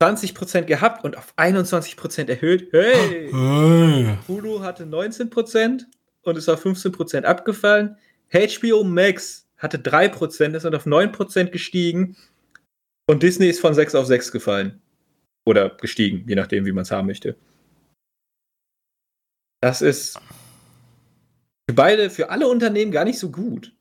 20 0.00 0.34
Prozent 0.34 0.66
gehabt 0.66 1.04
und 1.04 1.18
auf 1.18 1.32
21 1.36 1.96
Prozent 1.96 2.30
erhöht. 2.30 2.68
Hey! 2.72 3.28
Hey. 3.30 4.16
Hulu 4.28 4.60
hatte 4.60 4.86
19 4.86 5.28
Prozent 5.28 5.88
und 6.22 6.38
ist 6.38 6.48
auf 6.48 6.60
15 6.60 6.92
Prozent 6.92 7.26
abgefallen. 7.26 7.96
HBO 8.32 8.84
Max 8.84 9.46
hatte 9.60 9.78
3 9.78 10.08
Prozent, 10.08 10.56
ist 10.56 10.64
dann 10.64 10.74
auf 10.74 10.86
9 10.86 11.12
Prozent 11.12 11.52
gestiegen. 11.52 12.16
Und 13.08 13.22
Disney 13.22 13.48
ist 13.48 13.60
von 13.60 13.74
6 13.74 13.94
auf 13.94 14.06
6 14.06 14.32
gefallen. 14.32 14.80
Oder 15.46 15.70
gestiegen, 15.70 16.24
je 16.28 16.34
nachdem, 16.34 16.66
wie 16.66 16.72
man 16.72 16.82
es 16.82 16.90
haben 16.90 17.06
möchte. 17.06 17.36
Das 19.62 19.82
ist 19.82 20.18
für 21.68 21.74
beide, 21.74 22.10
für 22.10 22.30
alle 22.30 22.48
Unternehmen 22.48 22.90
gar 22.90 23.04
nicht 23.04 23.18
so 23.18 23.30
gut. 23.30 23.72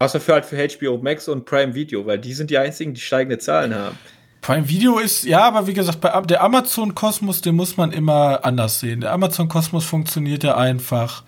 Außer 0.00 0.20
für 0.20 0.32
halt 0.32 0.44
für 0.44 0.56
HBO 0.56 0.98
Max 0.98 1.28
und 1.28 1.44
Prime 1.44 1.74
Video, 1.74 2.04
weil 2.06 2.18
die 2.18 2.32
sind 2.32 2.50
die 2.50 2.58
einzigen, 2.58 2.92
die 2.92 3.00
steigende 3.00 3.38
Zahlen 3.38 3.74
haben. 3.74 3.96
Prime 4.40 4.68
Video 4.68 4.98
ist, 4.98 5.22
ja, 5.22 5.42
aber 5.42 5.68
wie 5.68 5.74
gesagt, 5.74 6.00
bei 6.00 6.20
der 6.22 6.42
Amazon-Kosmos, 6.42 7.42
den 7.42 7.54
muss 7.54 7.76
man 7.76 7.92
immer 7.92 8.44
anders 8.44 8.80
sehen. 8.80 9.00
Der 9.02 9.12
Amazon-Kosmos 9.12 9.84
funktioniert 9.84 10.42
ja 10.42 10.56
einfach. 10.56 11.22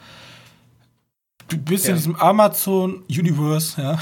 Du 1.49 1.59
bist 1.59 1.85
Ja. 1.85 1.91
in 1.91 1.97
diesem 1.97 2.17
Amazon-Universe, 2.17 3.81
ja. 3.81 3.99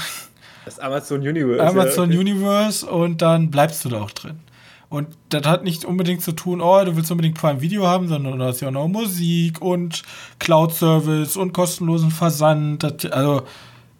Das 0.65 0.79
Amazon 0.79 1.19
Universe. 1.21 1.61
Amazon 1.61 2.11
ja. 2.11 2.19
Universe 2.19 2.85
und 2.85 3.21
dann 3.21 3.51
bleibst 3.51 3.83
du 3.83 3.89
da 3.89 4.01
auch 4.01 4.11
drin. 4.11 4.39
Und 4.89 5.09
das 5.29 5.45
hat 5.47 5.63
nicht 5.63 5.85
unbedingt 5.85 6.21
zu 6.21 6.33
tun, 6.33 6.61
oh, 6.61 6.85
du 6.85 6.95
willst 6.95 7.09
unbedingt 7.11 7.35
Prime 7.37 7.61
Video 7.61 7.87
haben, 7.87 8.07
sondern 8.07 8.37
du 8.37 8.45
hast 8.45 8.61
ja 8.61 8.67
auch 8.67 8.71
noch 8.71 8.87
Musik 8.87 9.59
und 9.61 10.03
Cloud-Service 10.39 11.35
und 11.35 11.51
kostenlosen 11.51 12.11
Versand. 12.11 12.83
Das, 12.83 13.11
also, 13.11 13.41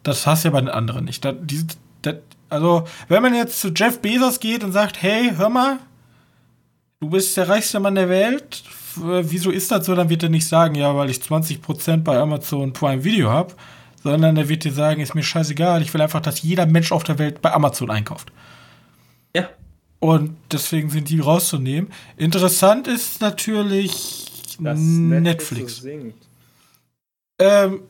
das 0.04 0.28
hast 0.28 0.44
du 0.44 0.50
ja 0.50 0.52
bei 0.54 0.62
den 0.62 0.70
anderen 0.70 1.06
nicht. 1.06 1.26
Das, 1.26 1.34
die, 1.42 1.66
das, 2.04 2.16
also, 2.50 2.84
wenn 3.08 3.24
man 3.24 3.34
jetzt 3.34 3.60
zu 3.60 3.70
Jeff 3.70 4.00
Bezos 4.00 4.40
geht 4.40 4.64
und 4.64 4.72
sagt, 4.72 5.02
hey, 5.02 5.32
hör 5.36 5.50
mal, 5.50 5.80
du 7.02 7.10
bist 7.10 7.36
der 7.38 7.50
reichste 7.50 7.80
Mann 7.80 7.96
der 7.96 8.08
Welt, 8.10 8.64
wieso 8.98 9.50
ist 9.52 9.72
das 9.72 9.86
so? 9.86 9.96
Dann 9.96 10.10
wird 10.10 10.24
er 10.24 10.30
nicht 10.30 10.48
sagen, 10.48 10.76
ja, 10.76 10.96
weil 10.96 11.10
ich 11.10 11.18
20% 11.18 11.98
bei 12.04 12.18
Amazon 12.18 12.74
Prime 12.74 13.04
Video 13.04 13.30
habe, 13.30 13.54
sondern 14.04 14.36
er 14.38 14.50
wird 14.50 14.64
dir 14.64 14.72
sagen, 14.74 15.02
ist 15.02 15.16
mir 15.16 15.24
scheißegal, 15.24 15.82
ich 15.82 15.94
will 15.94 16.02
einfach, 16.02 16.22
dass 16.22 16.42
jeder 16.42 16.66
Mensch 16.66 16.92
auf 16.92 17.04
der 17.04 17.20
Welt 17.20 17.42
bei 17.42 17.54
Amazon 17.54 17.90
einkauft. 17.90 18.32
Ja. 19.36 19.50
Und 20.00 20.36
deswegen 20.52 20.90
sind 20.90 21.10
die 21.10 21.20
rauszunehmen. 21.20 21.92
Interessant 22.18 22.88
ist 22.88 23.22
natürlich 23.22 24.26
Das 24.60 24.78
Netflix. 24.80 25.78
so 25.78 25.82
singt. 25.84 26.16
Ähm, 27.40 27.82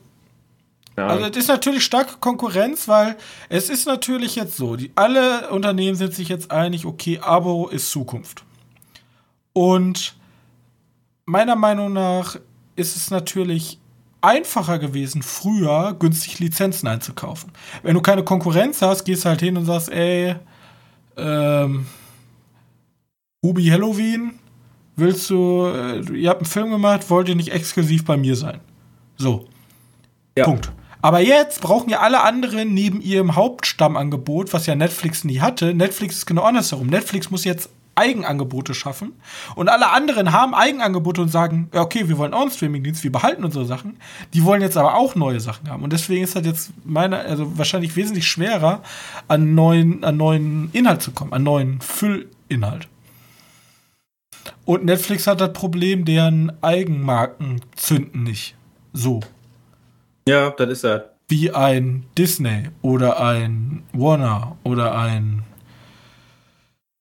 Ja. 0.96 1.08
also 1.08 1.24
es 1.26 1.36
ist 1.36 1.48
natürlich 1.48 1.84
starke 1.84 2.18
Konkurrenz, 2.20 2.86
weil 2.86 3.16
es 3.48 3.68
ist 3.68 3.86
natürlich 3.86 4.36
jetzt 4.36 4.56
so, 4.56 4.76
die, 4.76 4.92
alle 4.94 5.50
Unternehmen 5.50 5.96
sind 5.96 6.14
sich 6.14 6.28
jetzt 6.28 6.52
einig, 6.52 6.86
okay, 6.86 7.18
Abo 7.20 7.66
ist 7.68 7.90
Zukunft. 7.90 8.44
Und 9.52 10.14
meiner 11.26 11.56
Meinung 11.56 11.92
nach 11.92 12.36
ist 12.76 12.96
es 12.96 13.10
natürlich 13.10 13.78
einfacher 14.20 14.78
gewesen, 14.78 15.22
früher 15.22 15.94
günstig 15.98 16.38
Lizenzen 16.38 16.88
einzukaufen. 16.88 17.52
Wenn 17.82 17.94
du 17.94 18.00
keine 18.00 18.24
Konkurrenz 18.24 18.80
hast, 18.82 19.04
gehst 19.04 19.24
du 19.24 19.28
halt 19.28 19.40
hin 19.40 19.56
und 19.56 19.66
sagst, 19.66 19.90
ey, 19.90 20.36
ähm, 21.16 21.86
Ubi 23.42 23.66
Halloween, 23.66 24.38
willst 24.96 25.28
du, 25.28 25.66
äh, 25.66 26.00
ihr 26.14 26.30
habt 26.30 26.40
einen 26.40 26.46
Film 26.46 26.70
gemacht, 26.70 27.10
wollt 27.10 27.28
ihr 27.28 27.34
nicht 27.34 27.52
exklusiv 27.52 28.04
bei 28.04 28.16
mir 28.16 28.36
sein? 28.36 28.60
So. 29.16 29.46
Ja. 30.36 30.44
Punkt. 30.44 30.72
Aber 31.02 31.20
jetzt 31.20 31.60
brauchen 31.60 31.90
ja 31.90 32.00
alle 32.00 32.22
anderen 32.22 32.72
neben 32.72 33.02
ihrem 33.02 33.36
Hauptstammangebot, 33.36 34.54
was 34.54 34.64
ja 34.64 34.74
Netflix 34.74 35.22
nie 35.22 35.40
hatte, 35.40 35.74
Netflix 35.74 36.16
ist 36.16 36.26
genau 36.26 36.44
andersherum. 36.44 36.86
Netflix 36.86 37.30
muss 37.30 37.44
jetzt 37.44 37.68
Eigenangebote 37.94 38.74
schaffen 38.74 39.12
und 39.54 39.68
alle 39.68 39.90
anderen 39.90 40.32
haben 40.32 40.54
Eigenangebote 40.54 41.22
und 41.22 41.28
sagen, 41.28 41.68
okay, 41.74 42.08
wir 42.08 42.18
wollen 42.18 42.34
auch 42.34 42.42
einen 42.42 42.50
Streamingdienst, 42.50 43.04
wir 43.04 43.12
behalten 43.12 43.44
unsere 43.44 43.64
Sachen. 43.64 43.96
Die 44.32 44.44
wollen 44.44 44.62
jetzt 44.62 44.76
aber 44.76 44.94
auch 44.96 45.14
neue 45.14 45.40
Sachen 45.40 45.68
haben 45.68 45.82
und 45.82 45.92
deswegen 45.92 46.24
ist 46.24 46.36
das 46.36 46.44
jetzt 46.44 46.72
meiner, 46.84 47.18
also 47.18 47.58
wahrscheinlich 47.58 47.96
wesentlich 47.96 48.26
schwerer, 48.26 48.82
an 49.28 49.54
neuen, 49.54 50.04
an 50.04 50.16
neuen 50.16 50.70
Inhalt 50.72 51.02
zu 51.02 51.12
kommen, 51.12 51.32
an 51.32 51.42
neuen 51.42 51.80
Füllinhalt. 51.80 52.88
Und 54.64 54.84
Netflix 54.84 55.26
hat 55.26 55.40
das 55.40 55.52
Problem, 55.52 56.04
deren 56.04 56.52
Eigenmarken 56.62 57.60
zünden 57.76 58.24
nicht. 58.24 58.56
So 58.92 59.20
ja, 60.26 60.50
das 60.50 60.70
ist 60.70 60.84
er. 60.84 61.10
wie 61.28 61.50
ein 61.52 62.04
Disney 62.16 62.70
oder 62.82 63.20
ein 63.20 63.82
Warner 63.92 64.56
oder 64.64 64.96
ein. 64.96 65.42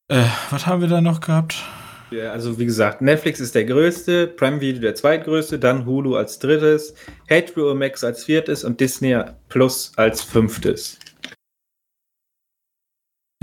Äh, 0.10 0.26
was 0.50 0.66
haben 0.66 0.82
wir 0.82 0.88
da 0.88 1.02
noch 1.02 1.22
gehabt? 1.22 1.64
Ja, 2.12 2.32
also 2.32 2.60
wie 2.60 2.66
gesagt, 2.66 3.02
Netflix 3.02 3.40
ist 3.40 3.56
der 3.56 3.66
größte, 3.66 4.28
Prime 4.28 4.62
Video 4.62 4.82
der 4.82 4.94
zweitgrößte, 4.94 5.58
dann 5.58 5.86
Hulu 5.86 6.16
als 6.16 6.38
drittes, 6.38 6.94
HBO 7.28 7.74
Max 7.74 8.04
als 8.04 8.24
viertes 8.24 8.64
und 8.64 8.80
Disney 8.80 9.18
Plus 9.50 9.92
als 9.96 10.22
fünftes. 10.22 11.00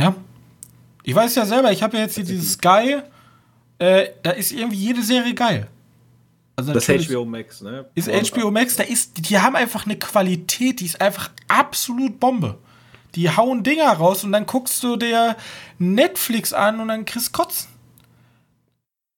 Ja. 0.00 0.14
Ich 1.02 1.14
weiß 1.14 1.34
ja 1.34 1.46
selber, 1.46 1.72
ich 1.72 1.82
habe 1.82 1.96
ja 1.96 2.04
jetzt 2.04 2.14
hier 2.14 2.24
dieses 2.24 2.52
Sky. 2.52 3.00
Äh, 3.78 4.10
da 4.22 4.30
ist 4.32 4.52
irgendwie 4.52 4.76
jede 4.76 5.02
Serie 5.02 5.34
geil. 5.34 5.66
Also 6.54 6.72
Das 6.74 6.86
HBO 6.86 7.24
Max, 7.24 7.62
ne? 7.62 7.86
Ist 7.94 8.08
HBO 8.08 8.50
Max, 8.50 8.76
da 8.76 8.84
ist, 8.84 9.28
die 9.28 9.38
haben 9.38 9.56
einfach 9.56 9.86
eine 9.86 9.98
Qualität, 9.98 10.80
die 10.80 10.84
ist 10.84 11.00
einfach 11.00 11.30
absolut 11.48 12.20
Bombe. 12.20 12.58
Die 13.14 13.28
hauen 13.30 13.62
Dinger 13.62 13.92
raus 13.92 14.24
und 14.24 14.32
dann 14.32 14.46
guckst 14.46 14.82
du 14.82 14.96
dir 14.96 15.36
Netflix 15.78 16.52
an 16.52 16.80
und 16.80 16.88
dann 16.88 17.04
kriegst 17.04 17.32
Kotzen. 17.32 17.68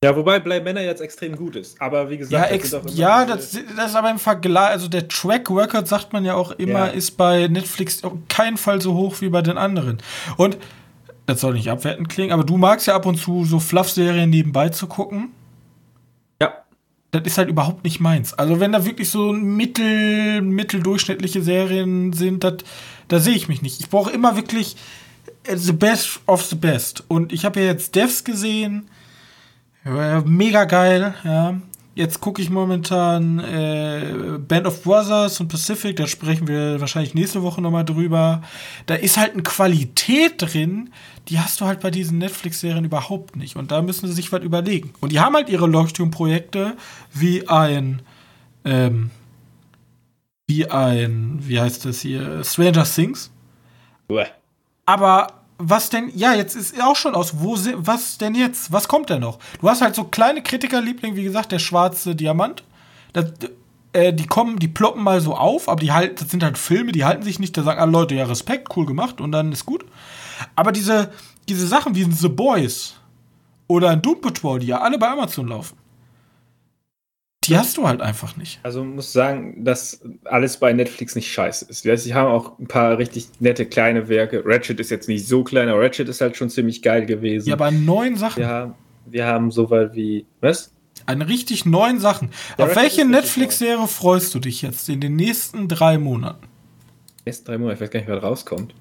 Ja, 0.04 0.16
wobei 0.16 0.40
Blade 0.40 0.64
Männer 0.64 0.80
jetzt 0.82 1.00
extrem 1.00 1.36
gut 1.36 1.54
ist. 1.54 1.80
Aber 1.80 2.10
wie 2.10 2.14
Ja, 2.14 2.18
gesagt, 2.48 2.62
das 2.64 2.74
auch 2.74 2.82
immer 2.82 2.92
ja 2.92 3.24
das, 3.24 3.52
das 3.76 3.90
ist 3.90 3.94
aber 3.94 4.10
im 4.10 4.18
Vergleich, 4.18 4.70
also 4.70 4.88
der 4.88 5.06
Track 5.06 5.48
Record, 5.48 5.86
sagt 5.86 6.12
man 6.12 6.24
ja 6.24 6.34
auch 6.34 6.50
immer, 6.52 6.86
Ja. 6.86 6.86
ist 6.86 7.12
bei 7.12 7.46
Netflix 7.46 8.02
auf 8.02 8.12
keinen 8.28 8.56
Fall 8.56 8.80
so 8.80 8.94
hoch 8.94 9.20
wie 9.20 9.28
bei 9.28 9.42
den 9.42 9.56
anderen. 9.58 9.98
Und 10.36 10.58
das 11.26 11.40
soll 11.40 11.54
nicht 11.54 11.70
abwertend 11.70 12.08
klingen, 12.08 12.32
aber 12.32 12.42
du 12.42 12.56
magst 12.56 12.88
ja 12.88 12.96
ab 12.96 13.06
und 13.06 13.16
zu 13.16 13.44
so 13.44 13.60
Fluff-Serien 13.60 14.28
nebenbei 14.28 14.70
zu 14.70 14.88
gucken. 14.88 15.30
Ja. 16.42 16.52
Das 17.12 17.22
ist 17.24 17.38
halt 17.38 17.48
überhaupt 17.48 17.84
nicht 17.84 18.00
meins. 18.00 18.34
Also 18.34 18.58
wenn 18.58 18.72
da 18.72 18.84
wirklich 18.84 19.08
so 19.08 19.32
mittel, 19.32 20.42
mitteldurchschnittliche 20.42 21.42
Serien 21.42 22.12
sind, 22.12 22.42
das, 22.42 22.54
da 23.12 23.20
sehe 23.20 23.34
ich 23.34 23.48
mich 23.48 23.60
nicht. 23.60 23.80
Ich 23.80 23.90
brauche 23.90 24.10
immer 24.10 24.36
wirklich 24.36 24.76
äh, 25.44 25.56
the 25.56 25.72
best 25.72 26.20
of 26.26 26.42
the 26.44 26.56
best. 26.56 27.04
Und 27.08 27.32
ich 27.32 27.44
habe 27.44 27.60
ja 27.60 27.66
jetzt 27.66 27.94
Devs 27.94 28.24
gesehen. 28.24 28.88
Mega 30.24 30.64
geil, 30.64 31.14
ja. 31.24 31.60
Jetzt 31.94 32.20
gucke 32.20 32.40
ich 32.40 32.48
momentan 32.48 33.38
äh, 33.40 34.38
Band 34.38 34.66
of 34.66 34.82
Brothers 34.82 35.40
und 35.40 35.48
Pacific, 35.48 35.96
da 35.96 36.06
sprechen 36.06 36.48
wir 36.48 36.80
wahrscheinlich 36.80 37.12
nächste 37.12 37.42
Woche 37.42 37.60
nochmal 37.60 37.84
drüber. 37.84 38.40
Da 38.86 38.94
ist 38.94 39.18
halt 39.18 39.34
eine 39.34 39.42
Qualität 39.42 40.34
drin, 40.38 40.90
die 41.28 41.38
hast 41.38 41.60
du 41.60 41.66
halt 41.66 41.80
bei 41.80 41.90
diesen 41.90 42.16
Netflix-Serien 42.16 42.86
überhaupt 42.86 43.36
nicht. 43.36 43.56
Und 43.56 43.72
da 43.72 43.82
müssen 43.82 44.06
sie 44.06 44.14
sich 44.14 44.32
was 44.32 44.42
überlegen. 44.42 44.94
Und 45.00 45.12
die 45.12 45.20
haben 45.20 45.34
halt 45.34 45.50
ihre 45.50 45.66
Leuchtturmprojekte 45.66 46.76
wie 47.12 47.46
ein, 47.48 48.00
ähm, 48.64 49.10
wie 50.52 50.68
ein, 50.68 51.38
wie 51.40 51.58
heißt 51.58 51.86
das 51.86 52.00
hier, 52.00 52.44
Stranger 52.44 52.84
Things. 52.84 53.30
Uah. 54.10 54.26
Aber 54.84 55.28
was 55.56 55.88
denn, 55.88 56.10
ja, 56.14 56.34
jetzt 56.34 56.54
ist 56.54 56.80
auch 56.82 56.96
schon 56.96 57.14
aus, 57.14 57.40
wo, 57.40 57.56
was 57.76 58.18
denn 58.18 58.34
jetzt? 58.34 58.70
Was 58.70 58.86
kommt 58.86 59.08
denn 59.08 59.20
noch? 59.20 59.38
Du 59.60 59.68
hast 59.70 59.80
halt 59.80 59.94
so 59.94 60.04
kleine 60.04 60.42
Kritikerlieblinge, 60.42 61.16
wie 61.16 61.24
gesagt, 61.24 61.52
der 61.52 61.58
schwarze 61.58 62.14
Diamant. 62.14 62.64
Das, 63.14 63.32
äh, 63.94 64.12
die 64.12 64.26
kommen, 64.26 64.58
die 64.58 64.68
ploppen 64.68 65.02
mal 65.02 65.20
so 65.22 65.34
auf, 65.34 65.68
aber 65.68 65.80
die 65.80 65.92
halt, 65.92 66.20
das 66.20 66.30
sind 66.30 66.42
halt 66.42 66.58
Filme, 66.58 66.92
die 66.92 67.04
halten 67.04 67.22
sich 67.22 67.38
nicht, 67.38 67.56
da 67.56 67.62
sagen 67.62 67.80
alle 67.80 67.92
Leute, 67.92 68.14
ja, 68.14 68.24
Respekt, 68.24 68.76
cool 68.76 68.84
gemacht 68.84 69.20
und 69.20 69.32
dann 69.32 69.52
ist 69.52 69.64
gut. 69.64 69.86
Aber 70.54 70.72
diese, 70.72 71.12
diese 71.48 71.66
Sachen 71.66 71.94
wie 71.94 72.04
The 72.10 72.28
Boys 72.28 72.96
oder 73.68 73.88
ein 73.90 74.02
Doom 74.02 74.20
Patrol, 74.20 74.58
die 74.58 74.66
ja 74.66 74.80
alle 74.82 74.98
bei 74.98 75.08
Amazon 75.08 75.48
laufen, 75.48 75.78
die 77.44 77.56
hast 77.56 77.76
du 77.76 77.88
halt 77.88 78.00
einfach 78.00 78.36
nicht. 78.36 78.60
Also 78.62 78.84
muss 78.84 79.12
sagen, 79.12 79.64
dass 79.64 80.00
alles 80.24 80.58
bei 80.58 80.72
Netflix 80.72 81.16
nicht 81.16 81.32
scheiße 81.32 81.66
ist. 81.68 81.82
Sie 81.82 82.14
haben 82.14 82.30
auch 82.30 82.58
ein 82.58 82.68
paar 82.68 82.98
richtig 82.98 83.28
nette 83.40 83.66
kleine 83.66 84.08
Werke. 84.08 84.42
Ratchet 84.44 84.78
ist 84.78 84.90
jetzt 84.90 85.08
nicht 85.08 85.26
so 85.26 85.42
klein, 85.42 85.68
aber 85.68 85.80
Ratchet 85.80 86.08
ist 86.08 86.20
halt 86.20 86.36
schon 86.36 86.50
ziemlich 86.50 86.82
geil 86.82 87.04
gewesen. 87.04 87.48
Ja, 87.48 87.54
aber 87.54 87.66
an 87.66 87.84
neuen 87.84 88.16
Sachen. 88.16 88.40
wir 88.40 88.48
haben, 88.48 88.74
wir 89.06 89.26
haben 89.26 89.50
so 89.50 89.70
weit 89.70 89.94
wie. 89.94 90.24
Was? 90.40 90.72
An 91.06 91.20
richtig 91.20 91.66
neuen 91.66 91.98
Sachen. 91.98 92.30
Ja, 92.58 92.64
Auf 92.64 92.76
Ratchet 92.76 92.82
welche 92.82 93.04
Netflix-Serie 93.06 93.88
freust 93.88 94.32
du 94.34 94.38
dich 94.38 94.62
jetzt 94.62 94.88
in 94.88 95.00
den 95.00 95.16
nächsten 95.16 95.66
drei 95.66 95.98
Monaten? 95.98 96.46
Nächsten 97.24 97.46
drei 97.46 97.58
Monate, 97.58 97.74
ich 97.74 97.80
weiß 97.80 97.90
gar 97.90 98.00
nicht, 98.00 98.08
wer 98.08 98.18
rauskommt. 98.18 98.72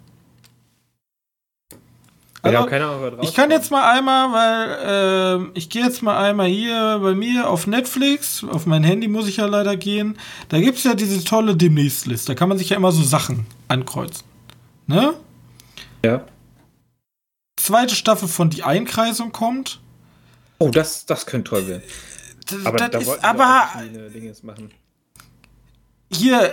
Also, 2.43 2.57
ja, 2.57 2.65
keine 2.65 2.88
Ahnung, 2.88 3.19
ich 3.22 3.35
kann 3.35 3.51
jetzt 3.51 3.69
mal 3.69 3.91
einmal, 3.91 4.31
weil 4.34 5.45
äh, 5.45 5.49
ich 5.53 5.69
gehe 5.69 5.84
jetzt 5.84 6.01
mal 6.01 6.18
einmal 6.18 6.47
hier 6.47 6.99
bei 6.99 7.13
mir 7.13 7.47
auf 7.47 7.68
Netflix, 7.68 8.43
auf 8.43 8.65
mein 8.65 8.84
Handy 8.84 9.07
muss 9.07 9.27
ich 9.27 9.38
ja 9.38 9.45
leider 9.45 9.77
gehen. 9.77 10.18
Da 10.49 10.59
gibt 10.59 10.80
es 10.80 10.84
ja 10.84 10.95
diese 10.95 11.23
tolle 11.23 11.55
Demnächst-Liste. 11.55 12.31
Da 12.31 12.35
kann 12.35 12.49
man 12.49 12.57
sich 12.57 12.69
ja 12.69 12.77
immer 12.77 12.91
so 12.91 13.03
Sachen 13.03 13.45
ankreuzen. 13.68 14.23
Ne? 14.88 15.13
Ja. 16.03 16.26
Zweite 17.57 17.95
Staffel 17.95 18.27
von 18.27 18.49
Die 18.49 18.63
Einkreisung 18.63 19.31
kommt. 19.31 19.80
Oh, 20.57 20.69
das, 20.69 21.05
das 21.05 21.27
könnte 21.27 21.51
toll 21.51 21.68
werden. 21.68 21.84
Das, 22.47 22.65
Aber 22.65 22.77
das 22.77 22.89
da 22.89 22.97
ist 22.97 23.23
aber 23.23 23.43
auch 23.76 23.81
viele 23.81 24.09
Dinge 24.09 24.26
jetzt 24.27 24.43
machen. 24.43 24.72
hier, 26.11 26.51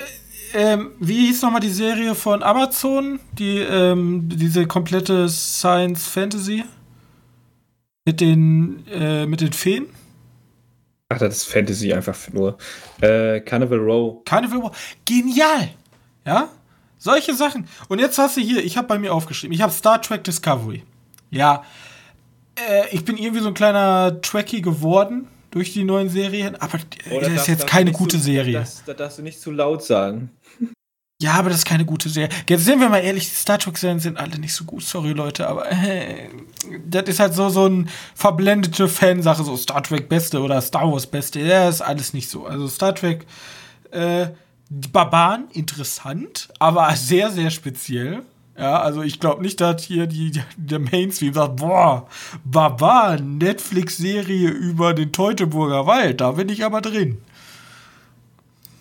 ähm, 0.55 0.93
wie 1.01 1.27
hieß 1.27 1.43
nochmal 1.43 1.61
die 1.61 1.70
Serie 1.70 2.15
von 2.15 2.43
Amazon? 2.43 3.20
Die, 3.33 3.59
ähm, 3.59 4.29
diese 4.29 4.66
komplette 4.66 5.29
Science 5.29 6.07
Fantasy? 6.07 6.65
Mit 8.05 8.20
den, 8.20 8.87
äh, 8.89 9.27
mit 9.27 9.41
den 9.41 9.53
Feen? 9.53 9.87
Ach, 11.11 11.19
das 11.19 11.39
ist 11.39 11.45
Fantasy 11.45 11.93
einfach 11.93 12.16
nur. 12.33 12.59
Äh, 13.01 13.41
Carnival 13.41 13.79
Row. 13.79 14.25
Carnival 14.25 14.62
War. 14.62 14.73
Genial! 15.05 15.70
Ja? 16.27 16.49
Solche 16.99 17.35
Sachen. 17.35 17.66
Und 17.89 18.01
jetzt 18.01 18.19
hast 18.19 18.37
du 18.37 18.41
hier, 18.41 18.65
ich 18.65 18.77
habe 18.77 18.89
bei 18.89 18.99
mir 18.99 19.15
aufgeschrieben, 19.15 19.55
ich 19.55 19.62
habe 19.62 19.73
Star 19.73 20.03
Trek 20.03 20.25
Discovery. 20.25 20.83
Ja. 21.31 21.65
Äh, 22.57 22.95
ich 22.95 23.05
bin 23.05 23.16
irgendwie 23.16 23.41
so 23.41 23.49
ein 23.49 23.55
kleiner 23.55 24.20
Trekkie 24.20 24.62
geworden 24.62 25.29
durch 25.51 25.73
die 25.73 25.85
neuen 25.85 26.09
Serien, 26.09 26.57
aber 26.57 26.79
äh, 27.11 27.20
das 27.20 27.33
ist 27.33 27.47
jetzt 27.49 27.66
keine 27.66 27.93
gute 27.93 28.19
Serie. 28.19 28.61
Das, 28.61 28.83
das 28.85 28.97
darfst 28.97 29.19
du 29.19 29.23
nicht 29.23 29.41
zu 29.41 29.51
laut 29.51 29.85
sagen. 29.85 30.31
Ja, 31.20 31.33
aber 31.33 31.49
das 31.49 31.59
ist 31.59 31.65
keine 31.65 31.85
gute 31.85 32.09
Serie. 32.09 32.29
Jetzt 32.49 32.65
sind 32.65 32.79
wir 32.79 32.89
mal 32.89 32.99
ehrlich, 32.99 33.29
die 33.29 33.35
Star 33.35 33.59
Trek-Serien 33.59 33.99
sind 33.99 34.19
alle 34.19 34.39
nicht 34.39 34.55
so 34.55 34.65
gut, 34.65 34.85
sorry 34.85 35.11
Leute, 35.11 35.49
aber 35.49 35.69
äh, 35.70 36.29
das 36.87 37.09
ist 37.09 37.19
halt 37.19 37.35
so, 37.35 37.49
so 37.49 37.66
ein 37.66 37.89
verblendete 38.15 38.87
Fansache, 38.87 39.43
so 39.43 39.57
Star 39.57 39.83
Trek 39.83 40.09
Beste 40.09 40.41
oder 40.41 40.61
Star 40.62 40.91
Wars 40.91 41.09
Beste, 41.09 41.41
ja, 41.41 41.69
ist 41.69 41.81
alles 41.81 42.15
nicht 42.15 42.31
so. 42.31 42.47
Also 42.47 42.69
Star 42.69 42.95
Trek, 42.95 43.27
äh, 43.91 44.29
die 44.69 44.89
Barbaren, 44.89 45.49
interessant, 45.55 46.51
aber 46.61 46.95
sehr, 46.95 47.33
sehr 47.33 47.51
speziell. 47.51 48.23
Ja, 48.59 48.81
also 48.81 49.03
ich 49.03 49.21
glaube 49.21 49.43
nicht, 49.43 49.61
dass 49.61 49.85
hier 49.85 50.09
die, 50.09 50.33
der 50.57 50.81
Mainstream 50.81 51.33
sagt, 51.33 51.57
boah, 51.57 52.09
Barbaren, 52.45 53.39
Netflix-Serie 53.39 54.49
über 54.49 54.95
den 54.95 55.13
Teutoburger 55.13 55.87
Wald, 55.87 56.21
da 56.21 56.33
bin 56.33 56.49
ich 56.49 56.65
aber 56.65 56.81
drin. 56.81 57.19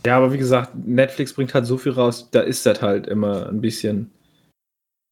Ja, 0.04 0.18
aber 0.18 0.34
wie 0.34 0.40
gesagt, 0.40 0.72
Netflix 0.74 1.34
bringt 1.34 1.54
halt 1.54 1.68
so 1.68 1.78
viel 1.78 1.91
raus, 1.91 2.28
da 2.32 2.40
ist 2.40 2.66
das 2.66 2.82
halt 2.82 3.06
immer 3.06 3.49
ein 3.49 3.62
bisschen. 3.62 4.10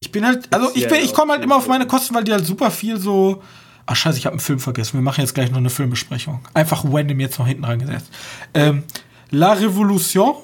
Ich 0.00 0.10
bin 0.10 0.26
halt, 0.26 0.52
also 0.52 0.70
ich 0.74 0.88
bin, 0.88 0.98
ich 1.00 1.14
komme 1.14 1.34
halt 1.34 1.44
immer 1.44 1.56
auf 1.56 1.68
meine 1.68 1.86
Kosten, 1.86 2.14
weil 2.14 2.24
die 2.24 2.32
halt 2.32 2.44
super 2.44 2.70
viel 2.72 2.98
so. 2.98 3.42
Ach 3.86 3.94
scheiße, 3.94 4.18
ich 4.18 4.26
habe 4.26 4.34
einen 4.34 4.40
Film 4.40 4.58
vergessen. 4.58 4.94
Wir 4.94 5.02
machen 5.02 5.20
jetzt 5.20 5.34
gleich 5.34 5.50
noch 5.50 5.58
eine 5.58 5.70
Filmbesprechung. 5.70 6.40
Einfach 6.54 6.84
random 6.84 7.20
jetzt 7.20 7.38
noch 7.38 7.46
hinten 7.46 7.64
reingesetzt. 7.64 8.10
Ähm, 8.52 8.82
La 9.30 9.52
Revolution 9.52 10.34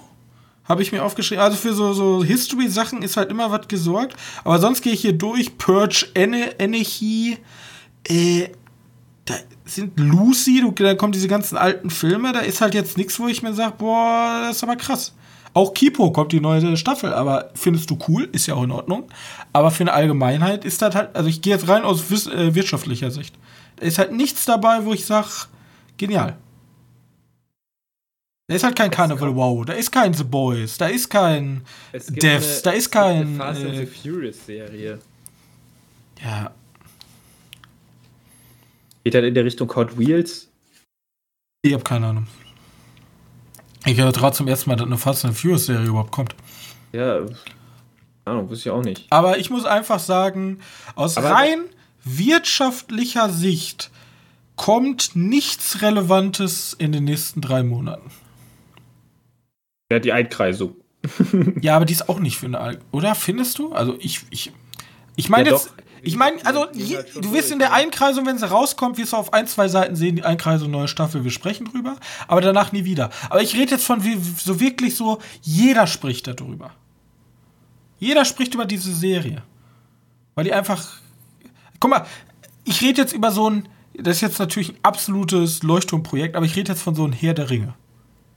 habe 0.64 0.82
ich 0.82 0.92
mir 0.92 1.04
aufgeschrieben. 1.04 1.42
Also 1.42 1.56
für 1.56 1.74
so, 1.74 1.92
so 1.92 2.24
History-Sachen 2.24 3.02
ist 3.02 3.16
halt 3.16 3.30
immer 3.30 3.50
was 3.50 3.68
gesorgt. 3.68 4.16
Aber 4.44 4.58
sonst 4.58 4.82
gehe 4.82 4.92
ich 4.92 5.00
hier 5.00 5.12
durch. 5.12 5.58
Purge, 5.58 6.06
Energy, 6.14 7.38
äh, 8.08 8.48
da 9.24 9.34
sind 9.64 9.98
Lucy, 9.98 10.60
du, 10.60 10.72
da 10.72 10.94
kommen 10.94 11.12
diese 11.12 11.28
ganzen 11.28 11.56
alten 11.56 11.90
Filme, 11.90 12.32
da 12.32 12.40
ist 12.40 12.60
halt 12.60 12.74
jetzt 12.74 12.96
nichts, 12.96 13.18
wo 13.20 13.28
ich 13.28 13.42
mir 13.42 13.54
sage, 13.54 13.74
boah, 13.78 14.42
das 14.46 14.56
ist 14.56 14.62
aber 14.62 14.76
krass. 14.76 15.14
Auch 15.54 15.74
Kipo 15.74 16.10
kommt 16.12 16.32
die 16.32 16.40
neue 16.40 16.76
Staffel, 16.76 17.12
aber 17.12 17.50
findest 17.54 17.90
du 17.90 17.98
cool, 18.08 18.28
ist 18.32 18.46
ja 18.46 18.54
auch 18.54 18.62
in 18.62 18.70
Ordnung. 18.70 19.04
Aber 19.52 19.70
für 19.70 19.82
eine 19.82 19.92
Allgemeinheit 19.92 20.64
ist 20.64 20.80
das 20.80 20.94
halt, 20.94 21.14
also 21.14 21.28
ich 21.28 21.42
gehe 21.42 21.52
jetzt 21.52 21.68
rein 21.68 21.82
aus 21.82 22.10
äh, 22.26 22.54
wirtschaftlicher 22.54 23.10
Sicht. 23.10 23.34
Da 23.76 23.86
ist 23.86 23.98
halt 23.98 24.12
nichts 24.12 24.46
dabei, 24.46 24.84
wo 24.84 24.94
ich 24.94 25.04
sage, 25.04 25.28
genial. 25.98 26.38
Da 28.52 28.56
ist 28.56 28.64
halt 28.64 28.76
kein 28.76 28.90
Carnival 28.90 29.34
Wow, 29.34 29.64
da 29.64 29.72
ist 29.72 29.90
kein 29.90 30.12
The 30.12 30.24
Boys, 30.24 30.76
da 30.76 30.86
ist 30.88 31.08
kein 31.08 31.62
Devs, 31.92 32.60
da 32.62 32.72
ist 32.72 32.78
es 32.84 32.90
gibt 32.90 32.92
kein, 32.92 33.20
Eine 33.20 33.36
Fast 33.38 33.64
and 33.64 33.74
äh, 33.74 33.78
the 33.78 33.86
Furious 33.86 34.44
Serie. 34.46 34.98
ja, 36.22 36.50
Geht 39.04 39.14
halt 39.14 39.24
in 39.24 39.34
der 39.34 39.44
Richtung 39.46 39.74
Hot 39.74 39.98
Wheels. 39.98 40.48
ich 41.62 41.72
habe 41.72 41.82
keine 41.82 42.08
Ahnung. 42.08 42.26
Ich 43.86 43.96
höre 43.98 44.12
gerade 44.12 44.36
zum 44.36 44.46
ersten 44.48 44.68
Mal, 44.70 44.76
dass 44.76 44.86
eine 44.86 44.98
Fast 44.98 45.24
and 45.24 45.36
Furious 45.36 45.66
Serie 45.66 45.86
überhaupt 45.86 46.12
kommt. 46.12 46.34
Ja, 46.92 47.20
keine 47.20 47.28
Ahnung, 48.26 48.50
wusste 48.50 48.68
ich 48.68 48.70
auch 48.74 48.82
nicht. 48.82 49.06
Aber 49.10 49.38
ich 49.38 49.48
muss 49.50 49.64
einfach 49.64 49.98
sagen, 49.98 50.60
aus 50.94 51.16
Aber- 51.16 51.30
rein 51.30 51.64
wirtschaftlicher 52.04 53.30
Sicht 53.30 53.90
kommt 54.56 55.16
nichts 55.16 55.80
Relevantes 55.82 56.74
in 56.74 56.92
den 56.92 57.04
nächsten 57.04 57.40
drei 57.40 57.62
Monaten. 57.62 58.10
Ja, 59.92 59.98
die 59.98 60.12
Einkreisung. 60.12 60.74
Ja, 61.60 61.76
aber 61.76 61.84
die 61.84 61.92
ist 61.92 62.08
auch 62.08 62.18
nicht 62.18 62.38
für 62.38 62.46
eine 62.46 62.58
Al 62.58 62.78
oder 62.92 63.14
findest 63.14 63.58
du? 63.58 63.72
Also 63.72 63.94
ich 63.98 64.22
ich 64.30 64.52
ich 65.16 65.28
meine 65.28 65.50
Ja, 65.50 65.56
jetzt 65.56 65.66
doch. 65.66 65.74
ich 66.00 66.16
meine 66.16 66.38
also 66.46 66.66
je, 66.72 66.96
halt 66.96 67.14
du 67.16 67.30
wirst 67.34 67.50
in 67.50 67.58
der 67.58 67.68
ja. 67.68 67.74
Einkreisung, 67.74 68.24
wenn 68.24 68.38
sie 68.38 68.48
rauskommt, 68.48 68.96
wirst 68.96 69.12
du 69.12 69.18
auf 69.18 69.34
ein, 69.34 69.46
zwei 69.46 69.68
Seiten 69.68 69.96
sehen, 69.96 70.16
die 70.16 70.22
Einkreisung 70.22 70.70
neue 70.70 70.88
Staffel, 70.88 71.24
wir 71.24 71.30
sprechen 71.30 71.66
drüber, 71.66 71.96
aber 72.26 72.40
danach 72.40 72.72
nie 72.72 72.86
wieder. 72.86 73.10
Aber 73.28 73.42
ich 73.42 73.54
rede 73.54 73.72
jetzt 73.72 73.84
von 73.84 74.02
wie, 74.02 74.16
so 74.16 74.60
wirklich 74.60 74.96
so 74.96 75.18
jeder 75.42 75.86
spricht 75.86 76.26
darüber. 76.26 76.70
Jeder 77.98 78.24
spricht 78.24 78.54
über 78.54 78.64
diese 78.64 78.94
Serie. 78.94 79.42
Weil 80.34 80.44
die 80.44 80.54
einfach 80.54 80.88
Guck 81.80 81.90
mal, 81.90 82.06
ich 82.64 82.80
rede 82.80 83.02
jetzt 83.02 83.12
über 83.12 83.30
so 83.30 83.50
ein 83.50 83.68
das 83.92 84.16
ist 84.16 84.22
jetzt 84.22 84.38
natürlich 84.38 84.70
ein 84.70 84.78
absolutes 84.82 85.62
Leuchtturmprojekt, 85.62 86.34
aber 86.36 86.46
ich 86.46 86.56
rede 86.56 86.72
jetzt 86.72 86.80
von 86.82 86.94
so 86.94 87.04
ein 87.04 87.12
Herr 87.12 87.34
der 87.34 87.50
Ringe, 87.50 87.74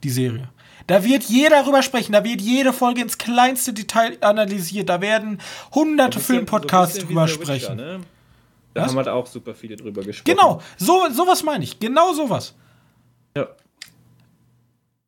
die 0.02 0.10
Serie. 0.10 0.50
Da 0.86 1.02
wird 1.02 1.24
jeder 1.24 1.62
drüber 1.64 1.82
sprechen, 1.82 2.12
da 2.12 2.22
wird 2.22 2.40
jede 2.40 2.72
Folge 2.72 3.00
ins 3.02 3.18
kleinste 3.18 3.72
Detail 3.72 4.16
analysiert, 4.20 4.88
da 4.88 5.00
werden 5.00 5.40
hunderte 5.74 6.20
Filmpodcasts 6.20 6.98
drüber 7.00 7.26
sprechen. 7.26 7.76
ne? 7.76 8.00
Da 8.74 8.82
Was? 8.82 8.90
haben 8.90 8.96
halt 8.98 9.08
auch 9.08 9.26
super 9.26 9.54
viele 9.54 9.76
drüber 9.76 10.02
gesprochen. 10.02 10.36
Genau, 10.36 10.60
so 10.76 11.08
sowas 11.10 11.42
meine 11.42 11.64
ich, 11.64 11.78
genau 11.80 12.12
sowas. 12.12 12.54
Ja. 13.36 13.48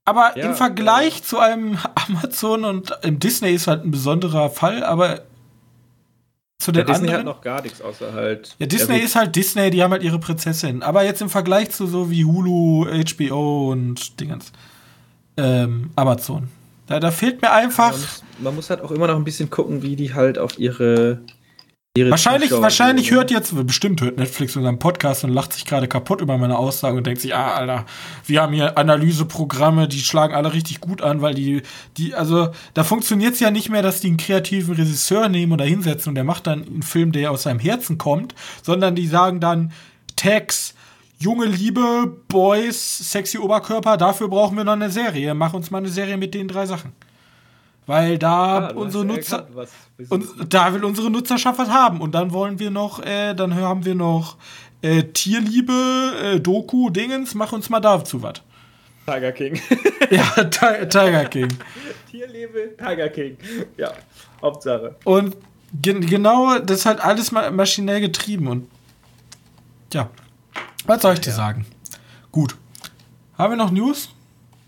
Aber 0.05 0.37
Ja, 0.39 0.47
im 0.47 0.55
Vergleich 0.55 1.23
zu 1.23 1.39
einem 1.39 1.79
Amazon 2.09 2.65
und 2.65 2.99
im 3.03 3.19
Disney 3.19 3.51
ist 3.53 3.67
halt 3.67 3.85
ein 3.85 3.91
besonderer 3.91 4.49
Fall, 4.51 4.83
aber 4.83 5.21
zu 6.59 6.73
Der 6.73 6.83
den 6.83 6.93
Disney 6.93 7.09
anderen 7.09 7.27
hat 7.29 7.37
noch 7.37 7.41
gar 7.43 7.63
nichts 7.63 7.81
außer 7.81 8.15
halt. 8.15 8.57
Ja, 8.59 8.67
Disney 8.67 8.99
ist 8.99 9.15
halt 9.15 9.37
Disney, 9.37 9.71
die 9.71 9.83
haben 9.83 9.93
halt 9.93 10.03
ihre 10.03 10.19
Prinzessin. 10.19 10.83
Aber 10.83 11.05
jetzt 11.05 11.23
im 11.23 11.29
Vergleich 11.31 11.71
zu 11.71 11.87
so 11.87 12.11
wie 12.11 12.25
Hulu, 12.25 12.87
HBO 12.87 13.71
und 13.71 14.19
Dingens, 14.19 14.51
ähm, 15.39 15.91
Amazon. 15.97 16.49
Da, 16.87 17.01
da 17.01 17.11
fehlt 17.11 17.41
mir 17.43 17.53
einfach. 17.53 17.93
Man 17.93 18.01
muss, 18.01 18.25
man 18.39 18.55
muss 18.57 18.71
halt 18.71 18.81
auch 18.83 18.91
immer 18.91 19.07
noch 19.07 19.17
ein 19.17 19.25
bisschen 19.25 19.51
gucken, 19.51 19.83
wie 19.83 19.95
die 19.95 20.15
halt 20.15 20.39
auf 20.39 20.59
ihre. 20.59 21.21
ihre 21.97 22.11
Wahrscheinlich, 22.11 22.49
Zuschauer 22.49 22.63
wahrscheinlich 22.63 23.09
gehen, 23.09 23.15
ne? 23.15 23.21
hört 23.21 23.31
jetzt, 23.31 23.67
bestimmt 23.67 24.01
hört 24.01 24.17
Netflix 24.17 24.57
unseren 24.57 24.79
Podcast 24.79 25.25
und 25.25 25.31
lacht 25.31 25.53
sich 25.53 25.67
gerade 25.67 25.87
kaputt 25.87 26.23
über 26.23 26.39
meine 26.39 26.57
Aussage 26.57 26.97
und 26.97 27.07
denkt 27.07 27.21
sich, 27.21 27.35
ah, 27.35 27.55
Alter, 27.55 27.85
wir 28.27 28.41
haben 28.41 28.55
hier 28.55 28.79
Analyseprogramme, 28.79 29.87
die 29.87 30.01
schlagen 30.01 30.35
alle 30.35 30.53
richtig 30.55 30.81
gut 30.81 31.03
an, 31.03 31.21
weil 31.21 31.35
die, 31.35 31.63
die, 31.99 32.15
also 32.15 32.49
da 32.73 32.85
funktioniert 32.85 33.35
es 33.35 33.41
ja 33.41 33.51
nicht 33.51 33.69
mehr, 33.69 33.83
dass 33.83 34.01
die 34.01 34.09
einen 34.09 34.17
kreativen 34.17 34.75
Regisseur 34.75 35.29
nehmen 35.29 35.53
oder 35.53 35.67
hinsetzen 35.67 36.11
und 36.11 36.15
der 36.15 36.25
macht 36.25 36.47
dann 36.47 36.65
einen 36.67 36.83
Film, 36.83 37.13
der 37.13 37.31
aus 37.31 37.43
seinem 37.43 37.61
Herzen 37.61 37.99
kommt, 37.99 38.35
sondern 38.63 38.95
die 38.95 39.07
sagen 39.07 39.41
dann, 39.41 39.73
Tags, 40.17 40.75
junge 41.19 41.47
Liebe, 41.47 42.17
Boys, 42.29 43.11
sexy 43.11 43.39
Oberkörper, 43.39 43.97
dafür 43.97 44.29
brauchen 44.29 44.57
wir 44.57 44.65
noch 44.65 44.73
eine 44.75 44.91
Serie. 44.91 45.35
Mach 45.35 45.53
uns 45.55 45.71
mal 45.71 45.79
eine 45.79 45.89
Serie 45.89 46.17
mit 46.17 46.35
den 46.35 46.49
drei 46.49 46.67
Sachen. 46.67 46.93
Weil 47.87 48.19
da 48.19 48.69
Ah, 48.69 48.73
du 48.73 48.81
unsere 48.81 49.07
ja 49.07 49.13
Nutzer. 49.15 49.37
erkannt, 49.39 49.57
was 49.57 49.71
Und 50.11 50.53
da 50.53 50.75
will 50.75 50.85
unsere 50.85 51.11
Nutzerschaft 51.11 51.59
was 51.59 51.71
haben. 51.71 52.01
Und 52.03 52.13
dann 52.15 52.33
wollen 52.33 52.59
wir 52.59 52.71
noch, 52.71 53.03
äh, 53.05 53.35
dann 53.35 53.55
haben 53.55 53.85
wir 53.85 53.95
noch 53.95 54.37
äh, 54.83 55.03
Tierliebe, 55.05 55.73
äh, 56.23 56.41
Doku, 56.41 56.91
Dingens, 56.91 57.35
mach 57.35 57.51
uns 57.53 57.69
mal 57.71 57.81
dazu 57.81 58.23
was. 58.23 58.35
Tiger 59.07 59.33
King. 59.33 59.59
ja, 60.11 60.25
Ti- 60.45 60.87
Tiger 60.89 61.25
King. 61.25 61.49
Tierlebe, 62.11 62.77
Tiger 62.77 63.09
King. 63.09 63.39
Ja, 63.79 63.93
Hauptsache. 64.43 64.97
Und 65.05 65.35
gen 65.81 66.05
genau, 66.07 66.59
das 66.59 66.81
ist 66.81 66.87
halt 66.87 67.01
alles 67.01 67.33
ma 67.33 67.51
maschinell 67.51 68.03
getrieben. 68.03 68.49
Und 68.49 68.69
ja, 69.95 70.11
was 70.87 71.03
soll 71.03 71.15
ich 71.15 71.21
dir 71.21 71.33
sagen? 71.33 71.67
Gut. 72.33 72.57
Haben 73.37 73.53
wir 73.53 73.57
noch 73.57 73.71
News? 73.71 74.09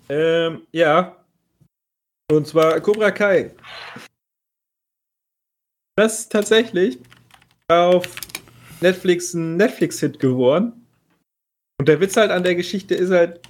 Ähm, 0.09 0.63
ja. 0.73 1.17
Und 2.31 2.47
zwar 2.47 2.81
Cobra 2.81 3.11
Kai. 3.11 3.53
Das 5.97 6.21
ist 6.21 6.33
tatsächlich 6.33 6.99
auf 7.69 8.07
Netflix 8.81 9.35
ein 9.35 9.57
Netflix-Hit 9.57 10.19
geworden. 10.19 10.87
Und 11.79 11.89
der 11.89 12.01
Witz 12.01 12.17
halt 12.17 12.31
an 12.31 12.43
der 12.43 12.55
Geschichte 12.55 12.95
ist 12.95 13.11
halt, 13.11 13.41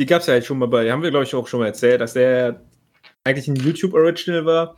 die 0.00 0.06
gab 0.06 0.20
es 0.20 0.26
ja 0.26 0.34
halt 0.34 0.44
schon 0.44 0.58
mal 0.58 0.68
bei, 0.68 0.90
haben 0.90 1.02
wir 1.02 1.10
glaube 1.10 1.24
ich 1.24 1.34
auch 1.34 1.46
schon 1.46 1.60
mal 1.60 1.66
erzählt, 1.66 2.00
dass 2.00 2.12
der 2.12 2.60
eigentlich 3.24 3.48
ein 3.48 3.56
YouTube-Original 3.56 4.46
war, 4.46 4.76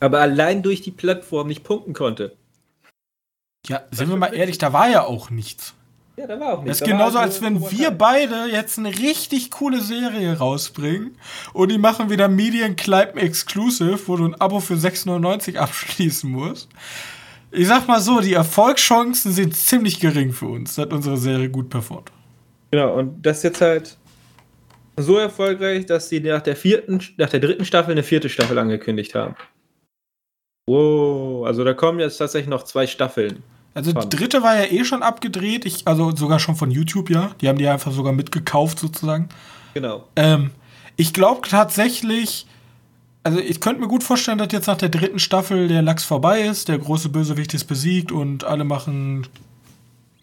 aber 0.00 0.20
allein 0.20 0.62
durch 0.62 0.82
die 0.82 0.90
Plattform 0.90 1.48
nicht 1.48 1.64
punkten 1.64 1.94
konnte. 1.94 2.36
Ja, 3.66 3.82
sind 3.90 4.10
wir 4.10 4.16
mal 4.16 4.34
ehrlich, 4.34 4.58
da 4.58 4.72
war 4.72 4.90
ja 4.90 5.04
auch 5.04 5.30
nichts. 5.30 5.74
Ja, 6.16 6.28
da 6.28 6.38
war 6.38 6.52
auch 6.52 6.58
Das 6.58 6.64
nichts. 6.64 6.80
ist 6.82 6.86
genauso, 6.86 7.18
als 7.18 7.42
wenn 7.42 7.60
wir 7.70 7.90
beide 7.90 8.46
jetzt 8.46 8.78
eine 8.78 8.90
richtig 8.90 9.50
coole 9.50 9.80
Serie 9.80 10.38
rausbringen 10.38 11.16
und 11.52 11.72
die 11.72 11.78
machen 11.78 12.08
wieder 12.08 12.28
Medienkleipen 12.28 13.20
Exclusive, 13.20 13.98
wo 14.06 14.16
du 14.16 14.26
ein 14.26 14.34
Abo 14.40 14.60
für 14.60 14.74
6,99 14.74 15.56
abschließen 15.56 16.30
musst. 16.30 16.68
Ich 17.50 17.66
sag 17.66 17.88
mal 17.88 18.00
so, 18.00 18.20
die 18.20 18.34
Erfolgschancen 18.34 19.32
sind 19.32 19.56
ziemlich 19.56 19.98
gering 20.00 20.32
für 20.32 20.46
uns, 20.46 20.76
dass 20.76 20.86
unsere 20.86 21.16
Serie 21.16 21.48
gut 21.50 21.68
performt. 21.68 22.12
Genau, 22.70 22.94
und 22.94 23.22
das 23.24 23.38
ist 23.38 23.42
jetzt 23.44 23.60
halt 23.60 23.96
so 24.96 25.16
erfolgreich, 25.18 25.86
dass 25.86 26.08
sie 26.08 26.20
nach 26.20 26.42
der 26.42 26.54
vierten, 26.56 27.00
nach 27.16 27.28
der 27.28 27.40
dritten 27.40 27.64
Staffel 27.64 27.92
eine 27.92 28.02
vierte 28.04 28.28
Staffel 28.28 28.58
angekündigt 28.58 29.14
haben. 29.16 29.34
Wow, 30.66 31.46
also 31.46 31.64
da 31.64 31.74
kommen 31.74 32.00
jetzt 32.00 32.18
tatsächlich 32.18 32.48
noch 32.48 32.62
zwei 32.62 32.86
Staffeln. 32.86 33.42
Also 33.74 33.92
die 33.92 34.08
dritte 34.08 34.42
war 34.42 34.56
ja 34.56 34.70
eh 34.70 34.84
schon 34.84 35.02
abgedreht, 35.02 35.64
ich, 35.64 35.86
also 35.86 36.14
sogar 36.14 36.38
schon 36.38 36.54
von 36.54 36.70
YouTube, 36.70 37.10
ja. 37.10 37.32
Die 37.40 37.48
haben 37.48 37.58
die 37.58 37.68
einfach 37.68 37.90
sogar 37.90 38.12
mitgekauft 38.12 38.78
sozusagen. 38.78 39.28
Genau. 39.74 40.04
Ähm, 40.14 40.52
ich 40.96 41.12
glaube 41.12 41.48
tatsächlich, 41.48 42.46
also 43.24 43.40
ich 43.40 43.60
könnte 43.60 43.80
mir 43.80 43.88
gut 43.88 44.04
vorstellen, 44.04 44.38
dass 44.38 44.52
jetzt 44.52 44.68
nach 44.68 44.76
der 44.76 44.90
dritten 44.90 45.18
Staffel 45.18 45.66
der 45.66 45.82
Lachs 45.82 46.04
vorbei 46.04 46.42
ist, 46.42 46.68
der 46.68 46.78
große 46.78 47.08
Bösewicht 47.08 47.52
ist 47.52 47.64
besiegt 47.64 48.12
und 48.12 48.44
alle 48.44 48.62
machen. 48.62 49.26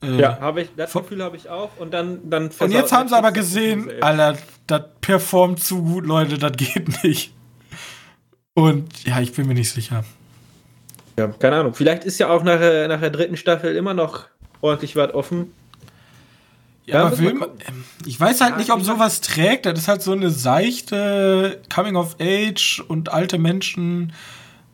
Äh, 0.01 0.15
Ja, 0.17 0.39
habe 0.39 0.61
ich, 0.61 0.69
das 0.77 0.93
Gefühl 0.93 1.21
habe 1.21 1.35
ich 1.35 1.49
auch. 1.49 1.71
Und 1.77 1.93
dann, 1.93 2.29
dann 2.29 2.51
Und 2.57 2.71
jetzt 2.71 2.93
haben 2.93 3.09
sie 3.09 3.17
aber 3.17 3.33
gesehen. 3.33 3.91
Alter, 3.99 4.37
das 4.67 4.83
performt 5.01 5.61
zu 5.61 5.83
gut, 5.83 6.05
Leute, 6.05 6.37
das 6.37 6.53
geht 6.53 7.03
nicht. 7.03 7.33
Und 8.53 9.03
ja, 9.05 9.19
ich 9.19 9.33
bin 9.33 9.47
mir 9.47 9.55
nicht 9.55 9.71
sicher. 9.71 10.05
Ja, 11.22 11.27
keine 11.39 11.57
Ahnung. 11.57 11.73
Vielleicht 11.73 12.03
ist 12.03 12.19
ja 12.19 12.30
auch 12.30 12.43
nach, 12.43 12.60
der- 12.60 12.88
nach 12.88 12.99
der 12.99 13.10
dritten 13.10 13.38
Staffel 13.38 13.76
immer 13.76 13.93
noch 13.93 14.26
ordentlich 14.61 14.95
was 14.95 15.14
offen. 15.14 15.52
Ja, 16.85 16.95
Ja, 16.99 17.06
aber 17.07 17.18
will 17.19 17.35
ich 18.06 18.19
weiß 18.19 18.41
halt 18.41 18.52
Ja, 18.53 18.57
nicht, 18.57 18.72
ob 18.72 18.81
sowas 18.81 19.22
trägt. 19.22 19.65
Das 19.65 19.77
ist 19.80 19.88
halt 19.88 20.02
so 20.02 20.11
eine 20.14 20.30
seichte 20.31 21.61
Coming 21.73 21.95
of 21.95 22.15
Age 22.19 22.84
und 22.88 23.11
alte 23.14 23.38
Menschen. 23.38 24.14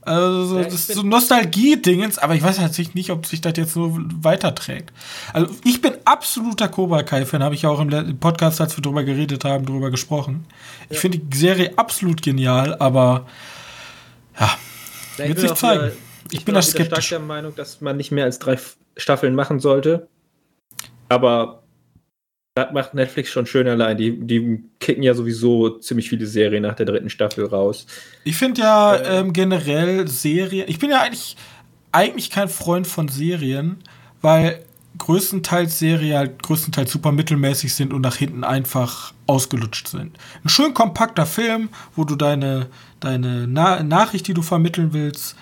Also 0.02 0.46
so, 0.46 0.58
Ja, 0.60 0.64
das 0.64 0.74
ist 0.74 0.94
so 0.94 1.04
Nostalgie-Dingens, 1.04 2.18
aber 2.18 2.34
ich 2.34 2.42
weiß 2.42 2.60
halt 2.60 2.96
nicht, 2.96 3.10
ob 3.10 3.26
sich 3.26 3.42
das 3.42 3.54
jetzt 3.58 3.74
so 3.74 3.98
weiterträgt. 4.22 4.94
Also 5.34 5.54
ich 5.66 5.82
bin 5.82 5.94
absoluter 6.06 6.70
Cobra 6.70 7.04
Kai-Fan, 7.04 7.44
habe 7.44 7.56
ich 7.56 7.64
ja 7.64 7.70
auch 7.70 7.82
im 7.82 8.18
Podcast, 8.18 8.62
als 8.62 8.78
wir 8.78 8.82
drüber 8.82 9.04
geredet 9.04 9.44
haben, 9.44 9.66
drüber 9.66 9.92
gesprochen. 9.92 10.46
Ich 10.90 11.00
finde 11.00 11.18
die 11.20 11.38
Serie 11.38 11.74
absolut 11.78 12.22
genial, 12.22 12.76
aber 12.80 13.26
ja, 14.40 14.50
Ja, 15.18 15.28
Wird 15.28 15.40
sich 15.40 15.54
zeigen. 15.56 15.92
Wieder- 16.32 16.40
Ich 16.40 16.46
bin 16.46 16.54
bin 16.56 16.62
auch 16.64 16.64
stark 16.68 17.08
der 17.10 17.20
Meinung, 17.20 17.56
dass 17.56 17.82
man 17.82 17.98
nicht 17.98 18.12
mehr 18.12 18.26
als 18.26 18.40
drei 18.40 18.58
Staffeln 18.96 19.36
machen 19.36 19.60
sollte. 19.60 20.08
Aber 21.10 21.64
das 22.56 22.72
macht 22.74 22.94
Netflix 22.94 23.30
schon 23.30 23.46
schön 23.46 23.68
allein. 23.68 23.98
Die, 23.98 24.20
die 24.20 24.64
kicken 24.80 25.04
ja 25.04 25.14
sowieso 25.14 25.78
ziemlich 25.80 26.10
viele 26.10 26.26
Serien 26.26 26.64
nach 26.64 26.76
der 26.76 26.86
dritten 26.88 27.10
Staffel 27.10 27.46
raus. 27.46 27.86
Ich 28.24 28.36
finde 28.36 28.62
ja 28.62 28.96
Äh. 28.96 29.20
ähm, 29.20 29.34
generell 29.34 30.08
Serien. 30.08 30.66
Ich 30.68 30.80
bin 30.80 30.90
ja 30.90 31.02
eigentlich, 31.02 31.38
eigentlich 31.92 32.30
kein 32.32 32.50
Freund 32.50 32.88
von 32.88 33.08
Serien, 33.08 33.78
weil 34.22 34.64
größtenteils 34.98 35.78
Serien 35.78 36.18
halt 36.18 36.42
größtenteils 36.42 36.92
super 36.92 37.12
mittelmäßig 37.12 37.76
sind 37.76 37.94
und 37.94 38.02
nach 38.02 38.16
hinten 38.16 38.44
einfach 38.44 39.14
ausgelutscht 39.28 39.88
sind. 39.90 40.18
Ein 40.44 40.50
schön 40.50 40.74
kompakter 40.74 41.28
Film, 41.28 41.70
wo 41.96 42.04
du 42.04 42.16
deine, 42.16 42.66
deine 43.00 43.46
Na 43.48 43.84
Nachricht, 43.84 44.28
die 44.28 44.34
du 44.34 44.42
vermitteln 44.42 44.94
willst, 44.94 45.36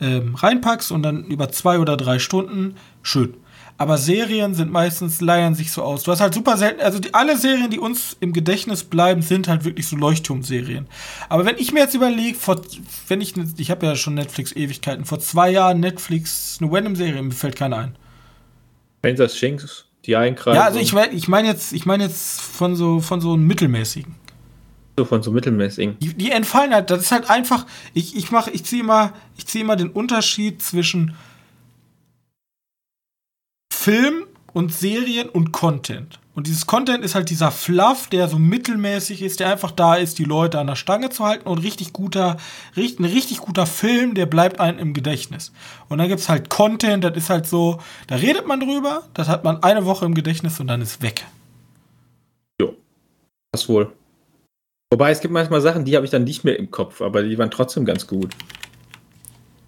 ähm, 0.00 0.34
reinpackst 0.34 0.92
und 0.92 1.02
dann 1.02 1.24
über 1.24 1.50
zwei 1.50 1.78
oder 1.78 1.96
drei 1.96 2.18
Stunden 2.18 2.76
schön. 3.02 3.34
Aber 3.80 3.96
Serien 3.96 4.54
sind 4.54 4.72
meistens, 4.72 5.20
leiern 5.20 5.54
sich 5.54 5.70
so 5.70 5.82
aus. 5.82 6.02
Du 6.02 6.10
hast 6.10 6.20
halt 6.20 6.34
super 6.34 6.56
selten, 6.56 6.80
also 6.80 6.98
die, 6.98 7.14
alle 7.14 7.38
Serien, 7.38 7.70
die 7.70 7.78
uns 7.78 8.16
im 8.18 8.32
Gedächtnis 8.32 8.82
bleiben, 8.82 9.22
sind 9.22 9.46
halt 9.46 9.64
wirklich 9.64 9.86
so 9.86 9.94
Leuchtturmserien. 9.96 10.88
Aber 11.28 11.44
wenn 11.44 11.56
ich 11.58 11.72
mir 11.72 11.80
jetzt 11.80 11.94
überlege, 11.94 12.36
vor, 12.36 12.60
wenn 13.06 13.20
ich, 13.20 13.34
ich 13.56 13.70
habe 13.70 13.86
ja 13.86 13.94
schon 13.94 14.14
Netflix 14.14 14.50
Ewigkeiten, 14.50 15.04
vor 15.04 15.20
zwei 15.20 15.50
Jahren 15.50 15.78
Netflix 15.78 16.58
eine 16.60 16.72
Random-Serie, 16.72 17.22
mir 17.22 17.30
fällt 17.30 17.54
keine 17.54 17.76
ein. 17.76 17.96
Stranger 18.98 19.28
Things, 19.28 19.84
die 20.06 20.16
Einkreisung. 20.16 20.60
Ja, 20.60 20.64
also 20.66 20.80
ich 20.80 20.92
meine 20.92 21.12
ich 21.12 21.28
mein 21.28 21.44
jetzt, 21.44 21.72
ich 21.72 21.86
meine 21.86 22.02
jetzt 22.02 22.40
von 22.40 22.74
so, 22.74 22.98
von 22.98 23.20
so 23.20 23.34
einem 23.34 23.46
mittelmäßigen. 23.46 24.16
So 24.98 25.04
von 25.04 25.22
so 25.22 25.30
mittelmäßigen. 25.30 25.98
Die, 26.00 26.12
die 26.12 26.30
entfallen 26.30 26.74
halt, 26.74 26.90
das 26.90 27.02
ist 27.02 27.12
halt 27.12 27.30
einfach, 27.30 27.64
ich, 27.94 28.16
ich 28.16 28.30
mache, 28.30 28.50
ich 28.50 28.64
ziehe 28.64 28.82
immer, 28.82 29.14
ich 29.36 29.46
ziehe 29.46 29.64
immer 29.64 29.76
den 29.76 29.90
Unterschied 29.90 30.60
zwischen 30.60 31.14
Film 33.72 34.24
und 34.52 34.74
Serien 34.74 35.28
und 35.28 35.52
Content. 35.52 36.18
Und 36.34 36.46
dieses 36.46 36.66
Content 36.66 37.04
ist 37.04 37.14
halt 37.14 37.30
dieser 37.30 37.50
Fluff, 37.50 38.06
der 38.08 38.28
so 38.28 38.38
mittelmäßig 38.38 39.22
ist, 39.22 39.40
der 39.40 39.50
einfach 39.50 39.70
da 39.70 39.94
ist, 39.94 40.18
die 40.18 40.24
Leute 40.24 40.58
an 40.58 40.66
der 40.68 40.76
Stange 40.76 41.10
zu 41.10 41.24
halten 41.24 41.48
und 41.48 41.58
richtig 41.58 41.92
guter, 41.92 42.36
richtig, 42.76 43.00
ein 43.00 43.04
richtig 43.06 43.38
guter 43.38 43.66
Film, 43.66 44.14
der 44.14 44.26
bleibt 44.26 44.60
einem 44.60 44.78
im 44.78 44.94
Gedächtnis. 44.94 45.52
Und 45.88 45.98
dann 45.98 46.08
gibt's 46.08 46.28
halt 46.28 46.50
Content, 46.50 47.02
das 47.02 47.16
ist 47.16 47.30
halt 47.30 47.46
so, 47.46 47.78
da 48.06 48.16
redet 48.16 48.46
man 48.46 48.60
drüber, 48.60 49.02
das 49.14 49.28
hat 49.28 49.42
man 49.42 49.62
eine 49.62 49.84
Woche 49.84 50.06
im 50.06 50.14
Gedächtnis 50.14 50.60
und 50.60 50.68
dann 50.68 50.80
ist 50.80 51.02
weg. 51.02 51.24
Jo. 52.60 52.74
Das 53.52 53.68
wohl. 53.68 53.92
Wobei 54.90 55.10
es 55.10 55.20
gibt 55.20 55.34
manchmal 55.34 55.60
Sachen, 55.60 55.84
die 55.84 55.94
habe 55.96 56.06
ich 56.06 56.10
dann 56.10 56.24
nicht 56.24 56.44
mehr 56.44 56.58
im 56.58 56.70
Kopf, 56.70 57.02
aber 57.02 57.22
die 57.22 57.36
waren 57.36 57.50
trotzdem 57.50 57.84
ganz 57.84 58.06
gut. 58.06 58.34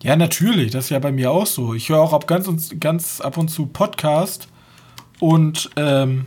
Ja, 0.02 0.16
natürlich, 0.16 0.70
das 0.70 0.84
ist 0.84 0.90
ja 0.90 0.98
bei 0.98 1.12
mir 1.12 1.30
auch 1.30 1.46
so. 1.46 1.74
Ich 1.74 1.90
höre 1.90 2.00
auch 2.00 2.14
ab 2.14 2.26
ganz, 2.26 2.48
und, 2.48 2.80
ganz 2.80 3.20
ab 3.20 3.36
und 3.36 3.48
zu 3.48 3.66
Podcast 3.66 4.48
und 5.18 5.68
ähm, 5.76 6.26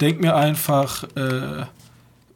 denke 0.00 0.20
mir 0.20 0.36
einfach, 0.36 1.04
äh, 1.16 1.64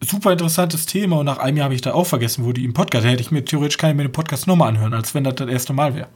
super 0.00 0.32
interessantes 0.32 0.86
Thema 0.86 1.18
und 1.18 1.26
nach 1.26 1.38
einem 1.38 1.58
Jahr 1.58 1.64
habe 1.64 1.74
ich 1.74 1.82
da 1.82 1.92
auch 1.92 2.06
vergessen, 2.06 2.44
wo 2.46 2.52
die 2.52 2.64
im 2.64 2.72
Podcast, 2.72 3.04
hätte 3.04 3.20
ich 3.20 3.30
mir 3.30 3.44
theoretisch 3.44 3.76
kann 3.76 3.90
ich 3.90 3.96
mir 3.96 4.04
den 4.04 4.12
Podcast 4.12 4.46
nochmal 4.46 4.68
anhören, 4.68 4.94
als 4.94 5.14
wenn 5.14 5.24
das 5.24 5.34
das 5.34 5.48
erste 5.48 5.74
Mal 5.74 5.94
wäre. 5.94 6.08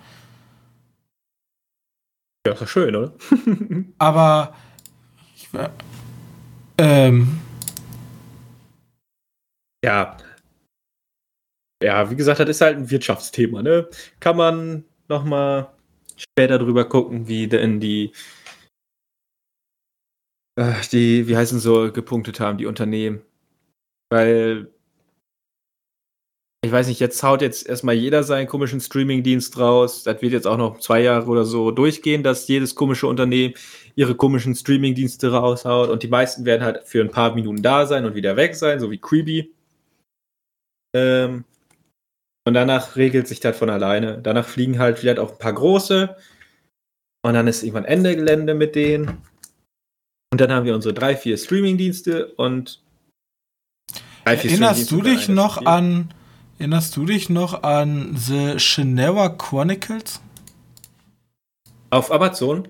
Ja, 2.47 2.55
ist 2.55 2.62
doch 2.62 2.69
schön, 2.69 2.97
oder? 2.97 3.12
Aber 3.98 4.55
ich, 5.36 5.48
ähm, 6.78 7.40
Ja. 9.85 10.16
Ja, 11.82 12.11
wie 12.11 12.16
gesagt, 12.16 12.40
das 12.40 12.48
ist 12.48 12.61
halt 12.62 12.78
ein 12.78 12.90
Wirtschaftsthema, 12.90 13.62
ne? 13.62 13.89
Kann 14.19 14.36
man 14.36 14.85
noch 15.09 15.24
mal 15.24 15.74
später 16.16 16.59
drüber 16.59 16.89
gucken, 16.89 17.28
wie 17.28 17.48
denn 17.48 17.81
die 17.81 18.12
äh, 20.56 20.73
die, 20.90 21.28
wie 21.28 21.36
heißen 21.36 21.61
so, 21.61 21.93
gepunktet 21.93 22.40
haben, 22.40 22.56
die 22.59 22.66
Unternehmen. 22.66 23.23
Weil 24.11 24.73
ich 26.65 26.73
weiß 26.73 26.86
nicht, 26.89 27.01
jetzt 27.01 27.23
haut 27.23 27.43
jetzt 27.43 27.69
erstmal 27.69 27.94
jeder 27.94 28.23
seinen 28.23 28.47
komischen 28.47 28.81
Streamingdienst 28.81 29.59
raus. 29.59 30.02
Das 30.02 30.23
wird 30.23 30.32
jetzt 30.32 30.47
auch 30.47 30.56
noch 30.56 30.78
zwei 30.78 31.02
Jahre 31.02 31.27
oder 31.27 31.44
so 31.44 31.70
durchgehen, 31.70 32.23
dass 32.23 32.48
jedes 32.48 32.74
komische 32.74 33.06
Unternehmen 33.06 33.52
ihre 33.97 34.15
komischen 34.15 34.55
Streamingdienste 34.55 35.31
raushaut 35.32 35.90
und 35.90 36.02
die 36.02 36.09
meisten 36.09 36.47
werden 36.47 36.62
halt 36.65 36.85
für 36.86 37.02
ein 37.02 37.11
paar 37.11 37.35
Minuten 37.35 37.62
da 37.62 37.86
sein 37.86 38.06
und 38.06 38.15
wieder 38.15 38.36
weg 38.36 38.55
sein, 38.55 38.81
so 38.81 38.90
wie 38.90 38.98
Creepy. 38.98 39.52
Ähm, 40.95 41.45
und 42.47 42.55
danach 42.55 42.97
regelt 42.97 43.27
sich 43.27 43.41
das 43.41 43.57
von 43.57 43.71
alleine. 43.71 44.19
Danach 44.23 44.47
fliegen 44.47 44.79
halt 44.79 44.99
vielleicht 44.99 45.19
auch 45.19 45.33
ein 45.33 45.39
paar 45.39 45.53
große. 45.55 46.16
Und 47.23 47.35
dann 47.35 47.47
ist 47.47 47.62
irgendwann 47.62 47.87
Ende 47.87 48.15
Gelände 48.16 48.55
mit 48.55 48.75
denen. 48.75 49.19
Und 50.33 50.41
dann 50.41 50.53
haben 50.53 50.66
wir 50.66 50.75
unsere 50.75 50.93
drei, 50.95 51.16
vier 51.16 51.39
Streamingdienste 51.39 52.27
und 52.35 52.83
drei, 54.25 54.37
vier 54.37 54.51
erinnerst 54.51 54.91
du 54.91 55.01
dich 55.01 55.29
noch 55.29 55.59
eine 55.59 55.66
an, 55.69 56.15
erinnerst 56.59 56.97
du 56.97 57.07
dich 57.07 57.31
noch 57.31 57.62
an 57.62 58.15
The 58.16 58.59
Shannara 58.59 59.31
Chronicles? 59.31 60.21
Auf 61.91 62.11
Amazon? 62.11 62.69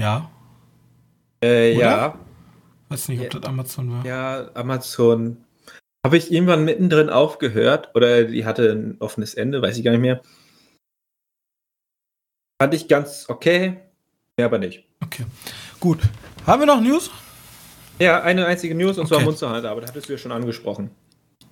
Ja, 0.00 0.30
Äh, 1.44 1.78
ja. 1.78 2.18
weiß 2.88 3.08
nicht, 3.08 3.20
ob 3.20 3.34
Ja. 3.34 3.40
das 3.40 3.48
Amazon 3.48 3.90
war. 3.92 4.06
Ja, 4.06 4.50
Amazon. 4.54 5.43
Habe 6.04 6.18
ich 6.18 6.30
irgendwann 6.30 6.66
mittendrin 6.66 7.08
aufgehört 7.08 7.90
oder 7.94 8.24
die 8.24 8.44
hatte 8.44 8.72
ein 8.72 8.96
offenes 9.00 9.32
Ende, 9.32 9.62
weiß 9.62 9.78
ich 9.78 9.84
gar 9.84 9.92
nicht 9.92 10.02
mehr. 10.02 10.20
Fand 12.60 12.74
ich 12.74 12.88
ganz 12.88 13.24
okay, 13.28 13.78
mehr 14.36 14.46
aber 14.46 14.58
nicht. 14.58 14.84
Okay, 15.02 15.24
gut. 15.80 16.00
Haben 16.46 16.60
wir 16.60 16.66
noch 16.66 16.82
News? 16.82 17.10
Ja, 17.98 18.22
eine 18.22 18.44
einzige 18.44 18.74
News 18.74 18.98
und 18.98 19.06
zwar 19.06 19.18
Okay. 19.18 19.24
Monster 19.24 19.54
Hunter, 19.54 19.70
aber 19.70 19.80
das 19.80 19.90
hattest 19.90 20.08
du 20.08 20.12
ja 20.12 20.18
schon 20.18 20.32
angesprochen. 20.32 20.90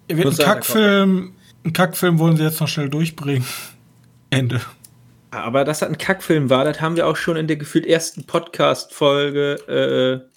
Er 0.08 0.18
wird 0.18 0.26
Muss 0.26 0.38
ein 0.38 0.44
sein, 0.44 0.54
Kackfilm, 0.54 1.34
ein 1.64 1.72
Kackfilm 1.72 2.18
wollen 2.18 2.36
sie 2.36 2.44
jetzt 2.44 2.60
noch 2.60 2.68
schnell 2.68 2.90
durchbringen. 2.90 3.46
Ende. 4.30 4.60
Aber 5.30 5.64
dass 5.64 5.78
das 5.78 5.88
ein 5.88 5.96
Kackfilm 5.96 6.50
war, 6.50 6.64
das 6.64 6.82
haben 6.82 6.96
wir 6.96 7.06
auch 7.06 7.16
schon 7.16 7.38
in 7.38 7.46
der 7.46 7.56
gefühlt 7.56 7.86
ersten 7.86 8.26
Podcast-Folge 8.26 10.28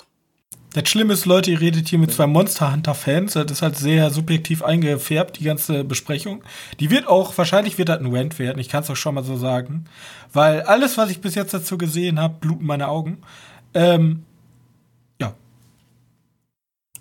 Das 0.76 0.90
Schlimme 0.90 1.14
ist, 1.14 1.26
Leute, 1.26 1.52
ihr 1.52 1.62
redet 1.62 1.88
hier 1.88 2.00
mit 2.00 2.12
zwei 2.12 2.28
Monster 2.28 2.70
Hunter-Fans. 2.74 3.32
Das 3.32 3.50
ist 3.50 3.62
halt 3.62 3.78
sehr 3.78 4.10
subjektiv 4.10 4.62
eingefärbt, 4.62 5.40
die 5.40 5.46
ganze 5.46 5.86
Besprechung. 5.86 6.44
Die 6.82 6.90
wird 6.90 7.08
auch, 7.08 7.38
wahrscheinlich 7.38 7.78
wird 7.78 7.88
das 7.88 8.00
ein 8.00 8.14
Rant 8.14 8.40
werden, 8.40 8.60
ich 8.60 8.68
kann 8.68 8.84
es 8.84 8.90
auch 8.90 8.98
schon 8.98 9.16
mal 9.16 9.24
so 9.24 9.38
sagen. 9.38 9.86
Weil 10.34 10.64
alles, 10.64 10.98
was 10.98 11.12
ich 11.12 11.22
bis 11.22 11.34
jetzt 11.36 11.54
dazu 11.54 11.78
gesehen 11.78 12.20
habe, 12.20 12.36
bluten 12.42 12.66
meine 12.66 12.90
Augen. 12.90 13.20
Ähm, 13.74 14.24
ja. 15.22 15.34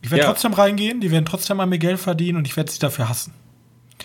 Ich 0.02 0.12
werde 0.12 0.22
Ja. 0.22 0.30
trotzdem 0.30 0.52
reingehen, 0.52 1.00
die 1.00 1.10
werden 1.10 1.24
trotzdem 1.24 1.58
an 1.58 1.68
mir 1.68 1.78
Geld 1.78 1.98
verdienen 1.98 2.38
und 2.38 2.46
ich 2.46 2.56
werde 2.56 2.70
sie 2.70 2.78
dafür 2.78 3.08
hassen. 3.08 3.34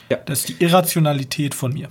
Ja. 0.10 0.18
Das 0.18 0.40
ist 0.40 0.50
die 0.50 0.64
Irrationalität 0.64 1.54
von 1.54 1.74
mir. 1.74 1.90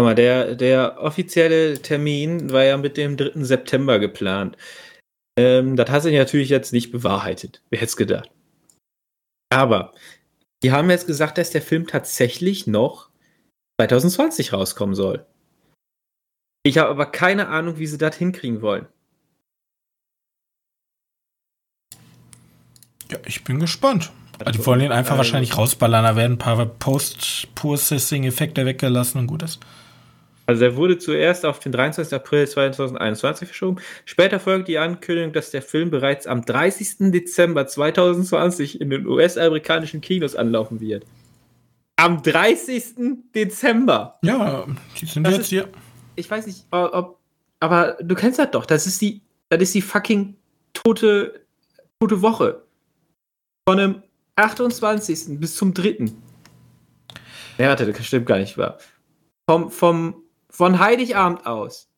Der, 0.00 0.56
der 0.56 1.00
offizielle 1.00 1.80
Termin 1.80 2.50
war 2.50 2.64
ja 2.64 2.76
mit 2.76 2.96
dem 2.96 3.16
3. 3.16 3.44
September 3.44 4.00
geplant. 4.00 4.56
Ähm, 5.38 5.76
das 5.76 5.88
hat 5.90 6.02
sich 6.02 6.14
natürlich 6.14 6.48
jetzt 6.50 6.72
nicht 6.72 6.90
bewahrheitet. 6.92 7.62
Wer 7.70 7.78
hätte 7.80 7.88
es 7.88 7.96
gedacht? 7.96 8.30
Aber 9.50 9.94
die 10.62 10.72
haben 10.72 10.90
jetzt 10.90 11.06
gesagt, 11.06 11.38
dass 11.38 11.50
der 11.50 11.62
Film 11.62 11.86
tatsächlich 11.86 12.66
noch 12.66 13.10
2020 13.80 14.52
rauskommen 14.52 14.94
soll. 14.94 15.26
Ich 16.64 16.78
habe 16.78 16.90
aber 16.90 17.06
keine 17.06 17.48
Ahnung, 17.48 17.78
wie 17.78 17.86
sie 17.86 17.98
das 17.98 18.16
hinkriegen 18.16 18.62
wollen. 18.62 18.86
Ja, 23.10 23.18
ich 23.26 23.44
bin 23.44 23.60
gespannt. 23.60 24.12
Die 24.54 24.64
wollen 24.66 24.80
ihn 24.80 24.92
einfach 24.92 25.12
Also- 25.12 25.18
wahrscheinlich 25.18 25.56
rausballern. 25.56 26.04
Da 26.04 26.16
werden 26.16 26.32
ein 26.34 26.38
paar 26.38 26.64
Post-Processing-Effekte 26.66 28.64
weggelassen 28.66 29.18
und 29.18 29.26
gut 29.26 29.42
ist. 29.42 29.60
Also 30.46 30.64
er 30.64 30.76
wurde 30.76 30.98
zuerst 30.98 31.46
auf 31.46 31.60
den 31.60 31.70
23. 31.72 32.12
April 32.14 32.48
2021 32.48 33.48
verschoben. 33.48 33.76
Später 34.04 34.40
folgte 34.40 34.72
die 34.72 34.78
Ankündigung, 34.78 35.32
dass 35.32 35.50
der 35.50 35.62
Film 35.62 35.90
bereits 35.90 36.26
am 36.26 36.44
30. 36.44 37.12
Dezember 37.12 37.66
2020 37.66 38.80
in 38.80 38.90
den 38.90 39.06
US-amerikanischen 39.06 40.00
Kinos 40.00 40.34
anlaufen 40.34 40.80
wird. 40.80 41.04
Am 41.96 42.22
30. 42.22 42.84
Dezember. 43.34 44.18
Ja, 44.24 44.66
die 45.00 45.06
sind 45.06 45.24
Das 45.24 45.34
jetzt 45.34 45.42
ist- 45.42 45.48
hier. 45.50 45.68
Ich 46.16 46.30
weiß 46.30 46.46
nicht, 46.46 46.64
ob, 46.70 47.18
aber 47.60 47.96
du 48.02 48.14
kennst 48.14 48.38
das 48.38 48.50
doch. 48.50 48.66
Das 48.66 48.86
ist 48.86 49.00
die, 49.00 49.22
das 49.48 49.62
ist 49.62 49.74
die 49.74 49.80
fucking 49.82 50.36
tote, 50.74 51.40
tote 52.00 52.20
Woche. 52.20 52.62
Von 53.68 53.78
dem 53.78 54.02
28. 54.36 55.38
bis 55.38 55.54
zum 55.56 55.72
3. 55.72 56.06
Ja, 57.58 57.68
warte, 57.68 57.90
das 57.92 58.04
stimmt 58.04 58.26
gar 58.26 58.38
nicht 58.38 58.58
wahr. 58.58 58.78
Vom, 59.48 59.70
vom, 59.70 60.21
von 60.52 60.78
Heiligabend 60.78 61.46
aus 61.46 61.88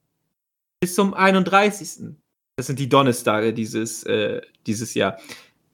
bis 0.81 0.95
zum 0.95 1.13
31. 1.15 2.17
Das 2.57 2.67
sind 2.69 2.79
die 2.79 2.89
Donnerstage 2.89 3.53
dieses, 3.53 4.05
äh, 4.05 4.41
dieses 4.67 4.95
Jahr. 4.95 5.19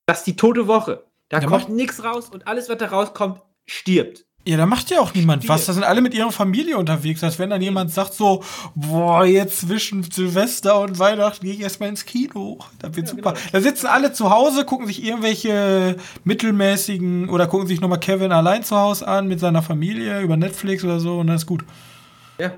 Das 0.07 0.19
ist 0.19 0.27
die 0.27 0.37
tote 0.37 0.67
Woche. 0.67 1.05
Da 1.29 1.39
Ja, 1.41 1.47
kommt 1.47 1.69
nichts 1.69 2.03
raus 2.03 2.29
und 2.31 2.47
alles, 2.49 2.69
was 2.69 2.79
da 2.79 2.87
rauskommt, 2.87 3.41
stirbt. 3.67 4.25
Ja, 4.47 4.57
da 4.57 4.65
macht 4.65 4.91
ja 4.91 5.01
auch 5.01 5.13
niemand 5.13 5.43
Spiel. 5.43 5.55
was. 5.55 5.67
Da 5.67 5.75
sind 5.75 5.85
alle 5.85 6.01
mit 6.01 6.15
ihrer 6.15 6.33
Familie 6.33 6.79
unterwegs. 6.79 7.23
Als 7.23 7.39
wenn 7.39 7.51
dann 7.51 7.61
jemand 7.61 7.93
sagt 7.93 8.15
so, 8.15 8.43
boah, 8.75 9.25
jetzt 9.27 9.61
zwischen 9.61 10.03
Silvester 10.03 10.81
und 10.81 10.99
Weihnachten 10.99 11.45
gehe 11.45 11.55
ich 11.55 11.61
erstmal 11.61 11.91
ins 11.91 12.07
Kino. 12.07 12.59
Das 12.79 12.97
wird 12.97 13.07
Ja, 13.09 13.15
super. 13.15 13.33
genau. 13.35 13.45
Da 13.53 13.61
sitzen 13.61 13.87
alle 13.87 14.15
zu 14.15 14.31
Hause, 14.31 14.65
gucken 14.65 14.87
sich 14.87 15.05
irgendwelche 15.05 15.97
mittelmäßigen 16.25 17.29
oder 17.29 17.47
gucken 17.47 17.67
sich 17.67 17.83
nochmal 17.83 18.01
Kevin 18.01 18.33
allein 18.33 18.65
zu 18.65 18.77
Hause 18.77 19.07
an 19.07 19.29
mit 19.29 19.41
seiner 19.41 19.63
Familie 19.63 20.23
über 20.23 20.39
Netflix 20.39 20.83
oder 20.85 20.99
so 21.01 21.19
und 21.19 21.27
dann 21.27 21.37
ist 21.37 21.47
gut. 21.47 21.63
Ja. 22.39 22.53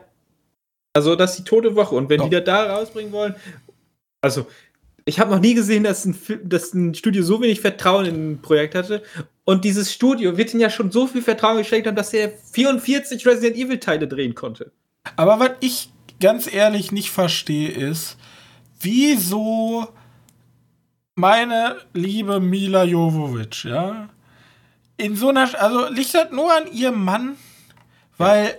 Also, 0.93 1.17
das 1.17 1.31
ist 1.33 1.39
die 1.41 1.45
tote 1.45 1.75
Woche. 1.75 1.95
Und 1.95 2.09
wenn 2.11 2.21
Ja. 2.21 2.25
die 2.29 2.31
das 2.37 2.45
da 2.45 2.75
rausbringen 2.77 3.13
wollen, 3.13 3.35
also, 4.21 4.47
ich 5.05 5.19
habe 5.19 5.31
noch 5.33 5.41
nie 5.41 5.55
gesehen, 5.55 5.85
dass 5.85 6.05
ein, 6.05 6.17
dass 6.45 6.75
ein 6.75 6.95
Studio 6.95 7.23
so 7.25 7.41
wenig 7.41 7.61
Vertrauen 7.61 8.05
in 8.07 8.33
ein 8.33 8.43
Projekt 8.43 8.75
hatte. 8.75 9.03
Und 9.45 9.65
dieses 9.65 9.93
Studio 9.93 10.37
wird 10.37 10.53
ihnen 10.55 10.61
ja 10.61 10.71
schon 10.71 10.93
so 10.93 11.09
viel 11.09 11.23
Vertrauen 11.23 11.59
geschenkt 11.59 11.89
haben, 11.89 11.97
dass 11.97 12.13
er 12.13 12.31
44 12.53 13.27
Resident 13.27 13.57
Evil 13.57 13.79
Teile 13.81 14.07
drehen 14.07 14.35
konnte. 14.37 14.71
Aber 15.17 15.41
was 15.41 15.51
ich 15.61 15.91
ganz 16.21 16.53
ehrlich 16.53 16.93
nicht 16.93 17.11
verstehe, 17.11 17.71
ist, 17.71 18.17
wieso 18.81 19.89
meine 21.17 21.77
liebe 21.93 22.39
Mila 22.39 22.85
Jovovic, 22.85 23.65
ja, 23.65 24.09
in 24.97 25.17
so 25.17 25.31
einer, 25.31 25.49
also 25.61 25.89
liegt 25.89 26.15
das 26.15 26.31
nur 26.31 26.53
an 26.55 26.71
ihrem 26.73 27.03
Mann, 27.05 27.37
weil 28.19 28.55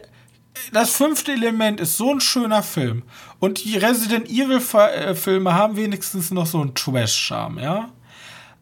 das 0.71 0.91
fünfte 0.95 1.31
Element 1.33 1.79
ist 1.79 1.97
so 1.97 2.11
ein 2.13 2.19
schöner 2.21 2.63
Film 2.63 3.03
und 3.39 3.63
die 3.63 3.77
Resident 3.77 4.29
Evil 4.29 4.59
Fa- 4.59 4.89
äh, 4.89 5.15
Filme 5.15 5.53
haben 5.53 5.75
wenigstens 5.75 6.31
noch 6.31 6.45
so 6.45 6.61
einen 6.61 6.73
Trash-Charme, 6.75 7.59
ja. 7.59 7.89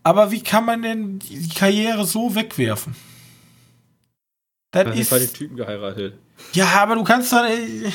Aber 0.03 0.31
wie 0.31 0.41
kann 0.41 0.65
man 0.65 0.81
denn 0.81 1.19
die 1.19 1.49
Karriere 1.49 2.05
so 2.05 2.33
wegwerfen? 2.33 2.95
Das 4.71 4.85
Da 4.85 4.91
sind 4.93 5.01
ist, 5.01 5.11
halt 5.11 5.23
die 5.23 5.27
Typen 5.37 5.57
geheiratet. 5.57 6.17
ja, 6.53 6.65
aber 6.81 6.95
du 6.95 7.03
kannst 7.03 7.31
dann. 7.33 7.45
Äh, 7.51 7.91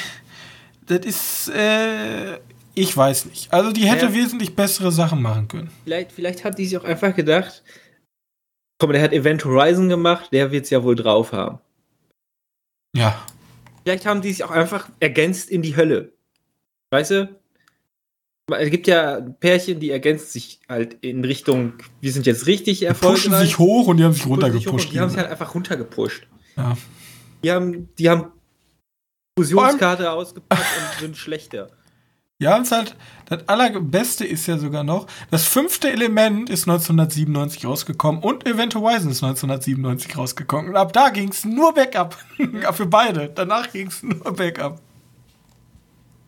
das 0.86 1.04
ist. 1.06 1.48
Äh, 1.48 2.38
ich 2.74 2.94
weiß 2.94 3.24
nicht. 3.24 3.50
Also, 3.52 3.72
die 3.72 3.88
hätte 3.88 4.06
Ja. 4.06 4.14
wesentlich 4.14 4.54
bessere 4.54 4.92
Sachen 4.92 5.22
machen 5.22 5.48
können. 5.48 5.70
Vielleicht, 5.84 6.12
vielleicht 6.12 6.44
hat 6.44 6.58
die 6.58 6.66
sich 6.66 6.76
auch 6.76 6.84
einfach 6.84 7.14
gedacht, 7.16 7.62
guck 8.78 8.90
mal, 8.90 8.92
der 8.92 9.02
hat 9.02 9.12
Event 9.14 9.44
Horizon 9.46 9.88
gemacht, 9.88 10.28
der 10.30 10.52
wird 10.52 10.64
es 10.64 10.70
ja 10.70 10.82
wohl 10.84 10.94
drauf 10.94 11.32
haben. 11.32 11.58
Ja. 12.94 13.18
Vielleicht 13.86 14.04
haben 14.04 14.20
die 14.20 14.32
sich 14.32 14.42
auch 14.42 14.50
einfach 14.50 14.88
ergänzt 14.98 15.48
in 15.48 15.62
die 15.62 15.76
Hölle. 15.76 16.12
Weißt 16.90 17.12
du? 17.12 17.38
Es 18.50 18.68
gibt 18.70 18.88
ja 18.88 19.20
Pärchen, 19.20 19.78
die 19.78 19.90
ergänzen 19.90 20.26
sich 20.26 20.58
halt 20.68 20.94
in 21.02 21.24
Richtung, 21.24 21.74
wir 22.00 22.10
sind 22.10 22.26
jetzt 22.26 22.48
richtig 22.48 22.80
Die 22.80 22.86
erfolgreich. 22.86 23.22
pushen 23.26 23.38
sich 23.38 23.58
hoch 23.58 23.86
und 23.86 23.98
die 23.98 24.02
haben 24.04 24.12
sich 24.12 24.26
runtergepusht. 24.26 24.92
Die 24.92 24.98
haben 24.98 25.08
sich 25.10 25.18
halt 25.18 25.30
einfach 25.30 25.54
runtergepusht. 25.54 26.26
ja. 26.56 26.76
Die 27.44 27.52
haben, 27.52 27.88
die 27.96 28.10
haben 28.10 28.32
Fusionskarte 29.38 30.10
ausgepackt 30.10 30.64
und 30.94 31.00
sind 31.00 31.16
schlechter. 31.16 31.70
Ja, 32.38 32.58
es 32.58 32.64
ist 32.64 32.72
halt. 32.72 32.96
Das 33.28 33.48
allerbeste 33.48 34.24
ist 34.24 34.46
ja 34.46 34.56
sogar 34.56 34.84
noch, 34.84 35.08
das 35.32 35.48
fünfte 35.48 35.90
Element 35.90 36.48
ist 36.48 36.68
1997 36.68 37.66
rausgekommen 37.66 38.22
und 38.22 38.46
Event 38.46 38.76
Horizon 38.76 39.10
ist 39.10 39.24
1997 39.24 40.16
rausgekommen. 40.16 40.70
Und 40.70 40.76
ab 40.76 40.92
da 40.92 41.08
ging 41.08 41.30
es 41.30 41.44
nur 41.44 41.74
Backup. 41.74 42.16
Für 42.72 42.86
beide. 42.86 43.32
Danach 43.34 43.72
ging 43.72 43.88
es 43.88 44.04
nur 44.04 44.32
Backup. 44.32 44.80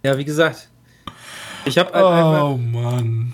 Ja, 0.03 0.19
wie 0.19 0.25
gesagt. 0.25 0.69
Ich 1.67 1.79
habe 1.79 1.93
halt. 1.93 2.43
Oh 2.43 2.57
Mann. 2.57 3.33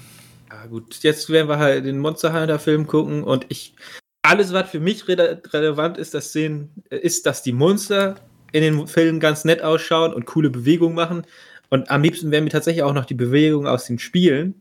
Ja, 0.51 0.67
gut, 0.67 0.99
jetzt 1.03 1.31
werden 1.31 1.49
wir 1.49 1.59
halt 1.59 1.87
den 1.87 1.99
Monster 1.99 2.39
Hunter 2.39 2.59
Film 2.59 2.87
gucken 2.87 3.23
und 3.23 3.47
ich. 3.49 3.75
Alles, 4.23 4.55
was 4.55 4.71
für 4.71 4.81
mich 4.81 5.07
rele 5.07 5.43
relevant 5.53 5.99
ist, 5.99 6.15
das 6.15 6.33
sehen, 6.33 6.71
ist, 6.89 7.27
dass 7.27 7.43
die 7.43 7.53
Monster 7.53 8.17
in 8.53 8.63
den 8.63 8.87
Filmen 8.87 9.21
ganz 9.21 9.45
nett 9.45 9.61
ausschauen 9.63 10.15
und 10.15 10.25
coole 10.25 10.49
Bewegungen 10.49 10.95
machen. 10.95 11.27
Und 11.75 11.91
am 11.91 12.03
liebsten 12.03 12.31
wären 12.31 12.45
mir 12.45 12.51
tatsächlich 12.51 12.85
auch 12.85 12.93
noch 12.93 13.05
die 13.05 13.15
Bewegungen 13.15 13.67
aus 13.67 13.87
den 13.87 13.99
Spielen. 13.99 14.55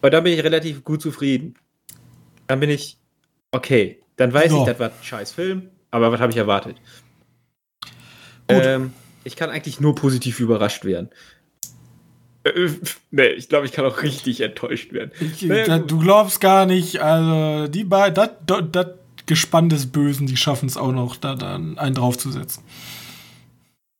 Aber 0.00 0.10
da 0.10 0.20
bin 0.20 0.32
ich 0.32 0.44
relativ 0.44 0.84
gut 0.84 1.02
zufrieden. 1.02 1.54
Dann 2.46 2.60
bin 2.60 2.70
ich, 2.70 2.96
okay, 3.50 3.98
dann 4.14 4.32
weiß 4.32 4.52
So. 4.52 4.60
ich, 4.60 4.66
das 4.66 4.78
war 4.78 4.90
ein 4.90 4.94
scheiß 5.02 5.32
Film, 5.32 5.70
aber 5.90 6.12
was 6.12 6.20
habe 6.20 6.30
ich 6.30 6.38
erwartet? 6.38 6.76
Ähm, 8.46 8.92
ich 9.24 9.34
kann 9.34 9.50
eigentlich 9.50 9.80
nur 9.80 9.96
positiv 9.96 10.38
überrascht 10.38 10.84
werden. 10.84 11.10
Äh, 12.44 12.68
nee, 13.10 13.30
ich 13.30 13.48
glaube, 13.48 13.66
ich 13.66 13.72
kann 13.72 13.86
auch 13.86 14.04
richtig 14.04 14.42
enttäuscht 14.42 14.92
werden. 14.92 15.10
Ich, 15.18 15.42
Naja, 15.42 15.66
da, 15.66 15.78
du 15.80 15.98
glaubst 15.98 16.40
gar 16.40 16.66
nicht, 16.66 17.00
also 17.00 17.66
die 17.66 17.82
beiden, 17.82 18.28
das 18.46 18.86
Gespann 19.26 19.70
des 19.70 19.90
Bösen, 19.90 20.28
die 20.28 20.36
schaffen 20.36 20.68
es 20.68 20.76
auch 20.76 20.92
noch, 20.92 21.16
da 21.16 21.34
dann 21.34 21.78
einen 21.78 21.96
draufzusetzen. 21.96 22.62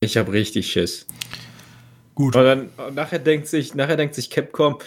Ich 0.03 0.17
habe 0.17 0.33
richtig 0.33 0.73
Schiss. 0.73 1.07
Gut. 2.15 2.35
Und 2.35 2.45
dann 2.45 2.69
und 2.87 2.95
nachher 2.95 3.19
denkt 3.19 3.47
sich, 3.47 3.75
nachher 3.75 3.97
denkt 3.97 4.15
sich 4.15 4.31
Capcom, 4.31 4.79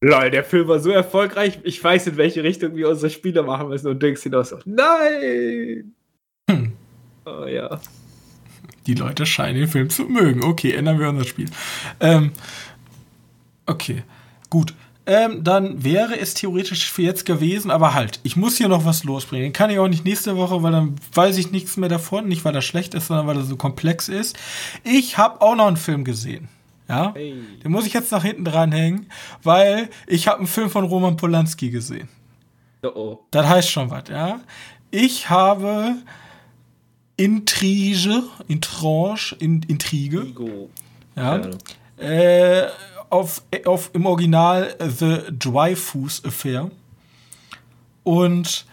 lol, 0.00 0.30
der 0.30 0.44
Film 0.44 0.66
war 0.68 0.78
so 0.80 0.90
erfolgreich, 0.90 1.58
ich 1.62 1.82
weiß 1.82 2.06
in 2.06 2.16
welche 2.16 2.42
Richtung 2.42 2.74
wir 2.74 2.88
unsere 2.88 3.10
Spiele 3.10 3.42
machen 3.42 3.68
müssen 3.68 3.88
und 3.88 4.02
denkst 4.02 4.22
dir 4.22 4.30
doch 4.30 4.46
so, 4.46 4.58
nein! 4.64 5.92
Hm. 6.50 6.72
Oh 7.26 7.44
ja. 7.44 7.80
Die 8.86 8.94
Leute 8.94 9.26
scheinen 9.26 9.58
den 9.58 9.68
Film 9.68 9.90
zu 9.90 10.04
mögen. 10.04 10.42
Okay, 10.42 10.72
ändern 10.72 10.98
wir 11.00 11.08
unser 11.08 11.24
Spiel. 11.24 11.50
Ähm, 12.00 12.32
okay, 13.66 14.04
gut. 14.48 14.72
Ähm, 15.08 15.44
dann 15.44 15.84
wäre 15.84 16.18
es 16.18 16.34
theoretisch 16.34 16.90
für 16.90 17.02
jetzt 17.02 17.24
gewesen, 17.26 17.70
aber 17.70 17.94
halt, 17.94 18.18
ich 18.24 18.34
muss 18.36 18.56
hier 18.56 18.66
noch 18.68 18.84
was 18.84 19.04
losbringen. 19.04 19.52
Kann 19.52 19.70
ich 19.70 19.78
auch 19.78 19.86
nicht 19.86 20.04
nächste 20.04 20.36
Woche, 20.36 20.62
weil 20.64 20.72
dann 20.72 20.96
weiß 21.14 21.36
ich 21.38 21.52
nichts 21.52 21.76
mehr 21.76 21.88
davon. 21.88 22.26
Nicht, 22.26 22.44
weil 22.44 22.54
er 22.54 22.62
schlecht 22.62 22.94
ist, 22.94 23.06
sondern 23.06 23.28
weil 23.28 23.36
er 23.36 23.44
so 23.44 23.56
komplex 23.56 24.08
ist. 24.08 24.36
Ich 24.82 25.16
habe 25.16 25.40
auch 25.40 25.54
noch 25.54 25.68
einen 25.68 25.76
Film 25.76 26.02
gesehen. 26.04 26.48
Ja, 26.88 27.12
Hey. 27.14 27.34
den 27.64 27.70
muss 27.72 27.86
ich 27.86 27.92
jetzt 27.92 28.12
nach 28.12 28.22
hinten 28.22 28.44
dranhängen, 28.44 29.06
weil 29.42 29.88
ich 30.06 30.28
habe 30.28 30.38
einen 30.38 30.46
Film 30.46 30.70
von 30.70 30.84
Roman 30.84 31.16
Polanski 31.16 31.70
gesehen. 31.70 32.08
Oh, 32.82 32.88
oh. 32.94 33.18
Das 33.32 33.46
heißt 33.46 33.70
schon 33.70 33.90
was, 33.90 34.04
ja. 34.08 34.40
Ich 34.92 35.28
habe 35.30 35.96
Intrige, 37.16 38.22
Intranche, 38.48 39.34
in, 39.36 39.62
Intrige, 39.62 40.22
Igo. 40.22 40.68
ja, 41.16 41.40
äh, 41.98 42.66
auf, 43.10 43.42
auf 43.64 43.90
im 43.92 44.06
Original 44.06 44.74
The 44.80 45.18
Dryfoos 45.30 46.24
Affair. 46.24 46.70
Und 48.04 48.66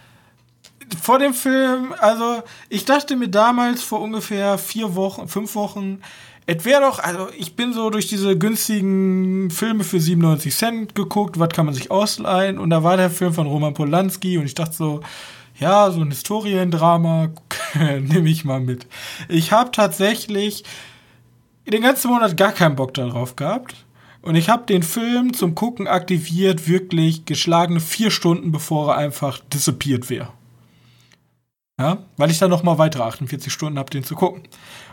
vor 1.01 1.19
dem 1.19 1.33
Film, 1.33 1.93
also 1.99 2.43
ich 2.69 2.85
dachte 2.85 3.15
mir 3.15 3.29
damals 3.29 3.81
vor 3.83 4.01
ungefähr 4.01 4.57
vier 4.57 4.95
Wochen, 4.95 5.27
fünf 5.27 5.55
Wochen, 5.55 6.01
es 6.45 6.65
wäre 6.65 6.81
doch, 6.81 6.99
also 6.99 7.29
ich 7.37 7.55
bin 7.55 7.71
so 7.73 7.89
durch 7.89 8.07
diese 8.07 8.37
günstigen 8.37 9.49
Filme 9.49 9.83
für 9.83 9.99
97 9.99 10.53
Cent 10.53 10.95
geguckt, 10.95 11.39
was 11.39 11.49
kann 11.49 11.65
man 11.65 11.73
sich 11.73 11.89
ausleihen? 11.89 12.59
Und 12.59 12.69
da 12.69 12.83
war 12.83 12.97
der 12.97 13.09
Film 13.09 13.33
von 13.33 13.47
Roman 13.47 13.73
Polanski 13.73 14.37
und 14.37 14.45
ich 14.45 14.53
dachte 14.53 14.75
so, 14.75 15.01
ja, 15.59 15.89
so 15.91 16.01
ein 16.01 16.09
Historiendrama 16.09 17.29
nehme 17.73 18.29
ich 18.29 18.43
mal 18.43 18.59
mit. 18.59 18.87
Ich 19.29 19.51
habe 19.51 19.71
tatsächlich 19.71 20.63
den 21.65 21.81
ganzen 21.81 22.11
Monat 22.11 22.35
gar 22.35 22.51
keinen 22.51 22.75
Bock 22.75 22.93
darauf 22.93 23.35
gehabt. 23.35 23.85
Und 24.23 24.35
ich 24.35 24.49
habe 24.49 24.65
den 24.65 24.83
Film 24.83 25.33
zum 25.33 25.53
Gucken 25.53 25.85
aktiviert, 25.85 26.67
wirklich 26.67 27.25
geschlagene 27.25 27.81
vier 27.81 28.09
Stunden, 28.09 28.53
bevor 28.53 28.93
er 28.93 28.97
einfach 28.97 29.39
dissipiert 29.39 30.09
wäre. 30.09 30.29
Ja, 31.77 31.97
weil 32.15 32.31
ich 32.31 32.39
dann 32.39 32.49
noch 32.49 32.63
mal 32.63 32.77
weitere 32.77 33.03
48 33.03 33.51
Stunden 33.51 33.77
habe, 33.77 33.89
den 33.89 34.05
zu 34.05 34.15
gucken. 34.15 34.43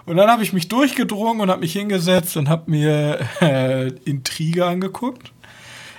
Und 0.04 0.16
dann 0.16 0.28
habe 0.28 0.42
ich 0.42 0.52
mich 0.52 0.66
durchgedrungen 0.66 1.40
und 1.42 1.50
habe 1.50 1.60
mich 1.60 1.74
hingesetzt 1.74 2.36
und 2.36 2.48
habe 2.48 2.68
mir 2.68 3.20
äh, 3.40 3.88
Intrige 4.04 4.66
angeguckt. 4.66 5.32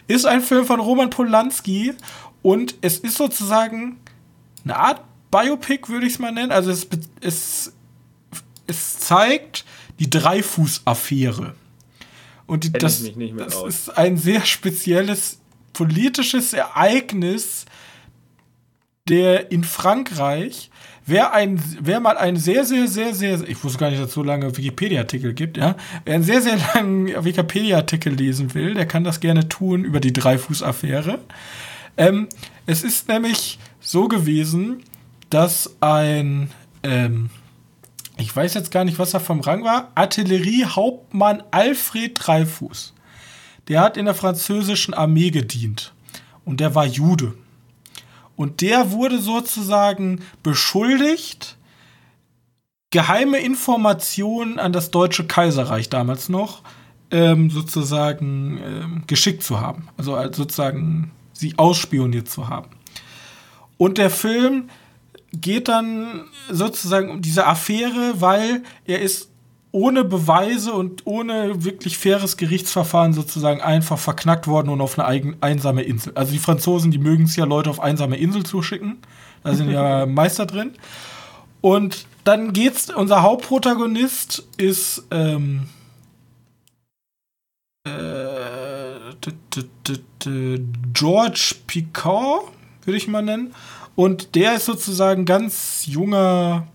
Ist 0.08 0.26
ein 0.26 0.41
Film 0.41 0.66
von 0.66 0.82
Roman 0.82 1.10
Polanski 1.10 1.94
und 2.41 2.76
es 2.82 2.98
ist 2.98 3.16
sozusagen 3.16 3.98
eine 4.66 4.76
Art 4.76 5.02
Biopic, 5.32 5.88
würde 5.88 6.06
ich 6.06 6.14
es 6.14 6.20
mal 6.20 6.34
nennen. 6.34 6.52
Also 6.52 6.70
es, 6.70 6.86
es, 7.22 7.72
es 8.68 8.99
zeigt 8.99 9.64
die 9.99 10.10
Dreifuß-Affäre. 10.10 11.56
Und 12.48 12.64
die, 12.64 12.72
das, 12.72 13.04
das 13.04 13.64
ist 13.64 13.98
ein 13.98 14.18
sehr 14.18 14.46
spezielles 14.46 15.40
politisches 15.74 16.54
Ereignis, 16.54 17.66
der 19.08 19.52
in 19.52 19.64
Frankreich 19.64 20.72
Wer, 21.06 21.34
ein, 21.34 21.62
wer 21.82 22.00
mal 22.00 22.18
einen 22.18 22.38
sehr, 22.38 22.64
sehr, 22.64 22.88
sehr, 22.88 23.14
sehr, 23.16 23.42
ich 23.48 23.64
wusste 23.64 23.80
gar 23.80 23.90
nicht, 23.90 24.00
dass 24.00 24.10
es 24.10 24.14
so 24.14 24.22
lange 24.22 24.56
Wikipedia-Artikel 24.56 25.34
gibt, 25.34 25.58
ja. 25.58 25.76
Wer 26.06 26.16
einen 26.16 26.24
sehr, 26.24 26.42
sehr 26.42 26.58
langen 26.76 27.08
Wikipedia-Artikel 27.26 28.14
lesen 28.14 28.54
will, 28.54 28.76
der 28.76 28.86
kann 28.86 29.04
das 29.04 29.20
gerne 29.20 29.50
tun 29.50 29.84
über 29.84 30.00
die 30.00 30.14
Dreifuß-Affäre. 30.14 31.20
Ähm, 31.98 32.30
es 32.68 32.84
ist 32.84 33.08
nämlich 33.08 33.58
so 33.80 34.08
gewesen, 34.08 34.84
dass 35.30 35.76
ein, 35.82 36.52
ähm, 36.84 37.30
ich 38.22 38.35
weiß 38.35 38.53
jetzt 38.53 38.72
gar 38.72 38.84
nicht, 38.84 38.99
was 38.99 39.14
er 39.14 39.19
vom 39.19 39.41
Rang 39.41 39.64
war, 39.64 39.91
Artilleriehauptmann 39.95 41.43
Alfred 41.52 42.14
Dreifuß. 42.15 42.93
Der 43.68 43.81
hat 43.81 43.98
in 43.98 44.06
der 44.06 44.15
französischen 44.15 44.93
Armee 44.93 45.31
gedient. 45.31 45.93
Und 46.45 46.60
der 46.60 46.76
war 46.76 46.85
Jude. 46.85 47.34
Und 48.35 48.61
der 48.61 48.91
wurde 48.91 49.19
sozusagen 49.19 50.23
beschuldigt, 50.43 51.57
geheime 52.89 53.39
Informationen 53.39 54.60
an 54.60 54.73
das 54.73 54.91
Deutsche 54.91 55.26
Kaiserreich 55.26 55.89
damals 55.89 56.30
noch 56.30 56.64
ähm, 57.11 57.49
sozusagen 57.49 58.60
ähm, 58.64 59.03
geschickt 59.07 59.43
zu 59.43 59.60
haben. 59.60 59.89
Also 59.98 60.18
sozusagen 60.31 61.11
sie 61.34 61.57
ausspioniert 61.57 62.30
zu 62.30 62.49
haben. 62.49 62.69
Und 63.77 63.98
der 63.98 64.10
Film 64.10 64.69
geht 65.34 65.68
dann 65.68 66.26
sozusagen 66.49 67.10
um 67.10 67.22
diese 67.22 67.48
Affäre, 67.48 68.16
weil 68.20 68.64
er 68.86 69.02
ist 69.02 69.30
ohne 69.72 70.03
Beweise 70.03 70.74
und 70.74 71.06
ohne 71.06 71.64
wirklich 71.64 71.98
faires 71.98 72.36
Gerichtsverfahren 72.36 73.14
sozusagen 73.14 73.62
einfach 73.62 73.98
verknackt 73.98 74.48
worden 74.48 74.70
und 74.70 74.82
auf 74.82 74.99
eine 74.99 75.08
eigen, 75.08 75.38
einsame 75.40 75.84
Insel. 75.84 76.12
Also 76.16 76.34
die 76.34 76.40
Franzosen, 76.40 76.91
die 76.91 76.98
mögen 76.98 77.24
es 77.24 77.38
ja, 77.38 77.45
Leute 77.45 77.70
auf 77.70 77.80
einsame 77.80 78.18
Insel 78.18 78.44
zu 78.44 78.62
schicken. 78.62 78.98
Da 79.44 79.53
sind 79.53 79.70
ja 79.70 80.06
Meister 80.08 80.45
drin. 80.45 80.74
Und 81.62 82.06
dann 82.26 82.52
geht's, 82.53 82.90
unser 82.90 83.22
Hauptprotagonist 83.22 84.45
ist 84.58 85.03
ähm, 85.12 85.70
äh, 87.86 87.91
George 90.94 91.56
Picard, 91.68 92.44
würde 92.84 92.98
ich 92.98 93.08
mal 93.08 93.22
nennen. 93.22 93.53
Und 93.96 94.36
der 94.36 94.56
ist 94.56 94.66
sozusagen 94.66 95.26
ganz 95.26 95.86
junger 95.86 96.68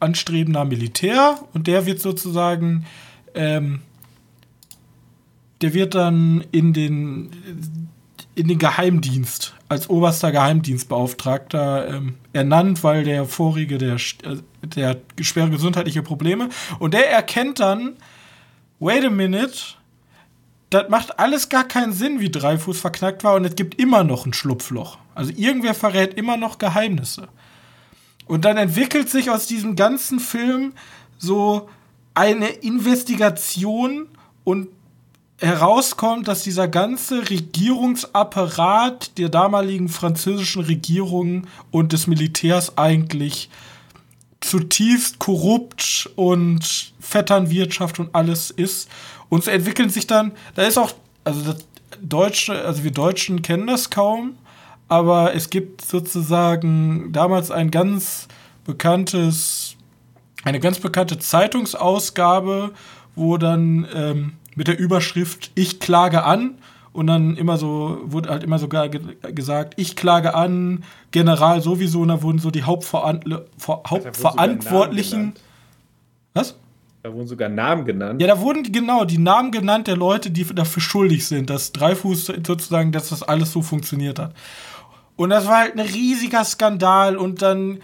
anstrebender 0.00 0.64
Militär. 0.64 1.38
Und 1.54 1.66
der 1.66 1.86
wird 1.86 2.00
sozusagen, 2.00 2.84
ähm, 3.34 3.80
der 5.60 5.74
wird 5.74 5.94
dann 5.94 6.44
in 6.52 6.72
den, 6.72 7.30
in 8.34 8.48
den 8.48 8.58
Geheimdienst 8.58 9.54
als 9.68 9.88
oberster 9.88 10.32
Geheimdienstbeauftragter 10.32 11.88
ähm, 11.88 12.16
ernannt, 12.32 12.84
weil 12.84 13.04
der 13.04 13.24
vorige, 13.24 13.78
der, 13.78 13.96
der 14.62 14.96
schwere 15.20 15.50
gesundheitliche 15.50 16.02
Probleme. 16.02 16.50
Und 16.78 16.92
der 16.94 17.10
erkennt 17.10 17.60
dann, 17.60 17.94
wait 18.80 19.04
a 19.04 19.10
minute, 19.10 19.76
das 20.74 20.88
macht 20.88 21.18
alles 21.18 21.48
gar 21.48 21.64
keinen 21.64 21.92
Sinn, 21.92 22.20
wie 22.20 22.30
Dreifuß 22.30 22.80
verknackt 22.80 23.24
war 23.24 23.34
und 23.34 23.44
es 23.44 23.56
gibt 23.56 23.78
immer 23.80 24.04
noch 24.04 24.26
ein 24.26 24.32
Schlupfloch. 24.32 24.98
Also 25.14 25.32
irgendwer 25.36 25.74
verrät 25.74 26.14
immer 26.14 26.36
noch 26.36 26.58
Geheimnisse. 26.58 27.28
Und 28.26 28.44
dann 28.44 28.56
entwickelt 28.56 29.10
sich 29.10 29.30
aus 29.30 29.46
diesem 29.46 29.76
ganzen 29.76 30.20
Film 30.20 30.72
so 31.18 31.68
eine 32.14 32.48
Investigation 32.48 34.08
und 34.44 34.68
herauskommt, 35.38 36.28
dass 36.28 36.42
dieser 36.42 36.68
ganze 36.68 37.28
Regierungsapparat 37.28 39.18
der 39.18 39.28
damaligen 39.28 39.88
französischen 39.88 40.62
Regierung 40.62 41.48
und 41.70 41.92
des 41.92 42.06
Militärs 42.06 42.78
eigentlich 42.78 43.50
zutiefst 44.40 45.18
korrupt 45.18 46.10
und 46.16 46.92
Vetternwirtschaft 47.00 47.98
und 47.98 48.14
alles 48.14 48.50
ist. 48.50 48.88
Und 49.32 49.42
so 49.44 49.50
entwickeln 49.50 49.88
sich 49.88 50.06
dann, 50.06 50.32
da 50.56 50.62
ist 50.64 50.76
auch, 50.76 50.92
also 51.24 51.40
das 51.40 51.66
Deutsche, 52.02 52.66
also 52.66 52.84
wir 52.84 52.90
Deutschen 52.90 53.40
kennen 53.40 53.66
das 53.66 53.88
kaum, 53.88 54.36
aber 54.88 55.34
es 55.34 55.48
gibt 55.48 55.80
sozusagen 55.82 57.14
damals 57.14 57.50
ein 57.50 57.70
ganz 57.70 58.28
bekanntes, 58.66 59.76
eine 60.44 60.60
ganz 60.60 60.80
bekannte 60.80 61.18
Zeitungsausgabe, 61.18 62.72
wo 63.16 63.38
dann 63.38 63.88
ähm, 63.94 64.34
mit 64.54 64.68
der 64.68 64.78
Überschrift 64.78 65.50
Ich 65.54 65.80
klage 65.80 66.24
an 66.24 66.58
und 66.92 67.06
dann 67.06 67.38
immer 67.38 67.56
so, 67.56 68.00
wurde 68.04 68.28
halt 68.28 68.44
immer 68.44 68.58
sogar 68.58 68.90
ge 68.90 69.00
gesagt, 69.32 69.72
ich 69.78 69.96
klage 69.96 70.34
an, 70.34 70.84
General 71.10 71.62
sowieso, 71.62 72.02
und 72.02 72.08
da 72.08 72.20
wurden 72.20 72.38
so 72.38 72.50
die 72.50 72.64
Hauptveran 72.64 73.24
Hauptverantwortlichen. 73.66 75.32
Was? 76.34 76.56
Da 77.02 77.12
wurden 77.12 77.26
sogar 77.26 77.48
Namen 77.48 77.84
genannt. 77.84 78.22
Ja, 78.22 78.28
da 78.28 78.40
wurden 78.40 78.62
genau 78.70 79.04
die 79.04 79.18
Namen 79.18 79.50
genannt 79.50 79.88
der 79.88 79.96
Leute, 79.96 80.30
die 80.30 80.44
dafür 80.54 80.80
schuldig 80.80 81.26
sind, 81.26 81.50
dass 81.50 81.72
Dreifuß 81.72 82.26
sozusagen, 82.46 82.92
dass 82.92 83.08
das 83.08 83.24
alles 83.24 83.50
so 83.50 83.60
funktioniert 83.60 84.20
hat. 84.20 84.34
Und 85.16 85.30
das 85.30 85.46
war 85.46 85.58
halt 85.58 85.74
ein 85.74 85.80
riesiger 85.80 86.44
Skandal 86.44 87.16
und 87.16 87.42
dann, 87.42 87.80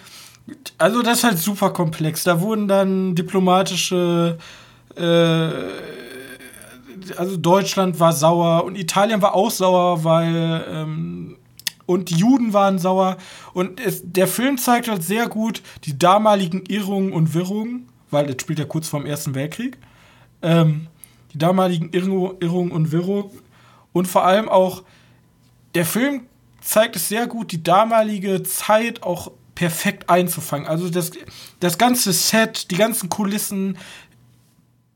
also 0.78 1.02
das 1.02 1.18
ist 1.18 1.24
halt 1.24 1.38
super 1.38 1.70
komplex. 1.70 2.22
Da 2.22 2.40
wurden 2.40 2.68
dann 2.68 3.16
diplomatische, 3.16 4.38
äh, 4.96 5.48
also 7.16 7.36
Deutschland 7.36 7.98
war 7.98 8.12
sauer 8.12 8.64
und 8.64 8.76
Italien 8.76 9.20
war 9.20 9.34
auch 9.34 9.50
sauer, 9.50 10.04
weil, 10.04 10.64
ähm, 10.70 11.36
und 11.86 12.10
die 12.10 12.16
Juden 12.16 12.52
waren 12.52 12.78
sauer. 12.78 13.16
Und 13.52 13.80
es, 13.80 14.00
der 14.04 14.28
Film 14.28 14.58
zeigt 14.58 14.86
halt 14.86 15.02
sehr 15.02 15.26
gut 15.26 15.60
die 15.84 15.98
damaligen 15.98 16.64
Irrungen 16.66 17.12
und 17.12 17.34
Wirrungen, 17.34 17.88
weil 18.10 18.26
das 18.26 18.40
spielt 18.40 18.58
ja 18.58 18.64
kurz 18.64 18.88
vorm 18.88 19.06
Ersten 19.06 19.34
Weltkrieg. 19.34 19.78
Ähm, 20.42 20.86
die 21.32 21.38
damaligen 21.38 21.90
Irrungen 21.90 22.72
und 22.72 22.92
Wirrungen. 22.92 23.30
Und 23.92 24.06
vor 24.06 24.24
allem 24.24 24.48
auch, 24.48 24.82
der 25.74 25.84
Film 25.84 26.22
zeigt 26.60 26.96
es 26.96 27.08
sehr 27.08 27.26
gut, 27.26 27.52
die 27.52 27.62
damalige 27.62 28.42
Zeit 28.42 29.02
auch 29.02 29.32
perfekt 29.54 30.08
einzufangen. 30.08 30.66
Also 30.68 30.88
das, 30.88 31.10
das 31.60 31.78
ganze 31.78 32.12
Set, 32.12 32.70
die 32.70 32.76
ganzen 32.76 33.08
Kulissen, 33.08 33.76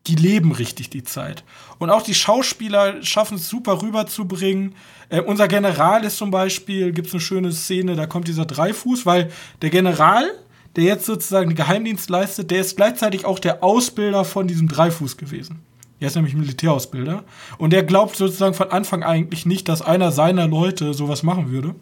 die 0.06 0.14
leben 0.14 0.52
richtig 0.52 0.90
die 0.90 1.02
Zeit. 1.02 1.44
Und 1.78 1.90
auch 1.90 2.02
die 2.02 2.14
Schauspieler 2.14 3.02
schaffen 3.02 3.36
es 3.36 3.48
super 3.48 3.82
rüberzubringen. 3.82 4.74
Äh, 5.09 5.20
unser 5.20 5.48
General 5.48 6.05
ist 6.05 6.16
zum 6.16 6.30
Beispiel, 6.30 6.93
gibt 6.93 7.09
es 7.09 7.14
eine 7.14 7.20
schöne 7.20 7.52
Szene, 7.52 7.97
da 7.97 8.06
kommt 8.06 8.28
dieser 8.28 8.47
Dreifuß, 8.47 9.06
weil 9.06 9.30
der 9.62 9.70
General, 9.70 10.30
der 10.77 10.85
jetzt 10.85 11.07
sozusagen 11.07 11.51
den 11.51 11.57
Geheimdienst 11.57 12.09
leistet, 12.09 12.51
der 12.51 12.61
ist 12.61 12.77
gleichzeitig 12.77 13.24
auch 13.24 13.39
der 13.39 13.62
Ausbilder 13.62 14.24
von 14.24 14.47
diesem 14.47 14.69
Dreifuß 14.69 15.16
gewesen. 15.16 15.61
Der 16.01 16.09
ist 16.09 16.16
nämlich 16.16 16.35
Militärausbilder. 16.35 17.24
Und 17.59 17.73
der 17.73 17.85
glaubt 17.85 18.16
sozusagen 18.16 18.55
von 18.55 18.70
Anfang 18.70 19.03
eigentlich 19.03 19.47
nicht, 19.47 19.69
dass 19.69 19.82
einer 19.82 20.11
seiner 20.11 20.49
Leute 20.49 20.94
sowas 20.94 21.23
machen 21.23 21.51
würde. 21.51 21.74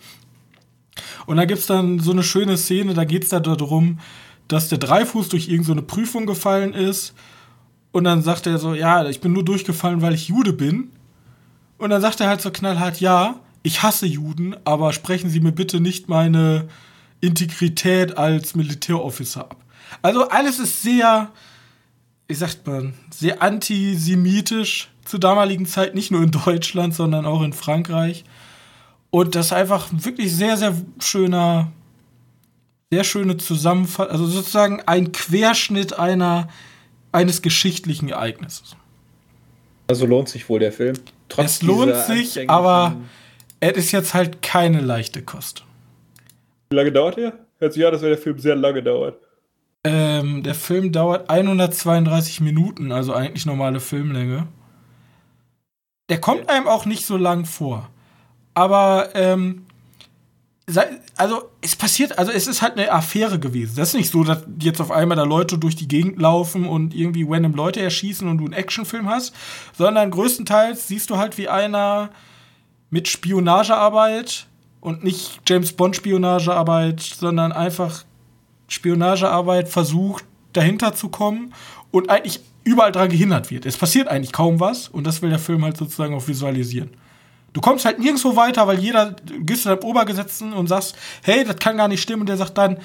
Und 1.26 1.36
da 1.36 1.44
gibt 1.44 1.60
es 1.60 1.66
dann 1.66 2.00
so 2.00 2.10
eine 2.10 2.22
schöne 2.22 2.56
Szene, 2.56 2.94
da 2.94 3.04
geht 3.04 3.24
es 3.24 3.30
da 3.30 3.40
darum, 3.40 3.98
dass 4.48 4.68
der 4.68 4.78
Dreifuß 4.78 5.28
durch 5.28 5.48
irgendeine 5.48 5.82
Prüfung 5.82 6.26
gefallen 6.26 6.74
ist. 6.74 7.14
Und 7.92 8.04
dann 8.04 8.22
sagt 8.22 8.46
er 8.46 8.58
so, 8.58 8.74
ja, 8.74 9.08
ich 9.08 9.20
bin 9.20 9.32
nur 9.32 9.44
durchgefallen, 9.44 10.02
weil 10.02 10.14
ich 10.14 10.28
Jude 10.28 10.52
bin. 10.52 10.90
Und 11.78 11.90
dann 11.90 12.02
sagt 12.02 12.20
er 12.20 12.28
halt 12.28 12.40
so 12.40 12.50
knallhart, 12.50 13.00
ja, 13.00 13.36
ich 13.62 13.82
hasse 13.82 14.06
Juden, 14.06 14.54
aber 14.64 14.92
sprechen 14.92 15.30
Sie 15.30 15.40
mir 15.40 15.52
bitte 15.52 15.80
nicht 15.80 16.08
meine 16.08 16.68
Integrität 17.20 18.16
als 18.16 18.54
Militärofficer 18.54 19.42
ab. 19.42 19.56
Also 20.02 20.28
alles 20.28 20.58
ist 20.58 20.82
sehr, 20.82 21.30
wie 22.28 22.34
sagt 22.34 22.66
man, 22.66 22.94
sehr 23.10 23.42
antisemitisch 23.42 24.88
zur 25.04 25.20
damaligen 25.20 25.66
Zeit, 25.66 25.94
nicht 25.94 26.10
nur 26.10 26.22
in 26.22 26.30
Deutschland, 26.30 26.94
sondern 26.94 27.26
auch 27.26 27.42
in 27.42 27.52
Frankreich. 27.52 28.24
Und 29.10 29.34
das 29.34 29.46
ist 29.46 29.52
einfach 29.52 29.88
wirklich 29.90 30.32
sehr, 30.32 30.56
sehr 30.56 30.74
schöner, 31.00 31.72
sehr 32.92 33.04
schöne 33.04 33.36
Zusammenfassung, 33.36 34.12
also 34.12 34.26
sozusagen 34.26 34.80
ein 34.86 35.12
Querschnitt 35.12 35.98
einer, 35.98 36.48
eines 37.12 37.42
geschichtlichen 37.42 38.08
Ereignisses. 38.08 38.76
Also 39.88 40.06
lohnt 40.06 40.28
sich 40.28 40.48
wohl 40.48 40.60
der 40.60 40.72
Film. 40.72 40.96
Trotz 41.28 41.46
es 41.46 41.62
lohnt 41.62 41.96
sich, 41.96 42.48
aber 42.48 42.96
es 43.58 43.76
ist 43.76 43.92
jetzt 43.92 44.14
halt 44.14 44.40
keine 44.42 44.80
leichte 44.80 45.22
Kost. 45.22 45.64
Wie 46.72 46.76
lange 46.76 46.92
dauert 46.92 47.16
der? 47.16 47.32
Hört 47.58 47.72
sich 47.72 47.84
an, 47.84 47.90
dass 47.90 48.00
der 48.00 48.16
Film 48.16 48.38
sehr 48.38 48.54
lange 48.54 48.80
dauert. 48.80 49.18
Ähm, 49.82 50.44
der 50.44 50.54
Film 50.54 50.92
dauert 50.92 51.28
132 51.28 52.40
Minuten, 52.40 52.92
also 52.92 53.12
eigentlich 53.12 53.44
normale 53.44 53.80
Filmlänge. 53.80 54.46
Der 56.10 56.20
kommt 56.20 56.48
einem 56.48 56.68
auch 56.68 56.86
nicht 56.86 57.04
so 57.04 57.16
lang 57.16 57.44
vor. 57.44 57.90
Aber, 58.54 59.08
ähm, 59.14 59.66
also 61.16 61.42
es 61.60 61.74
passiert, 61.74 62.16
also 62.18 62.30
es 62.30 62.46
ist 62.46 62.62
halt 62.62 62.78
eine 62.78 62.92
Affäre 62.92 63.40
gewesen. 63.40 63.74
Das 63.74 63.88
ist 63.88 63.94
nicht 63.94 64.12
so, 64.12 64.22
dass 64.22 64.44
jetzt 64.60 64.80
auf 64.80 64.92
einmal 64.92 65.16
da 65.16 65.24
Leute 65.24 65.58
durch 65.58 65.74
die 65.74 65.88
Gegend 65.88 66.20
laufen 66.20 66.68
und 66.68 66.94
irgendwie 66.94 67.26
random 67.28 67.54
Leute 67.54 67.80
erschießen 67.80 68.28
und 68.28 68.38
du 68.38 68.44
einen 68.44 68.52
Actionfilm 68.52 69.08
hast, 69.08 69.34
sondern 69.76 70.12
größtenteils 70.12 70.86
siehst 70.86 71.10
du 71.10 71.16
halt, 71.16 71.36
wie 71.36 71.48
einer 71.48 72.10
mit 72.90 73.08
Spionagearbeit 73.08 74.46
und 74.80 75.04
nicht 75.04 75.40
James 75.46 75.72
Bond 75.72 75.96
Spionagearbeit, 75.96 77.00
sondern 77.00 77.52
einfach 77.52 78.04
Spionagearbeit 78.68 79.68
versucht, 79.68 80.24
dahinter 80.52 80.94
zu 80.94 81.08
kommen 81.08 81.52
und 81.90 82.10
eigentlich 82.10 82.40
überall 82.64 82.92
dran 82.92 83.08
gehindert 83.08 83.50
wird. 83.50 83.66
Es 83.66 83.76
passiert 83.76 84.08
eigentlich 84.08 84.32
kaum 84.32 84.60
was 84.60 84.88
und 84.88 85.06
das 85.06 85.22
will 85.22 85.30
der 85.30 85.38
Film 85.38 85.64
halt 85.64 85.76
sozusagen 85.76 86.14
auch 86.14 86.26
visualisieren. 86.26 86.90
Du 87.52 87.60
kommst 87.60 87.84
halt 87.84 87.98
nirgendwo 87.98 88.36
weiter, 88.36 88.66
weil 88.66 88.78
jeder, 88.78 89.12
du 89.12 89.44
gehst 89.44 89.62
zu 89.62 89.68
deinem 89.70 89.82
Obergesetzten 89.82 90.52
und 90.52 90.68
sagst, 90.68 90.96
hey, 91.22 91.44
das 91.44 91.56
kann 91.56 91.76
gar 91.76 91.88
nicht 91.88 92.00
stimmen 92.00 92.20
und 92.22 92.28
der 92.28 92.36
sagt 92.36 92.56
dann, 92.56 92.78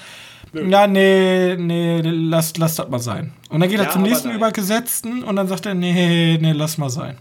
ja, 0.54 0.88
nee, 0.88 1.56
nee, 1.58 2.02
lass, 2.02 2.58
lass 2.58 2.76
das 2.76 2.90
mal 2.90 3.00
sein. 3.00 3.34
Und 3.50 3.60
dann 3.60 3.70
geht 3.70 3.78
ja, 3.78 3.86
er 3.86 3.92
zum 3.92 4.02
nächsten 4.02 4.30
nein. 4.30 4.38
Übergesetzten 4.38 5.24
und 5.24 5.36
dann 5.36 5.48
sagt 5.48 5.66
er, 5.66 5.76
nee, 5.76 6.38
nee, 6.42 6.52
lass 6.54 6.78
mal 6.78 6.90
sein. 6.90 7.18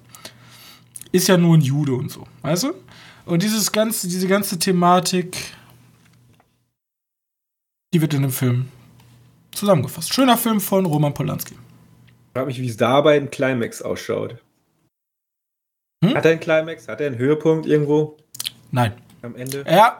Ist 1.12 1.28
ja 1.28 1.36
nur 1.36 1.56
ein 1.56 1.60
Jude 1.60 1.94
und 1.94 2.10
so, 2.10 2.26
weißt 2.42 2.64
du? 2.64 2.74
Und 3.26 3.42
dieses 3.42 3.72
ganze, 3.72 4.09
diese 4.09 4.28
ganze 4.28 4.59
Thematik, 4.59 5.55
die 7.92 8.01
wird 8.01 8.12
in 8.14 8.22
dem 8.22 8.30
Film 8.30 8.68
zusammengefasst. 9.52 10.12
Schöner 10.12 10.36
Film 10.36 10.60
von 10.60 10.84
Roman 10.84 11.14
Polanski. 11.14 11.55
Ich 11.55 12.32
frage 12.34 12.46
mich, 12.46 12.60
wie 12.60 12.68
es 12.68 12.76
da 12.76 13.01
bei 13.01 13.16
einem 13.16 13.30
Climax 13.30 13.80
ausschaut. 13.80 14.36
Hm? 16.05 16.14
Hat 16.14 16.24
er 16.24 16.32
einen 16.32 16.40
Climax? 16.40 16.88
Hat 16.88 17.01
er 17.01 17.06
einen 17.06 17.18
Höhepunkt 17.18 17.66
irgendwo? 17.66 18.16
Nein. 18.70 18.92
Am 19.22 19.36
Ende? 19.36 19.64
Ja. 19.66 19.98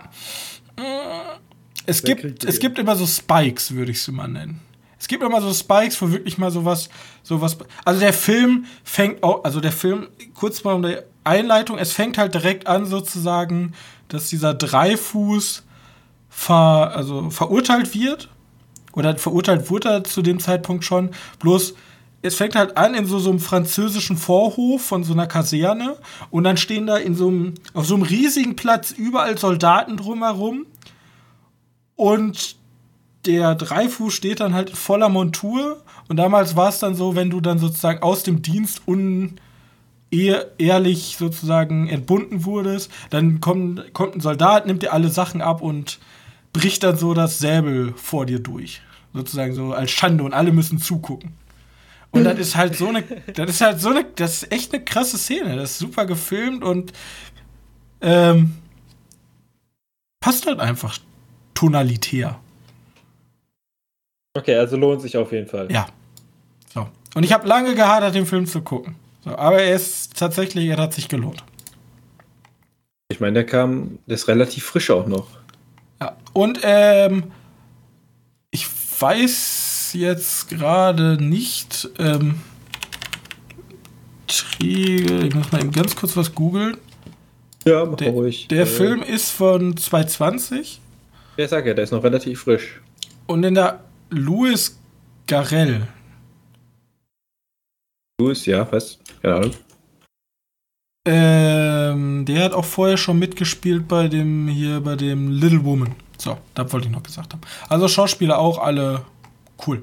Es 1.86 2.02
gibt, 2.02 2.44
es 2.44 2.59
gibt 2.59 2.78
immer 2.78 2.96
so 2.96 3.06
Spikes, 3.06 3.74
würde 3.74 3.92
ich 3.92 3.98
es 3.98 4.09
mal 4.09 4.28
nennen. 4.28 4.60
Es 4.98 5.09
gibt 5.09 5.22
immer 5.22 5.40
so 5.40 5.52
Spikes, 5.52 6.01
wo 6.02 6.10
wirklich 6.10 6.36
mal 6.36 6.51
sowas, 6.51 6.88
sowas. 7.22 7.56
Also 7.84 8.01
der 8.01 8.12
Film 8.12 8.66
fängt 8.82 9.22
auch, 9.22 9.44
also 9.44 9.60
der 9.60 9.72
Film, 9.72 10.09
kurz 10.34 10.64
mal 10.64 10.74
um 10.74 10.82
die 10.82 10.96
Einleitung, 11.24 11.78
es 11.78 11.92
fängt 11.92 12.18
halt 12.18 12.34
direkt 12.34 12.66
an, 12.66 12.86
sozusagen, 12.86 13.72
dass 14.09 14.28
dieser 14.28 14.55
Dreifuß 14.55 15.64
ver, 16.28 16.92
also 16.94 17.30
verurteilt 17.30 17.94
wird. 17.94 18.28
Oder 18.92 19.16
verurteilt 19.16 19.70
wurde 19.70 19.88
er 19.88 20.05
zu 20.05 20.22
dem 20.22 20.38
Zeitpunkt 20.38 20.84
schon. 20.84 21.10
Bloß 21.40 21.74
es 22.24 22.36
fängt 22.36 22.56
halt 22.56 22.78
an 22.78 22.94
in 22.94 23.05
so, 23.05 23.18
so 23.18 23.28
einem 23.28 23.38
französischen 23.38 24.16
Vorhof 24.16 24.82
von 24.82 25.05
so 25.05 25.12
einer 25.12 25.26
Kaserne 25.26 25.98
und 26.30 26.44
dann 26.44 26.56
stehen 26.56 26.86
da 26.86 26.96
in 26.96 27.14
so 27.14 27.28
einem, 27.28 27.55
auf 27.74 27.86
so 27.86 27.94
einem 27.94 28.02
riesigen 28.02 28.56
Platz 28.56 28.92
überall 28.92 29.36
Soldaten 29.36 29.98
drumherum 29.98 30.64
und 31.96 32.56
der 33.26 33.55
Dreifuß 33.55 34.14
steht 34.14 34.40
dann 34.40 34.55
halt 34.55 34.70
voller 34.70 35.10
Montur 35.10 35.82
und 36.09 36.16
damals 36.16 36.56
war 36.56 36.70
es 36.70 36.78
dann 36.78 36.94
so, 36.94 37.14
wenn 37.14 37.28
du 37.28 37.42
dann 37.42 37.59
sozusagen 37.59 38.02
aus 38.02 38.22
dem 38.22 38.40
Dienst 38.40 38.88
un 38.88 39.38
ehrlich 40.58 41.16
sozusagen 41.18 41.88
entbunden 41.88 42.44
wurdest, 42.44 42.90
dann 43.10 43.40
kommt, 43.40 43.92
kommt 43.94 44.16
ein 44.16 44.20
Soldat, 44.20 44.66
nimmt 44.66 44.82
dir 44.82 44.92
alle 44.92 45.08
Sachen 45.08 45.40
ab 45.40 45.60
und 45.62 45.98
bricht 46.52 46.82
dann 46.82 46.96
so 46.96 47.14
das 47.14 47.38
Säbel 47.38 47.92
vor 47.96 48.26
dir 48.26 48.38
durch. 48.38 48.80
Sozusagen 49.12 49.54
so 49.54 49.72
als 49.72 49.90
Schande 49.90 50.24
und 50.24 50.34
alle 50.34 50.52
müssen 50.52 50.78
zugucken. 50.78 51.34
Und 52.10 52.24
das 52.24 52.38
ist 52.38 52.56
halt 52.56 52.76
so 52.76 52.88
eine, 52.88 53.02
das 53.02 53.50
ist 53.50 53.60
halt 53.60 53.80
so 53.80 53.90
eine, 53.90 54.04
das 54.04 54.42
ist 54.42 54.52
echt 54.52 54.72
eine 54.72 54.84
krasse 54.84 55.18
Szene. 55.18 55.56
Das 55.56 55.72
ist 55.72 55.78
super 55.78 56.06
gefilmt 56.06 56.62
und 56.62 56.92
ähm, 58.00 58.56
passt 60.20 60.46
halt 60.46 60.60
einfach 60.60 60.98
tonalitär. 61.54 62.38
Okay, 64.36 64.56
also 64.56 64.76
lohnt 64.76 65.02
sich 65.02 65.16
auf 65.16 65.32
jeden 65.32 65.48
Fall. 65.48 65.70
Ja. 65.72 65.86
So. 66.72 66.88
Und 67.14 67.24
ich 67.24 67.32
habe 67.32 67.46
lange 67.46 67.74
gehadert, 67.74 68.14
den 68.14 68.26
Film 68.26 68.46
zu 68.46 68.62
gucken. 68.62 68.96
So, 69.24 69.36
aber 69.36 69.62
er 69.62 69.74
ist 69.74 70.16
tatsächlich, 70.16 70.66
er 70.68 70.76
hat 70.76 70.92
sich 70.92 71.09
gelohnt. 71.09 71.42
Ich 73.09 73.20
meine, 73.20 73.34
der 73.34 73.46
kam, 73.46 73.98
der 74.06 74.16
ist 74.16 74.28
relativ 74.28 74.64
frisch 74.64 74.90
auch 74.90 75.06
noch. 75.06 75.26
Ja. 76.01 76.16
Und 76.32 76.60
ähm, 76.62 77.24
ich 78.51 78.66
weiß 78.98 79.92
jetzt 79.94 80.48
gerade 80.48 81.16
nicht. 81.22 81.88
Ähm, 81.98 82.40
ich 84.59 85.34
muss 85.34 85.52
mal 85.52 85.60
eben 85.60 85.72
ganz 85.72 85.96
kurz 85.96 86.16
was 86.16 86.34
googeln. 86.34 86.76
Ja, 87.66 87.84
mach 87.84 87.96
der, 87.96 88.10
ruhig. 88.10 88.48
Der 88.48 88.62
äh, 88.62 88.66
Film 88.66 89.02
ist 89.02 89.30
von 89.30 89.76
2020. 89.76 90.80
Ja, 91.36 91.48
sag 91.48 91.66
ja, 91.66 91.74
der 91.74 91.84
ist 91.84 91.92
noch 91.92 92.05
relativ 92.05 92.42
frisch. 92.42 92.80
Und 93.26 93.44
in 93.44 93.55
der 93.55 93.80
Louis 94.10 94.78
Garrel. 95.26 95.88
Louis, 98.24 98.46
ja, 98.46 98.66
was? 98.72 98.98
Keine 99.20 99.34
Ahnung. 99.36 99.51
Ähm, 101.06 102.24
der 102.24 102.44
hat 102.44 102.55
auch 102.55 102.64
vorher 102.64 102.96
schon 102.96 103.18
mitgespielt 103.18 103.86
bei 103.86 104.09
dem 104.09 104.48
hier, 104.48 104.80
bei 104.80 104.96
dem 104.96 105.30
Little 105.30 105.62
Woman. 105.64 105.94
So, 106.16 106.38
das 106.55 106.72
wollte 106.72 106.86
ich 106.86 106.92
noch 106.92 107.02
gesagt 107.02 107.34
haben. 107.34 107.42
Also 107.68 107.86
Schauspieler 107.88 108.38
auch 108.38 108.56
alle 108.59 109.05
Cool. 109.66 109.82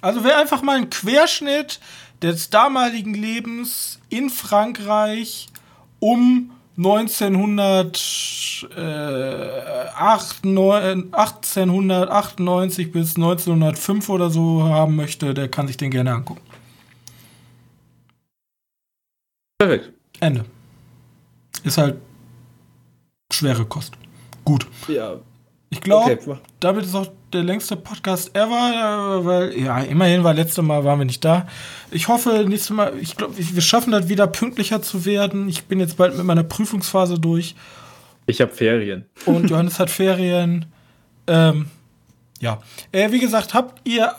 Also 0.00 0.24
wäre 0.24 0.36
einfach 0.36 0.62
mal 0.62 0.76
ein 0.76 0.88
Querschnitt 0.90 1.80
des 2.22 2.50
damaligen 2.50 3.14
Lebens 3.14 3.98
in 4.08 4.30
Frankreich 4.30 5.48
um 5.98 6.52
1900, 6.76 8.68
äh, 8.76 9.90
1898 9.96 12.92
bis 12.92 13.16
1905 13.16 14.08
oder 14.08 14.30
so 14.30 14.62
haben 14.62 14.94
möchte, 14.94 15.34
der 15.34 15.48
kann 15.48 15.66
sich 15.66 15.76
den 15.76 15.90
gerne 15.90 16.12
angucken. 16.12 16.47
Perfekt. 19.58 19.92
Ende. 20.20 20.44
Ist 21.64 21.78
halt 21.78 21.96
schwere 23.32 23.64
Kost. 23.64 23.94
Gut. 24.44 24.66
Ja. 24.86 25.16
Ich 25.70 25.80
glaube, 25.80 26.12
okay. 26.12 26.36
damit 26.60 26.84
ist 26.84 26.94
auch 26.94 27.08
der 27.32 27.42
längste 27.42 27.76
Podcast 27.76 28.34
ever, 28.34 29.20
weil, 29.24 29.58
ja, 29.58 29.80
immerhin 29.80 30.24
war 30.24 30.32
letzte 30.32 30.62
Mal 30.62 30.84
waren 30.84 31.00
wir 31.00 31.04
nicht 31.04 31.22
da. 31.24 31.46
Ich 31.90 32.08
hoffe, 32.08 32.46
nächstes 32.48 32.70
Mal, 32.70 32.96
ich 32.98 33.16
glaube, 33.16 33.34
wir 33.36 33.62
schaffen 33.62 33.90
das 33.90 34.08
wieder 34.08 34.26
pünktlicher 34.28 34.80
zu 34.80 35.04
werden. 35.04 35.48
Ich 35.48 35.64
bin 35.64 35.78
jetzt 35.80 35.98
bald 35.98 36.16
mit 36.16 36.24
meiner 36.24 36.44
Prüfungsphase 36.44 37.18
durch. 37.18 37.54
Ich 38.26 38.40
habe 38.40 38.52
Ferien. 38.52 39.04
Und 39.26 39.50
Johannes 39.50 39.78
hat 39.78 39.90
Ferien. 39.90 40.66
Ähm, 41.26 41.66
ja. 42.40 42.60
Äh, 42.92 43.10
wie 43.12 43.18
gesagt, 43.18 43.52
habt 43.52 43.86
ihr 43.86 44.14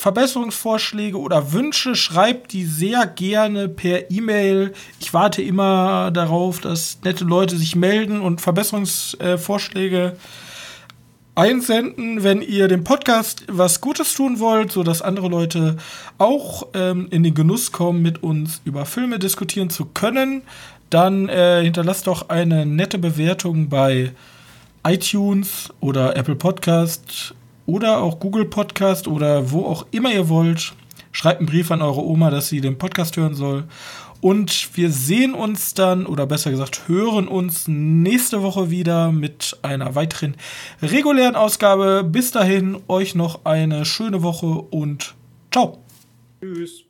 Verbesserungsvorschläge 0.00 1.18
oder 1.18 1.52
Wünsche, 1.52 1.94
schreibt 1.94 2.54
die 2.54 2.64
sehr 2.64 3.06
gerne 3.06 3.68
per 3.68 4.10
E-Mail. 4.10 4.72
Ich 4.98 5.12
warte 5.12 5.42
immer 5.42 6.10
darauf, 6.10 6.58
dass 6.58 7.00
nette 7.04 7.24
Leute 7.24 7.58
sich 7.58 7.76
melden 7.76 8.22
und 8.22 8.40
Verbesserungsvorschläge 8.40 10.16
einsenden, 11.34 12.24
wenn 12.24 12.40
ihr 12.40 12.66
dem 12.66 12.82
Podcast 12.82 13.44
was 13.46 13.82
Gutes 13.82 14.14
tun 14.14 14.40
wollt, 14.40 14.72
sodass 14.72 15.02
andere 15.02 15.28
Leute 15.28 15.76
auch 16.16 16.68
ähm, 16.72 17.08
in 17.10 17.22
den 17.22 17.34
Genuss 17.34 17.70
kommen, 17.70 18.00
mit 18.00 18.22
uns 18.22 18.62
über 18.64 18.86
Filme 18.86 19.18
diskutieren 19.18 19.68
zu 19.68 19.84
können. 19.84 20.40
Dann 20.88 21.28
äh, 21.28 21.62
hinterlasst 21.62 22.06
doch 22.06 22.30
eine 22.30 22.64
nette 22.64 22.96
Bewertung 22.96 23.68
bei 23.68 24.12
iTunes 24.82 25.68
oder 25.80 26.16
Apple 26.16 26.36
Podcast 26.36 27.34
oder 27.70 28.02
auch 28.02 28.18
Google 28.18 28.44
Podcast 28.44 29.06
oder 29.06 29.52
wo 29.52 29.64
auch 29.64 29.86
immer 29.92 30.12
ihr 30.12 30.28
wollt. 30.28 30.74
Schreibt 31.12 31.38
einen 31.40 31.48
Brief 31.48 31.70
an 31.70 31.82
eure 31.82 32.04
Oma, 32.04 32.30
dass 32.30 32.48
sie 32.48 32.60
den 32.60 32.78
Podcast 32.78 33.16
hören 33.16 33.34
soll. 33.34 33.64
Und 34.20 34.76
wir 34.76 34.90
sehen 34.90 35.34
uns 35.34 35.72
dann, 35.72 36.04
oder 36.04 36.26
besser 36.26 36.50
gesagt, 36.50 36.88
hören 36.88 37.26
uns 37.26 37.68
nächste 37.68 38.42
Woche 38.42 38.70
wieder 38.70 39.12
mit 39.12 39.56
einer 39.62 39.94
weiteren 39.94 40.36
regulären 40.82 41.36
Ausgabe. 41.36 42.04
Bis 42.04 42.30
dahin, 42.30 42.78
euch 42.88 43.14
noch 43.14 43.44
eine 43.44 43.84
schöne 43.84 44.22
Woche 44.22 44.46
und 44.46 45.14
ciao. 45.50 45.78
Tschüss. 46.40 46.89